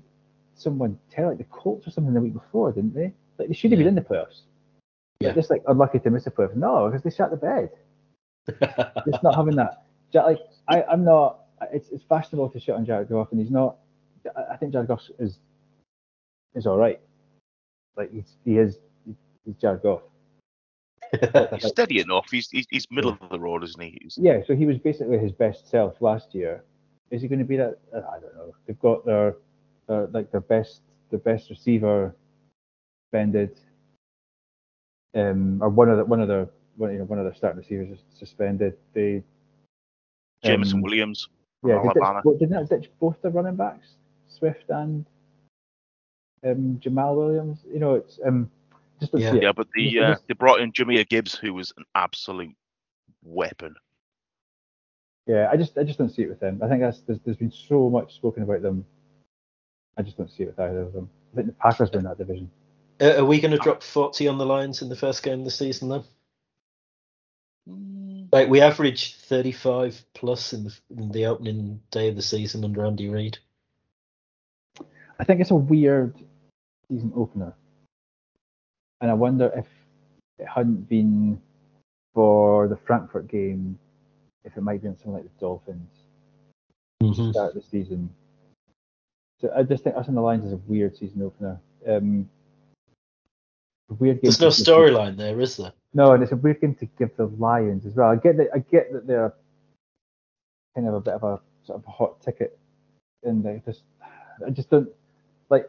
someone 0.55 0.99
terrible, 1.11 1.39
like 1.39 1.39
the 1.39 1.57
Colts 1.57 1.87
or 1.87 1.91
something 1.91 2.13
the 2.13 2.21
week 2.21 2.35
before, 2.35 2.71
didn't 2.71 2.95
they? 2.95 3.15
Like 3.39 3.49
they 3.49 3.55
should 3.55 3.71
have 3.71 3.79
been 3.79 3.89
in 3.89 3.95
the 3.95 4.03
playoffs. 4.03 4.43
Yeah. 5.21 5.29
Like, 5.29 5.37
just 5.37 5.49
like 5.51 5.63
unlucky 5.67 5.99
to 6.01 6.11
miss 6.11 6.25
the 6.25 6.31
playoffs. 6.31 6.55
No, 6.55 6.87
because 6.87 7.03
they 7.03 7.11
shut 7.11 7.31
the 7.31 7.39
bed. 7.39 7.71
Just 9.11 9.23
not 9.23 9.37
having 9.37 9.57
that. 9.57 9.85
Like 10.13 10.39
I, 10.69 10.83
I'm 10.83 11.03
not. 11.05 11.45
It's 11.73 11.89
it's 11.91 12.05
fashionable 12.05 12.51
to 12.51 12.61
shit 12.61 12.75
on 12.75 12.85
Jared 12.85 13.09
Goff, 13.09 13.29
and 13.33 13.41
he's 13.41 13.51
not. 13.51 13.77
I- 14.37 14.53
I 14.53 14.57
think 14.57 14.73
Jared 14.73 14.89
Goff 14.89 15.03
is 15.19 15.39
is 16.55 16.67
all 16.67 16.77
right. 16.77 17.01
Like 17.97 18.13
he's 18.13 18.37
he 18.45 18.59
is 18.59 18.79
he's 19.45 19.57
Jared 19.57 19.83
Goff. 19.83 20.03
He's 21.55 21.67
steady 21.67 21.99
enough. 21.99 22.29
He's 22.31 22.49
he's, 22.51 22.67
he's 22.71 22.87
middle 22.89 23.19
of 23.21 23.31
the 23.31 23.41
road, 23.41 23.65
isn't 23.65 23.83
he? 23.83 23.99
He's, 24.01 24.17
Yeah, 24.17 24.43
so 24.47 24.55
he 24.55 24.65
was 24.65 24.79
basically 24.79 25.19
his 25.19 25.33
best 25.33 25.69
self 25.69 26.01
last 26.01 26.33
year. 26.37 26.63
Is 27.11 27.21
he 27.21 27.27
going 27.27 27.41
to 27.41 27.45
be 27.45 27.57
that? 27.57 27.79
I 27.93 28.21
don't 28.21 28.35
know. 28.37 28.55
They've 28.65 28.79
got 28.79 29.05
their, 29.05 29.35
their 29.89 30.07
like 30.07 30.31
their 30.31 30.41
best 30.41 30.83
their 31.11 31.19
best 31.19 31.51
receiver 31.51 32.15
suspended. 33.05 33.59
Um, 35.15 35.61
or 35.61 35.69
one 35.69 35.89
of 35.89 35.99
the 35.99 36.05
one 36.05 36.21
of 36.21 36.29
their 36.29 36.49
one, 36.77 36.93
you 36.93 36.99
know, 36.99 37.05
one 37.05 37.19
of 37.19 37.25
their 37.25 37.35
starting 37.35 37.59
receivers 37.59 37.91
is 37.91 38.05
suspended. 38.17 38.75
They 38.95 39.25
Jameson 40.45 40.77
um, 40.77 40.83
Williams 40.83 41.29
Yeah, 41.67 41.79
they 41.79 41.89
ditched, 41.89 41.97
Alabama. 41.97 42.23
well, 42.25 42.37
didn't 42.37 42.69
they 42.69 42.77
ditch 42.77 42.91
both 43.01 43.17
the 43.23 43.31
running 43.31 43.57
backs, 43.57 43.97
Swift 44.29 44.71
and 44.71 45.05
um, 46.45 46.81
Jamaal 46.83 47.17
Williams? 47.17 47.61
You 47.73 47.79
know, 47.79 47.95
it's 47.95 48.19
um, 48.25 48.51
just 49.01 49.13
don't 49.13 49.21
Yeah. 49.21 49.35
Yeah, 49.35 49.53
but 49.53 49.69
the 49.75 50.01
uh, 50.01 50.17
they 50.27 50.35
brought 50.35 50.61
in 50.61 50.73
Jahmyr 50.73 51.09
Gibbs, 51.09 51.35
who 51.35 51.55
was 51.55 51.73
an 51.77 51.85
absolute 51.95 52.57
weapon. 53.23 53.75
Yeah, 55.27 55.49
I 55.51 55.57
just 55.57 55.77
I 55.79 55.85
just 55.85 55.99
don't 55.99 56.11
see 56.11 56.23
it 56.23 56.29
with 56.29 56.41
them. 56.41 56.61
I 56.63 56.69
think 56.69 56.81
that's 56.81 57.01
there's, 57.01 57.21
there's 57.25 57.37
been 57.37 57.53
so 57.53 57.89
much 57.89 58.15
spoken 58.15 58.43
about 58.43 58.63
them. 58.63 58.85
I 59.97 60.03
just 60.03 60.17
don't 60.17 60.31
see 60.31 60.45
it 60.45 60.49
with 60.49 60.61
either 60.61 60.83
of 60.83 60.93
them. 60.93 61.11
I 61.33 61.37
think 61.37 61.47
the 61.49 61.53
Packers 61.55 61.91
win 61.93 62.05
that 62.05 62.19
division. 62.19 62.51
Uh, 63.01 63.19
Are 63.19 63.25
we 63.25 63.41
going 63.41 63.53
to 63.53 63.59
drop 63.59 63.83
40 63.83 64.29
on 64.29 64.39
the 64.39 64.47
Lions 64.47 64.83
in 64.83 64.89
the 64.89 64.97
first 64.97 65.23
game 65.23 65.41
of 65.41 65.45
the 65.45 65.51
season 65.51 65.89
then? 65.89 66.05
Like 68.33 68.49
we 68.49 68.61
averaged 68.61 69.17
35 69.23 70.03
plus 70.15 70.53
in 70.53 70.65
the, 70.65 70.79
in 70.97 71.13
the 71.13 71.27
opening 71.27 71.81
day 71.91 72.09
of 72.09 72.17
the 72.17 72.23
season 72.23 72.65
under 72.65 72.85
Andy 72.85 73.09
Reid. 73.09 73.39
I 75.19 75.25
think 75.25 75.41
it's 75.41 75.51
a 75.51 75.57
weird 75.57 76.15
season 76.91 77.13
opener, 77.17 77.55
and 79.01 79.11
I 79.11 79.15
wonder 79.15 79.51
if 79.57 79.67
it 80.39 80.47
hadn't 80.47 80.89
been 80.89 81.41
for 82.15 82.69
the 82.69 82.77
Frankfurt 82.77 83.29
game, 83.29 83.79
if 84.45 84.57
it 84.57 84.61
might 84.61 84.75
have 84.75 84.83
been 84.83 84.97
something 84.97 85.15
like 85.15 85.25
the 85.25 85.41
Dolphins. 85.41 85.91
Mm-hmm. 87.03 87.31
start 87.31 87.55
the 87.55 87.63
season. 87.63 88.11
So 89.41 89.51
I 89.57 89.63
just 89.63 89.85
think 89.85 89.97
us 89.97 90.09
on 90.09 90.15
the 90.15 90.21
Lions 90.21 90.45
is 90.45 90.53
a 90.53 90.61
weird 90.67 90.95
season 90.95 91.23
opener. 91.23 91.59
Um, 91.89 92.29
weird 93.99 94.21
game 94.21 94.31
There's 94.31 94.41
no 94.41 94.49
storyline 94.49 95.17
there, 95.17 95.41
is 95.41 95.57
there? 95.57 95.73
No, 95.95 96.13
and 96.13 96.23
it's 96.23 96.33
a 96.33 96.37
weird 96.37 96.61
game 96.61 96.75
to 96.77 96.87
give 96.99 97.17
the 97.17 97.27
Lions 97.27 97.87
as 97.87 97.95
well. 97.95 98.09
I 98.09 98.17
get 98.17 98.37
that. 98.37 98.49
I 98.55 98.59
get 98.59 98.93
that 98.93 99.07
they're 99.07 99.33
kind 100.75 100.87
of 100.87 100.95
a 100.95 101.01
bit 101.01 101.15
of 101.15 101.25
a 101.25 101.41
sort 101.65 101.81
of 101.81 101.87
a 101.87 101.91
hot 101.91 102.21
ticket, 102.21 102.59
and 103.25 103.43
they 103.43 103.61
just, 103.65 103.83
I 104.47 104.51
just 104.51 104.71
don't 104.71 104.89
like. 105.49 105.69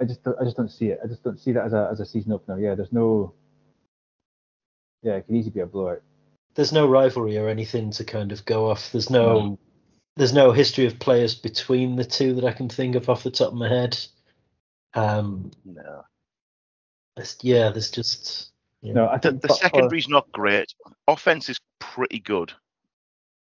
I 0.00 0.04
just, 0.04 0.22
don't, 0.22 0.36
I 0.40 0.44
just 0.44 0.56
don't 0.56 0.70
see 0.70 0.86
it. 0.88 1.00
I 1.02 1.08
just 1.08 1.22
don't 1.24 1.40
see 1.40 1.52
that 1.52 1.64
as 1.64 1.72
a 1.72 1.88
as 1.90 2.00
a 2.00 2.06
season 2.06 2.32
opener. 2.32 2.58
Yeah, 2.60 2.74
there's 2.74 2.92
no. 2.92 3.34
Yeah, 5.02 5.14
it 5.14 5.26
could 5.26 5.36
easily 5.36 5.52
be 5.52 5.60
a 5.60 5.66
blowout. 5.66 6.02
There's 6.54 6.72
no 6.72 6.88
rivalry 6.88 7.38
or 7.38 7.48
anything 7.48 7.90
to 7.92 8.04
kind 8.04 8.32
of 8.32 8.44
go 8.44 8.68
off. 8.70 8.90
There's 8.90 9.10
no, 9.10 9.58
there's 10.16 10.32
no 10.32 10.50
history 10.50 10.86
of 10.86 10.98
players 10.98 11.36
between 11.36 11.94
the 11.94 12.04
two 12.04 12.34
that 12.34 12.44
I 12.44 12.52
can 12.52 12.68
think 12.68 12.96
of 12.96 13.08
off 13.08 13.22
the 13.22 13.30
top 13.30 13.48
of 13.48 13.54
my 13.54 13.68
head. 13.68 13.96
Um, 14.94 15.52
No. 15.64 16.04
it's- 17.16 17.36
yeah, 17.42 17.70
there's 17.70 17.90
just 17.92 18.50
yeah. 18.82 18.92
No, 18.94 19.08
I 19.08 19.18
The, 19.18 19.30
think 19.30 19.42
the 19.42 19.48
but 19.48 19.56
for- 19.58 19.62
secondary's 19.64 20.08
not 20.08 20.30
great. 20.32 20.72
Offense 21.06 21.48
is 21.48 21.60
pretty 21.78 22.18
good, 22.20 22.52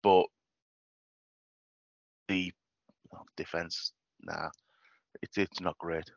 but 0.03 0.27
the 2.29 2.53
oh, 3.13 3.23
defense, 3.37 3.93
nah, 4.23 4.51
it's 5.23 5.39
it's 5.39 5.61
not 5.61 5.79
great. 5.79 6.11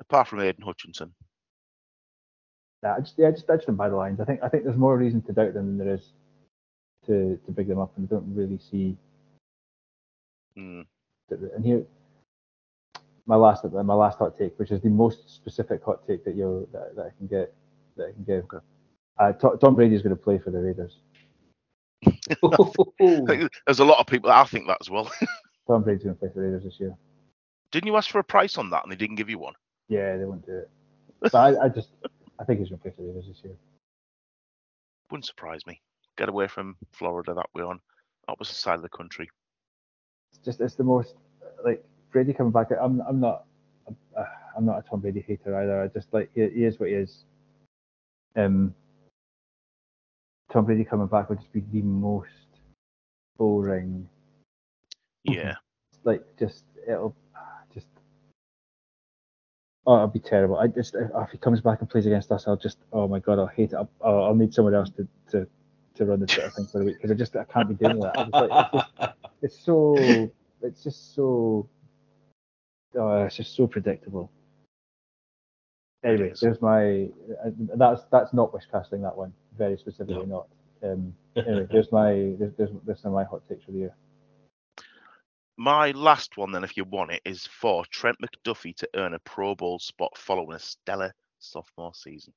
Apart 0.00 0.28
from 0.28 0.40
Aidan 0.40 0.64
Hutchinson, 0.64 1.14
Nah, 2.82 2.96
I 2.96 3.00
just, 3.00 3.14
yeah, 3.18 3.28
I 3.28 3.30
just, 3.32 3.50
I 3.50 3.56
just 3.56 3.66
don't 3.66 3.76
the 3.76 3.88
lines. 3.88 4.20
I 4.20 4.24
think, 4.24 4.40
I 4.42 4.48
think 4.48 4.64
there's 4.64 4.76
more 4.76 4.96
reason 4.96 5.20
to 5.22 5.32
doubt 5.32 5.52
them 5.52 5.66
than 5.66 5.86
there 5.86 5.94
is 5.94 6.12
to 7.06 7.38
to 7.44 7.52
big 7.52 7.68
them 7.68 7.78
up, 7.78 7.92
and 7.96 8.08
I 8.08 8.14
don't 8.14 8.34
really 8.34 8.58
see. 8.58 8.96
Mm. 10.58 10.86
And 11.30 11.64
here, 11.64 11.84
my 13.26 13.36
last 13.36 13.64
my 13.64 13.94
last 13.94 14.18
hot 14.18 14.38
take, 14.38 14.58
which 14.58 14.70
is 14.70 14.80
the 14.80 14.88
most 14.88 15.28
specific 15.28 15.84
hot 15.84 16.06
take 16.06 16.24
that 16.24 16.34
you 16.34 16.66
that, 16.72 16.96
that 16.96 17.06
I 17.06 17.10
can 17.18 17.26
get 17.26 17.54
that 17.96 18.08
I 18.08 18.12
can 18.12 18.24
give. 18.24 18.44
Okay. 18.44 18.64
Uh, 19.18 19.32
Tom, 19.32 19.58
Tom 19.58 19.74
Brady 19.74 19.94
is 19.94 20.02
going 20.02 20.16
to 20.16 20.22
play 20.22 20.38
for 20.38 20.50
the 20.50 20.58
Raiders. 20.58 20.96
There's 23.66 23.78
a 23.78 23.84
lot 23.84 24.00
of 24.00 24.06
people 24.06 24.30
that 24.30 24.38
I 24.38 24.44
think 24.44 24.66
that 24.66 24.78
as 24.80 24.88
well. 24.88 25.12
Tom 25.66 25.82
Brady's 25.82 26.04
going 26.04 26.16
to 26.16 26.18
play 26.18 26.30
for 26.32 26.40
the 26.40 26.46
Raiders 26.46 26.64
this 26.64 26.80
year. 26.80 26.96
Didn't 27.70 27.86
you 27.88 27.96
ask 27.96 28.08
for 28.08 28.20
a 28.20 28.24
price 28.24 28.56
on 28.56 28.70
that 28.70 28.82
and 28.82 28.90
they 28.90 28.96
didn't 28.96 29.16
give 29.16 29.28
you 29.28 29.38
one? 29.38 29.52
Yeah, 29.90 30.16
they 30.16 30.24
won't 30.24 30.46
do 30.46 30.56
it. 30.56 30.70
But 31.20 31.34
I, 31.34 31.64
I 31.64 31.68
just 31.68 31.90
I 32.38 32.44
think 32.44 32.60
he's 32.60 32.70
going 32.70 32.78
to 32.78 32.82
play 32.82 32.92
for 32.96 33.02
the 33.02 33.08
Raiders 33.08 33.26
this 33.28 33.44
year. 33.44 33.52
Wouldn't 35.10 35.26
surprise 35.26 35.66
me. 35.66 35.82
Get 36.16 36.30
away 36.30 36.46
from 36.46 36.76
Florida 36.92 37.34
that 37.34 37.50
way 37.54 37.62
on 37.62 37.78
opposite 38.26 38.54
side 38.54 38.76
of 38.76 38.82
the 38.82 38.88
country. 38.88 39.28
It's 40.32 40.42
just 40.42 40.60
it's 40.62 40.76
the 40.76 40.84
most 40.84 41.16
like 41.62 41.84
Brady 42.10 42.32
coming 42.32 42.52
back. 42.52 42.68
I'm 42.80 43.02
I'm 43.02 43.20
not 43.20 43.44
uh, 44.16 44.24
I'm 44.56 44.64
not 44.64 44.78
a 44.78 44.82
Tom 44.88 45.00
Brady 45.00 45.22
hater 45.26 45.60
either. 45.60 45.82
I 45.82 45.88
just 45.88 46.12
like 46.14 46.30
he, 46.34 46.48
he 46.48 46.64
is 46.64 46.80
what 46.80 46.88
he 46.88 46.94
is. 46.94 47.24
Um, 48.36 48.74
Tom 50.50 50.64
Brady 50.64 50.84
coming 50.84 51.06
back 51.06 51.28
would 51.28 51.40
just 51.40 51.52
be 51.52 51.60
the 51.72 51.82
most 51.82 52.28
boring. 53.36 54.08
Yeah. 55.24 55.56
Like 56.02 56.24
just 56.38 56.64
it'll 56.88 57.14
oh 59.86 59.96
it'll 59.96 60.08
be 60.08 60.18
terrible. 60.18 60.58
I 60.58 60.66
just 60.66 60.94
if, 60.94 61.30
he 61.30 61.38
comes 61.38 61.60
back 61.60 61.80
and 61.80 61.88
plays 61.88 62.06
against 62.06 62.30
us, 62.32 62.46
I'll 62.46 62.56
just 62.56 62.78
oh 62.92 63.08
my 63.08 63.18
god 63.18 63.38
I'll 63.38 63.46
hate 63.46 63.72
it. 63.72 63.76
I'll, 63.76 63.90
I'll, 64.02 64.34
need 64.34 64.54
someone 64.54 64.74
else 64.74 64.90
to, 64.90 65.08
to 65.32 65.46
to 65.96 66.06
run 66.06 66.20
the 66.20 66.26
Twitter 66.26 66.50
thing 66.50 66.66
for 66.66 66.78
the 66.78 66.84
week 66.84 66.96
because 66.96 67.10
I 67.10 67.14
just 67.14 67.36
I 67.36 67.44
can't 67.44 67.68
be 67.68 67.74
doing 67.74 68.00
that. 68.00 68.18
I 68.18 68.22
just, 68.24 68.34
like, 68.34 68.50
it's, 68.72 68.96
just, 68.98 69.14
it's 69.42 69.64
so 69.64 70.30
it's 70.62 70.84
just 70.84 71.14
so 71.14 71.68
oh 72.96 73.24
it's 73.24 73.36
just 73.36 73.56
so 73.56 73.66
predictable. 73.66 74.30
Anyway, 76.02 76.32
there's 76.40 76.62
my 76.62 77.08
uh, 77.44 77.50
that's 77.76 78.02
that's 78.10 78.32
not 78.32 78.54
wish 78.54 78.64
casting 78.70 79.02
that 79.02 79.16
one 79.16 79.32
very 79.58 79.76
specifically 79.76 80.26
not. 80.26 80.46
Um, 80.82 81.14
anyway, 81.36 81.66
there's 81.70 81.92
my 81.92 82.34
there's, 82.38 82.52
there's 82.56 82.70
there's 82.86 83.00
some 83.00 83.12
of 83.12 83.16
my 83.16 83.24
hot 83.24 83.46
takes 83.48 83.64
for 83.64 83.72
the 83.72 83.78
year. 83.78 83.94
My 85.60 85.90
last 85.90 86.38
one, 86.38 86.52
then, 86.52 86.64
if 86.64 86.78
you 86.78 86.84
want 86.84 87.10
it, 87.10 87.20
is 87.26 87.46
for 87.46 87.84
Trent 87.90 88.16
McDuffie 88.18 88.74
to 88.76 88.88
earn 88.96 89.12
a 89.12 89.18
Pro 89.18 89.54
Bowl 89.54 89.78
spot 89.78 90.16
following 90.16 90.56
a 90.56 90.58
stellar 90.58 91.12
sophomore 91.38 91.92
season. 91.94 92.32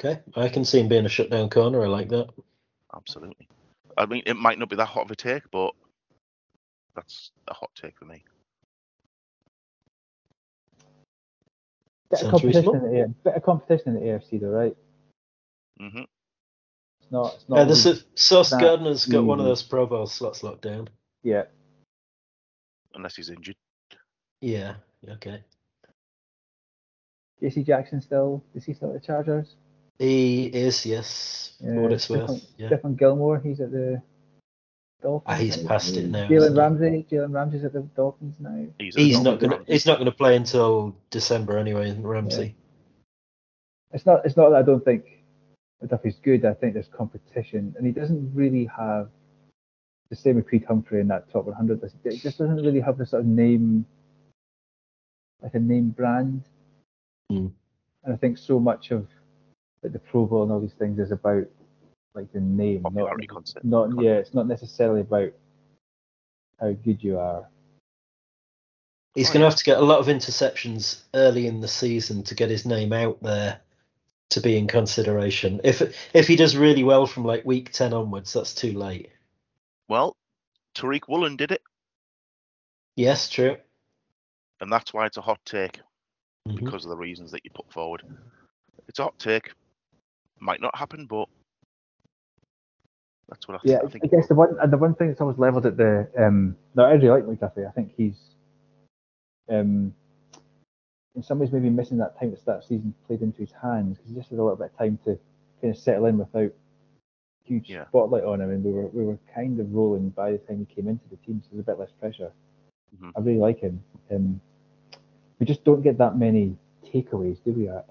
okay, 0.00 0.20
I 0.34 0.48
can 0.48 0.64
see 0.64 0.80
him 0.80 0.88
being 0.88 1.06
a 1.06 1.08
shutdown 1.08 1.48
corner. 1.48 1.80
I 1.84 1.86
like 1.86 2.08
that. 2.08 2.28
Absolutely. 2.92 3.46
I 3.96 4.06
mean, 4.06 4.24
it 4.26 4.34
might 4.34 4.58
not 4.58 4.68
be 4.68 4.74
that 4.74 4.86
hot 4.86 5.04
of 5.04 5.12
a 5.12 5.14
take, 5.14 5.48
but 5.52 5.74
that's 6.96 7.30
a 7.46 7.54
hot 7.54 7.70
take 7.76 7.96
for 7.96 8.06
me. 8.06 8.24
Bit 12.10 12.22
of 12.24 12.30
competition, 12.32 12.74
in 12.74 12.82
the, 12.82 13.14
bit 13.22 13.34
of 13.36 13.42
competition 13.44 13.94
in 13.96 14.02
the 14.02 14.10
AFC 14.10 14.40
though, 14.40 14.48
right? 14.48 14.76
Mm-hmm. 15.80 15.98
It's 15.98 17.12
not. 17.12 17.34
It's 17.34 17.48
not. 17.48 17.58
Yeah, 17.58 17.64
this 17.66 17.86
is 17.86 18.04
Sauce 18.16 18.50
that 18.50 18.60
Gardner's 18.60 19.06
got 19.06 19.22
one 19.22 19.38
of 19.38 19.46
those 19.46 19.62
Pro 19.62 19.86
Bowl 19.86 20.08
slots 20.08 20.42
locked 20.42 20.62
down. 20.62 20.88
Yeah. 21.22 21.44
Unless 22.94 23.16
he's 23.16 23.30
injured. 23.30 23.56
Yeah. 24.40 24.74
Okay. 25.08 25.42
JC 27.42 27.64
Jackson 27.66 28.00
still. 28.00 28.42
Is 28.54 28.64
he 28.64 28.72
still 28.72 28.88
at 28.94 29.00
the 29.00 29.06
Chargers? 29.06 29.54
He 29.98 30.46
is 30.46 30.84
yes. 30.86 31.52
For 31.60 31.74
what 31.82 31.90
Yeah, 31.90 31.94
it's 31.96 32.08
worth. 32.10 32.30
Stephon- 32.30 32.46
Yeah. 32.56 32.68
Stephon 32.70 32.96
Gilmore. 32.98 33.38
He's 33.38 33.60
at 33.60 33.70
the 33.72 34.02
Dolphins. 35.02 35.24
Ah, 35.26 35.34
he's 35.34 35.62
now. 35.62 35.68
past 35.68 35.96
it 35.96 36.08
now, 36.08 36.28
Jalen 36.28 36.36
isn't 36.36 36.54
he? 36.54 36.58
Ramsey. 36.60 37.06
Jalen 37.10 37.34
Ramsey's 37.34 37.64
at 37.64 37.72
the 37.72 37.80
Dolphins 37.80 38.36
now. 38.38 38.66
He's, 38.78 38.94
He's 38.94 39.14
dog 39.16 39.24
not 39.24 39.40
gonna. 39.40 39.56
run. 39.56 39.64
He's 39.66 39.86
not 39.86 39.98
gonna 39.98 40.12
play 40.12 40.36
until 40.36 40.94
December 41.10 41.58
anyway. 41.58 41.92
Ramsey. 41.98 42.54
It's 43.92 44.06
not. 44.06 44.24
It's 44.24 44.36
not 44.36 44.50
that 44.50 44.56
I 44.56 44.62
don't 44.62 44.84
think 44.84 45.04
Duffy's 45.86 46.16
good. 46.22 46.44
I 46.44 46.54
think 46.54 46.74
there's 46.74 46.88
competition, 46.88 47.74
and 47.76 47.86
he 47.86 47.92
doesn't 47.92 48.32
really 48.34 48.66
have 48.66 49.10
the 50.12 50.16
same 50.16 50.36
with 50.36 50.46
Creed 50.46 50.66
Humphrey 50.68 51.00
in 51.00 51.08
that 51.08 51.32
top 51.32 51.46
100. 51.46 51.82
It 52.04 52.16
just 52.16 52.36
doesn't 52.36 52.56
really 52.56 52.80
have 52.80 52.98
the 52.98 53.06
sort 53.06 53.20
of 53.20 53.26
name, 53.26 53.86
like 55.42 55.54
a 55.54 55.58
name 55.58 55.88
brand. 55.88 56.42
Hmm. 57.30 57.46
And 58.04 58.12
I 58.12 58.16
think 58.18 58.36
so 58.36 58.60
much 58.60 58.90
of 58.90 59.08
like 59.82 59.94
the 59.94 59.98
Pro 59.98 60.26
Bowl 60.26 60.42
and 60.42 60.52
all 60.52 60.60
these 60.60 60.74
things 60.74 60.98
is 60.98 61.12
about 61.12 61.44
like 62.14 62.30
the 62.34 62.40
name, 62.40 62.84
not 62.92 63.26
concept. 63.26 63.64
not 63.64 63.88
yeah. 64.02 64.16
It's 64.16 64.34
not 64.34 64.46
necessarily 64.46 65.00
about 65.00 65.32
how 66.60 66.72
good 66.72 67.02
you 67.02 67.18
are. 67.18 67.48
He's 69.14 69.30
going 69.30 69.40
to 69.40 69.46
have 69.46 69.56
to 69.56 69.64
get 69.64 69.78
a 69.78 69.84
lot 69.84 70.00
of 70.00 70.08
interceptions 70.08 71.00
early 71.14 71.46
in 71.46 71.62
the 71.62 71.68
season 71.68 72.22
to 72.24 72.34
get 72.34 72.50
his 72.50 72.66
name 72.66 72.92
out 72.92 73.22
there 73.22 73.60
to 74.28 74.40
be 74.40 74.58
in 74.58 74.66
consideration. 74.66 75.62
If 75.64 75.80
if 76.12 76.28
he 76.28 76.36
does 76.36 76.54
really 76.54 76.84
well 76.84 77.06
from 77.06 77.24
like 77.24 77.46
week 77.46 77.72
ten 77.72 77.94
onwards, 77.94 78.34
that's 78.34 78.54
too 78.54 78.72
late. 78.72 79.08
Well, 79.88 80.16
Tariq 80.74 81.02
Woolen 81.08 81.36
did 81.36 81.52
it, 81.52 81.62
Yes, 82.96 83.28
true. 83.28 83.56
and 84.60 84.72
that's 84.72 84.92
why 84.92 85.06
it's 85.06 85.16
a 85.16 85.22
hot 85.22 85.40
take 85.44 85.80
Mhm. 86.48 86.56
because 86.56 86.84
of 86.84 86.90
the 86.90 86.96
reasons 86.96 87.30
that 87.32 87.44
you 87.44 87.50
put 87.54 87.70
forward. 87.72 88.02
It's 88.88 88.98
a 88.98 89.04
hot 89.04 89.18
take. 89.18 89.52
Might 90.40 90.60
not 90.60 90.76
happen, 90.76 91.06
but 91.06 91.28
that's 93.28 93.46
what 93.48 93.56
I, 93.58 93.60
Yeah, 93.64 93.78
I 93.82 93.86
I 93.86 93.88
think. 93.88 94.10
guess 94.10 94.28
the 94.28 94.34
one 94.34 94.56
and 94.60 94.72
the 94.72 94.78
one 94.78 94.94
thing 94.94 95.08
that's 95.08 95.20
always 95.20 95.38
levelled 95.38 95.66
at 95.66 95.76
the 95.76 96.08
um. 96.18 96.56
No, 96.74 96.84
I 96.84 96.92
really 96.92 97.08
like 97.08 97.24
McDuffie. 97.24 97.66
I 97.66 97.70
think 97.72 97.92
he's 97.96 98.34
um. 99.48 99.94
In 101.14 101.22
some 101.22 101.38
ways, 101.38 101.52
maybe 101.52 101.68
missing 101.68 101.98
that 101.98 102.18
time 102.18 102.30
to 102.30 102.36
start 102.38 102.64
season 102.64 102.94
played 103.06 103.20
into 103.20 103.38
his 103.40 103.52
hands 103.52 103.98
because 103.98 104.10
he 104.10 104.16
just 104.16 104.30
had 104.30 104.38
a 104.38 104.42
little 104.42 104.56
bit 104.56 104.70
of 104.72 104.78
time 104.78 104.98
to 105.04 105.18
kind 105.60 105.74
of 105.74 105.78
settle 105.78 106.06
in 106.06 106.16
without 106.16 106.50
huge 107.44 107.68
Yeah. 107.70 107.86
spotlight 107.88 108.24
on 108.24 108.40
him, 108.40 108.50
and 108.50 108.64
we 108.64 108.72
were 108.72 108.86
we 108.88 109.04
were 109.04 109.18
kind 109.34 109.58
of 109.60 109.72
rolling 109.74 110.10
by 110.10 110.32
the 110.32 110.38
time 110.38 110.58
he 110.66 110.74
came 110.74 110.88
into 110.88 111.08
the 111.08 111.16
team, 111.16 111.40
so 111.42 111.48
there's 111.52 111.60
a 111.60 111.66
bit 111.66 111.78
less 111.78 111.90
pressure. 111.92 112.32
Mhm. 112.96 113.12
I 113.16 113.20
really 113.20 113.38
like 113.38 113.58
him. 113.58 113.82
Um, 114.10 114.40
we 115.38 115.46
just 115.46 115.64
don't 115.64 115.82
get 115.82 115.98
that 115.98 116.16
many 116.16 116.56
takeaways, 116.84 117.42
do 117.44 117.52
we? 117.52 117.68
Uh, 117.68 117.82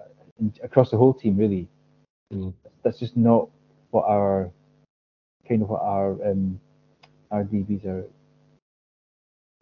across 0.64 0.90
the 0.90 0.98
whole 0.98 1.14
team, 1.14 1.38
really. 1.38 1.68
Mm. 2.34 2.53
That's 2.84 2.99
just 2.99 3.15
not 3.18 3.49
what 3.91 4.06
our 4.06 4.52
kind 5.48 5.61
of 5.61 5.69
what 5.69 5.82
our 5.82 6.11
um, 6.26 6.60
our 7.32 7.44
DBs 7.44 7.86
are 7.86 8.06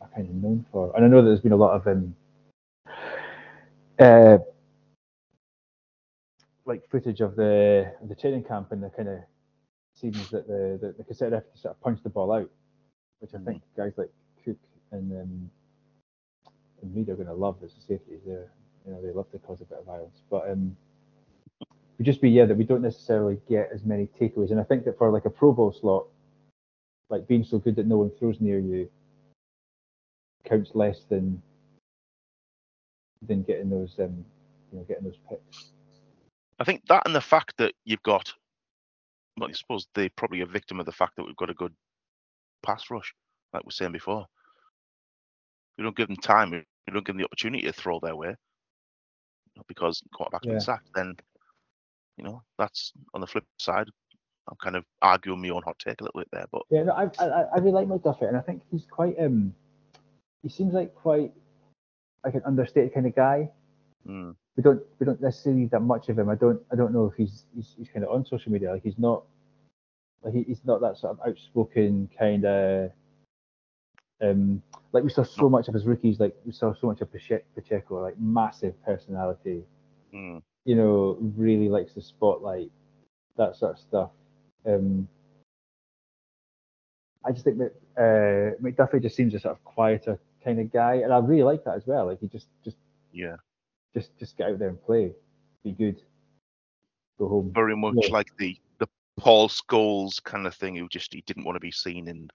are 0.02 0.10
kind 0.10 0.28
of 0.30 0.36
known 0.36 0.66
for. 0.72 0.95
And 0.95 1.03
I 1.03 1.07
know 1.07 1.22
that 1.22 1.28
there's 1.28 1.41
been 1.41 1.52
a 1.52 1.57
lot 1.57 1.74
of 1.76 1.88
um, 1.88 2.16
uh, 3.99 4.38
like 6.66 6.88
footage 6.90 7.22
of 7.22 7.36
the 7.36 7.91
of 8.02 8.10
the 8.10 8.16
training 8.16 8.44
camp 8.44 8.72
and 8.72 8.84
the 8.84 8.90
kind 8.90 9.10
of 9.10 9.20
scenes 10.00 10.30
that 10.30 10.48
the 10.48 10.78
the, 10.82 10.94
the 10.98 11.04
cassette 11.04 11.34
have 11.34 11.52
to 11.52 11.58
sort 11.58 11.76
of 11.76 11.82
punch 11.82 12.02
the 12.04 12.10
ball 12.10 12.32
out, 12.32 12.50
which 13.20 13.32
I 13.34 13.40
think 13.40 13.62
guys 13.76 13.94
like 13.98 14.10
Cook 14.44 14.58
and 14.92 15.12
um, 15.12 15.50
and 16.82 16.96
Reid 16.96 17.10
are 17.10 17.16
going 17.16 17.28
to 17.28 17.34
love 17.34 17.58
as 17.64 17.74
the 17.74 17.82
safeties. 17.82 18.22
They 18.26 18.32
you 18.32 18.92
know 18.94 19.02
they 19.02 19.12
love 19.12 19.30
to 19.32 19.40
cause 19.40 19.62
a 19.62 19.66
bit 19.66 19.80
of 19.80 19.86
violence, 19.86 20.22
but 20.30 20.50
um, 20.50 20.76
would 21.98 22.06
just 22.06 22.22
be 22.22 22.30
yeah 22.30 22.46
that 22.46 22.58
we 22.58 22.64
don't 22.64 22.82
necessarily 22.82 23.40
get 23.50 23.70
as 23.74 23.84
many 23.84 24.08
takeaways. 24.20 24.52
And 24.52 24.60
I 24.60 24.64
think 24.64 24.86
that 24.86 24.98
for 24.98 25.12
like 25.12 25.26
a 25.26 25.30
Pro 25.30 25.52
Bowl 25.52 25.72
slot, 25.72 26.08
like 27.10 27.28
being 27.28 27.44
so 27.44 27.60
good 27.60 27.76
that 27.76 27.88
no 27.88 27.98
one 27.98 28.12
throws 28.18 28.40
near 28.40 28.60
you 28.60 28.90
counts 30.46 30.72
less 30.74 31.04
than 31.10 31.42
than 33.28 33.44
getting 33.44 33.70
those 33.70 33.96
um 34.00 34.24
you 34.72 34.78
know 34.78 34.86
getting 34.88 35.04
those 35.04 35.20
picks. 35.30 35.72
I 36.60 36.64
think 36.64 36.86
that 36.88 37.04
and 37.06 37.16
the 37.16 37.22
fact 37.22 37.56
that 37.58 37.74
you've 37.86 38.04
got, 38.04 38.34
well, 39.38 39.49
I 39.49 39.53
suppose 39.53 39.88
they're 39.95 40.10
probably 40.15 40.41
a 40.41 40.45
victim 40.45 40.80
of 40.80 40.85
the 40.85 40.91
fact 40.91 41.14
that 41.18 41.26
we've 41.26 41.35
got 41.35 41.49
a 41.49 41.56
good 41.56 41.73
pass 42.64 42.85
rush, 42.91 43.14
like 43.53 43.64
we 43.64 43.68
were 43.68 43.72
saying 43.72 43.91
before. 43.93 44.26
We 45.77 45.84
don't 45.84 45.95
give 45.95 46.07
them 46.07 46.18
time. 46.18 46.51
We 46.51 46.64
don't 46.93 47.06
give 47.06 47.15
them 47.15 47.18
the 47.18 47.26
opportunity 47.26 47.64
to 47.65 47.73
throw 47.73 47.99
their 48.01 48.15
way 48.15 48.35
because 49.68 50.01
quarterback's 50.14 50.47
Yeah. 50.47 50.53
been 50.53 50.60
sacked. 50.60 50.89
Then, 50.95 51.15
you 52.18 52.23
know, 52.23 52.43
that's 52.57 52.93
on 53.14 53.22
the 53.22 53.27
flip 53.27 53.45
side. 53.57 53.88
I'm 54.49 54.57
kind 54.61 54.76
of 54.76 54.84
arguing 55.01 55.41
my 55.41 55.49
own 55.49 55.64
hot 55.64 55.77
take 55.80 56.01
a 56.01 56.03
little 56.03 56.19
bit 56.22 56.30
there, 56.31 56.45
but 56.51 56.64
Yeah, 56.69 56.84
no, 56.84 56.93
I, 56.93 57.10
I 57.19 57.43
I 57.56 57.57
really 57.60 57.72
like 57.72 57.88
McDuffie, 57.88 58.27
and 58.27 58.38
I 58.38 58.41
think 58.41 58.61
he's 58.72 58.85
quite 58.89 59.15
um 59.19 59.56
he 60.43 60.49
seems 60.49 60.73
like 60.73 60.95
quite 60.95 61.34
like 62.26 62.35
an 62.35 62.43
understated 62.45 62.93
kind 62.93 63.07
of 63.07 63.15
guy. 63.15 63.51
mm, 64.07 64.35
we 64.60 64.64
don't 64.64 64.81
we 64.99 65.06
don't 65.06 65.22
necessarily 65.22 65.61
need 65.61 65.72
that 65.72 65.80
much 65.80 66.10
of 66.10 66.19
him. 66.19 66.27
I 66.27 66.36
don't 66.36 66.61
I 66.69 66.76
don't 66.76 66.91
know 66.91 67.06
if 67.06 67.14
he's 67.15 67.45
he's, 67.56 67.76
he's 67.77 67.88
kind 67.88 68.03
of 68.03 68.11
on 68.11 68.26
social 68.26 68.52
media. 68.52 68.73
Like 68.73 68.84
he's 68.84 68.99
not 68.99 69.23
like 70.22 70.34
he, 70.34 70.44
he's 70.44 70.65
not 70.65 70.81
that 70.81 70.98
sort 70.98 71.14
of 71.18 71.26
outspoken 71.26 72.10
kind 72.19 72.44
of 72.44 72.91
um 74.22 74.61
like 74.91 75.06
we 75.06 75.10
saw 75.10 75.23
so 75.23 75.48
much 75.49 75.69
of 75.69 75.73
his 75.73 75.86
rookies. 75.86 76.19
Like 76.19 76.36
we 76.45 76.52
saw 76.52 76.73
so 76.73 76.88
much 76.88 76.99
of 76.99 77.07
Pacheco, 77.10 78.02
like 78.02 78.19
massive 78.19 78.76
personality. 78.84 79.64
mm, 80.14 80.41
You 80.65 80.76
know, 80.76 81.18
really 81.38 81.69
likes 81.69 81.94
the 81.94 82.02
spotlight, 82.02 82.69
that 83.38 83.56
sort 83.56 83.76
of 83.76 83.80
stuff. 83.80 84.10
Um, 84.65 85.07
I 87.26 87.31
just 87.31 87.45
think 87.45 87.60
that 87.60 87.73
uh, 87.98 88.61
McDuffie 88.61 89.02
just 89.02 89.15
seems 89.15 89.34
a 89.36 89.40
sort 89.40 89.56
of 89.56 89.64
quieter 89.64 90.19
kind 90.44 90.60
of 90.60 90.69
guy, 90.69 90.95
and 90.95 91.14
I 91.14 91.19
really 91.19 91.44
like 91.44 91.64
that 91.64 91.76
as 91.77 91.88
well. 91.88 92.07
Like 92.07 92.19
he 92.19 92.27
just 92.27 92.48
just 92.65 92.76
Yeah, 93.14 93.38
just 93.95 94.18
just 94.18 94.38
get 94.38 94.49
out 94.49 94.60
there 94.60 94.70
and 94.70 94.82
play, 94.82 95.14
be 95.64 95.72
good, 95.72 96.02
go 97.18 97.28
home. 97.28 97.52
very 97.53 97.76
much 97.76 97.95
Yeah. 98.02 98.11
like 98.14 98.36
the 98.38 98.57
the 98.80 98.88
Paul 99.18 99.49
Scholes 99.49 100.24
kind 100.24 100.45
of 100.48 100.56
thing. 100.56 100.76
Who 100.76 100.88
just 100.90 101.14
he 101.14 101.22
didn't 101.22 101.44
want 101.45 101.56
to 101.56 101.60
be 101.60 101.72
seen, 101.72 102.07
and 102.07 102.32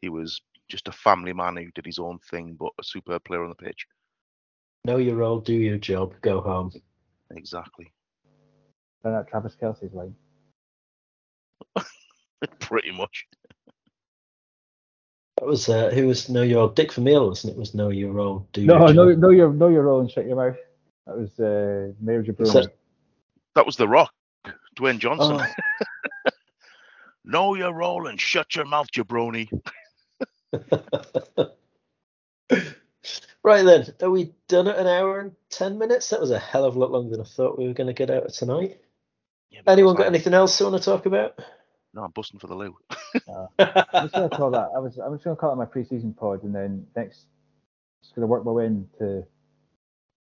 he 0.00 0.08
was 0.08 0.40
just 0.68 0.88
a 0.88 0.92
family 0.92 1.32
man 1.32 1.56
who 1.56 1.70
did 1.72 1.84
his 1.86 1.98
own 1.98 2.18
thing, 2.30 2.56
but 2.58 2.70
a 2.80 2.84
superb 2.84 3.24
player 3.24 3.42
on 3.42 3.50
the 3.50 3.54
pitch. 3.54 3.86
Know 4.84 4.96
your 4.96 5.16
role, 5.16 5.38
do 5.40 5.52
your 5.54 5.78
job, 5.78 6.14
go 6.22 6.40
home. 6.40 6.72
Exactly, 7.30 7.92
And 9.04 9.14
that 9.14 9.28
Travis 9.28 9.56
Kelce's 9.60 9.92
line. 9.94 10.14
pretty 12.60 12.90
much. 12.90 13.26
That 15.38 15.46
was 15.46 15.68
uh, 15.68 15.90
who 15.90 16.06
was 16.08 16.28
Know 16.28 16.42
Your 16.42 16.58
role? 16.60 16.68
Dick 16.68 16.92
Vermeil, 16.92 17.28
wasn't 17.28 17.52
it? 17.54 17.58
Was 17.58 17.74
Know 17.74 17.88
Your 17.90 18.12
Role, 18.12 18.46
do 18.52 18.64
No, 18.64 18.74
your 18.86 18.94
no, 18.94 19.12
job. 19.12 19.18
no, 19.20 19.30
your 19.30 19.52
know 19.52 19.68
your 19.68 19.82
role 19.82 20.00
and 20.00 20.10
shut 20.10 20.26
your 20.26 20.36
mouth. 20.36 20.56
That 21.06 21.16
was 21.18 21.38
uh, 21.40 21.92
Mayor 22.00 22.22
Jabroni. 22.22 22.52
that- 22.52 22.74
That 23.54 23.66
was 23.66 23.76
The 23.76 23.88
Rock, 23.88 24.12
Dwayne 24.76 24.98
Johnson. 24.98 25.38
Oh. 25.40 26.30
know 27.24 27.54
your 27.54 27.72
role 27.72 28.06
and 28.06 28.20
shut 28.20 28.54
your 28.56 28.64
mouth, 28.64 28.88
jabroni. 28.92 29.48
right 33.42 33.64
then, 33.64 33.86
are 34.02 34.10
we 34.10 34.32
done 34.48 34.68
at 34.68 34.78
an 34.78 34.86
hour 34.86 35.20
and 35.20 35.32
ten 35.50 35.78
minutes? 35.78 36.10
That 36.10 36.20
was 36.20 36.30
a 36.30 36.38
hell 36.38 36.64
of 36.64 36.76
a 36.76 36.78
lot 36.78 36.90
longer 36.90 37.10
than 37.10 37.20
I 37.20 37.28
thought 37.28 37.58
we 37.58 37.66
were 37.66 37.74
going 37.74 37.86
to 37.88 37.92
get 37.92 38.10
out 38.10 38.24
of 38.26 38.32
tonight. 38.32 38.78
Yeah, 39.50 39.60
Anyone 39.66 39.96
got 39.96 40.04
I- 40.04 40.08
anything 40.08 40.34
else 40.34 40.56
they 40.58 40.64
want 40.64 40.76
to 40.78 40.84
talk 40.84 41.06
about? 41.06 41.38
No, 41.94 42.04
I'm 42.04 42.10
busting 42.12 42.40
for 42.40 42.46
the 42.46 42.54
loo. 42.54 42.74
I'm 43.58 44.04
just 44.08 44.14
gonna 44.14 44.30
call 44.30 44.50
that. 44.52 44.70
I 44.74 44.78
was. 44.78 44.96
I'm 44.98 45.12
just 45.12 45.24
gonna 45.24 45.36
call 45.36 45.52
it 45.52 45.56
my 45.56 45.66
pre-season 45.66 46.14
pod, 46.14 46.42
and 46.42 46.54
then 46.54 46.86
next, 46.96 47.26
just 48.02 48.14
gonna 48.14 48.26
work 48.26 48.46
my 48.46 48.50
way 48.50 48.64
into 48.64 49.26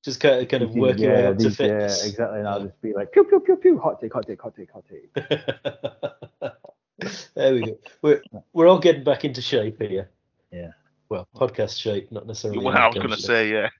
Just 0.04 0.20
kind 0.20 0.42
of, 0.42 0.48
kind 0.48 0.62
of 0.62 0.72
these- 0.74 0.80
work 0.80 0.98
your 0.98 1.12
way 1.14 1.22
yeah, 1.22 1.28
up 1.30 1.38
to 1.38 1.44
these- 1.48 1.58
Yeah, 1.60 1.84
exactly. 1.84 2.38
And 2.40 2.48
I'll 2.48 2.64
just 2.64 2.80
be 2.82 2.92
like, 2.92 3.10
pew 3.12 3.24
pew 3.24 3.40
pew 3.40 3.56
pew, 3.56 3.78
hot 3.78 4.00
take, 4.00 4.12
hot 4.12 4.26
take, 4.26 4.40
hot 4.40 4.54
take, 4.54 4.70
hot 4.70 4.84
take. 4.88 5.12
there 7.34 7.54
we 7.54 7.62
go. 7.62 7.78
We're 8.02 8.22
we're 8.52 8.68
all 8.68 8.78
getting 8.78 9.04
back 9.04 9.24
into 9.24 9.40
shape 9.40 9.80
here. 9.80 10.10
Yeah. 10.52 10.72
Well, 11.08 11.26
podcast 11.34 11.80
shape, 11.80 12.12
not 12.12 12.26
necessarily. 12.26 12.62
Well, 12.64 12.76
I 12.76 12.86
was 12.86 12.96
going 12.96 13.10
to 13.10 13.16
say, 13.16 13.50
yeah. 13.50 13.70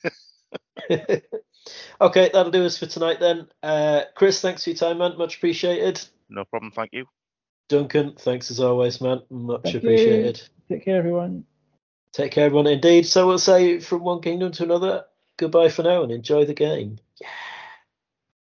okay, 2.01 2.31
that'll 2.33 2.51
do 2.51 2.65
us 2.65 2.79
for 2.79 2.87
tonight 2.87 3.21
then. 3.21 3.49
Uh, 3.63 4.03
Chris, 4.15 4.41
thanks 4.41 4.65
for 4.65 4.71
your 4.71 4.77
time, 4.77 4.99
man. 4.99 5.17
Much 5.19 5.37
appreciated. 5.37 6.03
No 6.29 6.45
problem, 6.45 6.73
thank 6.73 6.91
you. 6.93 7.07
Duncan, 7.69 8.15
thanks 8.19 8.51
as 8.51 8.61
always, 8.61 9.01
man. 9.01 9.23
Much 9.31 9.63
Thank 9.63 9.75
you. 9.75 9.81
appreciated. 9.81 10.43
Take 10.69 10.85
care, 10.85 10.99
everyone. 10.99 11.45
Take 12.13 12.33
care, 12.33 12.47
everyone. 12.47 12.67
Indeed. 12.67 13.07
So 13.07 13.27
we'll 13.27 13.39
say 13.39 13.81
from 13.81 14.05
one 14.05 14.21
kingdom 14.21 14.53
to 14.53 14.65
another, 14.65 15.05
goodbye 15.37 15.69
for 15.69 15.83
now 15.83 16.03
and 16.03 16.13
enjoy 16.13 16.45
the 16.45 16.55
game. 16.55 16.99
Yeah. 17.21 17.29